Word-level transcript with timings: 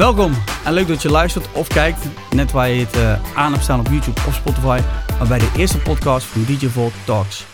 Welkom 0.00 0.32
en 0.64 0.72
leuk 0.72 0.88
dat 0.88 1.02
je 1.02 1.10
luistert 1.10 1.52
of 1.52 1.68
kijkt, 1.68 2.06
net 2.34 2.52
waar 2.52 2.68
je 2.68 2.84
het 2.84 2.96
uh, 2.96 3.36
aan 3.36 3.52
hebt 3.52 3.64
staan 3.64 3.80
op 3.80 3.86
YouTube 3.86 4.20
of 4.26 4.34
Spotify, 4.34 4.80
maar 5.18 5.28
bij 5.28 5.38
de 5.38 5.52
eerste 5.56 5.78
podcast 5.78 6.26
van 6.26 6.44
DJ 6.44 6.66
Volt 6.66 6.92
Talks. 7.04 7.46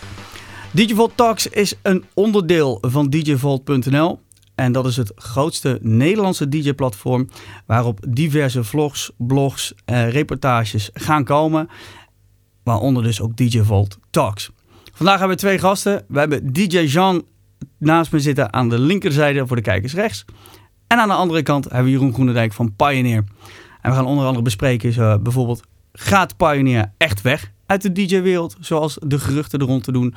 DJ 0.71 0.93
Volt 0.95 1.17
Talks 1.17 1.47
is 1.47 1.73
een 1.81 2.05
onderdeel 2.13 2.77
van 2.81 3.09
DJVolt.nl 3.09 4.19
en 4.55 4.71
dat 4.71 4.85
is 4.85 4.97
het 4.97 5.11
grootste 5.15 5.79
Nederlandse 5.81 6.49
DJ-platform 6.49 7.29
waarop 7.65 7.99
diverse 8.07 8.63
vlogs, 8.63 9.11
blogs, 9.17 9.73
uh, 9.85 10.09
reportages 10.09 10.89
gaan 10.93 11.23
komen, 11.23 11.69
waaronder 12.63 13.03
dus 13.03 13.21
ook 13.21 13.37
DJ 13.37 13.61
Volt 13.61 13.97
Talks. 14.09 14.51
Vandaag 14.93 15.19
hebben 15.19 15.37
we 15.37 15.43
twee 15.43 15.59
gasten. 15.59 16.05
We 16.07 16.19
hebben 16.19 16.53
DJ 16.53 16.77
Jean 16.79 17.25
naast 17.77 18.11
me 18.11 18.19
zitten 18.19 18.53
aan 18.53 18.69
de 18.69 18.79
linkerzijde 18.79 19.47
voor 19.47 19.55
de 19.55 19.61
kijkers 19.61 19.93
rechts. 19.93 20.25
En 20.87 20.97
aan 20.97 21.07
de 21.07 21.13
andere 21.13 21.43
kant 21.43 21.63
hebben 21.63 21.83
we 21.83 21.89
Jeroen 21.89 22.13
Groenendijk 22.13 22.53
van 22.53 22.75
Pioneer. 22.75 23.23
En 23.81 23.89
we 23.89 23.95
gaan 23.97 24.05
onder 24.05 24.25
andere 24.25 24.43
bespreken 24.43 24.89
uh, 24.89 25.17
bijvoorbeeld... 25.17 25.61
gaat 25.93 26.37
Pioneer 26.37 26.91
echt 26.97 27.21
weg 27.21 27.51
uit 27.65 27.81
de 27.81 27.91
DJ-wereld... 27.91 28.55
zoals 28.59 28.97
de 29.05 29.19
geruchten 29.19 29.59
er 29.59 29.65
rond 29.65 29.83
te 29.83 29.91
doen? 29.91 30.15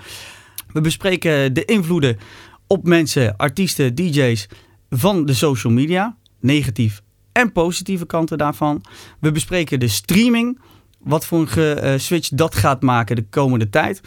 We 0.72 0.80
bespreken 0.80 1.52
de 1.52 1.64
invloeden 1.64 2.18
op 2.66 2.86
mensen, 2.86 3.36
artiesten, 3.36 3.94
DJ's... 3.94 4.48
van 4.90 5.26
de 5.26 5.34
social 5.34 5.72
media, 5.72 6.16
negatief 6.40 7.02
en 7.32 7.52
positieve 7.52 8.06
kanten 8.06 8.38
daarvan. 8.38 8.84
We 9.20 9.32
bespreken 9.32 9.80
de 9.80 9.88
streaming... 9.88 10.60
wat 10.98 11.26
voor 11.26 11.48
een 11.54 11.84
uh, 11.84 11.98
switch 11.98 12.28
dat 12.28 12.54
gaat 12.54 12.82
maken 12.82 13.16
de 13.16 13.26
komende 13.30 13.70
tijd... 13.70 14.00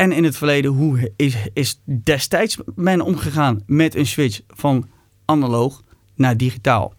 En 0.00 0.12
in 0.12 0.24
het 0.24 0.36
verleden, 0.36 0.70
hoe 0.70 1.12
is, 1.16 1.36
is 1.52 1.80
destijds 1.84 2.58
men 2.74 3.00
omgegaan 3.00 3.62
met 3.66 3.94
een 3.94 4.06
switch 4.06 4.40
van 4.48 4.88
analoog 5.24 5.82
naar 6.20 6.36
digitaal? 6.36 6.94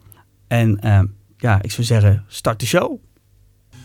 En 0.48 0.80
uh, 0.84 1.00
ja, 1.38 1.60
ik 1.62 1.72
zou 1.72 1.88
zeggen, 1.88 2.26
start 2.28 2.60
de 2.60 2.66
show. 2.66 3.00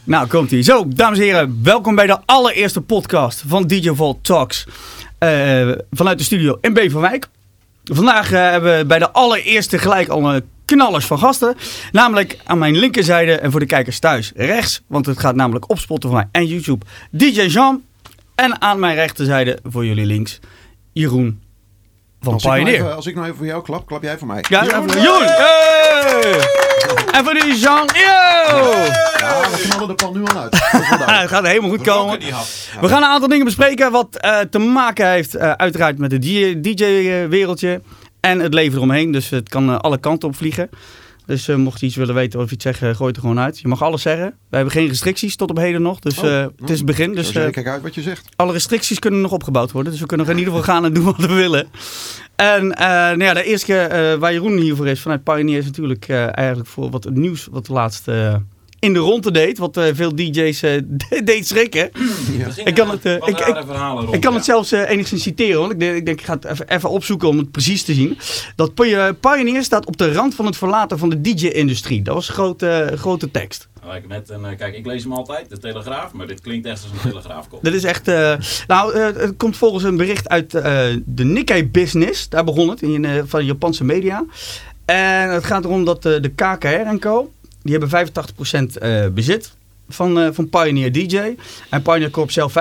Nou, 0.04 0.26
komt 0.26 0.50
ie. 0.50 0.62
Zo, 0.62 0.88
dames 0.88 1.18
en 1.18 1.24
heren, 1.24 1.60
welkom 1.62 1.94
bij 1.94 2.06
de 2.06 2.18
allereerste 2.24 2.80
podcast 2.80 3.42
van 3.46 3.66
DJ 3.66 3.92
Talks. 4.22 4.66
Uh, 5.20 5.72
vanuit 5.90 6.18
de 6.18 6.24
studio 6.24 6.58
in 6.60 6.72
Beverwijk. 6.72 7.28
Vandaag 7.84 8.32
uh, 8.32 8.38
hebben 8.38 8.78
we 8.78 8.86
bij 8.86 8.98
de 8.98 9.10
allereerste 9.10 9.78
gelijk 9.78 10.08
al 10.08 10.34
een 10.34 10.44
knallers 10.64 11.06
van 11.06 11.18
gasten. 11.18 11.56
Namelijk 11.92 12.38
aan 12.44 12.58
mijn 12.58 12.76
linkerzijde 12.76 13.32
en 13.32 13.50
voor 13.50 13.60
de 13.60 13.66
kijkers 13.66 13.98
thuis 13.98 14.32
rechts. 14.34 14.82
Want 14.86 15.06
het 15.06 15.18
gaat 15.18 15.34
namelijk 15.34 15.70
op 15.70 15.78
Spotify 15.78 16.22
en 16.32 16.46
YouTube. 16.46 16.86
DJ 17.10 17.40
Jean. 17.40 17.82
En 18.34 18.60
aan 18.60 18.78
mijn 18.78 18.94
rechterzijde 18.94 19.58
voor 19.62 19.86
jullie 19.86 20.06
links 20.06 20.40
Jeroen 20.92 21.40
van 22.26 22.34
als 22.34 22.42
Pioneer. 22.42 22.60
Ik 22.60 22.64
nou 22.64 22.78
even, 22.84 22.96
als 22.96 23.06
ik 23.06 23.14
nou 23.14 23.26
even 23.26 23.38
voor 23.38 23.46
jou 23.46 23.62
klap, 23.62 23.86
klap 23.86 24.02
jij 24.02 24.18
voor 24.18 24.26
mij. 24.26 24.44
Ja. 24.48 24.64
Hey! 24.64 26.40
En 27.12 27.24
voor 27.24 27.34
die 27.34 27.58
Jean. 27.58 27.88
Ja, 27.94 29.50
we 29.50 29.66
knallen 29.68 29.88
de 29.88 29.94
pan 29.94 30.12
nu 30.12 30.24
al 30.24 30.38
uit. 30.38 30.54
het 31.20 31.30
gaat 31.30 31.46
helemaal 31.46 31.70
goed 31.70 31.82
komen. 31.82 32.18
We 32.80 32.88
gaan 32.88 33.02
een 33.02 33.08
aantal 33.08 33.28
dingen 33.28 33.44
bespreken 33.44 33.92
wat 33.92 34.08
uh, 34.24 34.38
te 34.38 34.58
maken 34.58 35.10
heeft 35.10 35.36
uh, 35.36 35.50
uiteraard 35.50 35.98
met 35.98 36.12
het 36.12 36.22
DJ-wereldje. 36.62 37.80
En 38.20 38.40
het 38.40 38.54
leven 38.54 38.76
eromheen. 38.76 39.12
Dus 39.12 39.30
het 39.30 39.48
kan 39.48 39.70
uh, 39.70 39.78
alle 39.78 39.98
kanten 39.98 40.28
op 40.28 40.36
vliegen. 40.36 40.70
Dus 41.26 41.48
uh, 41.48 41.56
mocht 41.56 41.80
je 41.80 41.86
iets 41.86 41.96
willen 41.96 42.14
weten 42.14 42.40
of 42.40 42.50
iets 42.50 42.62
zeggen, 42.62 42.96
gooi 42.96 43.08
het 43.08 43.16
er 43.16 43.22
gewoon 43.22 43.38
uit. 43.38 43.58
Je 43.58 43.68
mag 43.68 43.82
alles 43.82 44.02
zeggen. 44.02 44.26
We 44.26 44.56
hebben 44.56 44.74
geen 44.74 44.88
restricties 44.88 45.36
tot 45.36 45.50
op 45.50 45.56
heden 45.56 45.82
nog. 45.82 45.98
Dus 45.98 46.16
uh, 46.16 46.24
oh, 46.24 46.46
het 46.56 46.70
is 46.70 46.76
het 46.76 46.86
begin. 46.86 47.14
Dus, 47.14 47.32
uh, 47.32 47.50
kijk 47.50 47.66
uit 47.66 47.82
wat 47.82 47.94
je 47.94 48.02
zegt. 48.02 48.28
Alle 48.36 48.52
restricties 48.52 48.98
kunnen 48.98 49.20
nog 49.20 49.32
opgebouwd 49.32 49.72
worden. 49.72 49.92
Dus 49.92 50.00
we 50.00 50.06
kunnen 50.06 50.26
in 50.26 50.38
ieder 50.38 50.52
geval 50.52 50.74
gaan 50.74 50.84
en 50.84 50.92
doen 50.92 51.04
wat 51.04 51.16
we 51.16 51.34
willen. 51.34 51.66
En 52.36 52.66
nou 52.66 53.22
ja, 53.22 53.34
de 53.34 53.44
eerste 53.44 53.66
keer 53.66 54.18
waar 54.18 54.32
Jeroen 54.32 54.58
hiervoor 54.58 54.86
is 54.86 55.00
vanuit 55.00 55.24
Pioneer 55.24 55.58
is 55.58 55.64
natuurlijk 55.64 56.08
eigenlijk 56.08 56.68
voor 56.68 56.90
wat 56.90 57.04
het 57.04 57.14
nieuws 57.14 57.48
wat 57.50 57.66
de 57.66 57.72
laatste 57.72 58.42
in 58.78 58.92
de 58.92 58.98
ronde 58.98 59.30
deed. 59.30 59.58
Wat 59.58 59.76
uh, 59.76 59.84
veel 59.92 60.14
DJ's 60.14 60.62
uh, 60.62 60.80
deed 61.24 61.46
schrikken. 61.46 61.90
Ja. 62.38 62.64
Ik 62.64 62.74
kan 62.74 62.90
het, 62.90 63.06
uh, 63.06 63.12
ik, 63.14 63.22
ik, 63.22 63.38
rond, 63.66 64.14
ik 64.14 64.20
kan 64.20 64.30
ja. 64.30 64.36
het 64.36 64.44
zelfs 64.44 64.70
enigszins 64.70 65.22
citeren. 65.22 65.60
Want 65.60 65.72
ik 65.72 65.80
denk, 65.80 65.96
ik, 65.96 66.06
denk, 66.06 66.20
ik 66.20 66.26
ga 66.26 66.34
het 66.34 66.44
even, 66.44 66.68
even, 66.68 66.90
opzoeken 66.90 67.28
om 67.28 67.38
het 67.38 67.50
precies 67.50 67.82
te 67.82 67.94
zien. 67.94 68.18
Dat 68.56 68.74
Pioneer 69.20 69.62
staat 69.62 69.86
op 69.86 69.96
de 69.96 70.12
rand 70.12 70.34
van 70.34 70.46
het 70.46 70.56
verlaten 70.56 70.98
van 70.98 71.08
de 71.08 71.20
DJ-industrie. 71.20 72.02
Dat 72.02 72.14
was 72.14 72.28
grote, 72.28 72.92
grote 72.94 73.30
tekst. 73.30 73.68
Met 74.08 74.30
een, 74.30 74.56
kijk, 74.56 74.76
ik 74.76 74.86
lees 74.86 75.02
hem 75.02 75.12
altijd, 75.12 75.50
de 75.50 75.58
Telegraaf, 75.58 76.12
maar 76.12 76.26
dit 76.26 76.40
klinkt 76.40 76.66
echt 76.66 76.82
als 76.82 76.90
een 76.92 77.10
Telegraafkop. 77.10 77.62
Dit 77.62 77.74
is 77.74 77.84
echt... 77.84 78.06
nou, 78.66 78.98
het 78.98 79.36
komt 79.36 79.56
volgens 79.56 79.84
een 79.84 79.96
bericht 79.96 80.28
uit 80.28 80.50
de 80.50 81.24
Nikkei 81.24 81.68
Business. 81.68 82.28
Daar 82.28 82.44
begon 82.44 82.68
het, 82.68 82.82
in, 82.82 83.22
van 83.26 83.44
Japanse 83.44 83.84
media. 83.84 84.24
En 84.84 85.30
het 85.30 85.44
gaat 85.44 85.64
erom 85.64 85.84
dat 85.84 86.02
de 86.02 86.32
KKR 86.34 86.66
en 86.66 86.98
Co 86.98 87.30
die 87.66 87.78
hebben 87.78 88.08
85% 88.08 88.82
uh, 88.82 89.06
bezit 89.06 89.52
van, 89.88 90.18
uh, 90.18 90.28
van 90.32 90.48
Pioneer 90.48 90.92
DJ. 90.92 91.34
En 91.70 91.82
Pioneer 91.82 92.10
Corp 92.10 92.30
zelf 92.30 92.52
15%. 92.52 92.54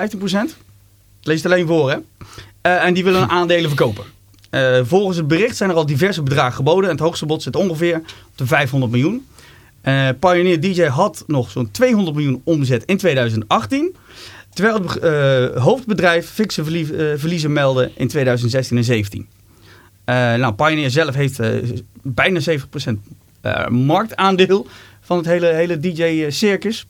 Lees 1.22 1.44
het 1.44 1.46
alleen 1.46 1.68
voor, 1.68 1.90
hè. 1.90 1.98
Uh, 1.98 2.86
en 2.86 2.94
die 2.94 3.04
willen 3.04 3.30
aandelen 3.40 3.70
verkopen. 3.70 4.04
volgens 4.86 5.18
het 5.18 5.28
bericht 5.28 5.58
zijn 5.58 5.70
er 5.70 5.76
al 5.76 5.86
diverse 5.86 6.24
bedragen 6.24 6.56
geboden. 6.56 6.84
En 6.84 6.96
het 6.96 7.06
hoogste 7.06 7.26
bod 7.26 7.44
zit 7.44 7.56
ongeveer 7.56 7.96
op 7.98 8.38
de 8.38 8.46
500 8.46 8.92
miljoen. 8.92 9.28
Pioneer 10.20 10.60
DJ 10.60 10.84
had 10.84 11.24
nog 11.28 11.52
zo'n 11.52 11.72
200 11.72 12.16
miljoen 12.16 12.42
omzet 12.44 12.84
in 12.86 12.98
2018. 12.98 13.96
Terwijl 14.54 14.82
het 14.82 15.56
hoofdbedrijf 15.56 16.30
fikse 16.30 16.64
verlie 16.64 16.86
verliezen 17.18 17.54
meldde 17.54 17.92
in 17.96 18.08
2016 18.08 18.78
en 18.78 18.84
2017. 18.84 19.28
nou, 20.40 20.54
Pioneer 20.54 20.90
zelf 20.90 21.16
heeft 21.16 21.40
bijna 22.02 22.40
70% 22.40 22.54
marktaandeel 23.70 24.68
van 25.06 25.18
het 25.18 25.26
hele, 25.26 25.48
hele 25.48 25.80
DJ-circus. 25.80 26.88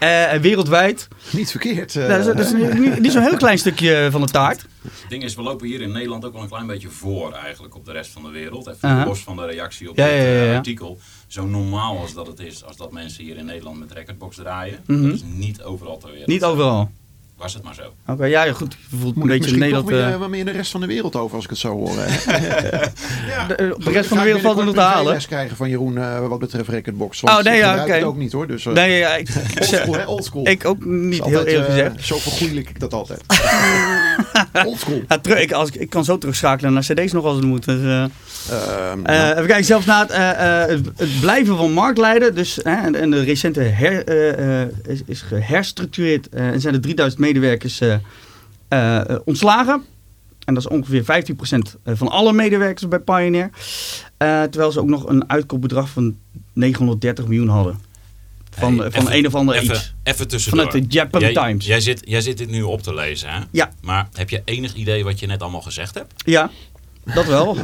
Uh, 0.00 0.32
wereldwijd. 0.32 1.08
Niet 1.32 1.50
verkeerd. 1.50 1.94
Uh, 1.94 2.08
dat 2.08 2.18
is, 2.18 2.24
dat 2.24 2.38
is 2.38 2.52
niet, 2.52 3.00
niet 3.00 3.12
zo'n 3.12 3.22
heel 3.22 3.36
klein 3.36 3.58
stukje 3.58 4.08
van 4.10 4.20
de 4.20 4.26
taart. 4.26 4.60
Het 4.82 4.92
ding 5.08 5.22
is, 5.22 5.34
we 5.34 5.42
lopen 5.42 5.66
hier 5.66 5.80
in 5.80 5.92
Nederland 5.92 6.24
ook 6.24 6.32
wel 6.32 6.42
een 6.42 6.48
klein 6.48 6.66
beetje 6.66 6.88
voor 6.88 7.32
eigenlijk 7.32 7.74
op 7.74 7.84
de 7.84 7.92
rest 7.92 8.10
van 8.10 8.22
de 8.22 8.30
wereld. 8.30 8.66
Even 8.66 8.88
uh 8.88 8.96
-huh. 8.96 9.06
los 9.06 9.20
van 9.20 9.36
de 9.36 9.46
reactie 9.46 9.90
op 9.90 9.96
ja, 9.96 10.06
ja, 10.06 10.56
artikel. 10.56 10.98
Zo 11.26 11.46
normaal 11.46 11.98
als 11.98 12.14
dat 12.14 12.26
het 12.26 12.40
is, 12.40 12.64
als 12.64 12.76
dat 12.76 12.92
mensen 12.92 13.24
hier 13.24 13.36
in 13.36 13.44
Nederland 13.44 13.78
met 13.78 13.92
recordbox 13.92 14.36
draaien. 14.36 14.80
Mm 14.86 14.96
-hmm. 14.96 15.06
Dat 15.06 15.14
is 15.14 15.24
niet 15.24 15.62
overal 15.62 15.98
ter 15.98 16.10
wereld. 16.10 16.28
Niet 16.28 16.44
overal 16.44 16.90
was 17.42 17.54
het 17.54 17.62
maar 17.62 17.74
zo. 17.74 17.82
Oké, 17.82 18.12
okay, 18.12 18.30
ja, 18.30 18.52
goed. 18.52 18.76
Je 18.90 18.96
voelt 18.96 19.16
een 19.16 19.26
beetje 19.26 19.56
Nederland. 19.56 19.86
Meer, 19.90 20.08
uh, 20.08 20.16
wat 20.16 20.28
meer 20.28 20.44
de 20.44 20.50
rest 20.50 20.70
van 20.70 20.80
de 20.80 20.86
wereld 20.86 21.16
over 21.16 21.34
als 21.34 21.44
ik 21.44 21.50
het 21.50 21.58
zo 21.58 21.72
hoor. 21.72 21.94
ja. 21.96 23.46
de, 23.46 23.74
de, 23.78 23.90
rest 23.90 24.08
van 24.08 24.18
de 24.18 24.24
wereld 24.24 24.42
valt 24.42 24.58
er 24.58 24.64
nog 24.64 24.74
te 24.74 24.80
halen. 24.80 25.12
les 25.12 25.26
krijgen 25.26 25.56
van 25.56 25.68
Jeroen 25.68 25.96
uh, 25.96 26.28
wat 26.28 26.38
betreft 26.38 26.68
Recordbox. 26.68 27.22
oh 27.22 27.38
nee, 27.38 27.56
ja, 27.56 27.72
oké. 27.72 27.82
Okay. 27.82 28.02
ook 28.02 28.16
niet 28.16 28.32
hoor. 28.32 28.46
Dus, 28.46 28.64
uh, 28.64 28.72
nee, 28.72 28.98
ja, 28.98 29.16
ik, 29.16 29.28
oldschool, 29.60 29.94
hè? 29.94 30.06
Oldschool. 30.14 30.48
Ik 30.48 30.64
ook 30.64 30.84
niet 30.84 31.20
altijd, 31.20 31.46
heel 31.46 31.54
eerlijk 31.54 31.70
gezegd. 31.70 32.04
Zo 32.04 32.18
vergoeilijk 32.18 32.68
ik 32.68 32.80
dat 32.80 32.94
altijd. 32.94 33.20
oldschool. 34.66 35.02
Ja, 35.08 35.18
terug, 35.18 35.40
ik, 35.40 35.52
als, 35.52 35.70
ik 35.70 35.90
kan 35.90 36.04
zo 36.04 36.18
terugschakelen 36.18 36.72
naar 36.72 36.82
cd's 36.82 37.12
nog 37.12 37.24
als 37.24 37.36
het 37.36 37.44
moet. 37.44 37.64
Dus, 37.64 37.80
uh, 37.80 38.02
um, 38.92 39.02
nou. 39.02 39.30
even 39.30 39.46
kijken, 39.46 39.64
zelfs 39.64 39.86
na 39.86 40.06
het, 40.06 40.88
het, 40.96 41.20
blijven 41.20 41.56
van 41.56 41.72
marktleider. 41.72 42.34
Dus, 42.34 42.62
en, 42.62 42.94
en 42.94 43.10
de 43.10 43.22
recente 43.22 43.60
her, 43.60 44.08
is, 44.88 45.02
is 45.06 45.20
geherstructureerd 45.20 46.28
en 46.28 46.60
zijn 46.60 46.74
er 46.74 46.80
3000 46.80 47.20
medewerkers 47.20 47.80
ontslagen. 49.24 49.82
En 50.44 50.54
dat 50.54 50.62
is 50.62 50.68
ongeveer 50.68 51.02
15% 51.02 51.58
van 51.84 52.08
alle 52.08 52.32
medewerkers 52.32 52.88
bij 52.88 52.98
Pioneer. 52.98 53.50
Terwijl 54.18 54.72
ze 54.72 54.80
ook 54.80 54.88
nog 54.88 55.08
een 55.08 55.30
uitkoopbedrag 55.30 55.88
van 55.88 56.16
930 56.52 57.26
miljoen 57.26 57.48
hadden. 57.48 57.91
Van, 58.58 58.78
hey, 58.78 58.90
van 58.90 59.02
even, 59.02 59.16
een 59.16 59.26
of 59.26 59.34
ander 59.34 59.54
even, 59.54 59.74
iets. 59.74 59.94
Even 60.02 60.28
tussendoor. 60.28 60.64
Vanuit 60.64 60.90
de 60.90 60.94
Japan 60.94 61.20
jij, 61.20 61.32
Times. 61.32 61.66
Jij 61.66 61.80
zit, 61.80 62.02
jij 62.04 62.20
zit 62.20 62.38
dit 62.38 62.50
nu 62.50 62.62
op 62.62 62.82
te 62.82 62.94
lezen, 62.94 63.30
hè? 63.30 63.40
Ja. 63.50 63.72
Maar 63.80 64.08
heb 64.12 64.30
je 64.30 64.42
enig 64.44 64.74
idee 64.74 65.04
wat 65.04 65.20
je 65.20 65.26
net 65.26 65.42
allemaal 65.42 65.62
gezegd 65.62 65.94
hebt? 65.94 66.12
Ja. 66.16 66.50
Dat 67.04 67.26
wel. 67.26 67.56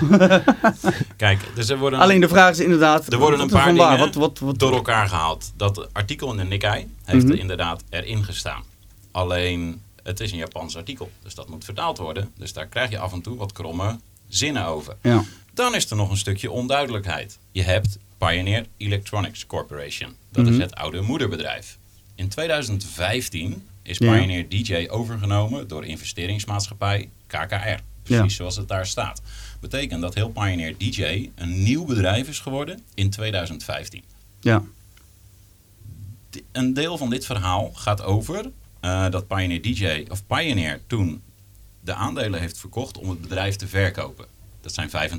Kijk, 1.16 1.40
dus 1.54 1.68
er 1.68 1.78
worden... 1.78 1.98
Alleen 1.98 2.20
de 2.20 2.28
vraag 2.28 2.50
is 2.50 2.60
inderdaad... 2.60 3.12
Er 3.12 3.18
worden 3.18 3.40
een 3.40 3.48
paar 3.48 3.66
dingen 3.66 3.98
wat, 3.98 4.14
wat, 4.14 4.38
wat, 4.38 4.58
door 4.58 4.72
elkaar 4.72 5.08
gehaald. 5.08 5.52
Dat 5.56 5.88
artikel 5.92 6.30
in 6.30 6.36
de 6.36 6.44
Nikkei 6.44 6.86
heeft 7.04 7.22
mm 7.22 7.28
-hmm. 7.28 7.30
er 7.30 7.38
inderdaad 7.38 7.82
erin 7.90 8.24
gestaan. 8.24 8.62
Alleen 9.10 9.80
het 10.02 10.20
is 10.20 10.32
een 10.32 10.38
Japans 10.38 10.76
artikel, 10.76 11.10
dus 11.22 11.34
dat 11.34 11.48
moet 11.48 11.64
vertaald 11.64 11.98
worden. 11.98 12.32
Dus 12.36 12.52
daar 12.52 12.66
krijg 12.66 12.90
je 12.90 12.98
af 12.98 13.12
en 13.12 13.20
toe 13.20 13.36
wat 13.36 13.52
kromme 13.52 13.98
zinnen 14.28 14.66
over. 14.66 14.96
Ja. 15.02 15.24
Dan 15.54 15.74
is 15.74 15.90
er 15.90 15.96
nog 15.96 16.10
een 16.10 16.16
stukje 16.16 16.50
onduidelijkheid. 16.50 17.38
Je 17.52 17.62
hebt 17.62 17.98
Pioneer 18.18 18.66
Electronics 18.76 19.46
Corporation. 19.46 20.14
Dat 20.30 20.44
mm 20.44 20.50
-hmm. 20.50 20.60
is 20.60 20.64
het 20.64 20.74
oude 20.74 21.00
moederbedrijf. 21.00 21.78
In 22.14 22.28
2015 22.28 23.66
is 23.82 23.98
Pioneer. 23.98 24.48
DJ 24.48 24.86
overgenomen 24.90 25.68
door 25.68 25.84
investeringsmaatschappij 25.84 27.10
KKR. 27.26 27.80
Precies 28.02 28.22
ja. 28.22 28.28
zoals 28.28 28.56
het 28.56 28.68
daar 28.68 28.86
staat. 28.86 29.22
Betekent 29.60 30.00
dat 30.00 30.14
heel 30.14 30.28
Pioneer 30.28 30.74
DJ 30.78 31.30
een 31.34 31.62
nieuw 31.62 31.84
bedrijf 31.84 32.28
is 32.28 32.38
geworden 32.38 32.80
in 32.94 33.10
2015. 33.10 34.02
Ja. 34.40 34.62
Een 36.52 36.74
deel 36.74 36.98
van 36.98 37.10
dit 37.10 37.26
verhaal 37.26 37.70
gaat 37.74 38.02
over 38.02 38.50
uh, 38.80 39.10
dat 39.10 39.26
Pioneer 39.26 39.62
DJ, 39.62 40.04
of 40.08 40.26
Pioneer 40.26 40.80
toen 40.86 41.22
de 41.80 41.94
aandelen 41.94 42.40
heeft 42.40 42.58
verkocht 42.58 42.98
om 42.98 43.08
het 43.08 43.20
bedrijf 43.20 43.56
te 43.56 43.68
verkopen. 43.68 44.26
Dat 44.74 44.90
zijn 44.90 45.10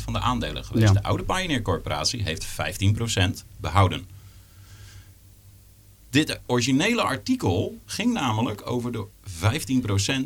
85% 0.00 0.02
van 0.02 0.12
de 0.12 0.20
aandelen 0.20 0.64
geweest. 0.64 0.86
Ja. 0.86 0.92
De 0.92 1.02
oude 1.02 1.22
Pioneer 1.22 1.62
Corporatie 1.62 2.22
heeft 2.22 2.46
15% 2.46 3.44
behouden. 3.56 4.04
Dit 6.10 6.40
originele 6.46 7.02
artikel 7.02 7.78
ging 7.86 8.12
namelijk 8.12 8.70
over 8.70 8.92
de 8.92 9.06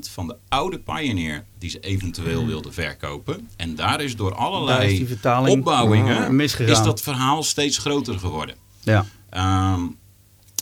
15% 0.06 0.10
van 0.10 0.26
de 0.26 0.36
oude 0.48 0.78
Pioneer 0.78 1.44
die 1.58 1.70
ze 1.70 1.80
eventueel 1.80 2.46
wilden 2.46 2.72
verkopen. 2.72 3.48
En 3.56 3.74
daar 3.74 4.00
is 4.00 4.16
door 4.16 4.30
is 4.30 4.36
allerlei 4.36 5.18
opbouwingen 5.46 6.40
eh, 6.40 6.68
is 6.68 6.82
dat 6.82 7.00
verhaal 7.00 7.42
steeds 7.42 7.78
groter 7.78 8.18
geworden. 8.18 8.54
Ja. 8.82 9.06
Ehm, 9.30 9.82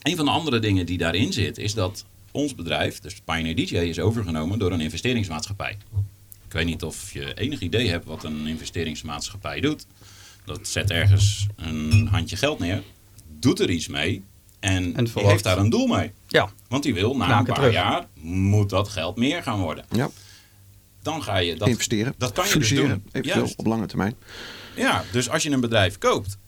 een 0.03 0.17
van 0.17 0.25
de 0.25 0.31
andere 0.31 0.59
dingen 0.59 0.87
die 0.87 0.99
daarin 0.99 1.33
zit, 1.33 1.59
is 1.59 1.75
dat 1.75 2.05
ons 2.31 2.55
bedrijf, 2.55 3.01
dus 3.01 3.21
Pioneer 3.25 3.57
DJ, 3.57 3.77
is 3.77 4.01
overgenomen 4.01 4.59
door 4.59 4.73
een 4.73 4.81
investeringsmaatschappij. 4.81 5.77
Ik 6.53 6.59
weet 6.59 6.67
niet 6.67 6.83
of 6.83 7.13
je 7.13 7.35
enig 7.35 7.61
idee 7.61 7.89
hebt 7.89 8.05
wat 8.05 8.25
een 8.25 8.47
investeringsmaatschappij 8.47 9.61
doet. 9.61 9.87
Dat 10.45 10.69
zet 10.69 10.91
ergens 10.91 11.47
een 11.57 12.09
handje 12.11 12.37
geld 12.37 12.59
neer, 12.59 12.83
doet 13.39 13.61
er 13.61 13.71
iets 13.71 13.89
mee 13.89 14.25
en, 14.61 14.93
die 14.93 15.13
heeft 15.15 15.45
daar 15.45 15.59
een 15.59 15.71
doel 15.71 15.87
mee. 15.87 16.13
Ja. 16.27 16.51
Want 16.69 16.83
die 16.83 16.95
wil 16.95 17.17
na 17.17 17.39
een 17.39 17.45
paar 17.45 17.55
terug. 17.55 17.73
jaar, 17.73 18.07
moet 18.21 18.71
dat 18.71 18.89
geld 18.89 19.17
meer 19.17 19.43
gaan 19.43 19.61
worden. 19.61 19.85
Ja, 19.91 20.11
Dan 21.03 21.23
ga 21.23 21.37
je 21.37 21.57
dat 21.57 21.69
investeren. 21.69 22.15
Dat 22.19 22.33
kan 22.33 22.49
je 22.49 22.59
dus 22.59 22.69
doen. 22.69 23.03
Eventueel 23.07 23.37
Juist. 23.37 23.57
op 23.57 23.67
lange 23.67 23.87
termijn. 23.87 24.15
Ja, 24.77 25.05
dus 25.13 25.31
als 25.31 25.43
je 25.43 25.51
een 25.51 25.61
bedrijf 25.61 25.99
koopt, 25.99 26.39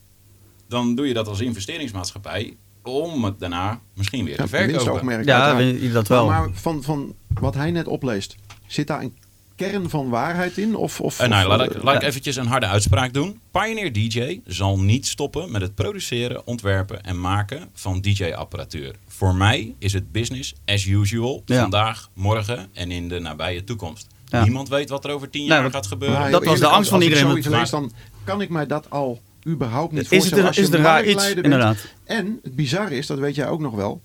dan 0.69 0.95
doe 0.95 1.07
je 1.07 1.15
dat 1.15 1.29
als 1.29 1.41
investeringsmaatschappij 1.41 2.57
om 2.83 3.25
het 3.25 3.39
daarna 3.39 3.81
misschien 3.95 4.25
weer 4.25 4.37
Ja, 4.37 4.43
te 4.43 4.49
verkopen. 4.49 5.25
Ja, 5.25 5.93
dat 5.93 6.09
wel. 6.09 6.27
Maar, 6.27 6.41
maar 6.41 6.51
van, 6.55 6.83
van 6.83 7.15
wat 7.29 7.55
hij 7.55 7.71
net 7.71 7.87
opleest, 7.87 8.37
zit 8.67 8.87
daar 8.87 9.03
een 9.03 9.23
kern 9.57 9.91
van 9.91 10.09
waarheid 10.09 10.59
in? 10.59 10.77
Of, 10.77 11.01
of, 11.01 11.19
Eh, 11.21 11.29
nou, 11.29 11.43
of, 11.51 11.57
laat 11.57 11.67
ik, 11.71 11.75
eh, 11.77 11.83
laat 11.83 11.95
ik 12.03 12.09
eventjes 12.09 12.37
een 12.37 12.47
harde 12.47 12.67
uitspraak 12.67 13.13
doen. 13.13 13.41
Pioneer 13.51 13.93
DJ 13.93 14.41
zal 14.47 14.79
niet 14.81 15.07
stoppen 15.07 15.51
met 15.53 15.61
het 15.63 15.75
produceren, 15.75 16.47
ontwerpen 16.47 17.03
en 17.03 17.21
maken 17.21 17.69
van 17.75 18.01
DJ-apparatuur. 18.01 18.95
Voor 19.09 19.35
mij 19.35 19.75
is 19.79 19.93
het 19.93 20.13
business 20.13 20.55
as 20.67 20.85
usual. 20.87 21.43
Ja. 21.47 21.61
Vandaag, 21.61 22.11
morgen 22.15 22.69
en 22.73 22.91
in 22.91 23.09
de 23.09 23.19
nabije 23.19 23.65
toekomst. 23.65 24.07
Ja. 24.27 24.43
Niemand 24.43 24.69
weet 24.69 24.89
wat 24.89 25.05
er 25.05 25.11
over 25.11 25.31
tien 25.31 25.49
Nee, 25.49 25.59
jaar 25.59 25.71
gaat 25.71 25.87
gebeuren. 25.87 26.21
maar 26.21 26.31
dat 26.31 26.45
was 26.45 26.59
de 26.59 26.67
angst 26.67 26.89
van 26.91 26.99
als- 26.99 27.09
als 27.09 27.19
iedereen, 27.19 27.25
ik 27.37 27.43
zoiets 27.45 27.47
want- 27.49 27.61
lees, 27.61 27.71
dan 27.71 27.93
kan 28.25 28.41
ik 28.41 28.49
mij 28.49 28.67
dat 28.67 28.91
al 28.91 29.21
überhaupt 29.47 29.93
niet 29.93 30.01
Is 30.03 30.09
het 30.09 30.17
voorstellen. 30.19 30.47
Als 30.47 30.59
is 30.59 30.65
het 30.67 30.75
raar 30.75 30.83
marktleider 30.83 31.25
iets, 31.25 31.33
bent. 31.35 31.45
inderdaad. 31.45 31.77
En 32.05 32.39
het 32.43 32.55
bizarre 32.57 32.97
is, 32.97 33.07
dat 33.07 33.19
weet 33.19 33.35
jij 33.35 33.49
ook 33.49 33.61
nog 33.61 33.75
wel. 33.75 34.01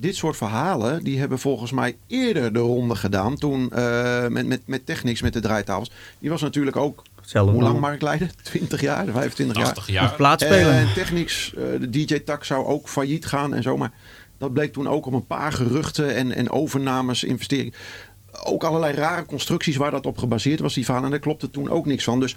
Dit 0.00 0.16
soort 0.16 0.36
verhalen, 0.36 1.04
die 1.04 1.18
hebben 1.18 1.38
volgens 1.38 1.72
mij 1.72 1.96
eerder 2.06 2.52
de 2.52 2.58
ronde 2.58 2.94
gedaan. 2.94 3.36
Toen 3.36 3.72
eh, 3.72 4.26
met, 4.26 4.46
met, 4.46 4.60
met 4.66 4.86
Technics, 4.86 5.22
met 5.22 5.32
de 5.32 5.40
draaitafels. 5.40 5.90
Die 6.18 6.30
was 6.30 6.40
natuurlijk 6.40 6.76
ook, 6.76 7.02
Hetzelfde 7.20 7.52
hoe 7.52 7.62
lang 7.62 7.80
marktleider? 7.80 8.30
20 8.42 8.80
jaar, 8.90 9.06
25 9.06 9.56
jaar. 9.56 9.64
80 9.64 9.86
Nog 9.86 9.96
jaar. 9.96 10.14
plaatspelen. 10.14 10.72
En 10.72 10.92
Technics, 10.94 11.54
eh, 11.54 11.62
de 11.80 11.90
DJ-tak 11.90 12.44
zou 12.44 12.66
ook 12.66 12.88
failliet 12.88 13.26
gaan 13.26 13.54
en 13.54 13.62
zo. 13.62 13.76
Maar 13.76 13.92
dat 14.38 14.52
bleek 14.52 14.72
toen 14.72 14.88
ook 14.88 15.06
op 15.06 15.12
een 15.12 15.26
paar 15.26 15.52
geruchten 15.52 16.14
en, 16.14 16.32
en 16.32 16.50
overnames, 16.50 17.24
investeringen. 17.24 17.74
Ook 18.44 18.64
allerlei 18.64 18.94
rare 18.94 19.24
constructies 19.24 19.76
waar 19.76 19.90
dat 19.90 20.06
op 20.06 20.18
gebaseerd 20.18 20.60
was, 20.60 20.74
die 20.74 20.84
verhalen. 20.84 21.06
En 21.06 21.14
daar 21.14 21.24
klopte 21.24 21.50
toen 21.50 21.70
ook 21.70 21.86
niks 21.86 22.04
van. 22.04 22.20
Dus 22.20 22.36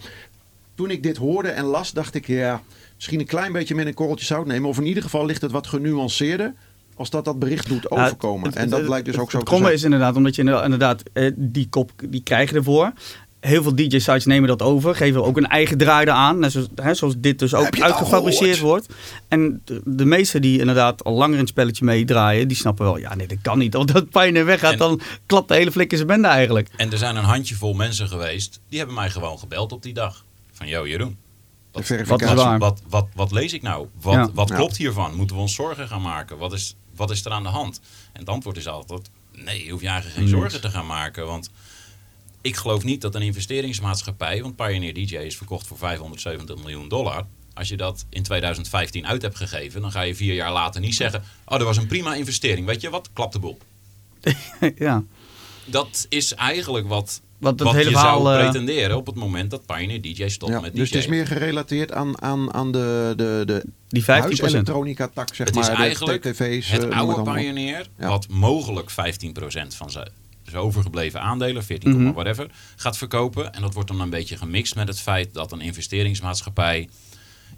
toen 0.75 0.91
ik 0.91 1.03
dit 1.03 1.17
hoorde 1.17 1.49
en 1.49 1.65
las, 1.65 1.91
dacht 1.91 2.15
ik, 2.15 2.27
ja, 2.27 2.61
misschien 2.95 3.19
een 3.19 3.25
klein 3.25 3.51
beetje 3.51 3.75
met 3.75 3.85
een 3.85 3.93
korreltje 3.93 4.25
zout 4.25 4.45
nemen. 4.45 4.69
Of 4.69 4.77
in 4.77 4.85
ieder 4.85 5.03
geval 5.03 5.25
ligt 5.25 5.41
het 5.41 5.51
wat 5.51 5.67
genuanceerder 5.67 6.53
als 7.01 7.09
dat 7.09 7.25
dat 7.25 7.39
bericht 7.39 7.67
doet 7.67 7.85
Ja, 7.89 8.03
overkomen. 8.03 8.47
het- 8.47 8.55
en 8.57 8.69
dat 8.69 8.77
het- 8.77 8.87
blijkt 8.87 9.05
dus 9.05 9.13
het- 9.15 9.23
ook 9.23 9.31
zo 9.31 9.37
Het 9.37 9.47
te 9.47 9.55
zijn. 9.57 9.73
is 9.73 9.83
inderdaad, 9.83 10.15
omdat 10.15 10.35
je 10.35 10.41
inderdaad, 10.41 11.03
eh, 11.13 11.31
die 11.35 11.67
kop 11.69 11.91
die 12.09 12.21
krijg 12.23 12.49
je 12.49 12.55
ervoor. 12.55 12.91
Heel 13.39 13.63
veel 13.63 13.75
DJ-sites 13.75 14.25
nemen 14.25 14.47
dat 14.47 14.61
over, 14.61 14.95
geven 14.95 15.23
ook 15.23 15.37
een 15.37 15.47
eigen 15.47 15.77
draai 15.77 16.05
eraan. 16.05 16.39
Net 16.39 16.51
zoals, 16.51 16.67
hè, 16.75 16.93
zoals 16.93 17.13
dit 17.17 17.39
dus 17.39 17.53
ook 17.53 17.79
uitgefabriceerd 17.81 18.59
wordt. 18.59 18.93
En 19.27 19.61
de, 19.65 19.81
de 19.85 20.05
meesten 20.05 20.41
die 20.41 20.59
inderdaad 20.59 21.03
al 21.03 21.13
langer 21.13 21.33
in 21.33 21.39
het 21.39 21.49
spelletje 21.49 21.85
meedraaien, 21.85 22.47
die 22.47 22.57
snappen 22.57 22.85
wel, 22.85 22.97
ja 22.97 23.15
nee, 23.15 23.27
dat 23.27 23.37
kan 23.41 23.57
niet. 23.57 23.75
Als 23.75 23.85
dat 23.85 24.09
pijn 24.09 24.45
weggaat, 24.45 24.71
En- 24.71 24.77
dan 24.77 25.01
klapt 25.25 25.47
de 25.47 25.53
hele 25.53 25.71
flik 25.71 25.91
in 25.91 25.97
zijn 25.97 26.09
bende 26.09 26.27
eigenlijk. 26.27 26.69
En 26.75 26.91
er 26.91 26.97
zijn 26.97 27.15
een 27.15 27.23
handjevol 27.23 27.73
mensen 27.73 28.07
geweest, 28.07 28.59
die 28.69 28.77
hebben 28.77 28.95
mij 28.95 29.09
gewoon 29.09 29.39
gebeld 29.39 29.71
op 29.71 29.83
die 29.83 29.93
dag. 29.93 30.25
Van, 30.51 30.67
yo 30.67 30.87
Jeroen, 30.87 31.17
wat, 31.71 31.85
verificatie. 31.85 32.35
Wat 32.35 32.57
wat, 32.59 32.81
wat, 32.89 33.07
wat 33.15 33.31
lees 33.31 33.53
ik 33.53 33.61
nou? 33.61 33.87
Wat, 34.01 34.13
Ja. 34.13 34.29
wat 34.33 34.49
Ja. 34.49 34.55
klopt 34.55 34.77
hiervan? 34.77 35.15
Moeten 35.15 35.35
we 35.35 35.41
ons 35.41 35.55
zorgen 35.55 35.87
gaan 35.87 36.01
maken? 36.01 36.37
Wat 36.37 36.53
is, 36.53 36.75
wat 36.95 37.11
is 37.11 37.25
er 37.25 37.31
aan 37.31 37.43
de 37.43 37.49
hand? 37.49 37.81
En 38.13 38.19
het 38.19 38.29
antwoord 38.29 38.57
is 38.57 38.67
altijd, 38.67 39.09
nee, 39.31 39.65
je 39.65 39.71
hoeft 39.71 39.83
je 39.83 39.89
eigenlijk 39.89 40.19
geen 40.19 40.27
zorgen 40.27 40.61
te 40.61 40.69
gaan 40.69 40.85
maken. 40.85 41.25
Want 41.25 41.49
ik 42.41 42.55
geloof 42.55 42.83
niet 42.83 43.01
dat 43.01 43.15
een 43.15 43.21
investeringsmaatschappij, 43.21 44.41
want 44.41 44.55
Pioneer 44.55 44.93
DJ 44.93 45.15
is 45.15 45.37
verkocht 45.37 45.67
voor 45.67 45.77
570 45.77 46.57
miljoen 46.57 46.87
dollar. 46.87 47.25
Als 47.53 47.67
je 47.67 47.77
dat 47.77 48.05
in 48.09 48.23
2015 48.23 49.07
uit 49.07 49.21
hebt 49.21 49.37
gegeven, 49.37 49.81
dan 49.81 49.91
ga 49.91 50.01
je 50.01 50.15
vier 50.15 50.33
jaar 50.33 50.51
later 50.51 50.81
niet 50.81 50.95
zeggen, 50.95 51.23
oh 51.45 51.57
dat 51.57 51.67
was 51.67 51.77
een 51.77 51.87
prima 51.87 52.15
investering. 52.15 52.65
Weet 52.65 52.81
je 52.81 52.89
wat? 52.89 53.09
Klap 53.13 53.31
de 53.31 53.39
boel. 53.39 53.57
ja. 54.75 55.03
Dat 55.65 56.05
is 56.09 56.33
eigenlijk 56.33 56.87
wat, 56.87 57.21
Wat 57.41 57.51
het 57.51 57.61
wat 57.61 57.73
hele 57.73 57.89
je 57.89 57.95
verhaal... 57.95 58.21
zou 58.23 58.35
eh, 58.35 58.41
pretenderen 58.49 58.97
op 58.97 59.05
het 59.05 59.15
moment 59.15 59.51
dat 59.51 59.65
Pioneer 59.65 60.01
DJ 60.01 60.27
stopt 60.27 60.51
Ja, 60.51 60.59
met 60.59 60.75
dus 60.75 60.89
DJ. 60.89 60.95
het 60.95 61.03
is 61.03 61.09
meer 61.09 61.27
gerelateerd 61.27 61.91
aan, 61.91 62.21
aan, 62.21 62.53
aan 62.53 62.71
de, 62.71 63.13
de, 63.15 63.43
de 63.45 63.63
die 63.87 64.01
15%. 64.03 64.05
huiselektronica-tak, 64.05 65.35
zeg 65.35 65.47
Het 65.47 65.55
maar. 65.55 65.63
is 65.63 65.69
de 65.69 65.75
eigenlijk 65.83 66.21
tv's, 66.21 66.69
het 66.71 66.89
oude. 66.91 67.31
Pioneer, 67.31 67.87
Ja. 67.99 68.07
wat 68.07 68.27
mogelijk 68.29 68.89
15% 68.91 68.93
van 69.75 69.91
zijn 69.91 70.07
overgebleven 70.55 71.21
aandelen, 71.21 71.63
14, 71.63 72.01
Mhm. 72.03 72.13
whatever, 72.13 72.47
gaat 72.75 72.97
verkopen. 72.97 73.53
En 73.53 73.61
dat 73.61 73.73
wordt 73.73 73.89
dan 73.89 74.01
een 74.01 74.09
beetje 74.09 74.37
gemixt 74.37 74.75
met 74.75 74.87
het 74.87 74.99
feit 74.99 75.33
dat 75.33 75.51
een 75.51 75.61
investeringsmaatschappij 75.61 76.89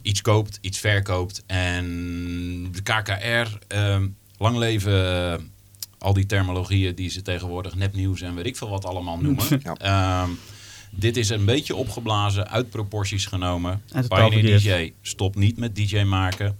iets 0.01 0.21
koopt, 0.21 0.57
iets 0.61 0.79
verkoopt. 0.79 1.43
En 1.47 1.85
de 2.71 2.81
KKR, 2.81 3.57
ehm, 3.67 4.07
lang 4.37 4.57
leven 4.57 5.51
al 6.03 6.13
die 6.13 6.25
terminologieën 6.25 6.95
die 6.95 7.09
ze 7.09 7.21
tegenwoordig 7.21 7.75
nepnieuws 7.75 8.21
en 8.21 8.35
weet 8.35 8.45
ik 8.45 8.57
veel 8.57 8.69
wat 8.69 8.85
allemaal 8.85 9.17
noemen. 9.17 9.45
Ja. 9.63 9.75
Ehm, 9.75 10.29
dit 10.91 11.17
is 11.17 11.29
een 11.29 11.45
beetje 11.45 11.75
opgeblazen, 11.75 12.49
uit 12.49 12.69
proporties 12.69 13.25
genomen. 13.25 13.81
Pioneer. 14.07 14.59
DJ 14.59 14.93
stopt 15.01 15.35
niet 15.35 15.57
met 15.57 15.75
DJ 15.75 16.01
maken. 16.01 16.57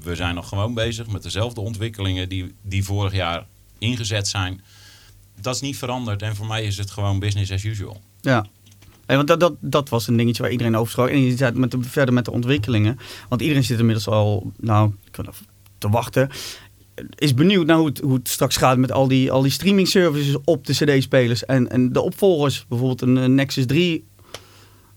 We 0.00 0.14
zijn 0.14 0.34
nog 0.34 0.48
gewoon 0.48 0.74
bezig 0.74 1.06
met 1.06 1.22
dezelfde 1.22 1.60
ontwikkelingen 1.60 2.28
die, 2.28 2.54
die 2.62 2.84
vorig 2.84 3.12
jaar 3.12 3.46
ingezet 3.78 4.28
zijn. 4.28 4.60
Dat 5.40 5.54
is 5.54 5.60
niet 5.60 5.78
veranderd 5.78 6.22
en 6.22 6.36
voor 6.36 6.46
mij 6.46 6.64
is 6.64 6.76
het 6.76 6.90
gewoon 6.90 7.18
business 7.18 7.52
as 7.52 7.64
usual. 7.64 8.00
Ja. 8.20 8.46
Nee, 9.06 9.16
want 9.16 9.28
dat, 9.28 9.40
dat, 9.40 9.54
dat 9.60 9.88
was 9.88 10.06
een 10.06 10.16
dingetje 10.16 10.42
waar 10.42 10.52
iedereen 10.52 10.76
over 10.76 10.92
sprak. 10.92 11.08
En 11.08 11.20
je 11.20 11.36
zei 11.36 11.52
met 11.58 11.70
de, 11.70 11.82
verder 11.82 12.14
met 12.14 12.24
de 12.24 12.30
ontwikkelingen. 12.30 12.98
Want 13.28 13.40
iedereen 13.40 13.64
zit 13.64 13.78
inmiddels 13.78 14.08
al 14.08 14.52
nou, 14.56 14.92
te 15.78 15.88
wachten. 15.88 16.30
Is 17.14 17.34
benieuwd 17.34 17.66
naar 17.66 17.76
hoe 17.76 17.86
het, 17.86 17.98
hoe 17.98 18.14
het 18.14 18.28
straks 18.28 18.56
gaat 18.56 18.78
met 18.78 18.92
al 18.92 19.08
die, 19.08 19.30
al 19.32 19.42
die 19.42 19.50
streaming 19.50 19.88
services 19.88 20.36
op 20.44 20.66
de 20.66 20.72
CD-spelers. 20.72 21.44
En, 21.44 21.70
en 21.70 21.92
de 21.92 22.00
opvolgers, 22.00 22.64
bijvoorbeeld 22.68 23.00
een 23.02 23.18
eh, 23.18 23.24
Nexus 23.24 23.66
3. 23.66 24.06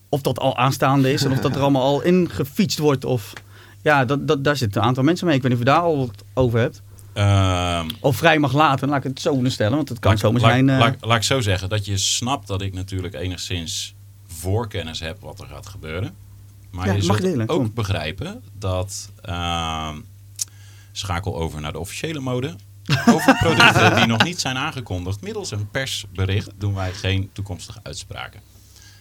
Of 0.10 0.22
dat 0.22 0.40
al 0.40 0.58
aanstaande 0.58 1.12
is 1.12 1.24
en 1.24 1.32
of 1.32 1.40
dat 1.40 1.56
er 1.56 1.62
allemaal 1.66 1.84
al 1.84 2.02
ingefietst 2.02 2.80
wordt. 2.80 3.06
Of, 3.06 3.34
ja, 3.82 4.06
dat, 4.06 4.28
dat, 4.28 4.44
daar 4.44 4.58
zitten 4.58 4.82
een 4.82 4.88
aantal 4.88 5.04
mensen 5.04 5.28
mee. 5.28 5.36
Ik 5.36 5.42
weet 5.42 5.52
niet 5.52 5.62
of 5.62 5.68
je 5.68 5.74
daar 5.74 5.82
al 5.84 5.98
wat 5.98 6.24
over 6.34 6.60
hebt. 6.60 6.82
Ehm, 7.14 7.90
Of 8.00 8.18
vrij 8.18 8.40
mag 8.40 8.54
laten, 8.54 8.90
laat 8.90 8.98
ik 8.98 9.04
het 9.04 9.20
zo 9.22 9.42
stellen. 9.44 9.76
Want 9.76 9.90
het 9.90 10.00
kan 10.00 10.12
laat, 10.12 10.20
zomaar 10.20 10.42
laat- 10.42 10.50
zijn... 10.52 10.70
eh, 10.70 10.78
laat, 10.80 10.96
laat 11.02 11.18
ik 11.18 11.24
zo 11.24 11.42
zeggen 11.42 11.70
dat 11.70 11.86
je 11.86 11.98
snapt 11.98 12.48
dat 12.48 12.62
ik 12.62 12.74
natuurlijk 12.74 13.14
enigszins 13.14 13.96
voorkennis 14.28 15.00
heb 15.00 15.18
wat 15.22 15.40
er 15.40 15.48
gaat 15.48 15.68
gebeuren. 15.68 16.14
Maar 16.72 16.86
Ja, 16.88 16.94
je 16.94 17.04
mag 17.08 17.18
zult 17.18 17.30
delen, 17.30 17.50
ook 17.50 17.58
kom. 17.58 17.72
begrijpen 17.74 18.44
dat 18.60 19.10
ehm, 19.22 19.96
schakel 21.00 21.36
over 21.36 21.62
naar 21.62 21.72
de 21.72 21.80
officiële 21.80 22.20
mode. 22.20 22.56
Over 23.06 23.38
producten 23.38 23.96
die 23.96 24.06
nog 24.06 24.24
niet 24.24 24.40
zijn 24.40 24.58
aangekondigd. 24.58 25.22
Middels 25.22 25.52
een 25.52 25.70
persbericht 25.70 26.52
doen 26.58 26.74
wij 26.74 26.94
geen 26.94 27.30
toekomstige 27.34 27.80
uitspraken. 27.84 28.42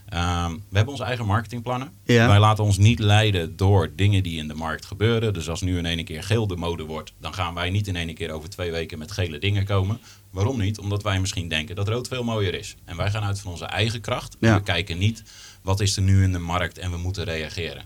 Ehm, 0.08 0.52
we 0.52 0.76
hebben 0.76 0.92
onze 0.92 1.04
eigen 1.04 1.26
marketingplannen. 1.26 1.92
Ja. 2.04 2.28
Wij 2.28 2.38
laten 2.38 2.64
ons 2.64 2.78
niet 2.78 2.98
leiden 2.98 3.56
door 3.56 3.92
dingen 3.96 4.22
die 4.22 4.38
in 4.38 4.48
de 4.48 4.54
markt 4.54 4.84
gebeuren. 4.84 5.32
Dus 5.32 5.48
als 5.48 5.60
nu 5.60 5.78
in 5.78 5.84
ene 5.84 6.04
keer 6.04 6.22
geel 6.22 6.46
de 6.46 6.56
mode 6.56 6.84
wordt, 6.84 7.12
dan 7.20 7.34
gaan 7.34 7.54
wij 7.54 7.70
niet 7.70 7.86
in 7.86 7.96
ene 7.96 8.12
keer 8.12 8.30
over 8.30 8.48
twee 8.48 8.70
weken 8.70 8.98
met 8.98 9.12
gele 9.12 9.38
dingen 9.38 9.64
komen. 9.64 10.00
Waarom 10.30 10.58
niet? 10.58 10.78
Omdat 10.78 11.02
wij 11.02 11.20
misschien 11.20 11.48
denken 11.48 11.76
dat 11.76 11.88
rood 11.88 12.08
veel 12.08 12.24
mooier 12.24 12.54
is. 12.54 12.76
En 12.84 12.96
wij 12.96 13.10
gaan 13.10 13.22
uit 13.22 13.40
van 13.40 13.50
onze 13.50 13.64
eigen 13.64 14.00
kracht. 14.00 14.36
Ja. 14.40 14.54
we 14.54 14.62
kijken 14.62 14.98
niet 14.98 15.22
wat 15.62 15.80
is 15.80 15.96
er 15.96 16.02
nu 16.02 16.22
in 16.22 16.32
de 16.32 16.38
markt 16.38 16.78
en 16.78 16.90
we 16.90 16.96
moeten 16.96 17.24
reageren. 17.24 17.82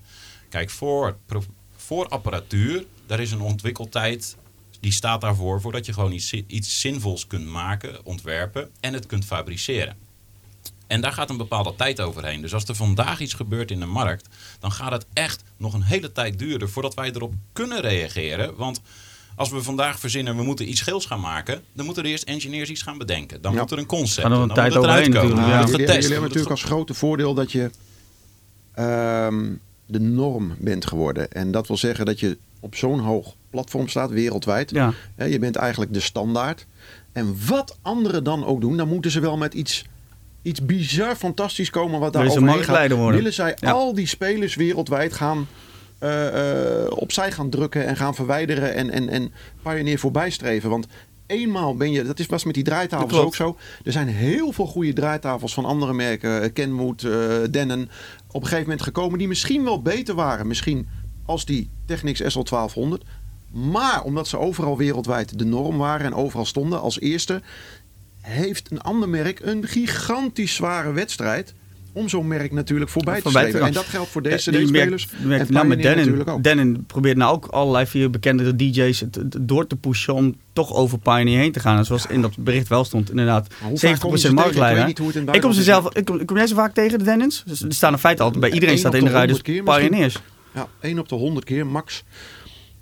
Kijk, 0.49 0.71
voor, 0.71 1.17
voor 1.77 2.09
apparatuur, 2.09 2.85
daar 3.13 3.21
is 3.21 3.31
een 3.33 3.41
ontwikkeltijd. 3.41 4.37
Die 4.81 4.93
staat 4.93 5.21
daarvoor 5.21 5.61
voordat 5.61 5.87
je 5.87 5.93
gewoon 5.93 6.13
iets, 6.13 6.33
iets 6.33 6.81
zinvols 6.81 7.27
kunt 7.27 7.47
maken, 7.47 8.05
ontwerpen 8.05 8.71
en 8.81 8.93
het 8.93 9.07
kunt 9.07 9.25
fabriceren. 9.25 9.97
En 10.87 11.01
daar 11.01 11.13
gaat 11.13 11.31
een 11.31 11.37
bepaalde 11.37 11.75
tijd 11.77 12.01
overheen. 12.01 12.41
Dus 12.41 12.55
als 12.55 12.65
er 12.65 12.75
vandaag 12.75 13.21
iets 13.21 13.35
gebeurt 13.35 13.71
in 13.71 13.81
de 13.81 13.87
markt, 13.87 14.29
dan 14.61 14.73
gaat 14.73 14.93
het 14.93 15.07
echt 15.13 15.43
nog 15.57 15.75
een 15.75 15.83
hele 15.83 16.13
tijd 16.13 16.39
duren 16.39 16.71
voordat 16.71 16.95
wij 16.95 17.11
erop 17.13 17.35
kunnen 17.53 17.81
reageren. 17.81 18.57
Want 18.57 18.81
als 19.37 19.51
we 19.51 19.63
vandaag 19.63 19.99
verzinnen, 19.99 20.37
we 20.37 20.43
moeten 20.43 20.69
iets 20.69 20.81
geels 20.81 21.07
gaan 21.07 21.21
maken, 21.21 21.63
dan 21.73 21.85
moeten 21.85 22.05
er 22.05 22.11
eerst 22.11 22.25
engineers 22.25 22.71
iets 22.71 22.83
gaan 22.83 22.99
bedenken. 22.99 23.43
Dan 23.43 23.53
Ja. 23.55 23.61
moet 23.61 23.71
er 23.71 23.79
een 23.79 23.87
concept, 23.87 24.25
er 24.25 24.31
dan 24.31 24.43
een 24.43 24.49
tijd 24.55 24.75
moet 24.75 24.75
het 24.77 24.85
eruit 24.85 25.07
overheen 25.09 25.23
komen. 25.23 25.37
natuurlijk, 25.37 25.51
Dan 25.51 25.61
ja. 25.61 25.79
jullie, 25.79 25.87
jullie 25.87 25.93
hebben 25.93 26.11
dan 26.13 26.23
natuurlijk 26.23 26.51
als 26.51 26.63
grote 26.63 26.95
voordeel 26.95 27.35
dat 27.35 27.53
je 27.53 27.71
ehm, 28.75 29.51
de 29.87 30.01
norm 30.01 30.55
bent 30.59 30.87
geworden. 30.87 31.31
En 31.33 31.51
dat 31.51 31.67
wil 31.67 31.77
zeggen 31.77 32.05
dat 32.07 32.21
je 32.21 32.39
op 32.63 32.75
zo'n 32.75 32.99
hoog 32.99 33.35
platform 33.51 33.89
staat, 33.89 34.11
wereldwijd. 34.11 34.71
Ja. 34.71 34.93
Hè, 35.17 35.25
je 35.25 35.39
bent 35.39 35.57
eigenlijk 35.57 35.93
de 35.93 36.01
standaard. 36.01 36.67
En 37.13 37.37
wat 37.49 37.79
anderen 37.83 38.25
dan 38.25 38.45
ook 38.45 38.61
doen, 38.61 38.77
dan 38.77 38.89
moeten 38.89 39.11
ze 39.11 39.21
wel 39.21 39.37
met 39.37 39.55
iets, 39.55 39.85
iets 40.43 40.65
bizar 40.65 41.17
fantastisch 41.17 41.71
komen 41.71 42.01
wat 42.01 42.13
daar 42.13 42.27
overheen 42.27 42.65
gaat. 42.65 42.91
worden. 42.91 43.17
Willen 43.17 43.33
zij 43.33 43.57
Ja. 43.61 43.71
al 43.71 43.95
die 43.95 44.07
spelers 44.07 44.55
wereldwijd 44.55 45.13
gaan 45.13 45.47
eh, 45.99 46.83
eh, 46.85 46.91
opzij 46.91 47.33
gaan 47.33 47.51
drukken 47.51 47.87
en 47.87 47.97
gaan 47.97 48.15
verwijderen 48.15 48.75
en, 48.75 48.91
en, 48.91 49.09
en 49.09 49.33
Pioneer 49.63 49.99
voorbij 49.99 50.31
streven. 50.31 50.71
Want 50.71 50.87
eenmaal 51.27 51.77
ben 51.77 51.93
je, 51.93 52.03
dat 52.05 52.19
is, 52.19 52.27
was 52.27 52.45
met 52.45 52.55
die 52.55 52.65
draaitafels 52.65 53.19
ook 53.19 53.35
zo. 53.35 53.57
Er 53.85 53.93
zijn 53.93 54.09
heel 54.09 54.53
veel 54.53 54.67
goede 54.67 54.93
draaitafels 54.93 55.55
van 55.55 55.65
andere 55.65 55.93
merken, 55.93 56.43
eh, 56.43 56.53
Kenwood, 56.53 57.03
eh, 57.03 57.13
Denon, 57.51 57.89
op 58.27 58.41
een 58.41 58.43
gegeven 58.43 58.63
moment 58.63 58.83
gekomen 58.83 59.19
die 59.19 59.29
misschien 59.29 59.65
wel 59.65 59.83
beter 59.83 60.15
waren. 60.15 60.47
Misschien 60.47 60.89
als 61.25 61.45
die 61.45 61.69
Technics 61.87 62.23
SL1200. 62.23 63.07
Maar 63.53 64.03
omdat 64.03 64.29
ze 64.29 64.39
overal 64.39 64.77
wereldwijd 64.77 65.39
de 65.39 65.45
norm 65.45 65.77
waren 65.79 66.07
en 66.07 66.15
overal 66.15 66.45
stonden 66.45 66.81
als 66.81 67.01
eerste, 67.01 67.43
heeft 68.21 68.71
een 68.71 68.81
ander 68.81 69.09
merk 69.09 69.41
een 69.41 69.67
gigantisch 69.67 70.55
zware 70.55 70.93
wedstrijd 70.93 71.55
om 71.95 72.09
zo'n 72.09 72.27
merk 72.29 72.53
natuurlijk 72.53 72.91
voorbij 72.91 73.17
te 73.17 73.23
Voorbij 73.23 73.43
te 73.43 73.49
streven. 73.49 73.69
En 73.69 73.75
dat 73.75 73.85
geldt 73.85 74.11
voor 74.11 74.23
Ja, 74.23 74.31
deze 74.31 74.51
die 74.51 74.61
CD-spelers. 74.61 75.07
merkt- 75.11 75.25
merkt 75.27 75.47
en 75.49 75.53
nou 75.55 75.77
Denon. 75.77 76.43
Denon 76.43 76.85
probeert 76.87 77.17
nou 77.17 77.33
ook 77.35 77.47
allerlei 77.47 77.87
vier 77.87 78.11
bekende 78.11 78.57
DJ's 78.57 79.01
het, 79.01 79.15
het 79.15 79.37
door 79.41 79.67
te 79.67 79.77
pushen 79.77 80.15
om 80.15 80.35
toch 80.53 80.73
over 80.73 80.99
Pioneer 80.99 81.39
heen 81.39 81.53
te 81.53 81.61
gaan. 81.61 81.77
En 81.79 81.85
zoals 81.85 82.07
in 82.07 82.21
dat 82.21 82.37
bericht 82.39 82.69
wel 82.69 82.85
stond, 82.85 83.11
inderdaad. 83.11 83.49
Maar 83.61 83.69
hoe 83.69 83.79
vaak 83.79 83.99
kom 83.99 84.11
je 84.11 84.17
70% 84.17 84.21
ze 84.21 84.27
tegen? 84.29 84.39
Ik 84.39 84.45
marktleider. 84.45 84.85
in 85.17 85.35
Ik 85.35 85.41
kom 85.41 85.53
ze 85.53 85.63
zelf, 85.63 85.95
ik 85.95 86.05
kom, 86.05 86.25
kom 86.25 86.37
jij 86.37 86.47
ze 86.47 86.55
vaak 86.55 86.75
tegen 86.75 86.99
de 86.99 87.05
Denons? 87.05 87.43
Dus 87.47 87.63
er 87.63 87.75
staan 87.75 87.93
in 87.93 87.99
feite 87.99 88.23
altijd 88.23 88.41
bij 88.41 88.51
iedereen 88.53 88.79
staat 88.79 88.95
in 88.95 88.99
de 88.99 89.05
de 89.05 89.11
rij 89.11 89.19
100 89.21 89.43
keer 89.43 89.63
misschien. 89.63 90.23
Ja, 90.55 90.69
1 90.81 90.99
op 90.99 91.09
de 91.09 91.15
100 91.15 91.45
keer 91.45 91.67
max. 91.67 92.05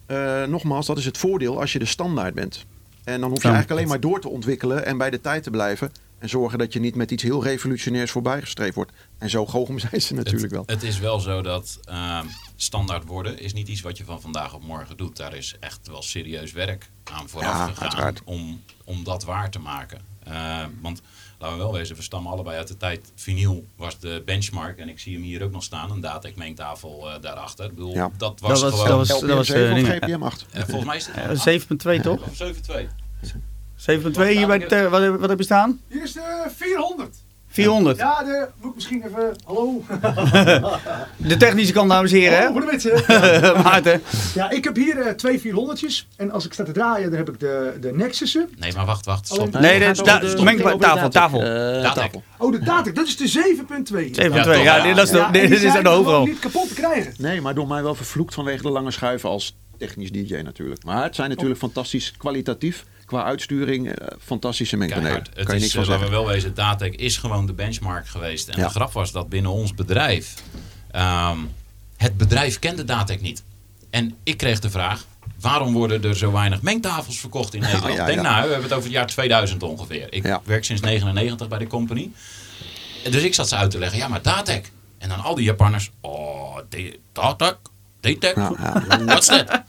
Eh, 0.06 0.44
nogmaals, 0.44 0.86
dat 0.86 0.98
is 0.98 1.04
het 1.04 1.18
voordeel 1.18 1.60
als 1.60 1.72
je 1.72 1.78
de 1.78 1.84
standaard 1.84 2.34
bent. 2.34 2.64
En 3.04 3.20
dan 3.20 3.30
hoef 3.30 3.42
je 3.42 3.48
Ja. 3.48 3.54
eigenlijk 3.54 3.70
alleen 3.70 3.88
maar 3.88 4.00
door 4.10 4.20
te 4.20 4.28
ontwikkelen 4.28 4.86
en 4.86 4.98
bij 4.98 5.10
de 5.10 5.20
tijd 5.20 5.42
te 5.42 5.50
blijven. 5.50 5.92
En 6.18 6.28
zorgen 6.28 6.58
dat 6.58 6.72
je 6.72 6.80
niet 6.80 6.94
met 6.94 7.10
iets 7.10 7.22
heel 7.22 7.42
revolutionairs 7.44 8.10
voorbijgestreefd 8.10 8.74
wordt. 8.74 8.92
En 9.18 9.30
zo 9.30 9.46
goochem 9.46 9.78
zijn 9.88 10.00
ze 10.00 10.14
natuurlijk 10.14 10.52
wel. 10.52 10.62
Het, 10.66 10.70
het 10.70 10.82
is 10.82 10.98
wel 10.98 11.20
zo 11.20 11.42
dat 11.42 11.78
ehm, 11.84 12.26
standaard 12.56 13.04
worden 13.04 13.38
is 13.38 13.52
niet 13.52 13.68
iets 13.68 13.80
wat 13.80 13.96
je 13.98 14.04
van 14.04 14.20
vandaag 14.20 14.54
op 14.54 14.62
morgen 14.64 14.96
doet. 14.96 15.16
Daar 15.16 15.34
is 15.36 15.56
echt 15.60 15.88
wel 15.88 16.02
serieus 16.02 16.52
werk 16.52 16.90
aan 17.04 17.28
vooraf 17.28 17.48
Ja, 17.48 17.66
gegaan 17.66 17.82
uiteraard. 17.82 18.20
om, 18.24 18.62
om 18.84 19.04
dat 19.04 19.24
waar 19.24 19.50
te 19.50 19.58
maken. 19.58 20.00
Eh, 20.24 20.64
want 20.80 21.02
laten 21.40 21.56
we 21.56 21.62
wel 21.62 21.73
wezen, 21.73 21.97
we 21.97 22.02
stammen 22.02 22.32
allebei 22.32 22.56
uit 22.56 22.68
de 22.68 22.76
tijd. 22.76 23.12
Vinyl 23.14 23.64
was 23.76 23.99
de 23.99 24.23
benchmark 24.25 24.78
en 24.78 24.88
ik 24.88 24.99
zie 24.99 25.14
hem 25.14 25.23
hier 25.23 25.42
ook 25.42 25.50
nog 25.50 25.62
staan, 25.62 25.90
een 25.90 26.00
Datec 26.00 26.37
mengtafel 26.37 27.11
eh, 27.11 27.20
daarachter. 27.20 27.64
Ik 27.64 27.75
bedoel, 27.75 27.94
Ja. 27.94 28.11
dat 28.16 28.40
was 28.40 28.61
Dat 28.61 28.70
was- 28.70 28.80
gewoon... 28.82 28.99
dat 28.99 29.09
was- 29.09 29.20
LPM 29.23 29.35
was, 29.35 29.47
7 29.47 29.64
eh, 29.64 29.70
of 29.70 29.76
dingen. 29.88 30.02
GPM 30.02 30.23
8? 30.23 30.47
eh, 30.52 30.62
volgens 30.62 30.85
mij 30.87 30.97
is 30.97 31.06
het 31.06 31.16
Eh, 31.16 31.97
7.2 31.99 32.00
toch? 32.02 32.20
Of 32.23 32.35
7.2. 32.37 32.88
7.2 33.76 34.37
hier 34.37 34.47
bij 34.47 34.59
ter- 34.59 34.90
wat, 34.90 35.18
wat 35.18 35.28
heb 35.28 35.38
je 35.38 35.44
staan? 35.44 35.80
Hier 35.88 36.02
is 36.02 36.12
de 36.12 36.50
400. 36.56 37.16
400. 37.62 37.99
Ja, 37.99 38.23
de, 38.25 38.47
moet 38.61 38.69
ik 38.71 38.75
misschien 38.75 39.02
even... 39.07 39.37
Hallo? 39.45 39.83
De 41.17 41.37
technische 41.37 41.73
kant, 41.73 41.90
dames 41.90 42.12
en 42.12 42.19
heren. 42.19 42.38
Hallo 42.38 42.52
voor 42.52 42.61
de 42.61 42.67
mensen. 42.67 42.93
Hè? 43.07 43.62
Maarten. 43.62 44.02
Ja, 44.35 44.50
ik 44.50 44.64
heb 44.64 44.76
hier 44.76 44.99
eh, 45.00 45.12
twee 45.12 45.40
400'tjes. 45.40 46.17
En 46.17 46.31
als 46.31 46.45
ik 46.47 46.52
sta 46.52 46.64
te 46.64 46.73
draaien, 46.73 47.09
dan 47.11 47.19
heb 47.19 47.29
ik 47.29 47.40
de, 47.40 47.76
de 47.81 47.93
Nexussen. 47.93 48.49
Nee, 48.59 48.73
maar 48.75 48.87
wacht, 48.87 49.05
wacht. 49.07 49.26
Stop. 49.26 49.59
Nee, 49.59 49.83
het 49.83 49.97
dat 49.97 50.23
is 50.23 50.35
tafel, 50.35 50.79
Datec. 50.79 51.11
tafel. 51.11 51.43
Eh, 51.43 51.93
tafel. 51.93 52.23
Oh, 52.38 52.52
de 52.52 52.59
Datec, 52.59 52.95
dat 52.95 53.07
is 53.07 53.17
de 53.17 53.29
7.2. 53.29 53.95
7.2, 53.95 54.11
Ja, 54.12 54.25
ja, 54.45 54.55
ja. 54.55 54.83
dit 54.83 54.99
is, 54.99 55.11
Ja, 55.11 55.31
dit 55.31 55.50
is 55.50 55.75
er 55.75 55.83
de 55.83 55.88
overal. 55.88 56.25
niet 56.25 56.38
kapot 56.38 56.69
te 56.69 56.75
krijgen. 56.75 57.14
Nee, 57.19 57.40
maar 57.40 57.55
door 57.55 57.67
mij 57.69 57.83
wel 57.83 57.95
vervloekt 57.95 58.35
vanwege 58.35 58.62
de 58.62 58.71
lange 58.71 58.90
schuiven 58.90 59.29
als 59.29 59.57
technisch 59.79 60.11
DJ 60.12 60.35
natuurlijk. 60.35 60.85
Maar 60.85 61.02
het 61.02 61.14
zijn 61.14 61.29
natuurlijk 61.29 61.59
fantastisch 61.59 62.12
kwalitatief. 62.17 62.85
Qua 63.11 63.25
uitsturing, 63.25 63.88
eh, 63.93 64.07
fantastische 64.25 64.76
mengpanelen. 64.76 65.11
Keihard. 65.12 65.37
Het 65.37 65.47
Kan 65.47 65.55
je 65.59 65.64
is, 65.64 65.73
niks 65.75 65.75
van 65.75 65.83
eh, 65.83 65.88
laten 65.88 66.00
zeggen. 66.09 66.19
we 66.19 66.25
wel 66.25 66.35
wezen, 66.35 66.55
Datec 66.55 66.95
is 66.95 67.17
gewoon 67.17 67.47
de 67.47 67.52
benchmark 67.52 68.09
geweest. 68.09 68.49
En 68.49 68.59
Ja. 68.59 68.64
de 68.67 68.71
grap 68.73 68.93
was 68.93 69.12
dat 69.12 69.29
binnen 69.29 69.50
ons 69.50 69.75
bedrijf, 69.75 70.35
ehm, 70.90 71.38
het 71.97 72.17
bedrijf 72.17 72.59
kende 72.59 72.85
Datec 72.85 73.21
niet. 73.21 73.43
En 73.90 74.14
ik 74.23 74.37
kreeg 74.37 74.59
de 74.61 74.71
vraag, 74.71 75.05
waarom 75.40 75.73
worden 75.73 76.02
er 76.05 76.17
zo 76.17 76.33
weinig 76.33 76.62
mengtafels 76.62 77.19
verkocht 77.21 77.55
in 77.55 77.61
Nederland? 77.71 77.95
ja, 77.97 78.05
Denk 78.07 78.21
nou, 78.23 78.35
we 78.35 78.40
hebben 78.52 78.62
het 78.62 78.73
over 78.73 78.85
het 78.85 78.93
jaar 78.93 79.07
2000 79.07 79.62
ongeveer. 79.62 80.07
Ik 80.12 80.38
werk 80.45 80.64
sinds 80.64 80.83
99 80.83 81.49
bij 81.49 81.59
de 81.59 81.67
company. 81.67 82.11
Dus 83.11 83.23
ik 83.23 83.35
zat 83.35 83.49
ze 83.49 83.57
uit 83.57 83.71
te 83.71 83.79
leggen, 83.79 83.99
ja 83.99 84.09
maar 84.09 84.23
Datec. 84.23 84.71
En 84.99 85.09
dan 85.09 85.21
al 85.21 85.35
die 85.35 85.45
Japanners, 85.45 85.90
oh, 86.00 86.59
Datec? 87.12 87.57
Datec? 88.00 88.37
Ja, 88.37 88.52
ja. 88.88 89.04
Wat 89.04 89.21
is 89.21 89.26
dat? 89.26 89.62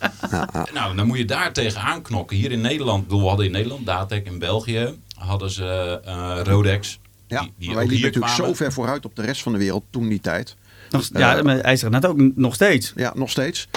Nou, 0.73 0.95
dan 0.95 1.07
moet 1.07 1.17
je 1.17 1.25
daar 1.25 1.53
tegenaan 1.53 2.01
knokken. 2.01 2.37
Hier 2.37 2.51
in 2.51 2.61
Nederland, 2.61 3.11
we 3.11 3.17
hadden 3.17 3.45
in 3.45 3.51
Nederland 3.51 3.85
Datec. 3.85 4.25
In 4.25 4.39
België 4.39 4.93
hadden 5.15 5.49
ze 5.51 6.01
eh, 6.05 6.39
Rodex. 6.43 6.99
Ja, 7.27 7.41
die, 7.41 7.53
die 7.57 7.67
maar 7.67 7.75
wij 7.75 7.83
ook 7.83 7.89
liepen 7.89 8.09
hier 8.09 8.19
natuurlijk 8.19 8.33
kwamen. 8.33 8.57
zo 8.57 8.63
ver 8.63 8.73
vooruit 8.73 9.05
op 9.05 9.15
de 9.15 9.21
rest 9.21 9.41
van 9.41 9.51
de 9.51 9.57
wereld 9.57 9.83
toen 9.89 10.07
die 10.07 10.21
tijd. 10.21 10.55
Nog, 10.89 11.09
ja, 11.13 11.41
maar 11.41 11.57
hij 11.57 11.75
zegt 11.75 11.91
net 11.91 12.05
ook 12.05 12.35
nog 12.35 12.53
steeds. 12.53 12.93
Ja, 12.95 13.11
nog 13.15 13.29
steeds. 13.29 13.67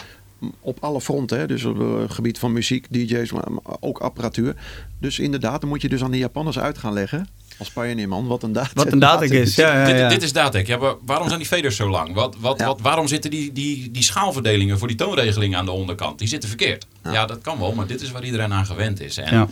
Op 0.60 0.78
alle 0.80 1.00
fronten. 1.00 1.38
Hè. 1.38 1.46
Dus 1.46 1.64
op 1.64 1.78
het 1.78 2.12
gebied 2.12 2.38
van 2.38 2.52
muziek, 2.52 2.86
DJ's, 2.90 3.32
maar 3.32 3.52
maar 3.52 3.76
ook 3.80 3.98
apparatuur. 3.98 4.54
Dus 4.98 5.18
inderdaad, 5.18 5.60
dan 5.60 5.70
moet 5.70 5.82
je 5.82 5.88
dus 5.88 6.02
aan 6.02 6.10
de 6.10 6.18
Japanners 6.18 6.58
uit 6.58 6.78
gaan 6.78 6.92
leggen. 6.92 7.28
Als 7.58 7.70
pioneerman, 7.70 8.26
wat 8.26 8.42
een 8.42 8.52
data 8.52 8.70
Wat 8.74 8.92
een 8.92 8.98
Datec 8.98 9.30
is. 9.30 9.54
Ja, 9.54 9.78
ja, 9.78 9.84
Dit, 9.86 9.96
ja. 9.98 10.08
dit 10.08 10.22
is 10.22 10.32
Datec. 10.32 10.66
Ja, 10.66 10.76
maar 10.76 10.94
waarom 11.06 11.26
zijn 11.26 11.38
die 11.38 11.48
faders 11.48 11.76
zo 11.76 11.88
lang? 11.90 12.14
Wat, 12.14 12.36
wat, 12.38 12.58
Ja. 12.58 12.66
wat, 12.66 12.80
waarom 12.80 13.08
zitten 13.08 13.30
die, 13.30 13.52
die, 13.52 13.90
die 13.90 14.02
schaalverdelingen 14.02 14.78
voor 14.78 14.88
die 14.88 14.96
toonregelingen 14.96 15.58
aan 15.58 15.64
de 15.64 15.70
onderkant? 15.70 16.18
Die 16.18 16.28
zitten 16.28 16.48
verkeerd. 16.48 16.86
Ja. 17.04 17.26
dat 17.26 17.40
kan 17.40 17.58
wel, 17.58 17.72
maar 17.72 17.86
dit 17.86 18.00
is 18.00 18.10
waar 18.10 18.24
iedereen 18.24 18.52
aan 18.52 18.66
gewend 18.66 19.00
is. 19.00 19.16
En 19.16 19.34
Ja. 19.34 19.48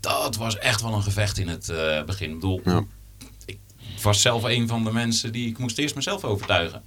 dat 0.00 0.36
was 0.36 0.58
echt 0.58 0.82
wel 0.82 0.92
een 0.94 1.02
gevecht 1.02 1.38
in 1.38 1.48
het 1.48 1.68
eh, 1.68 2.02
begin. 2.04 2.28
Ik 2.28 2.34
bedoel, 2.34 2.60
Ja. 2.64 2.84
ik 3.44 3.58
was 4.02 4.20
zelf 4.20 4.42
een 4.44 4.68
van 4.68 4.84
de 4.84 4.92
mensen 4.92 5.32
die... 5.32 5.48
Ik 5.48 5.58
moest 5.58 5.78
eerst 5.78 5.94
mezelf 5.94 6.24
overtuigen. 6.24 6.82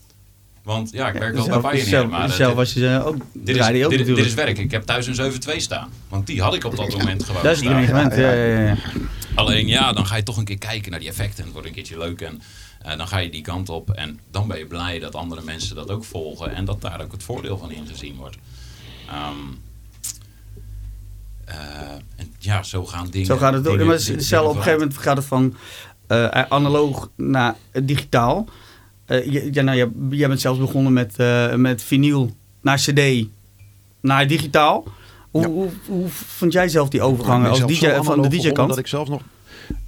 Want 0.64 0.92
ja, 0.92 1.08
ik 1.08 1.20
werk 1.20 1.34
wel 1.34 1.44
zelf, 1.44 1.62
bij 1.62 1.72
Pioneer, 1.72 1.90
zelf, 1.90 2.10
maar... 2.10 2.24
eh, 2.30 2.36
zelf 2.36 2.54
was 2.54 2.74
je 2.74 2.80
ze 2.80 3.02
ook, 3.06 3.16
Dit 3.34 3.56
is, 3.56 3.68
je 3.68 3.86
ook 3.86 3.92
dit, 3.92 4.08
is 4.18 4.34
werk. 4.34 4.58
Ik 4.58 4.72
heb 4.72 4.84
thuis 4.86 5.08
een 5.08 5.32
7.2 5.32 5.56
staan. 5.58 5.90
Want 6.10 6.28
die 6.28 6.42
had 6.42 6.54
ik 6.54 6.64
op 6.64 6.76
dat 6.76 6.98
moment 6.98 7.24
gewoon 7.24 7.44
Dat 7.44 7.52
is 7.52 7.58
staan. 7.58 7.80
iedereen 7.80 7.88
gewend. 7.96 8.16
Ja, 8.16 8.32
ja, 8.32 8.68
ja. 8.68 8.76
Alleen 9.36 9.68
ja, 9.68 9.94
dan 9.94 10.06
ga 10.06 10.16
je 10.16 10.24
toch 10.24 10.38
een 10.38 10.44
keer 10.46 10.58
kijken 10.58 10.92
naar 10.92 11.00
die 11.00 11.10
effecten. 11.10 11.38
En 11.38 11.44
het 11.44 11.52
wordt 11.54 11.68
een 11.68 11.74
keertje 11.74 11.98
leuk. 11.98 12.22
En 12.22 12.42
eh, 12.82 12.98
dan 12.98 13.08
ga 13.08 13.18
je 13.18 13.30
die 13.30 13.42
kant 13.42 13.70
op. 13.70 13.90
En 13.92 14.20
dan 14.32 14.48
ben 14.48 14.58
je 14.58 14.66
blij 14.66 15.00
dat 15.00 15.16
andere 15.16 15.42
mensen 15.42 15.76
dat 15.76 15.90
ook 15.90 16.04
volgen. 16.04 16.56
En 16.56 16.66
dat 16.66 16.82
daar 16.82 17.02
ook 17.02 17.12
het 17.12 17.24
voordeel 17.24 17.58
van 17.58 17.72
ingezien 17.72 18.16
wordt. 18.16 18.38
Ehm, 19.08 19.34
eh, 21.46 21.56
en 22.16 22.34
ja, 22.40 22.64
zo 22.64 22.86
gaan 22.86 23.08
dingen. 23.10 23.28
Zo 23.28 23.38
gaat 23.38 23.54
het 23.54 23.68
ook. 23.68 23.72
dingen- 23.78 23.88
Maar 23.88 24.00
stel, 24.00 24.44
op 24.44 24.50
een 24.50 24.56
gegeven 24.56 24.80
moment 24.80 24.98
gaat 24.98 25.18
het 25.18 25.26
van 25.26 25.56
eh, 26.08 26.42
analoog 26.50 27.10
naar 27.16 27.56
digitaal. 27.84 28.46
Eh, 29.06 29.32
je- 29.32 29.50
ja, 29.52 29.62
nou, 29.62 29.78
jij, 29.78 29.90
jij 30.10 30.28
bent 30.28 30.42
zelfs 30.42 30.60
begonnen 30.60 30.94
met, 30.94 31.14
eh, 31.18 31.54
met 31.56 31.84
vinyl 31.84 32.36
naar 32.62 32.78
cd 32.78 33.26
naar 34.02 34.28
digitaal. 34.28 34.84
Hoe, 35.32 35.42
Ja. 35.42 35.48
hoe, 35.48 35.70
hoe 35.88 36.08
vond 36.10 36.54
jij 36.54 36.68
zelf 36.68 36.90
die 36.90 37.02
overgang 37.02 37.48
als 37.48 37.58
zelf 37.58 37.72
DJ, 37.72 37.94
van 38.02 38.22
de 38.22 38.28
DJ-kant? 38.28 38.70
Dat 38.70 38.78
ik 38.78 38.88
zelfs 38.88 39.10
nog 39.10 39.22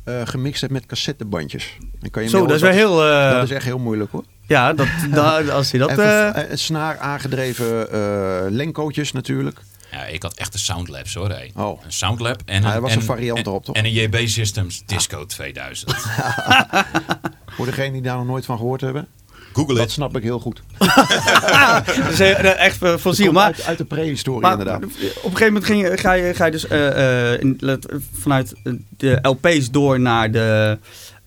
eh, 0.04 0.22
gemixt 0.26 0.62
heb 0.62 0.70
met 0.72 0.86
cassettebandjes. 0.86 1.78
Dan 2.00 2.10
kan 2.10 2.24
je 2.24 2.30
Zo, 2.30 2.46
dat 2.46 2.56
is 2.56 2.62
wel 2.62 2.72
heel... 2.72 3.04
eh, 3.10 3.32
Dat 3.32 3.44
is 3.44 3.52
echt 3.52 3.66
heel 3.66 3.80
moeilijk 3.80 4.12
hoor. 4.12 4.24
Ja, 4.48 4.74
dat, 4.74 4.88
da- 5.12 5.42
als 5.42 5.72
je 5.72 5.78
dat... 5.78 5.90
Even 5.92 6.58
snaar 6.60 6.98
aangedreven 6.98 7.92
eh 7.92 8.46
lenkcootjes 8.50 9.12
natuurlijk. 9.12 9.60
Ja, 9.92 10.06
ik 10.06 10.24
had 10.24 10.34
echt 10.34 10.54
een 10.54 10.60
Soundlab, 10.60 11.08
hoor. 11.14 11.30
hé. 11.30 11.50
Oh. 11.56 11.84
Een 11.86 11.92
Soundlab 11.94 12.42
en 12.46 12.62
Ja, 12.62 12.68
een, 12.68 12.74
er 12.76 12.82
was 12.82 12.92
en, 12.92 12.98
een 12.98 13.04
variant 13.04 13.38
en- 13.38 13.46
erop, 13.46 13.66
toch? 13.66 13.76
En 13.76 13.86
een 13.86 13.92
JB 13.92 14.28
Systems 14.28 14.84
Disco 14.86 15.26
2000. 15.26 15.92
Voor 17.56 17.66
degenen 17.66 17.94
die 17.94 18.02
daar 18.02 18.18
nog 18.18 18.26
nooit 18.26 18.46
van 18.46 18.58
gehoord 18.58 18.82
hebben. 18.82 19.08
Google 19.54 19.76
Dat 19.76 19.92
snap 19.92 20.18
ik 20.18 20.24
heel 20.24 20.40
goed. 20.40 20.62
dat 20.78 22.10
is 22.12 22.20
eh, 22.20 22.60
echt 22.60 22.82
eh, 22.82 22.96
fossiel. 22.98 23.26
Komt 23.26 23.38
Maar, 23.38 23.46
uit, 23.46 23.64
uit 23.66 23.78
de 23.78 23.86
prehistorie 23.86 24.42
maar 24.42 24.52
inderdaad. 24.52 24.84
op 24.84 24.90
een 24.92 24.98
gegeven 25.38 25.46
moment 25.46 25.66
ging, 25.66 25.82
je- 25.88 25.98
ga, 25.98 26.14
je, 26.14 26.34
ga 26.34 26.46
je 26.46 26.52
dus 26.52 26.68
eh, 26.68 27.34
eh, 27.34 27.42
in- 27.42 27.58
let- 27.60 27.94
vanuit 28.14 28.54
de 28.98 29.20
LP's 29.22 29.72
door 29.72 30.00
naar 30.00 30.32
de, 30.32 30.78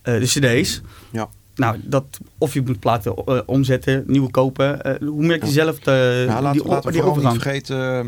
eh, 0.03 0.15
de 0.21 0.27
CD's. 0.27 0.81
Ja. 1.11 1.29
Nou, 1.55 1.77
dat, 1.85 2.05
of 2.39 2.55
je 2.55 2.63
moet 2.63 2.79
platen 2.81 3.15
eh, 3.27 3.39
omzetten, 3.47 4.05
nieuwe 4.07 4.31
kopen. 4.31 4.83
Eh, 4.83 5.09
hoe 5.09 5.27
merk 5.27 5.41
je 5.41 5.47
Ja. 5.47 5.53
zelf 5.53 5.79
de, 5.79 6.25
Ja, 6.29 6.41
laten, 6.43 6.53
die, 6.53 6.63
we- 6.63 6.69
laten 6.69 6.85
we 6.87 6.93
die 6.93 7.01
vooral 7.03 7.11
overgang? 7.11 7.33
niet 7.35 7.43
vergeten 7.43 7.99
eh, 7.99 8.07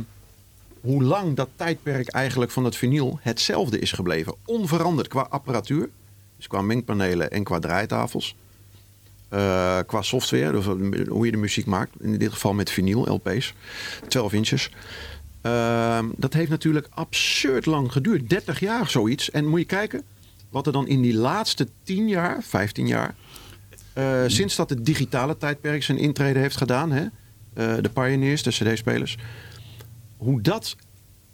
hoe 0.81 1.03
lang 1.03 1.37
dat 1.37 1.49
tijdperk 1.57 2.09
eigenlijk 2.09 2.51
van 2.51 2.65
het 2.65 2.77
vinyl 2.77 3.19
hetzelfde 3.23 3.79
is 3.79 3.93
gebleven. 3.93 4.35
Onveranderd 4.45 5.09
qua 5.09 5.27
apparatuur. 5.31 5.89
Dus 6.41 6.49
qua 6.49 6.63
mengpanelen 6.63 7.31
en 7.31 7.45
qua 7.45 7.59
draaitafels. 7.59 8.35
Eh, 9.29 9.79
qua 9.87 10.03
software, 10.03 10.53
dus 10.53 10.65
hoe 11.09 11.25
je 11.25 11.31
de 11.31 11.37
muziek 11.37 11.67
maakt. 11.67 11.91
In 12.01 12.19
dit 12.19 12.33
geval 12.33 12.53
met 12.53 12.71
vinyl, 12.71 13.13
LP's. 13.13 13.55
12 14.09 14.33
inches. 14.33 14.71
Ehm, 15.41 16.07
dat 16.17 16.33
heeft 16.33 16.51
natuurlijk 16.51 16.87
absurd 16.91 17.67
lang 17.67 17.93
geduurd. 17.93 18.29
30 18.29 18.61
jaar 18.61 18.91
zoiets. 18.91 19.31
En 19.31 19.47
moet 19.47 19.61
je 19.61 19.67
kijken 19.67 20.03
wat 20.51 20.67
er 20.67 20.73
dan 20.73 20.89
in 20.89 21.01
die 21.01 21.15
laatste 21.15 21.69
10 21.83 22.09
jaar, 22.09 22.43
15 22.43 22.87
jaar... 22.87 23.15
Eh, 23.93 24.23
sinds 24.27 24.57
dat 24.57 24.71
het 24.71 24.85
digitale 24.87 25.37
tijdperk 25.37 25.83
zijn 25.83 25.99
intrede 25.99 26.39
heeft 26.39 26.57
gedaan, 26.57 26.91
hè? 26.91 27.03
eh, 27.55 27.75
de 27.81 27.89
pioneers, 27.89 28.43
de 28.43 28.51
CD-spelers, 28.51 29.17
hoe 30.17 30.41
dat 30.41 30.77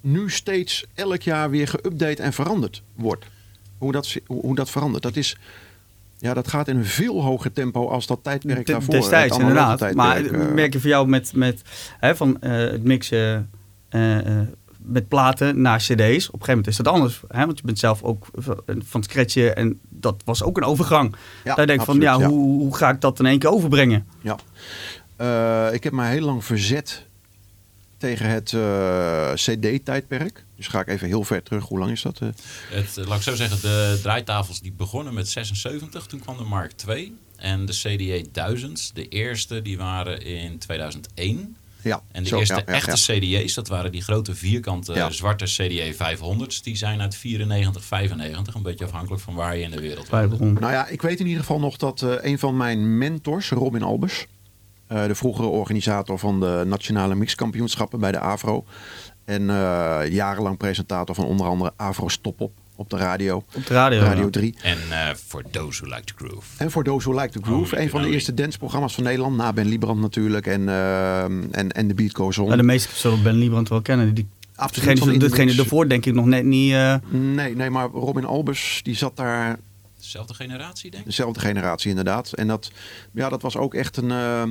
nu 0.00 0.30
steeds 0.30 0.84
elk 0.94 1.22
jaar 1.22 1.50
weer 1.50 1.68
geüpdate 1.68 2.22
en 2.22 2.32
veranderd 2.32 2.82
wordt. 2.94 3.24
Hoe 3.78 3.92
dat, 3.92 4.16
hoe, 4.26 4.54
dat 4.54 4.70
verandert. 4.70 5.02
Dat, 5.02 5.16
is, 5.16 5.36
ja, 6.18 6.34
dat 6.34 6.48
gaat 6.48 6.68
in 6.68 6.76
een 6.76 6.84
veel 6.84 7.22
hoger 7.22 7.52
tempo 7.52 7.88
als 7.88 8.06
dat 8.06 8.18
tijdperk 8.22 8.66
daarvoor. 8.66 8.94
Destijds, 8.94 9.38
inderdaad. 9.38 9.94
Maar 9.94 10.24
eh. 10.24 10.52
merk 10.52 10.72
je 10.72 10.80
voor 10.80 10.90
jou 10.90 11.08
met, 11.08 11.32
met 11.34 11.62
hè, 12.00 12.16
van, 12.16 12.40
eh, 12.40 12.52
het 12.52 12.84
mixen 12.84 13.50
eh, 13.88 14.18
met 14.78 15.08
platen 15.08 15.60
naar 15.60 15.78
cd's. 15.78 15.92
Op 15.92 16.00
een 16.00 16.10
gegeven 16.10 16.48
moment 16.48 16.66
is 16.66 16.76
dat 16.76 16.88
anders. 16.88 17.22
Hè? 17.28 17.46
Want 17.46 17.58
je 17.58 17.64
bent 17.64 17.78
zelf 17.78 18.02
ook 18.02 18.26
van 18.64 19.00
het 19.00 19.10
scratchen 19.10 19.56
en 19.56 19.80
dat 19.88 20.22
was 20.24 20.42
ook 20.42 20.56
een 20.56 20.64
overgang. 20.64 21.14
Ja, 21.44 21.54
Daar 21.54 21.66
denk 21.66 21.80
ik 21.80 21.86
van, 21.86 22.00
ja, 22.00 22.18
ja. 22.18 22.26
Hoe, 22.26 22.60
hoe 22.60 22.76
ga 22.76 22.90
ik 22.90 23.00
dat 23.00 23.18
in 23.18 23.26
één 23.26 23.38
keer 23.38 23.50
overbrengen? 23.50 24.06
Ja. 24.20 24.36
Ik 25.70 25.84
heb 25.84 25.92
me 25.92 26.04
heel 26.04 26.24
lang 26.24 26.44
verzet 26.44 27.05
tegen 27.98 28.28
het 28.30 28.52
eh, 28.52 29.32
CD-tijdperk. 29.34 30.44
Dus 30.56 30.66
ga 30.68 30.80
ik 30.80 30.88
even 30.88 31.06
heel 31.06 31.24
ver 31.24 31.42
terug. 31.42 31.64
Hoe 31.64 31.78
lang 31.78 31.90
is 31.90 32.02
dat? 32.02 32.18
eh? 32.20 32.28
Het, 32.70 32.96
eh, 32.98 33.06
laat 33.06 33.16
ik 33.16 33.22
zo 33.22 33.34
zeggen, 33.34 33.60
de 33.60 33.98
draaitafels 34.02 34.60
die 34.60 34.72
begonnen 34.72 35.14
met 35.14 35.28
76. 35.28 36.06
Toen 36.06 36.20
kwam 36.20 36.36
de 36.36 36.44
Mark 36.44 36.72
II. 36.88 37.16
En 37.36 37.66
de 37.66 37.72
CDA 37.72 38.28
1000, 38.32 38.90
de 38.94 39.08
eerste, 39.08 39.62
die 39.62 39.76
waren 39.76 40.22
in 40.22 40.58
2001. 40.58 41.56
ja, 41.82 42.02
En 42.12 42.22
de 42.22 42.28
zo, 42.28 42.38
eerste 42.38 42.54
ja, 42.54 42.62
ja, 42.66 42.72
echte 42.72 43.12
ja. 43.14 43.18
CDA's, 43.40 43.54
dat 43.54 43.68
waren 43.68 43.92
die 43.92 44.02
grote 44.02 44.34
vierkante 44.34 44.92
Ja. 44.94 45.10
zwarte 45.10 45.44
CDA 45.44 45.92
500's. 46.16 46.62
Die 46.62 46.76
zijn 46.76 47.00
uit 47.00 47.16
94, 47.16 47.84
95. 47.84 48.54
Een 48.54 48.62
beetje 48.62 48.84
afhankelijk 48.84 49.22
van 49.22 49.34
waar 49.34 49.56
je 49.56 49.62
in 49.62 49.70
de 49.70 49.80
wereld 49.80 50.08
begon. 50.10 50.52
Nou 50.52 50.72
ja, 50.72 50.86
ik 50.88 51.02
weet 51.02 51.20
in 51.20 51.26
ieder 51.26 51.40
geval 51.40 51.58
nog 51.58 51.76
dat 51.76 52.02
eh, 52.02 52.12
een 52.20 52.38
van 52.38 52.56
mijn 52.56 52.98
mentors, 52.98 53.48
Robin 53.50 53.82
Albers, 53.82 54.26
de 54.88 55.14
vroegere 55.14 55.46
organisator 55.46 56.18
van 56.18 56.40
de 56.40 56.62
nationale 56.66 57.14
mixkampioenschappen 57.14 58.00
bij 58.00 58.12
de 58.12 58.18
AVRO. 58.20 58.64
En 59.24 59.50
eh, 59.50 60.00
jarenlang 60.10 60.56
presentator 60.56 61.14
van 61.14 61.24
onder 61.24 61.46
andere 61.46 61.72
AVRO 61.76 62.08
Stop 62.08 62.40
Op 62.40 62.52
op 62.78 62.90
de 62.90 62.96
radio, 62.96 63.36
Op 63.54 63.66
de 63.66 63.74
radio. 63.74 64.00
Radio 64.00 64.24
ja. 64.24 64.30
3. 64.30 64.54
En 64.62 64.78
eh 64.90 65.14
for 65.14 65.42
those 65.50 65.84
who 65.84 65.94
like 65.94 66.04
to 66.04 66.14
groove. 66.16 66.46
En 66.58 66.70
voor 66.70 66.84
Those 66.84 67.08
Who 67.10 67.20
Like 67.20 67.32
to 67.32 67.40
Groove, 67.42 67.74
Oh, 67.74 67.80
een 67.80 67.90
van 67.90 68.02
de 68.02 68.08
eerste 68.10 68.34
danceprogramma's 68.34 68.94
van 68.94 69.04
Nederland. 69.04 69.36
Na 69.36 69.52
Ben 69.52 69.66
Liebrand 69.66 70.00
natuurlijk 70.00 70.46
en, 70.46 70.68
eh, 70.68 71.22
en, 71.24 71.50
en 71.72 71.88
The 71.88 71.94
Beat 71.94 72.14
Goes 72.14 72.38
On. 72.38 72.56
De 72.56 72.62
meesten 72.62 72.96
zullen 72.96 73.22
Ben 73.22 73.34
Liebrand 73.34 73.68
wel 73.68 73.82
kennen. 73.82 74.14
Die, 74.14 74.28
Absoluut 74.56 75.20
degene, 75.20 75.50
de 75.50 75.56
daarvoor 75.56 75.88
denk 75.88 76.06
ik 76.06 76.14
nog 76.14 76.26
net 76.26 76.44
niet... 76.44 76.72
eh, 76.72 76.96
Nee, 77.10 77.56
nee, 77.56 77.70
maar 77.70 77.88
Robin 77.88 78.24
Albers, 78.24 78.80
die 78.82 78.96
zat 78.96 79.16
daar 79.16 79.58
Dezelfde 80.00 80.34
generatie, 80.34 80.90
denk 80.90 81.02
ik. 81.02 81.08
Dezelfde 81.08 81.40
generatie 81.40 81.88
inderdaad. 81.90 82.32
En 82.32 82.46
dat, 82.46 82.70
ja, 83.12 83.28
dat 83.28 83.42
was 83.42 83.56
ook 83.56 83.74
echt 83.74 83.96
een, 83.96 84.10
eh, 84.10 84.42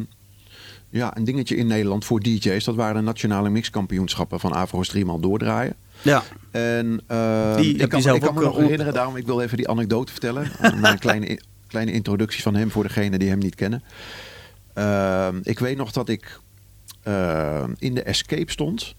ja, 0.89 1.18
een 1.18 1.24
dingetje 1.24 1.56
in 1.56 1.68
Nederland 1.68 2.06
voor 2.06 2.20
DJ's. 2.20 2.63
Dat 2.63 2.75
waren 2.75 2.96
de 2.96 3.01
nationale 3.01 3.50
mixkampioenschappen 3.50 4.39
van 4.39 4.51
Afro's 4.51 4.88
driemaal 4.88 5.20
doordraaien. 5.20 5.75
ja, 6.01 6.24
En 6.51 7.01
eh, 7.08 7.56
Die 7.56 7.75
ik 7.75 7.89
kan, 7.89 8.01
zelf 8.01 8.15
ik 8.15 8.22
kan 8.22 8.30
ook, 8.30 8.36
me 8.36 8.44
nog 8.44 8.56
eh, 8.56 8.62
herinneren, 8.63 8.94
daarom 8.94 9.15
ik 9.15 9.25
wil 9.25 9.42
even 9.42 9.58
die 9.58 9.70
anekdote 9.70 10.12
vertellen. 10.12 10.51
Na 10.82 10.92
een 10.92 11.00
kleine, 11.00 11.39
kleine 11.68 11.92
introductie 11.92 12.42
van 12.42 12.56
hem 12.56 12.72
voor 12.72 12.84
degenen 12.84 13.20
die 13.20 13.30
hem 13.30 13.39
niet 13.39 13.56
kennen. 13.56 13.84
Eh, 14.74 15.27
ik 15.44 15.60
weet 15.60 15.77
nog 15.77 15.92
dat 15.92 16.10
ik 16.10 16.39
eh, 17.04 17.63
in 17.77 17.94
de 17.94 18.04
Escape 18.04 18.51
stond. 18.51 18.96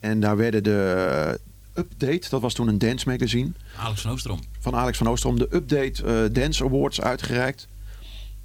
En 0.00 0.20
daar 0.20 0.36
werden 0.36 0.62
de 0.62 1.40
Update, 1.74 2.28
dat 2.30 2.40
was 2.40 2.54
toen 2.54 2.68
een 2.68 2.78
dance 2.78 3.08
magazine 3.08 3.50
Alex 3.78 4.00
van 4.00 4.10
Oostrom. 4.10 4.40
van 4.60 4.74
Alex 4.74 4.98
van 4.98 5.08
Oostrom 5.08 5.38
de 5.38 5.48
Update 5.50 6.04
eh, 6.04 6.14
Dance 6.32 6.64
Awards 6.64 7.00
uitgereikt. 7.00 7.68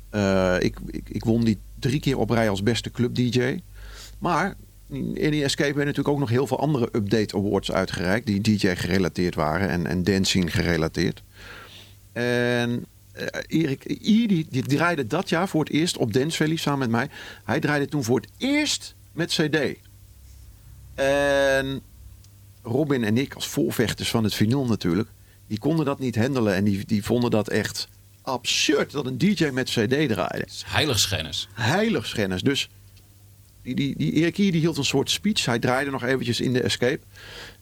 Eh, 0.09 0.55
ik, 0.59 0.77
ik, 0.87 1.09
ik 1.09 1.23
won 1.23 1.43
die 1.43 1.57
drie 1.79 1.99
keer 1.99 2.17
op 2.17 2.29
rij 2.29 2.49
als 2.49 2.63
beste 2.63 2.91
club 2.91 3.15
DJ. 3.15 3.59
Maar 4.19 4.55
in 5.13 5.31
die 5.31 5.43
Escape 5.43 5.73
werden 5.73 5.85
natuurlijk 5.85 6.07
ook 6.07 6.19
nog 6.19 6.29
heel 6.29 6.47
veel 6.47 6.59
andere 6.59 6.89
Update 6.91 7.35
Awards 7.35 7.71
uitgereikt. 7.71 8.25
Die 8.25 8.41
DJ 8.41 8.75
gerelateerd 8.75 9.35
waren 9.35 9.69
en, 9.69 9.85
en 9.85 10.03
dancing 10.03 10.55
gerelateerd. 10.55 11.23
En 12.11 12.85
eh, 13.11 13.25
Erik 13.47 13.89
I, 13.89 14.27
die, 14.27 14.45
die 14.49 14.63
draaide 14.63 15.07
dat 15.07 15.29
jaar 15.29 15.47
voor 15.47 15.63
het 15.63 15.73
eerst 15.73 15.97
op 15.97 16.13
Dance 16.13 16.37
Valley 16.37 16.55
samen 16.55 16.79
met 16.79 16.89
mij. 16.89 17.09
Hij 17.43 17.59
draaide 17.59 17.87
toen 17.87 18.03
voor 18.03 18.19
het 18.19 18.29
eerst 18.37 18.95
met 19.11 19.29
CD. 19.29 19.57
En 20.95 21.81
Robin 22.63 23.03
en 23.03 23.17
ik 23.17 23.33
als 23.33 23.47
voorvechters 23.47 24.09
van 24.09 24.23
het 24.23 24.33
vinyl 24.33 24.65
natuurlijk, 24.65 25.09
die 25.47 25.59
konden 25.59 25.85
dat 25.85 25.99
niet 25.99 26.15
handelen 26.15 26.55
en 26.55 26.63
die, 26.63 26.85
die 26.85 27.03
vonden 27.03 27.31
dat 27.31 27.49
echt 27.49 27.89
absurd 28.29 28.91
dat 28.91 29.05
een 29.05 29.17
DJ 29.17 29.45
met 29.53 29.69
CD 29.69 30.09
draaide. 30.09 30.47
Heiligschennis. 30.65 31.47
Heiligschennis. 31.53 32.41
Dus 32.41 32.69
die, 33.63 33.75
die, 33.75 33.93
die 33.97 34.11
Erik 34.13 34.35
hier 34.37 34.51
die 34.51 34.61
hield 34.61 34.77
een 34.77 34.85
soort 34.85 35.09
speech. 35.11 35.45
Hij 35.45 35.59
draaide 35.59 35.91
nog 35.91 36.03
eventjes 36.03 36.39
in 36.41 36.53
de 36.53 36.61
escape. 36.61 36.99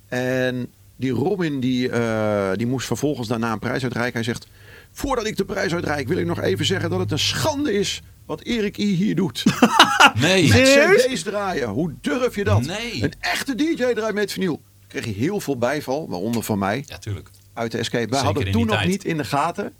En 0.07 0.71
die 0.95 1.11
Robin 1.11 1.59
die, 1.59 1.89
eh, 1.89 2.51
die 2.55 2.67
moest 2.67 2.87
vervolgens 2.87 3.27
daarna 3.27 3.51
een 3.51 3.59
prijs 3.59 3.83
uitreiken. 3.83 4.13
Hij 4.13 4.23
zegt, 4.23 4.47
voordat 4.91 5.25
ik 5.25 5.37
de 5.37 5.45
prijs 5.45 5.73
uitreik 5.73 6.07
wil 6.07 6.17
ik 6.17 6.25
nog 6.25 6.41
even 6.41 6.65
zeggen 6.65 6.89
dat 6.89 6.99
het 6.99 7.11
een 7.11 7.19
schande 7.19 7.73
is 7.73 8.01
wat 8.25 8.41
Erik 8.41 8.77
I 8.77 8.85
hier 8.95 9.15
doet. 9.15 9.43
Nee. 10.19 10.47
Met 10.47 10.61
cd's 11.07 11.23
draaien. 11.23 11.67
Hoe 11.69 11.93
durf 12.01 12.35
je 12.35 12.43
dat? 12.43 12.65
Nee. 12.65 13.03
Een 13.03 13.13
echte 13.19 13.55
DJ 13.55 13.75
draait 13.93 14.13
met 14.13 14.31
vinyl. 14.31 14.61
Kreeg 14.87 15.05
je 15.05 15.11
heel 15.11 15.39
veel 15.39 15.57
bijval, 15.57 16.09
waaronder 16.09 16.43
van 16.43 16.57
mij, 16.59 16.83
Ja, 16.87 16.97
tuurlijk. 16.97 17.29
uit 17.53 17.71
de 17.71 17.77
escape. 17.77 18.09
Wij 18.09 18.19
Zeker 18.19 18.33
hadden 18.33 18.51
toen 18.51 18.65
nog 18.65 18.75
tijd. 18.75 18.87
niet 18.87 19.03
in 19.05 19.17
de 19.17 19.23
gaten... 19.23 19.73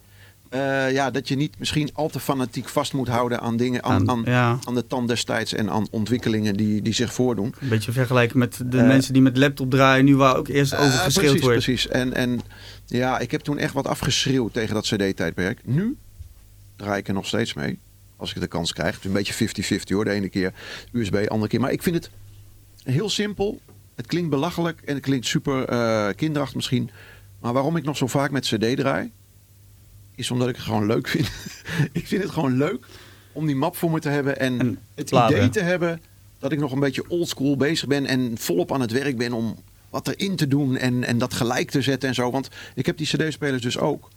eh, 0.50 0.92
ja, 0.92 1.12
dat 1.12 1.28
je 1.28 1.36
niet 1.36 1.60
misschien 1.60 1.90
al 1.94 2.10
te 2.10 2.20
fanatiek 2.20 2.68
vast 2.70 2.94
moet 2.94 3.08
houden 3.08 3.40
aan 3.40 3.58
dingen, 3.58 3.84
aan, 3.84 4.10
Aan- 4.10 4.10
aan, 4.10 4.22
ja. 4.34 4.60
aan 4.68 4.74
de 4.76 4.88
tand 4.88 5.08
destijds 5.08 5.54
en 5.54 5.70
aan 5.70 5.88
ontwikkelingen 5.92 6.56
die, 6.56 6.82
die 6.82 6.94
zich 6.94 7.14
voordoen. 7.14 7.56
een 7.60 7.70
beetje 7.70 7.92
vergelijken 7.92 8.38
met 8.40 8.62
de 8.66 8.78
Eh, 8.78 8.88
mensen 8.88 9.14
die 9.14 9.22
met 9.22 9.38
laptop 9.38 9.72
draaien. 9.72 10.06
Nu 10.06 10.16
waar 10.16 10.36
ook 10.38 10.48
eerst 10.48 10.74
over 10.76 10.86
Eh, 10.86 11.04
geschreeuwd 11.04 11.26
precies, 11.30 11.42
wordt. 11.48 11.64
precies. 11.64 11.88
En, 11.88 12.14
en 12.14 12.40
ja, 12.86 13.20
ik 13.20 13.32
heb 13.32 13.42
toen 13.42 13.58
echt 13.58 13.74
wat 13.74 13.88
afgeschreeuwd 13.88 14.54
tegen 14.54 14.74
dat 14.74 14.86
CD-tijdperk. 14.88 15.60
Nu 15.66 15.98
draai 16.76 17.00
ik 17.00 17.08
er 17.08 17.14
nog 17.14 17.26
steeds 17.28 17.54
mee. 17.54 17.80
Als 18.18 18.34
ik 18.34 18.42
de 18.42 18.48
kans 18.48 18.74
krijg. 18.74 18.90
Het 18.96 19.00
is 19.00 19.06
een 19.06 19.14
beetje 19.14 19.34
50-50 19.34 19.94
hoor. 19.94 20.04
De 20.06 20.12
ene 20.12 20.30
keer 20.30 20.54
USB, 20.92 21.12
de 21.12 21.30
andere 21.30 21.50
keer. 21.50 21.60
Maar 21.60 21.72
ik 21.72 21.84
vind 21.84 21.96
het 21.96 22.10
heel 22.84 23.10
simpel. 23.10 23.60
Het 23.96 24.08
klinkt 24.08 24.30
belachelijk 24.30 24.82
en 24.82 24.94
het 24.96 25.04
klinkt 25.04 25.26
super 25.26 25.66
kinderachtig 26.16 26.56
misschien. 26.56 26.90
Maar 27.42 27.54
waarom 27.54 27.76
ik 27.78 27.84
nog 27.84 27.98
zo 27.98 28.08
vaak 28.08 28.32
met 28.32 28.46
CD 28.48 28.78
draai, 28.78 29.12
is 30.18 30.32
omdat 30.32 30.48
ik 30.50 30.56
het 30.56 30.64
gewoon 30.66 30.86
leuk 30.86 31.08
vind. 31.08 31.28
ik 31.92 32.08
vind 32.08 32.24
het 32.24 32.32
gewoon 32.32 32.58
leuk 32.58 32.86
om 33.32 33.46
die 33.46 33.56
map 33.56 33.78
voor 33.78 33.92
me 33.92 34.00
te 34.00 34.10
hebben 34.10 34.40
en, 34.40 34.60
En 34.60 34.80
het 34.96 35.12
idee 35.12 35.50
te 35.50 35.60
hebben 35.62 36.02
dat 36.40 36.52
ik 36.52 36.60
nog 36.60 36.72
een 36.72 36.80
beetje 36.80 37.04
oldschool 37.10 37.58
bezig 37.58 37.88
ben 37.88 38.06
en 38.06 38.32
volop 38.40 38.72
aan 38.74 38.82
het 38.82 38.92
werk 38.92 39.18
ben 39.18 39.34
om 39.34 39.56
wat 39.90 40.08
erin 40.08 40.36
te 40.36 40.48
doen 40.48 40.78
en, 40.78 41.04
en 41.04 41.18
dat 41.18 41.34
gelijk 41.34 41.72
te 41.72 41.82
zetten 41.82 42.10
en 42.10 42.16
zo. 42.16 42.32
Want 42.32 42.50
ik 42.76 42.86
heb 42.86 42.98
die 42.98 43.08
CD-spelers 43.08 43.62
dus 43.62 43.78
ook, 43.78 44.10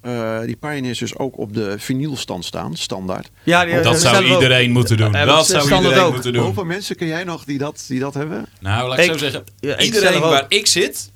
eh, 0.00 0.40
die 0.40 0.56
Pioneers 0.56 0.98
dus 0.98 1.16
ook 1.16 1.38
op 1.38 1.54
de 1.54 1.74
vinylstand 1.78 2.44
staan, 2.44 2.76
standaard. 2.76 3.30
Ja, 3.42 3.64
die- 3.64 3.80
Dat 3.80 4.00
zou 4.00 4.16
ook. 4.24 4.32
iedereen 4.34 4.70
moeten 4.70 4.96
doen. 4.96 5.12
Dat 5.12 5.26
dat 5.26 5.46
zou 5.46 5.74
iedereen 5.74 5.98
ook. 5.98 6.12
moeten 6.12 6.32
doen. 6.32 6.44
Hoeveel 6.44 6.64
mensen 6.64 6.96
ken 6.96 7.06
jij 7.06 7.24
nog 7.24 7.44
die 7.44 7.58
dat, 7.58 7.84
die 7.88 8.00
dat 8.00 8.14
hebben? 8.14 8.46
Nou, 8.60 8.88
laat 8.88 8.98
ik, 8.98 9.04
Ik- 9.04 9.10
zo 9.12 9.18
zeggen. 9.18 9.44
ja, 9.60 9.78
iedereen 9.78 10.20
waar 10.20 10.44
ik 10.48 10.66
zit, 10.66 11.10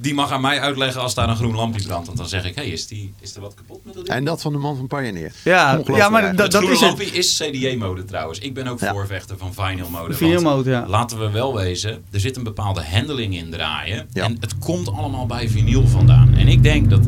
die 0.00 0.14
mag 0.14 0.30
aan 0.32 0.40
mij 0.40 0.60
uitleggen 0.60 1.00
als 1.00 1.14
daar 1.14 1.28
een 1.28 1.36
groen 1.36 1.54
lampje 1.54 1.82
brandt. 1.86 2.06
Want 2.06 2.18
dan 2.18 2.28
zeg 2.28 2.44
ik, 2.44 2.54
hé, 2.54 2.62
is, 2.62 2.86
die, 2.86 3.14
is 3.20 3.34
er 3.34 3.40
wat 3.40 3.54
kapot 3.54 3.84
met 3.84 3.94
dat 3.94 4.04
ding? 4.04 4.16
En 4.16 4.24
dat 4.24 4.40
van 4.42 4.52
de 4.52 4.58
man 4.58 4.76
van 4.76 4.86
Pioneer. 4.86 5.32
Ja, 5.44 5.80
ja, 5.86 6.08
maar 6.08 6.36
dat, 6.36 6.50
dat 6.50 6.54
groene 6.54 6.74
is 6.74 6.80
het. 6.80 6.88
lampje 6.88 7.06
is 7.06 7.42
CDA-mode 7.42 8.04
trouwens. 8.04 8.38
Ik 8.38 8.54
ben 8.54 8.66
ook 8.66 8.80
Ja. 8.80 8.92
voorvechter 8.92 9.38
van 9.38 9.54
vinyl-mode. 9.54 10.14
Vinyl 10.14 10.42
want 10.42 10.56
mode, 10.56 10.70
ja. 10.70 10.84
Laten 10.88 11.18
we 11.18 11.30
wel 11.30 11.54
wezen, 11.54 12.04
er 12.10 12.20
zit 12.20 12.36
een 12.36 12.42
bepaalde 12.44 12.82
handling 12.84 13.36
in 13.36 13.50
draaien. 13.50 14.08
Ja. 14.12 14.24
En 14.24 14.36
het 14.40 14.58
komt 14.58 14.92
allemaal 14.92 15.26
bij 15.26 15.48
vinyl 15.48 15.86
vandaan. 15.86 16.34
En 16.34 16.48
ik 16.48 16.62
denk 16.62 16.90
dat 16.90 17.00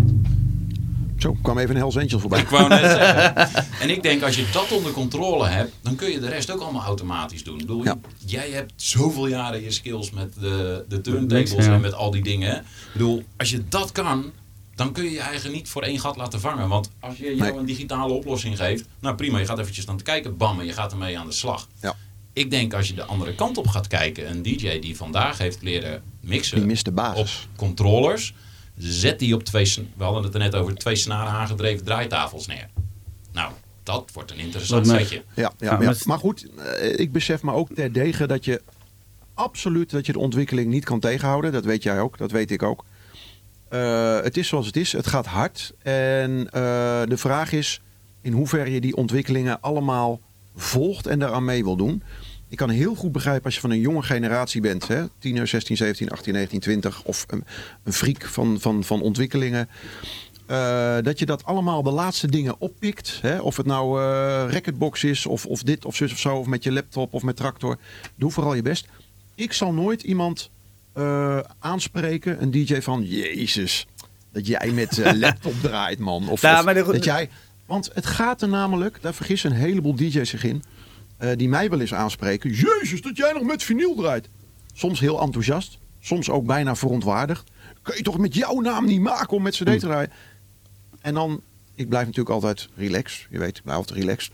Zo, 1.21 1.37
kwam 1.43 1.59
even 1.59 1.71
een 1.71 1.77
Hells 1.77 1.97
Angel 1.97 2.19
voorbij. 2.19 2.41
Ik 2.41 2.49
wou 2.49 2.69
net 2.69 2.81
zeggen. 3.01 3.35
En 3.81 3.91
ik 3.91 4.03
denk, 4.03 4.23
als 4.23 4.37
je 4.37 4.49
dat 4.53 4.73
onder 4.73 4.93
controle 4.93 5.47
hebt, 5.47 5.73
dan 5.83 5.95
kun 5.95 6.11
je 6.11 6.19
de 6.21 6.29
rest 6.29 6.51
ook 6.51 6.61
allemaal 6.61 6.85
automatisch 6.85 7.45
doen. 7.45 7.55
Ik 7.55 7.67
bedoel, 7.67 7.85
Ja. 7.85 7.99
Jij 8.27 8.51
hebt 8.51 8.73
zoveel 8.77 9.27
jaren 9.27 9.63
je 9.63 9.71
skills 9.71 10.11
met 10.11 10.35
de, 10.41 10.85
de 10.89 11.01
turntables 11.01 11.65
ja. 11.67 11.73
en 11.73 11.81
met 11.81 11.95
al 11.95 12.11
die 12.11 12.23
dingen. 12.23 12.51
hè. 12.51 12.57
Ik 12.57 12.65
bedoel, 12.93 13.23
als 13.37 13.51
je 13.51 13.69
dat 13.69 13.93
kan, 13.93 14.33
dan 14.75 14.93
kun 14.93 15.05
je 15.05 15.11
je 15.11 15.21
eigen 15.21 15.53
niet 15.53 15.69
voor 15.69 15.83
één 15.83 16.01
gat 16.01 16.17
laten 16.17 16.41
vangen. 16.41 16.69
Want 16.69 16.91
als 17.01 17.17
je 17.17 17.25
jou 17.25 17.51
Nee. 17.51 17.53
een 17.61 17.65
digitale 17.67 18.13
oplossing 18.13 18.57
geeft, 18.57 18.85
nou 19.01 19.15
prima, 19.17 19.39
je 19.39 19.47
gaat 19.47 19.59
eventjes 19.59 19.87
aan 19.87 19.97
te 19.97 20.05
kijken, 20.05 20.37
bam, 20.37 20.61
en 20.61 20.67
je 20.67 20.73
gaat 20.73 20.93
ermee 20.93 21.19
aan 21.19 21.27
de 21.27 21.33
slag. 21.33 21.69
Ja. 21.81 21.97
Ik 22.33 22.51
denk, 22.51 22.75
als 22.75 22.89
je 22.89 22.95
de 22.95 23.05
andere 23.05 23.35
kant 23.35 23.59
op 23.59 23.67
gaat 23.69 23.87
kijken, 23.87 24.31
een 24.31 24.43
DJ 24.43 24.79
die 24.79 24.97
vandaag 24.97 25.39
heeft 25.39 25.63
leren 25.63 26.03
mixen 26.21 26.57
Die 26.57 26.67
mist 26.67 26.85
de 26.85 27.13
op 27.15 27.29
controllers. 27.57 28.35
Zet 28.83 29.19
die 29.19 29.35
op 29.35 29.45
twee, 29.45 29.89
we 29.97 30.05
hadden 30.05 30.23
het 30.23 30.35
er 30.35 30.41
net 30.41 30.55
over, 30.55 30.75
twee 30.75 30.97
snaren 30.97 31.33
aangedreven 31.33 31.85
draaitafels 31.85 32.47
neer. 32.47 32.69
Nou, 33.33 33.53
dat 33.83 34.11
wordt 34.13 34.31
een 34.31 34.39
interessant 34.39 34.87
mij- 34.87 34.99
setje. 34.99 35.23
Ja, 35.35 35.53
ja, 35.59 35.81
Ja, 35.83 35.95
Maar 36.05 36.19
goed, 36.19 36.47
eh, 36.57 36.99
ik 36.99 37.13
besef 37.13 37.43
me 37.43 37.53
ook 37.53 37.75
terdege 37.75 38.27
dat 38.27 38.45
je 38.45 38.63
absoluut 39.35 39.91
dat 39.91 40.07
je 40.07 40.13
de 40.13 40.19
ontwikkeling 40.19 40.71
niet 40.71 40.85
kan 40.85 41.01
tegenhouden. 41.01 41.53
Dat 41.53 41.65
weet 41.65 41.83
jij 41.83 42.01
ook, 42.01 42.19
dat 42.19 42.31
weet 42.31 42.51
ik 42.51 42.63
ook. 42.63 42.85
Eh, 43.69 44.21
het 44.21 44.37
is 44.37 44.49
zoals 44.49 44.67
het 44.67 44.77
is, 44.77 44.93
het 44.93 45.07
gaat 45.07 45.27
hard. 45.27 45.73
En 45.83 46.47
eh, 46.51 47.03
de 47.09 47.17
vraag 47.17 47.53
is, 47.53 47.81
in 48.21 48.33
hoeverre 48.33 48.71
je 48.73 48.81
die 48.81 48.97
ontwikkelingen 48.97 49.61
allemaal 49.61 50.21
volgt 50.57 51.07
en 51.07 51.19
daaraan 51.19 51.45
mee 51.45 51.65
wil 51.65 51.77
doen. 51.77 52.03
Ik 52.51 52.57
kan 52.57 52.71
heel 52.71 52.95
goed 52.95 53.13
begrijpen 53.13 53.45
als 53.45 53.55
je 53.55 53.61
van 53.61 53.71
een 53.71 53.81
jonge 53.81 54.03
generatie 54.03 54.61
bent, 54.61 54.89
hè, 54.89 55.05
10, 55.19 55.49
16, 55.49 55.77
17, 55.77 56.11
18, 56.11 56.33
19, 56.33 56.61
20, 56.61 57.03
of 57.05 57.25
een, 57.29 57.45
een 57.85 57.93
freak 57.93 58.25
van, 58.25 58.61
van, 58.61 58.85
van 58.85 59.03
ontwikkelingen. 59.03 59.69
eh, 60.47 60.97
dat 61.03 61.19
je 61.19 61.27
dat 61.27 61.45
allemaal 61.45 61.83
de 61.83 61.91
laatste 61.91 62.27
dingen 62.31 62.55
oppikt. 62.59 63.19
Hè? 63.23 63.39
Of 63.39 63.57
het 63.57 63.67
nou 63.67 64.01
eh 64.03 64.53
Racketbox 64.53 65.05
is, 65.05 65.27
of, 65.27 65.47
of 65.47 65.63
dit 65.63 65.85
of 65.85 65.97
zus 65.97 66.13
of 66.13 66.19
zo, 66.19 66.37
of 66.37 66.47
met 66.47 66.65
je 66.65 66.73
laptop 66.73 67.15
of 67.15 67.23
met 67.23 67.37
tractor. 67.37 67.79
Doe 68.15 68.31
vooral 68.31 68.55
je 68.55 68.63
best. 68.63 68.87
Ik 69.35 69.53
zal 69.53 69.73
nooit 69.73 70.03
iemand 70.03 70.51
eh, 70.93 71.39
aanspreken, 71.59 72.43
een 72.43 72.51
DJ 72.51 72.81
van 72.81 73.05
Jezus, 73.05 73.87
dat 74.33 74.47
jij 74.47 74.71
met 74.71 75.01
laptop 75.25 75.55
draait, 75.63 75.99
man. 75.99 76.29
Of, 76.29 76.43
Ja, 76.43 76.59
of 76.61 76.87
dat 76.93 77.05
jij. 77.05 77.31
Want 77.67 77.91
het 77.95 78.07
gaat 78.07 78.43
er 78.43 78.49
namelijk, 78.49 78.99
daar 79.01 79.15
vergissen 79.15 79.51
een 79.51 79.57
heleboel 79.57 79.95
DJ's 79.95 80.31
zich 80.31 80.45
in, 80.45 80.63
eh, 81.21 81.31
die 81.37 81.49
mij 81.49 81.71
wel 81.71 81.81
eens 81.81 81.95
aanspreken. 81.95 82.51
Jezus, 82.51 83.03
dat 83.03 83.17
jij 83.17 83.33
nog 83.33 83.43
met 83.43 83.63
vinyl 83.63 83.95
draait. 83.95 84.29
Soms 84.73 85.01
heel 85.01 85.21
enthousiast, 85.21 85.79
soms 86.01 86.31
ook 86.31 86.47
bijna 86.47 86.77
verontwaardigd. 86.77 87.51
Kun 87.83 87.97
je 87.97 88.03
toch 88.03 88.19
met 88.19 88.35
jouw 88.35 88.61
naam 88.61 88.87
niet 88.87 89.01
maken 89.01 89.37
om 89.37 89.43
met 89.43 89.55
CD 89.55 89.65
te 89.65 89.79
draaien? 89.79 90.11
En 91.01 91.15
dan, 91.15 91.41
ik 91.75 91.89
blijf 91.89 92.07
natuurlijk 92.07 92.35
altijd 92.35 92.69
relax. 92.77 93.27
Je 93.31 93.39
weet, 93.39 93.57
ik 93.57 93.63
blijf 93.63 93.79
altijd 93.79 93.99
relaxed. 94.01 94.33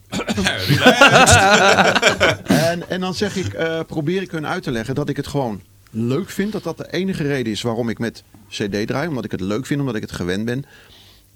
En, 2.44 2.88
en 2.88 3.00
dan 3.00 3.14
zeg 3.14 3.36
ik, 3.36 3.52
eh, 3.52 3.80
probeer 3.86 4.22
ik 4.22 4.30
hun 4.30 4.46
uit 4.46 4.62
te 4.62 4.70
leggen 4.70 4.94
dat 4.94 5.08
ik 5.08 5.16
het 5.16 5.26
gewoon 5.26 5.62
leuk 5.90 6.30
vind. 6.30 6.52
Dat 6.52 6.62
dat 6.62 6.78
de 6.78 6.92
enige 6.92 7.22
reden 7.22 7.52
is 7.52 7.62
waarom 7.62 7.88
ik 7.88 7.98
met 7.98 8.22
CD 8.48 8.86
draai. 8.86 9.08
Omdat 9.08 9.24
ik 9.24 9.30
het 9.30 9.40
leuk 9.40 9.66
vind, 9.66 9.80
omdat 9.80 9.96
ik 9.96 10.02
het 10.02 10.12
gewend 10.12 10.44
ben. 10.44 10.64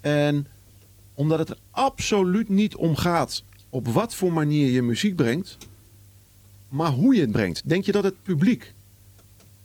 En 0.00 0.46
omdat 1.14 1.38
het 1.38 1.48
er 1.48 1.58
absoluut 1.70 2.48
niet 2.48 2.76
om 2.76 2.96
gaat 2.96 3.42
op 3.70 3.88
wat 3.88 4.14
voor 4.14 4.32
manier 4.32 4.70
je 4.70 4.82
muziek 4.82 5.16
brengt. 5.16 5.56
Maar 6.68 6.90
hoe 6.90 7.14
je 7.14 7.20
het 7.20 7.32
brengt. 7.32 7.68
Denk 7.68 7.84
je 7.84 7.92
dat 7.92 8.04
het 8.04 8.22
publiek 8.22 8.74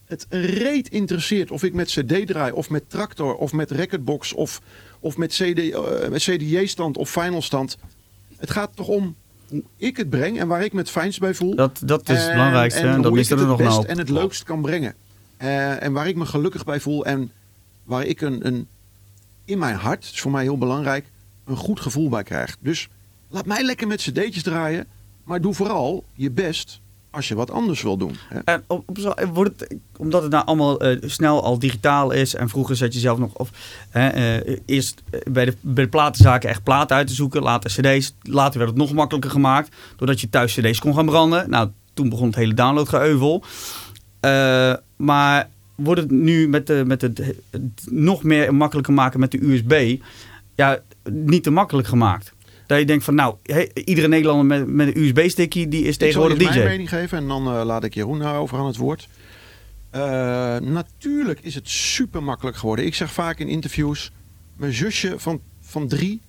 het 0.05 0.25
reet 0.29 0.89
interesseert 0.89 1.51
of 1.51 1.63
ik 1.63 1.73
met 1.73 1.87
CD 1.87 2.27
draai 2.27 2.51
of 2.51 2.69
met 2.69 2.89
tractor 2.89 3.35
of 3.35 3.53
met 3.53 3.71
recordbox 3.71 4.33
of, 4.33 4.61
of 4.99 5.17
met, 5.17 5.31
CD, 5.31 5.59
eh, 5.71 6.09
met 6.09 6.21
CDJ-stand 6.21 6.97
of 6.97 7.09
final 7.09 7.41
stand. 7.41 7.77
Het 8.37 8.51
gaat 8.51 8.75
toch 8.75 8.87
om 8.87 9.15
hoe 9.47 9.63
ik 9.77 9.97
het 9.97 10.09
breng 10.09 10.39
en 10.39 10.47
waar 10.47 10.63
ik 10.63 10.73
me 10.73 10.79
het 10.79 10.89
fijnst 10.89 11.19
bij 11.19 11.33
voel. 11.33 11.55
Dat, 11.55 11.81
dat 11.85 12.09
is 12.09 12.23
het 12.23 12.31
belangrijkste. 12.31 12.79
En, 12.79 12.93
En, 12.93 13.01
dat 13.01 13.17
ik 13.17 13.29
er 13.29 13.37
het 13.37 13.47
nog 13.47 13.59
nou. 13.59 13.85
en 13.85 13.97
het 13.97 14.09
leukst 14.09 14.43
kan 14.43 14.61
brengen. 14.61 14.95
Eh, 15.37 15.83
en 15.83 15.93
waar 15.93 16.07
ik 16.07 16.15
me 16.15 16.25
gelukkig 16.25 16.63
bij 16.63 16.79
voel 16.79 17.05
en 17.05 17.31
waar 17.83 18.05
ik 18.05 18.21
een, 18.21 18.45
een 18.45 18.67
in 19.45 19.59
mijn 19.59 19.75
hart, 19.75 20.01
dat 20.01 20.11
is 20.13 20.21
voor 20.21 20.31
mij 20.31 20.43
heel 20.43 20.57
belangrijk, 20.57 21.11
een 21.45 21.55
goed 21.55 21.79
gevoel 21.79 22.09
bij 22.09 22.23
krijg. 22.23 22.57
Dus 22.59 22.89
laat 23.35 23.45
mij 23.45 23.63
lekker 23.63 23.87
met 23.87 24.01
cd'tjes 24.01 24.43
draaien, 24.43 24.87
maar 25.23 25.41
doe 25.41 25.53
vooral 25.53 26.03
je 26.13 26.31
best 26.31 26.81
als 27.09 27.27
je 27.27 27.35
wat 27.35 27.51
anders 27.51 27.81
wil 27.81 27.97
doen. 27.97 28.15
hè. 28.29 28.39
En 28.39 28.63
op, 28.67 28.89
op 28.89 29.29
wordt 29.33 29.67
omdat 29.97 30.21
het 30.21 30.31
nou 30.31 30.45
allemaal 30.45 30.79
eh, 30.79 30.97
snel 31.09 31.43
al 31.43 31.59
digitaal 31.59 32.11
is 32.11 32.35
en 32.35 32.49
vroeger 32.49 32.75
zat 32.75 32.93
je 32.93 32.99
zelf 32.99 33.17
nog 33.17 33.33
of, 33.33 33.49
hè, 33.89 34.07
eh, 34.07 34.57
eerst 34.65 35.03
eh, 35.09 35.19
bij 35.31 35.45
de, 35.45 35.53
bij 35.61 35.83
de 35.83 35.89
platenzaken 35.89 36.49
echt 36.49 36.63
platen 36.63 36.95
uit 36.95 37.07
te 37.07 37.13
zoeken, 37.13 37.41
later 37.41 37.71
cd's. 37.71 38.15
Later 38.21 38.57
werd 38.57 38.69
het 38.69 38.79
nog 38.79 38.93
makkelijker 38.93 39.31
gemaakt 39.31 39.75
doordat 39.95 40.21
je 40.21 40.29
thuis 40.29 40.53
cd's 40.53 40.79
kon 40.79 40.95
gaan 40.95 41.05
branden. 41.05 41.49
Nou, 41.49 41.69
toen 41.93 42.09
begon 42.09 42.27
het 42.27 42.35
hele 42.35 42.53
downloadgeeuvel. 42.53 43.43
Eh 44.19 44.73
maar 44.95 45.49
wordt 45.75 46.01
het 46.01 46.11
nu 46.11 46.47
met, 46.47 46.67
de, 46.67 46.83
met 46.85 47.01
het, 47.01 47.17
het 47.49 47.61
nog 47.89 48.23
meer 48.23 48.55
makkelijker 48.55 48.93
maken 48.93 49.19
met 49.19 49.31
de 49.31 49.43
USB, 49.43 50.01
ja, 50.55 50.79
niet 51.09 51.43
te 51.43 51.51
makkelijk 51.51 51.87
gemaakt. 51.87 52.34
Dat 52.67 52.79
je 52.79 52.85
denkt 52.85 53.03
van, 53.03 53.15
nou, 53.15 53.35
iedere 53.73 54.07
Nederlander 54.07 54.45
met, 54.45 54.67
met 54.67 54.87
een 54.87 55.03
USB-stickje, 55.03 55.67
die 55.67 55.83
is 55.83 55.87
Ik 55.87 55.93
zal 55.93 56.07
tegenwoordig 56.07 56.37
DJ. 56.37 56.57
mijn 56.57 56.69
mening 56.69 56.89
geven 56.89 57.17
en 57.17 57.27
dan 57.27 57.47
eh, 57.47 57.65
laat 57.65 57.83
ik 57.83 57.93
Jeroen 57.93 58.19
daarover 58.19 58.57
aan 58.57 58.65
het 58.65 58.77
woord. 58.77 59.07
Eh, 59.89 60.01
natuurlijk 60.57 61.39
is 61.41 61.55
het 61.55 61.69
super 61.69 62.23
makkelijk 62.23 62.57
geworden. 62.57 62.85
Ik 62.85 62.95
zeg 62.95 63.11
vaak 63.11 63.39
in 63.39 63.47
interviews, 63.47 64.11
mijn 64.55 64.73
zusje 64.73 65.19
van, 65.19 65.41
van 65.61 65.87
drie, 65.87 66.21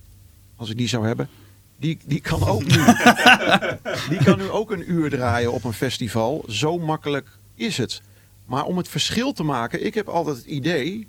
als 0.57 0.71
ik 0.71 0.77
die 0.77 0.89
zou 0.89 1.07
hebben, 1.07 1.29
die, 1.77 1.99
die, 2.05 2.21
kan 2.21 2.47
ook 2.47 2.65
nu, 2.65 2.79
die 4.17 4.25
kan 4.25 4.39
nu 4.39 4.51
ook 4.51 4.71
een 4.71 4.91
uur 4.91 5.11
draaien 5.11 5.53
op 5.53 5.65
een 5.65 5.73
festival. 5.73 6.45
Zo 6.49 6.79
makkelijk 6.79 7.29
is 7.55 7.77
het. 7.77 8.03
Maar 8.47 8.65
om 8.65 8.77
het 8.77 8.89
verschil 8.89 9.33
te 9.33 9.43
maken, 9.43 9.87
ik 9.87 9.95
heb 9.95 10.09
altijd 10.09 10.37
het 10.37 10.47
idee 10.47 11.09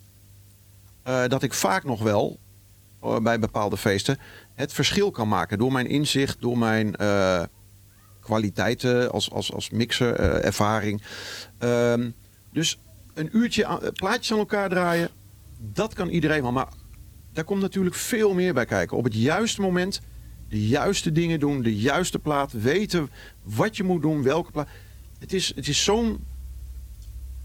eh, 1.04 1.28
dat 1.28 1.44
ik 1.44 1.54
vaak 1.54 1.84
nog 1.84 2.02
wel 2.02 2.40
eh, 3.02 3.20
bij 3.20 3.40
bepaalde 3.40 3.78
feesten 3.78 4.20
het 4.58 4.74
verschil 4.74 5.12
kan 5.12 5.28
maken 5.28 5.58
door 5.58 5.72
mijn 5.72 5.88
inzicht, 5.88 6.42
door 6.42 6.58
mijn 6.58 6.96
eh, 6.96 7.44
kwaliteiten 8.20 9.12
als, 9.12 9.32
als, 9.32 9.54
als 9.54 9.70
mixer, 9.70 10.14
eh, 10.14 10.46
ervaring. 10.46 11.02
Ehm, 11.58 12.10
dus 12.52 12.80
een 13.14 13.30
uurtje 13.32 13.64
eh, 13.64 13.76
plaatjes 13.94 14.32
aan 14.32 14.38
elkaar 14.38 14.70
draaien, 14.70 15.10
dat 15.74 15.94
kan 15.94 16.10
iedereen 16.10 16.42
wel. 16.42 16.52
Maar 16.52 16.68
daar 17.34 17.44
komt 17.44 17.62
natuurlijk 17.62 17.96
veel 17.96 18.34
meer 18.34 18.54
bij 18.54 18.66
kijken. 18.66 18.98
Op 18.98 19.04
het 19.04 19.14
juiste 19.14 19.62
moment 19.62 20.02
de 20.50 20.68
juiste 20.68 21.12
dingen 21.12 21.40
doen, 21.40 21.62
de 21.62 21.76
juiste 21.76 22.20
plaat, 22.20 22.52
weten 22.52 23.10
wat 23.44 23.78
je 23.78 23.84
moet 23.84 24.02
doen, 24.02 24.24
welke 24.24 24.52
plaat. 24.52 24.68
Het 25.20 25.34
is, 25.34 25.52
het 25.56 25.68
is 25.68 25.84
zo'n 25.84 26.26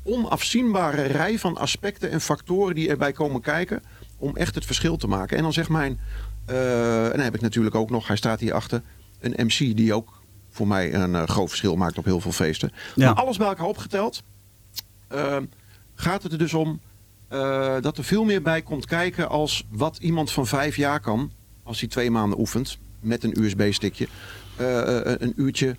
onafzienbare 0.03 1.03
rij 1.03 1.39
van 1.39 1.57
aspecten 1.57 2.11
en 2.11 2.21
factoren 2.21 2.75
die 2.75 2.89
erbij 2.89 3.13
komen 3.13 3.41
kijken 3.41 3.83
om 4.17 4.37
echt 4.37 4.55
het 4.55 4.65
verschil 4.65 4.97
te 4.97 5.07
maken. 5.07 5.37
En 5.37 5.43
dan 5.43 5.53
zegt 5.53 5.69
mijn, 5.69 6.01
eh, 6.53 7.05
en 7.05 7.11
dan 7.11 7.21
heb 7.21 7.35
ik 7.35 7.41
natuurlijk 7.41 7.75
ook 7.75 7.91
nog, 7.91 8.07
hij 8.07 8.17
staat 8.17 8.41
hierachter, 8.41 8.83
een 9.21 9.47
MC 9.47 9.77
die 9.77 9.95
ook 9.95 10.23
voor 10.53 10.67
mij 10.67 10.95
een 10.95 11.15
eh, 11.15 11.23
groot 11.23 11.49
verschil 11.49 11.77
maakt 11.77 11.99
op 11.99 12.05
heel 12.05 12.21
veel 12.21 12.33
feesten. 12.33 12.73
Ja. 12.95 13.07
Maar 13.07 13.23
alles 13.23 13.37
bij 13.37 13.47
elkaar 13.47 13.67
opgeteld, 13.67 14.23
eh, 15.09 15.37
gaat 15.95 16.23
het 16.23 16.33
er 16.33 16.39
dus 16.39 16.55
om 16.55 16.81
eh, 17.29 17.77
dat 17.81 17.99
er 17.99 18.05
veel 18.05 18.25
meer 18.25 18.43
bij 18.43 18.63
komt 18.63 18.87
kijken 18.87 19.29
als 19.29 19.65
wat 19.71 19.97
iemand 20.01 20.33
van 20.33 20.47
vijf 20.47 20.77
jaar 20.77 21.01
kan 21.01 21.31
als 21.63 21.81
hij 21.81 21.89
twee 21.89 22.11
maanden 22.11 22.39
oefent 22.39 22.79
met 23.01 23.25
een 23.25 23.43
USB-stickje. 23.43 24.07
een 24.57 25.33
uurtje 25.37 25.77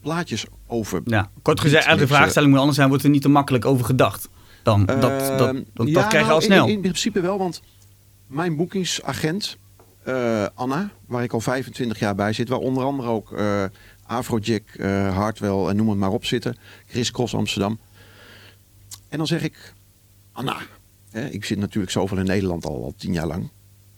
plaatjes 0.00 0.46
over. 0.66 1.00
Ja, 1.04 1.30
kort 1.42 1.60
gezegd, 1.60 1.84
elke 1.84 1.98
mixen. 1.98 2.16
vraagstelling 2.16 2.50
moet 2.50 2.58
anders 2.58 2.76
zijn, 2.76 2.88
wordt 2.88 3.04
er 3.04 3.10
niet 3.10 3.22
te 3.22 3.28
makkelijk 3.28 3.64
over 3.64 3.84
gedacht. 3.84 4.28
Dan, 4.62 4.86
dat, 4.86 5.00
dat, 5.00 5.38
dat, 5.38 5.48
Ehm, 5.48 5.92
dat 5.92 6.06
krijg 6.06 6.12
je 6.12 6.32
al 6.32 6.38
nou, 6.38 6.42
snel. 6.42 6.66
In, 6.66 6.72
in 6.72 6.80
principe 6.80 7.20
wel, 7.20 7.38
want 7.38 7.62
mijn 8.26 8.56
boekingsagent, 8.56 9.58
eh, 10.04 10.46
Anna, 10.54 10.90
waar 11.06 11.22
ik 11.22 11.32
al 11.32 11.40
25 11.40 11.98
jaar 11.98 12.14
bij 12.14 12.32
zit, 12.32 12.48
waar 12.48 12.58
onder 12.58 12.84
andere 12.84 13.08
ook 13.08 13.32
eh 13.32 13.64
Afrojack, 14.06 14.62
eh 14.68 15.16
Hardwell 15.16 15.66
en 15.68 15.76
noem 15.76 15.88
het 15.88 15.98
maar 15.98 16.10
op 16.10 16.24
zitten, 16.24 16.56
Chris 16.86 17.10
Cross 17.10 17.34
Amsterdam. 17.34 17.78
En 19.08 19.18
dan 19.18 19.26
zeg 19.26 19.42
ik, 19.42 19.72
Anna, 20.32 20.56
hè, 21.10 21.28
ik 21.28 21.44
zit 21.44 21.58
natuurlijk 21.58 21.92
zoveel 21.92 22.18
in 22.18 22.24
Nederland 22.24 22.64
al, 22.66 22.84
al 22.84 22.94
tien 22.96 23.12
jaar 23.12 23.26
lang, 23.26 23.48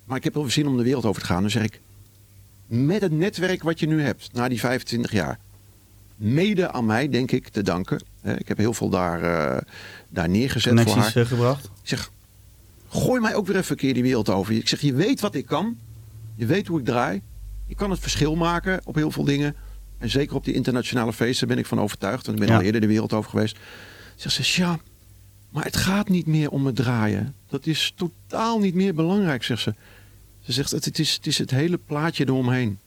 maar 0.05 0.17
ik 0.17 0.25
heb 0.25 0.35
wel 0.35 0.43
weer 0.43 0.53
zin 0.53 0.67
om 0.67 0.77
de 0.77 0.83
wereld 0.83 1.05
over 1.05 1.21
te 1.21 1.27
gaan. 1.27 1.41
Dan 1.41 1.51
zeg 1.51 1.63
ik, 1.63 1.81
met 2.67 3.01
het 3.01 3.13
netwerk 3.13 3.63
wat 3.63 3.81
je 3.81 3.87
nu 3.87 4.03
hebt, 4.03 4.33
na 4.33 4.49
die 4.49 4.61
25 4.61 5.13
jaar, 5.13 5.39
mede 6.17 6.73
aan 6.73 6.87
mij, 6.87 7.09
denk 7.09 7.31
ik, 7.31 7.49
te 7.49 7.63
danken. 7.63 8.03
Hè, 8.21 8.39
Ik 8.39 8.49
heb 8.49 8.57
heel 8.59 8.73
veel 8.75 8.89
daar, 8.89 9.23
eh, 9.23 9.63
daar 10.09 10.29
neergezet 10.29 10.81
voor 10.81 10.97
haar. 10.97 11.27
Gebracht. 11.27 11.65
Ik 11.65 11.71
zeg, 11.89 12.11
gooi 12.89 13.21
mij 13.21 13.35
ook 13.35 13.47
weer 13.47 13.57
even 13.57 13.71
een 13.71 13.77
keer 13.77 13.95
die 13.95 14.03
wereld 14.03 14.29
over. 14.29 14.55
Ik 14.55 14.69
zeg, 14.69 14.81
je 14.81 14.95
weet 14.95 15.21
wat 15.21 15.35
ik 15.35 15.47
kan. 15.47 15.79
Je 16.37 16.47
weet 16.47 16.67
hoe 16.67 16.79
ik 16.79 16.85
draai. 16.85 17.23
Je 17.67 17.75
kan 17.75 17.91
het 17.91 18.01
verschil 18.01 18.35
maken 18.37 18.81
op 18.85 18.95
heel 18.95 19.11
veel 19.11 19.25
dingen. 19.25 19.55
En 19.99 20.11
zeker 20.11 20.35
op 20.37 20.45
die 20.45 20.55
internationale 20.55 21.13
feesten 21.13 21.49
ben 21.49 21.59
ik 21.59 21.67
van 21.67 21.81
overtuigd. 21.81 22.27
Want 22.27 22.39
ik 22.39 22.45
ben 22.45 22.53
Ja. 22.55 22.59
al 22.61 22.67
eerder 22.67 22.81
de 22.81 22.87
wereld 22.87 23.13
over 23.13 23.31
geweest. 23.31 23.59
Zegt 24.17 24.35
ze, 24.45 24.63
ja, 24.63 24.79
maar 25.51 25.65
het 25.65 25.77
gaat 25.77 26.09
niet 26.09 26.27
meer 26.27 26.51
om 26.51 26.67
het 26.67 26.77
draaien. 26.77 27.35
Dat 27.49 27.67
is 27.67 27.93
totaal 27.97 28.59
niet 28.59 28.75
meer 28.75 28.95
belangrijk, 28.95 29.43
zegt 29.45 29.63
ze. 29.63 29.75
Ze 30.41 30.53
zegt, 30.53 30.71
het, 30.71 30.85
het, 30.85 30.99
is, 30.99 31.13
het 31.15 31.27
is 31.27 31.39
het 31.39 31.51
hele 31.51 31.79
plaatje 31.79 32.25
eromheen. 32.27 32.79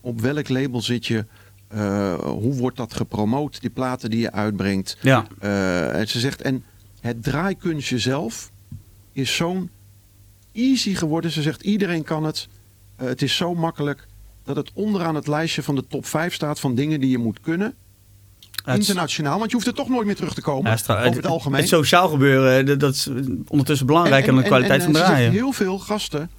Op 0.00 0.20
welk 0.20 0.48
label 0.48 0.80
zit 0.80 1.06
je? 1.06 1.24
Eh, 1.68 2.14
hoe 2.20 2.54
wordt 2.54 2.76
dat 2.76 2.94
gepromoot? 2.94 3.60
Die 3.60 3.70
platen 3.70 4.10
die 4.10 4.20
je 4.20 4.32
uitbrengt. 4.32 4.96
Ja, 5.00 5.26
Eh, 5.38 5.98
en 6.00 6.08
ze 6.08 6.20
zegt, 6.20 6.42
en 6.42 6.64
het 7.00 7.22
draaikunstje 7.22 7.98
zelf 7.98 8.50
is 9.12 9.36
zo'n 9.36 9.70
easy 10.52 10.94
geworden. 10.94 11.30
Ze 11.30 11.42
zegt, 11.42 11.62
iedereen 11.62 12.02
kan 12.04 12.24
het. 12.24 12.48
Eh, 13.02 13.08
het 13.08 13.22
is 13.22 13.36
zo 13.36 13.54
makkelijk 13.54 14.06
dat 14.44 14.56
het 14.56 14.70
onderaan 14.74 15.14
het 15.14 15.26
lijstje 15.26 15.62
van 15.62 15.74
de 15.74 15.86
top 15.86 16.06
5 16.06 16.34
staat 16.34 16.60
van 16.60 16.74
dingen 16.74 17.00
die 17.00 17.10
je 17.10 17.18
moet 17.18 17.40
kunnen. 17.40 17.74
Internationaal, 18.66 19.38
want 19.38 19.50
je 19.50 19.56
hoeft 19.56 19.68
er 19.68 19.74
toch 19.74 19.88
nooit 19.88 20.06
meer 20.06 20.14
terug 20.14 20.34
te 20.34 20.40
komen. 20.40 20.78
ja, 20.86 20.94
over 20.94 21.16
het 21.16 21.26
algemeen. 21.26 21.60
Het 21.60 21.68
sociaal 21.68 22.08
gebeuren, 22.08 22.66
dat, 22.66 22.80
dat 22.80 22.94
is 22.94 23.08
ondertussen 23.48 23.86
belangrijker 23.86 24.32
dan 24.32 24.42
de 24.42 24.48
kwaliteit 24.48 24.80
en, 24.80 24.84
van 24.84 24.94
draaien. 24.94 25.30
heel 25.30 25.52
veel 25.52 25.78
gasten 25.78 26.30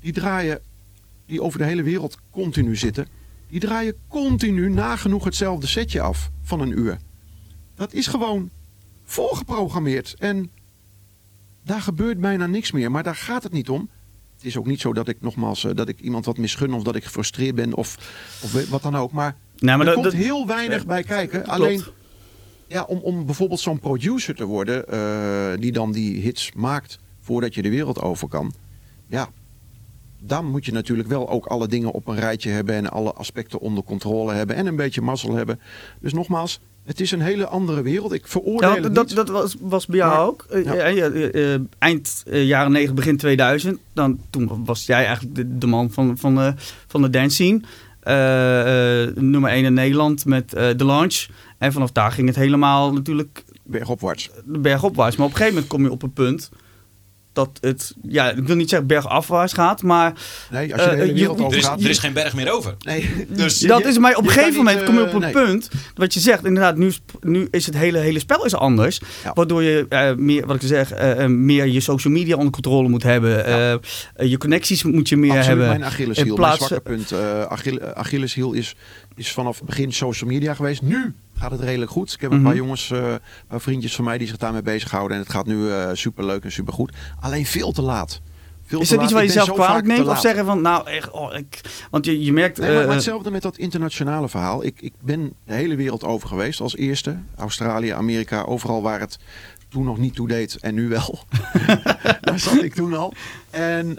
die 0.00 0.12
draaien, 0.12 0.60
die 1.26 1.42
over 1.42 1.58
de 1.58 1.64
hele 1.64 1.82
wereld 1.82 2.18
continu 2.30 2.76
zitten, 2.76 3.06
die 3.48 3.60
draaien 3.60 3.94
continu 4.08 4.70
nagenoeg 4.70 5.24
hetzelfde 5.24 5.66
setje 5.66 6.00
af 6.00 6.30
van 6.42 6.60
een 6.60 6.78
uur. 6.78 6.98
Dat 7.74 7.92
is 7.92 8.06
gewoon 8.06 8.50
voorgeprogrammeerd. 9.04 10.14
En 10.18 10.50
daar 11.64 11.80
gebeurt 11.80 12.20
bijna 12.20 12.46
niks 12.46 12.72
meer. 12.72 12.90
Maar 12.90 13.02
daar 13.02 13.16
gaat 13.16 13.42
het 13.42 13.52
niet 13.52 13.68
om. 13.68 13.90
Het 14.36 14.44
is 14.44 14.56
ook 14.56 14.66
niet 14.66 14.80
zo 14.80 14.92
dat 14.92 15.08
ik 15.08 15.16
nogmaals 15.20 15.64
eh, 15.64 15.74
dat 15.74 15.88
ik 15.88 16.00
iemand 16.00 16.24
wat 16.24 16.38
misgun 16.38 16.72
of 16.74 16.82
dat 16.82 16.96
ik 16.96 17.04
gefrustreerd 17.04 17.54
ben 17.54 17.74
of, 17.74 17.96
of 18.42 18.68
wat 18.68 18.82
dan 18.82 18.96
ook. 18.96 19.12
Maar, 19.12 19.36
Nee, 19.58 19.76
maar 19.76 19.78
er 19.78 19.84
dat- 19.84 19.94
komt 19.94 20.04
dat- 20.04 20.14
heel 20.24 20.46
weinig 20.46 20.86
bij 20.86 21.02
kijken. 21.02 21.46
Alleen 21.46 21.82
ja, 22.66 22.82
om, 22.82 22.98
om 22.98 23.26
bijvoorbeeld 23.26 23.60
zo'n 23.60 23.78
producer 23.80 24.34
te 24.34 24.44
worden 24.44 24.88
eh, 24.88 25.60
die 25.60 25.72
dan 25.72 25.92
die 25.92 26.20
hits 26.20 26.52
maakt 26.52 26.98
voordat 27.20 27.54
je 27.54 27.62
de 27.62 27.70
wereld 27.70 28.00
over 28.00 28.28
kan. 28.28 28.52
Ja, 29.06 29.28
dan 30.22 30.46
moet 30.50 30.64
je 30.64 30.72
natuurlijk 30.72 31.08
wel 31.08 31.28
ook 31.28 31.46
alle 31.46 31.68
dingen 31.68 31.90
op 31.92 32.06
een 32.06 32.18
rijtje 32.18 32.50
hebben 32.50 32.74
en 32.74 32.90
alle 32.90 33.12
aspecten 33.12 33.60
onder 33.60 33.84
controle 33.84 34.32
hebben 34.32 34.56
en 34.56 34.66
een 34.66 34.76
beetje 34.76 35.00
mazzel 35.00 35.34
hebben. 35.34 35.60
Dus 36.00 36.12
nogmaals, 36.12 36.60
het 36.86 37.00
is 37.00 37.10
een 37.10 37.20
hele 37.20 37.46
andere 37.46 37.82
wereld. 37.82 38.12
Ik 38.12 38.26
veroordeel 38.26 38.74
Ja, 38.74 38.88
dat, 38.88 39.08
dat 39.08 39.28
was, 39.28 39.56
was 39.60 39.86
bij 39.86 39.98
jou 39.98 40.10
Maar- 40.12 40.26
ook. 40.26 40.46
Eh, 40.50 40.64
ja. 40.64 40.72
eh, 40.74 41.54
eh, 41.54 41.60
eind 41.78 42.22
jaren 42.26 42.72
90, 42.72 42.94
begin 42.94 43.16
2000. 43.16 43.78
Dan, 43.92 44.20
toen 44.30 44.64
was 44.64 44.86
jij 44.86 45.04
eigenlijk 45.06 45.34
de, 45.36 45.58
de 45.58 45.66
man 45.66 45.90
van, 45.90 46.18
van, 46.18 46.34
de, 46.34 46.54
van 46.86 47.02
de 47.02 47.10
dance 47.10 47.34
scene. 47.34 47.60
Nummer 49.14 49.50
1 49.50 49.64
in 49.64 49.74
Nederland 49.74 50.24
met 50.24 50.48
The 50.48 50.84
Launch. 50.84 51.26
En 51.58 51.72
vanaf 51.72 51.92
daar 51.92 52.12
ging 52.12 52.26
het 52.26 52.36
helemaal 52.36 52.92
natuurlijk 52.92 53.44
bergopwaarts. 53.62 54.30
de 54.44 54.58
berg 54.58 54.82
opwaarts. 54.82 55.16
Maar 55.16 55.26
op 55.26 55.32
een 55.32 55.38
gegeven 55.38 55.54
moment 55.58 55.72
kom 55.74 55.84
je 55.84 55.90
op 55.90 56.02
een 56.02 56.12
punt 56.12 56.50
dat 57.36 57.58
het, 57.60 57.94
ja, 58.08 58.30
ik 58.30 58.46
wil 58.46 58.56
niet 58.56 58.68
zeggen 58.68 58.88
bergafwaarts 58.88 59.52
gaat, 59.52 59.82
maar 59.82 60.12
Nee, 60.50 60.72
als 60.74 60.82
je 60.82 60.88
de 60.88 60.94
Eh, 60.94 60.98
hele 61.00 61.06
je- 61.06 61.12
wereld 61.18 61.38
er 61.40 61.46
Er 61.46 61.56
is, 61.56 61.64
gaat. 61.64 61.80
er 61.82 61.90
is 61.90 61.98
geen 61.98 62.12
berg 62.12 62.34
meer 62.34 62.50
over. 62.52 62.74
Nee, 62.78 63.10
Dus 63.28 63.58
dat 63.58 63.78
je- 63.82 63.88
is, 63.88 63.98
maar 63.98 64.16
op 64.16 64.24
een 64.24 64.30
gegeven 64.30 64.56
moment 64.56 64.82
kom 64.84 64.94
je 64.94 65.00
eh, 65.00 65.06
op 65.06 65.14
een 65.14 65.20
nee. 65.20 65.32
punt, 65.32 65.68
wat 65.94 66.14
je 66.14 66.20
zegt, 66.20 66.44
inderdaad, 66.44 66.76
nu, 66.76 66.86
is- 66.86 67.02
nu 67.20 67.48
is 67.50 67.66
het 67.66 67.76
hele, 67.76 67.98
hele 67.98 68.18
spel 68.18 68.44
is 68.44 68.54
anders. 68.54 69.00
Ja. 69.24 69.32
Waardoor 69.34 69.62
je 69.62 69.86
eh, 69.88 70.14
meer, 70.14 70.46
wat 70.46 70.56
ik 70.62 70.68
zeg, 70.68 70.92
eh, 70.92 71.24
eh, 71.24 71.30
meer 71.30 71.66
je 71.66 71.80
social 71.80 72.12
media 72.12 72.36
onder 72.36 72.52
controle 72.52 72.88
moet 72.88 73.02
hebben. 73.02 73.44
eh, 73.44 73.72
eh, 73.72 73.78
je 74.16 74.38
connecties 74.38 74.82
moet 74.82 75.08
je 75.08 75.16
meer 75.16 75.30
Absoluut 75.30 75.46
hebben. 75.48 75.66
mijn 75.68 75.84
Achilleshiel. 75.84 76.34
In 76.34 76.40
Mijn 76.40 76.56
zwakke 76.56 76.80
punt. 76.80 77.12
eh 77.12 77.42
Achille- 77.42 77.94
Achilleshiel 77.94 78.52
is, 78.52 78.74
is 79.16 79.32
vanaf 79.32 79.56
het 79.56 79.66
begin 79.66 79.92
social 79.92 80.30
media 80.30 80.54
geweest. 80.54 80.82
Nu 80.82 81.14
gaat 81.38 81.50
het 81.50 81.60
redelijk 81.60 81.90
goed. 81.90 82.12
Ik 82.12 82.20
heb 82.20 82.30
een 82.30 82.36
Mhm. 82.36 82.46
paar 82.46 82.56
jongens, 82.56 82.90
eh, 82.90 83.10
een 83.10 83.18
paar 83.48 83.60
vriendjes 83.60 83.94
van 83.96 84.04
mij 84.04 84.18
die 84.18 84.26
zich 84.26 84.36
daarmee 84.36 84.62
bezighouden. 84.62 85.16
En 85.16 85.22
het 85.22 85.32
gaat 85.32 85.46
nu 85.46 85.70
eh 85.70 85.90
super 85.92 86.24
leuk 86.24 86.44
en 86.44 86.52
super 86.52 86.72
goed. 86.72 86.92
Alleen 87.20 87.46
veel 87.46 87.72
te 87.72 87.82
laat. 87.82 88.20
Veel 88.64 88.80
Is 88.80 88.88
dat 88.88 89.02
iets 89.02 89.12
waar 89.12 89.22
je 89.22 89.30
zelf 89.30 89.52
kwalijk 89.52 89.86
neemt? 89.86 90.08
Of 90.08 90.20
zeggen 90.20 90.44
van, 90.44 90.60
nou 90.60 90.88
echt, 90.88 91.10
oh, 91.10 91.34
ik, 91.34 91.60
want 91.90 92.04
je, 92.04 92.24
je 92.24 92.32
merkt... 92.32 92.58
Nee, 92.58 92.68
maar, 92.70 92.80
eh, 92.80 92.86
maar 92.86 92.94
hetzelfde 92.94 93.30
met 93.30 93.42
dat 93.42 93.56
internationale 93.56 94.28
verhaal. 94.28 94.64
Ik, 94.64 94.80
ik 94.80 94.92
ben 95.00 95.32
de 95.44 95.54
hele 95.54 95.76
wereld 95.76 96.04
over 96.04 96.28
geweest 96.28 96.60
als 96.60 96.76
eerste. 96.76 97.18
Australië, 97.36 97.88
Amerika, 97.90 98.42
overal 98.42 98.82
waar 98.82 99.00
het 99.00 99.18
toen 99.68 99.84
nog 99.84 99.98
niet 99.98 100.14
toe 100.14 100.28
deed 100.28 100.56
en 100.60 100.74
nu 100.74 100.88
wel. 100.88 101.18
Daar 102.20 102.38
zat 102.38 102.62
ik 102.62 102.74
toen 102.74 102.94
al. 102.94 103.12
En 103.50 103.98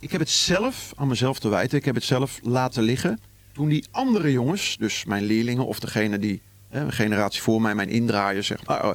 ik 0.00 0.10
heb 0.10 0.20
het 0.20 0.30
zelf 0.30 0.92
aan 0.96 1.08
mezelf 1.08 1.38
te 1.38 1.48
wijten. 1.48 1.78
Ik 1.78 1.84
heb 1.84 1.94
het 1.94 2.04
zelf 2.04 2.38
laten 2.42 2.82
liggen. 2.82 3.18
Toen 3.58 3.68
die 3.68 3.84
andere 3.90 4.32
jongens, 4.32 4.76
dus 4.78 5.04
mijn 5.04 5.22
leerlingen 5.24 5.66
of 5.66 5.80
degene 5.80 6.18
die, 6.18 6.42
hè, 6.68 6.80
een 6.80 6.92
generatie 6.92 7.42
voor 7.42 7.60
mij, 7.62 7.74
mijn 7.74 7.88
indraaiers, 7.88 8.46
zeg 8.46 8.66
maar, 8.66 8.84
oh, 8.86 8.94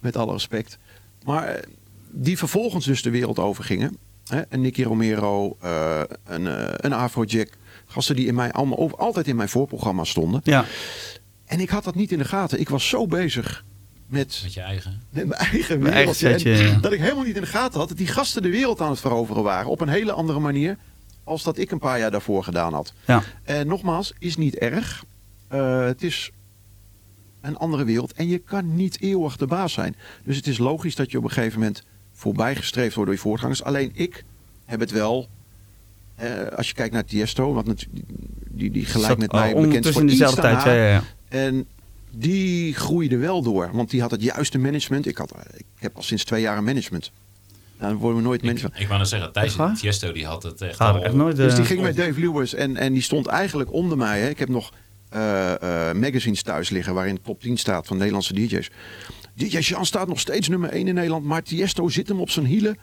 met 0.00 0.16
alle 0.16 0.32
respect. 0.32 0.78
Maar 1.24 1.46
eh, 1.48 1.62
die 2.10 2.38
vervolgens 2.38 2.84
dus 2.84 3.02
de 3.02 3.10
wereld 3.10 3.38
over 3.38 3.64
gingen. 3.64 3.96
Hè, 4.26 4.42
een 4.48 4.60
Nicky 4.60 4.82
Romero, 4.82 5.56
eh, 5.60 6.00
een, 6.24 6.46
eh, 6.46 6.74
een 6.76 6.92
Afrojack. 6.92 7.48
Gasten 7.86 8.16
die 8.16 8.26
in 8.26 8.34
mij 8.34 8.52
allemaal, 8.52 8.78
over- 8.78 8.98
altijd 8.98 9.26
in 9.28 9.36
mijn 9.36 9.48
voorprogramma 9.48 10.04
stonden. 10.04 10.40
ja. 10.44 10.64
En 11.46 11.60
ik 11.60 11.68
had 11.70 11.84
dat 11.84 11.94
niet 11.94 12.12
in 12.12 12.18
de 12.18 12.24
gaten. 12.24 12.60
Ik 12.60 12.68
was 12.68 12.88
zo 12.88 13.06
bezig 13.06 13.64
met, 14.06 14.40
Met 14.42 14.54
je 14.54 14.60
eigen. 14.60 15.02
met 15.10 15.26
mijn 15.26 15.40
eigen 15.40 15.78
Mijn 15.80 15.94
eigen 15.94 16.22
wereld. 16.22 16.40
setje, 16.42 16.64
ja. 16.64 16.78
Dat 16.78 16.92
ik 16.92 17.00
helemaal 17.00 17.24
niet 17.24 17.34
in 17.36 17.40
de 17.40 17.46
gaten 17.46 17.78
had 17.78 17.88
dat 17.88 17.98
die 17.98 18.06
gasten 18.06 18.42
de 18.42 18.50
wereld 18.50 18.80
aan 18.80 18.90
het 18.90 19.00
veroveren 19.00 19.42
waren. 19.42 19.70
Op 19.70 19.80
een 19.80 19.88
hele 19.88 20.12
andere 20.12 20.38
manier 20.38 20.76
als 21.26 21.42
dat 21.42 21.58
ik 21.58 21.70
een 21.70 21.78
paar 21.78 21.98
jaar 21.98 22.10
daarvoor 22.10 22.44
gedaan 22.44 22.72
had. 22.72 22.92
Ja. 23.06 23.22
En 23.42 23.66
nogmaals, 23.66 24.12
is 24.18 24.36
niet 24.36 24.54
erg. 24.54 25.04
Eh, 25.48 25.84
het 25.84 26.02
is 26.02 26.30
een 27.40 27.56
andere 27.56 27.84
wereld 27.84 28.12
en 28.12 28.28
je 28.28 28.38
kan 28.38 28.74
niet 28.74 29.00
eeuwig 29.00 29.36
de 29.36 29.46
baas 29.46 29.72
zijn. 29.72 29.96
Dus 30.24 30.36
het 30.36 30.46
is 30.46 30.58
logisch 30.58 30.94
dat 30.94 31.10
je 31.10 31.18
op 31.18 31.24
een 31.24 31.30
gegeven 31.30 31.58
moment 31.58 31.82
voorbijgestreefd 32.12 32.94
wordt 32.94 33.10
door 33.10 33.18
je 33.20 33.26
voorgangers. 33.26 33.62
Alleen 33.62 33.90
ik 33.94 34.24
heb 34.64 34.80
het 34.80 34.90
wel, 34.90 35.28
eh, 36.14 36.30
als 36.56 36.68
je 36.68 36.74
kijkt 36.74 36.92
naar 36.94 37.04
Tiesto, 37.04 37.52
wat 37.52 37.66
natu- 37.66 37.86
die, 38.50 38.70
die 38.70 38.84
gelijk 38.84 39.08
Zat 39.08 39.18
met 39.18 39.32
mij 39.32 39.54
bekend 39.54 39.86
is 39.86 39.92
voor 39.92 40.06
dezelfde 40.06 40.40
tijd. 40.40 40.62
Ja, 40.62 40.72
ja, 40.72 40.88
ja. 40.88 41.02
En 41.28 41.66
die 42.10 42.74
groeide 42.74 43.16
wel 43.16 43.42
door, 43.42 43.70
want 43.72 43.90
die 43.90 44.00
had 44.00 44.10
het 44.10 44.22
juiste 44.22 44.58
management. 44.58 45.06
Ik, 45.06 45.16
had, 45.16 45.32
ik 45.56 45.64
heb 45.78 45.96
al 45.96 46.02
sinds 46.02 46.24
twee 46.24 46.40
jaar 46.40 46.58
een 46.58 46.64
management. 46.64 47.10
Nou, 47.78 47.92
dan 47.92 48.00
worden 48.00 48.18
we 48.18 48.24
nooit 48.26 48.40
Ik, 48.40 48.46
management. 48.46 48.80
ik 48.80 48.86
wou 48.86 48.98
net 48.98 49.08
zeggen, 49.08 49.32
Thijs? 49.32 49.56
Tiesto 49.80 50.12
die 50.12 50.26
had 50.26 50.42
het 50.42 50.60
echt 50.60 50.80
al... 50.80 50.94
er 50.96 51.02
echt 51.02 51.14
nooit... 51.14 51.36
Dus 51.36 51.50
eh, 51.52 51.56
die 51.56 51.64
ging 51.66 51.80
met 51.80 51.96
Dave 51.96 52.20
Lewis 52.20 52.54
en, 52.54 52.76
en 52.76 52.92
die 52.92 53.02
stond 53.02 53.26
eigenlijk 53.26 53.72
onder 53.72 53.96
mij. 53.96 54.20
Hè. 54.20 54.28
Ik 54.28 54.38
heb 54.38 54.48
nog 54.48 54.72
eh, 55.08 55.88
eh, 55.90 55.96
magazines 55.96 56.42
thuis 56.42 56.70
liggen 56.70 56.94
waarin 56.94 57.14
de 57.14 57.20
top 57.20 57.40
10 57.40 57.56
staat 57.56 57.86
van 57.86 57.96
Nederlandse 57.96 58.34
DJ's. 58.34 58.70
DJ 59.34 59.58
Jean 59.58 59.86
staat 59.86 60.08
nog 60.08 60.20
steeds 60.20 60.48
nummer 60.48 60.70
1 60.70 60.88
in 60.88 60.94
Nederland, 60.94 61.24
maar 61.24 61.42
Tiesto 61.42 61.88
zit 61.88 62.08
hem 62.08 62.20
op 62.20 62.30
zijn 62.30 62.46
hielen. 62.46 62.76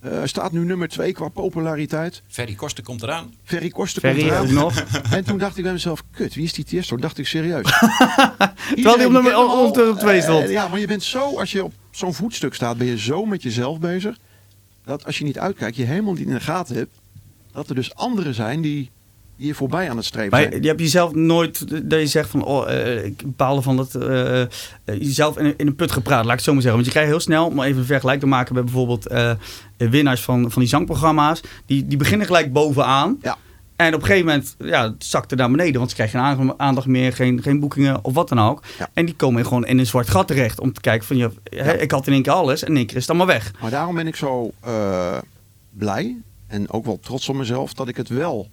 Eh, 0.00 0.10
Hij 0.10 0.26
staat 0.26 0.52
nu 0.52 0.64
nummer 0.64 0.88
2 0.88 1.12
qua 1.12 1.28
populariteit. 1.28 2.22
Ferry 2.28 2.54
Koster 2.54 2.84
komt 2.84 3.02
eraan. 3.02 3.34
Ferry 3.44 3.68
Koster 3.68 4.00
Ferry 4.00 4.18
komt 4.20 4.30
eraan. 4.30 4.44
ook 4.46 4.50
nog. 4.52 4.84
En 5.10 5.24
toen 5.24 5.38
dacht 5.38 5.56
ik 5.56 5.62
bij 5.62 5.72
mezelf, 5.72 6.02
kut, 6.10 6.34
wie 6.34 6.44
is 6.44 6.52
die 6.52 6.64
Tiesto? 6.64 6.96
Dacht 6.96 7.18
ik 7.18 7.26
serieus. 7.26 7.62
Terwijl 8.74 8.96
die 8.96 9.06
op 9.06 9.12
nummer- 9.12 9.22
kent 9.32 9.34
hem 9.34 9.34
al. 9.50 9.66
op 9.66 9.74
de- 9.74 9.88
op 9.90 9.98
twee 9.98 10.22
stond. 10.22 10.44
Eh, 10.44 10.50
ja, 10.52 10.68
maar 10.68 10.80
je 10.80 10.86
bent 10.86 11.02
zo, 11.02 11.38
als 11.38 11.52
je 11.52 11.64
op 11.64 11.72
zo'n 11.90 12.14
voetstuk 12.14 12.54
staat, 12.54 12.78
ben 12.78 12.86
je 12.86 12.98
zo 12.98 13.24
met 13.24 13.42
jezelf 13.42 13.78
bezig. 13.78 14.16
Dat 14.84 15.06
als 15.06 15.18
je 15.18 15.24
niet 15.24 15.38
uitkijkt, 15.38 15.76
je 15.76 15.84
helemaal 15.84 16.12
niet 16.12 16.26
in 16.26 16.32
de 16.34 16.40
gaten 16.40 16.76
hebt. 16.76 16.98
Dat 17.52 17.68
er 17.68 17.74
dus 17.74 17.94
anderen 17.94 18.34
zijn 18.34 18.60
die, 18.60 18.90
je 19.36 19.54
voorbij 19.54 19.90
aan 19.90 19.96
het 19.96 20.04
streven 20.06 20.30
Maar 20.30 20.42
zijn. 20.42 20.62
je 20.62 20.68
hebt 20.68 20.80
jezelf 20.80 21.14
nooit, 21.14 21.88
dat 21.90 22.00
je 22.00 22.06
zegt 22.06 22.28
van, 22.30 22.44
oh, 22.44 22.70
eh, 22.72 23.04
ik 23.04 23.16
bepaalde 23.22 23.62
van 23.62 23.76
dat, 23.76 23.94
eh, 23.94 24.42
jezelf 24.84 25.38
in, 25.38 25.44
een- 25.44 25.54
in 25.56 25.66
een 25.66 25.74
put 25.74 25.92
gepraat, 25.92 26.22
laat 26.24 26.30
ik 26.32 26.38
het 26.38 26.42
zo 26.44 26.52
maar 26.52 26.62
zeggen. 26.62 26.80
Want 26.80 26.84
je 26.92 26.98
krijgt 26.98 27.10
heel 27.10 27.20
snel, 27.26 27.46
om 27.46 27.60
even 27.62 27.78
een 27.80 27.86
vergelijk 27.86 28.20
te 28.20 28.26
maken 28.26 28.54
met 28.54 28.64
bijvoorbeeld 28.64 29.06
winnaars 29.76 30.20
van, 30.22 30.50
van 30.50 30.60
die 30.62 30.70
zangprogramma's, 30.70 31.40
die, 31.66 31.86
die 31.86 31.98
beginnen 31.98 32.26
gelijk 32.26 32.52
bovenaan. 32.52 33.18
Ja. 33.22 33.36
En 33.76 33.94
op 33.94 34.00
een 34.00 34.06
gegeven 34.06 34.26
moment 34.26 34.54
ja, 34.58 34.82
het 34.90 35.04
zakt 35.04 35.30
er 35.30 35.36
naar 35.36 35.50
beneden, 35.50 35.74
want 35.78 35.88
ze 35.90 35.96
krijgen 35.96 36.36
geen 36.36 36.58
aandacht- 36.60 36.86
meer, 36.86 37.12
geen, 37.12 37.42
geen 37.42 37.60
boekingen 37.60 38.04
of 38.04 38.14
wat 38.14 38.28
dan 38.28 38.38
ook. 38.40 38.62
Ja. 38.78 38.90
En 38.92 39.04
die 39.06 39.14
komen 39.14 39.44
gewoon 39.44 39.66
in 39.66 39.78
een 39.78 39.86
zwart 39.86 40.08
gat 40.08 40.26
terecht 40.26 40.60
om 40.60 40.72
te 40.72 40.80
kijken 40.80 41.06
van, 41.06 41.16
ja, 41.16 41.30
ik 41.72 41.90
had 41.90 42.06
in 42.06 42.12
één 42.12 42.22
keer 42.22 42.32
alles 42.32 42.62
en 42.62 42.68
in 42.68 42.76
één 42.76 42.86
keer 42.86 42.96
is 42.96 43.00
het 43.06 43.10
allemaal 43.10 43.34
weg. 43.34 43.52
Maar 43.60 43.70
daarom 43.70 43.94
ben 43.94 44.06
ik 44.06 44.16
zo 44.16 44.52
eh, 44.60 45.18
blij 45.70 46.16
en 46.46 46.70
ook 46.70 46.84
wel 46.84 46.98
trots 47.00 47.28
op 47.28 47.34
mezelf 47.34 47.72
dat 47.74 47.88
ik 47.88 47.96
het 47.96 48.08
wel 48.08 48.48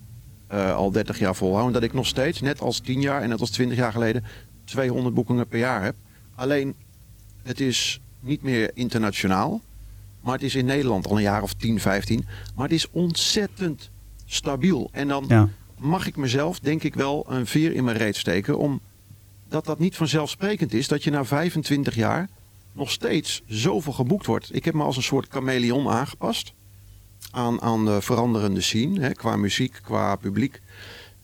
eh, 0.47 0.75
al 0.75 0.91
30 0.91 1.19
jaar 1.19 1.35
volhoud. 1.35 1.67
En 1.67 1.73
dat 1.73 1.83
ik 1.83 1.93
nog 1.93 2.07
steeds, 2.07 2.41
net 2.41 2.61
als 2.61 2.79
10 2.79 3.01
jaar 3.01 3.21
en 3.21 3.29
net 3.29 3.39
als 3.39 3.49
20 3.49 3.77
jaar 3.77 3.91
geleden, 3.91 4.23
200 4.63 5.15
boekingen 5.15 5.47
per 5.47 5.59
jaar 5.59 5.83
heb. 5.83 5.95
Alleen, 6.35 6.75
het 7.43 7.59
is 7.59 7.99
niet 8.19 8.41
meer 8.41 8.71
internationaal. 8.73 9.61
Maar 10.21 10.33
het 10.33 10.43
is 10.43 10.55
in 10.55 10.65
Nederland 10.65 11.07
al 11.07 11.15
een 11.15 11.21
jaar 11.21 11.41
of 11.41 11.53
10, 11.53 11.79
15. 11.79 12.25
Maar 12.55 12.65
het 12.65 12.73
is 12.75 12.87
ontzettend 12.91 13.89
stabiel. 14.33 14.89
En 14.91 15.07
dan 15.07 15.25
Ja. 15.27 15.49
mag 15.79 16.07
ik 16.07 16.15
mezelf, 16.15 16.59
denk 16.59 16.83
ik 16.83 16.93
wel, 16.95 17.25
een 17.29 17.45
veer 17.45 17.73
in 17.73 17.83
mijn 17.83 17.97
reet 17.97 18.15
steken. 18.15 18.57
Omdat 18.57 19.65
dat 19.65 19.79
niet 19.79 19.95
vanzelfsprekend 19.95 20.73
is 20.73 20.87
dat 20.87 21.03
je 21.03 21.11
na 21.11 21.25
25 21.25 21.95
jaar 21.95 22.29
nog 22.73 22.91
steeds 22.91 23.41
zoveel 23.45 23.93
geboekt 23.93 24.25
wordt. 24.25 24.55
Ik 24.55 24.65
heb 24.65 24.73
me 24.73 24.83
als 24.83 24.97
een 24.97 25.03
soort 25.03 25.27
chameleon 25.31 25.89
aangepast 25.89 26.53
aan, 27.31 27.61
aan 27.61 27.85
de 27.85 28.01
veranderende 28.01 28.61
scene. 28.61 28.99
Hè, 28.99 29.11
qua 29.11 29.35
muziek, 29.35 29.79
qua 29.83 30.15
publiek. 30.15 30.61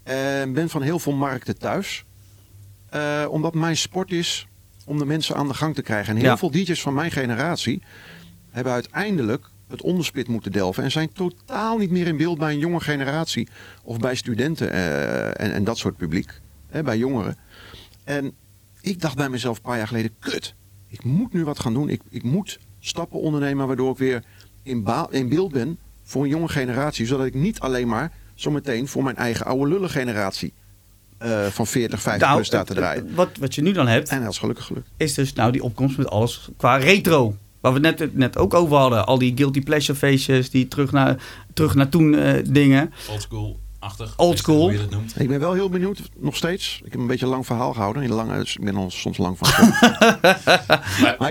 En 0.03 0.53
ben 0.53 0.69
van 0.69 0.81
heel 0.81 0.99
veel 0.99 1.13
markten 1.13 1.57
thuis. 1.57 2.05
Eh, 2.89 3.25
omdat 3.29 3.53
mijn 3.53 3.77
sport 3.77 4.11
is 4.11 4.47
om 4.85 4.97
de 4.97 5.05
mensen 5.05 5.35
aan 5.35 5.47
de 5.47 5.53
gang 5.53 5.75
te 5.75 5.81
krijgen. 5.81 6.13
En 6.13 6.19
heel 6.21 6.29
Ja. 6.29 6.37
veel 6.37 6.51
DJ's 6.51 6.81
van 6.81 6.93
mijn 6.93 7.11
generatie 7.11 7.81
hebben 8.49 8.73
uiteindelijk 8.73 9.49
het 9.67 9.81
onderspit 9.81 10.27
moeten 10.27 10.51
delven. 10.51 10.83
En 10.83 10.91
zijn 10.91 11.11
totaal 11.11 11.77
niet 11.77 11.91
meer 11.91 12.07
in 12.07 12.17
beeld 12.17 12.37
bij 12.37 12.53
een 12.53 12.59
jonge 12.59 12.79
generatie. 12.79 13.47
Of 13.83 13.97
bij 13.97 14.15
studenten 14.15 14.71
eh, 14.71 15.27
en, 15.27 15.53
en 15.53 15.63
dat 15.63 15.77
soort 15.77 15.97
publiek. 15.97 16.41
Hè, 16.67 16.83
bij 16.83 16.97
jongeren. 16.97 17.37
En 18.03 18.33
ik 18.81 19.01
dacht 19.01 19.15
bij 19.15 19.29
mezelf 19.29 19.55
een 19.57 19.63
paar 19.63 19.77
jaar 19.77 19.87
geleden, 19.87 20.11
kut, 20.19 20.55
ik 20.87 21.03
moet 21.03 21.33
nu 21.33 21.43
wat 21.43 21.59
gaan 21.59 21.73
doen. 21.73 21.89
Ik, 21.89 22.01
ik 22.09 22.23
moet 22.23 22.59
stappen 22.79 23.19
ondernemen 23.19 23.67
waardoor 23.67 23.91
ik 23.91 23.97
weer 23.97 24.23
in, 24.63 24.85
in 25.09 25.29
beeld 25.29 25.51
ben 25.51 25.79
voor 26.03 26.23
een 26.23 26.29
jonge 26.29 26.47
generatie. 26.47 27.05
Zodat 27.05 27.25
ik 27.25 27.33
niet 27.33 27.59
alleen 27.59 27.87
maar 27.87 28.11
zometeen 28.35 28.87
voor 28.87 29.03
mijn 29.03 29.15
eigen 29.15 29.45
oude 29.45 29.67
lullen 29.67 29.89
generatie 29.89 30.53
eh, 31.17 31.45
van 31.45 31.67
40, 31.67 32.01
50 32.01 32.33
plus 32.33 32.47
sta 32.47 32.63
te 32.63 32.73
draaien. 32.73 33.15
Wat, 33.15 33.29
wat 33.39 33.55
je 33.55 33.61
nu 33.61 33.71
dan 33.71 33.87
hebt, 33.87 34.09
En 34.09 34.21
dat 34.21 34.31
is 34.31 34.37
gelukkig 34.37 34.65
gelukt. 34.65 34.89
is 34.97 35.13
dus 35.13 35.33
nou 35.33 35.51
die 35.51 35.63
opkomst 35.63 35.97
met 35.97 36.09
alles 36.09 36.49
qua 36.57 36.75
retro. 36.75 37.35
Waar 37.61 37.73
we 37.73 37.87
het 37.87 37.99
net, 37.99 38.15
net 38.15 38.37
ook 38.37 38.53
over 38.53 38.77
hadden. 38.77 39.05
Al 39.05 39.17
die 39.17 39.33
guilty 39.35 39.61
pleasure 39.61 39.97
feestjes, 39.97 40.49
die 40.49 40.67
terug 40.67 40.91
naar, 40.91 41.23
terug 41.53 41.75
naar 41.75 41.89
toen 41.89 42.15
eh, 42.15 42.43
dingen. 42.49 42.93
Old 43.09 43.21
school, 43.21 43.59
achtig 43.87 44.13
Old 44.17 44.37
school. 44.37 44.59
Hoe 44.61 44.71
je 44.71 44.77
het 44.79 44.89
noemt. 44.89 45.13
Ik 45.19 45.27
ben 45.27 45.39
wel 45.39 45.53
heel 45.53 45.69
benieuwd, 45.69 45.99
nog 46.17 46.35
steeds. 46.35 46.81
Ik 46.83 46.91
heb 46.91 47.01
een 47.01 47.07
beetje 47.07 47.25
een 47.25 47.31
lang 47.31 47.45
verhaal 47.45 47.73
gehouden. 47.73 48.03
Een 48.03 48.13
lange, 48.13 48.37
dus 48.37 48.55
ik 48.55 48.63
ben 48.63 48.75
al 48.75 48.91
soms 48.91 49.17
lang 49.17 49.37
van. 49.39 49.49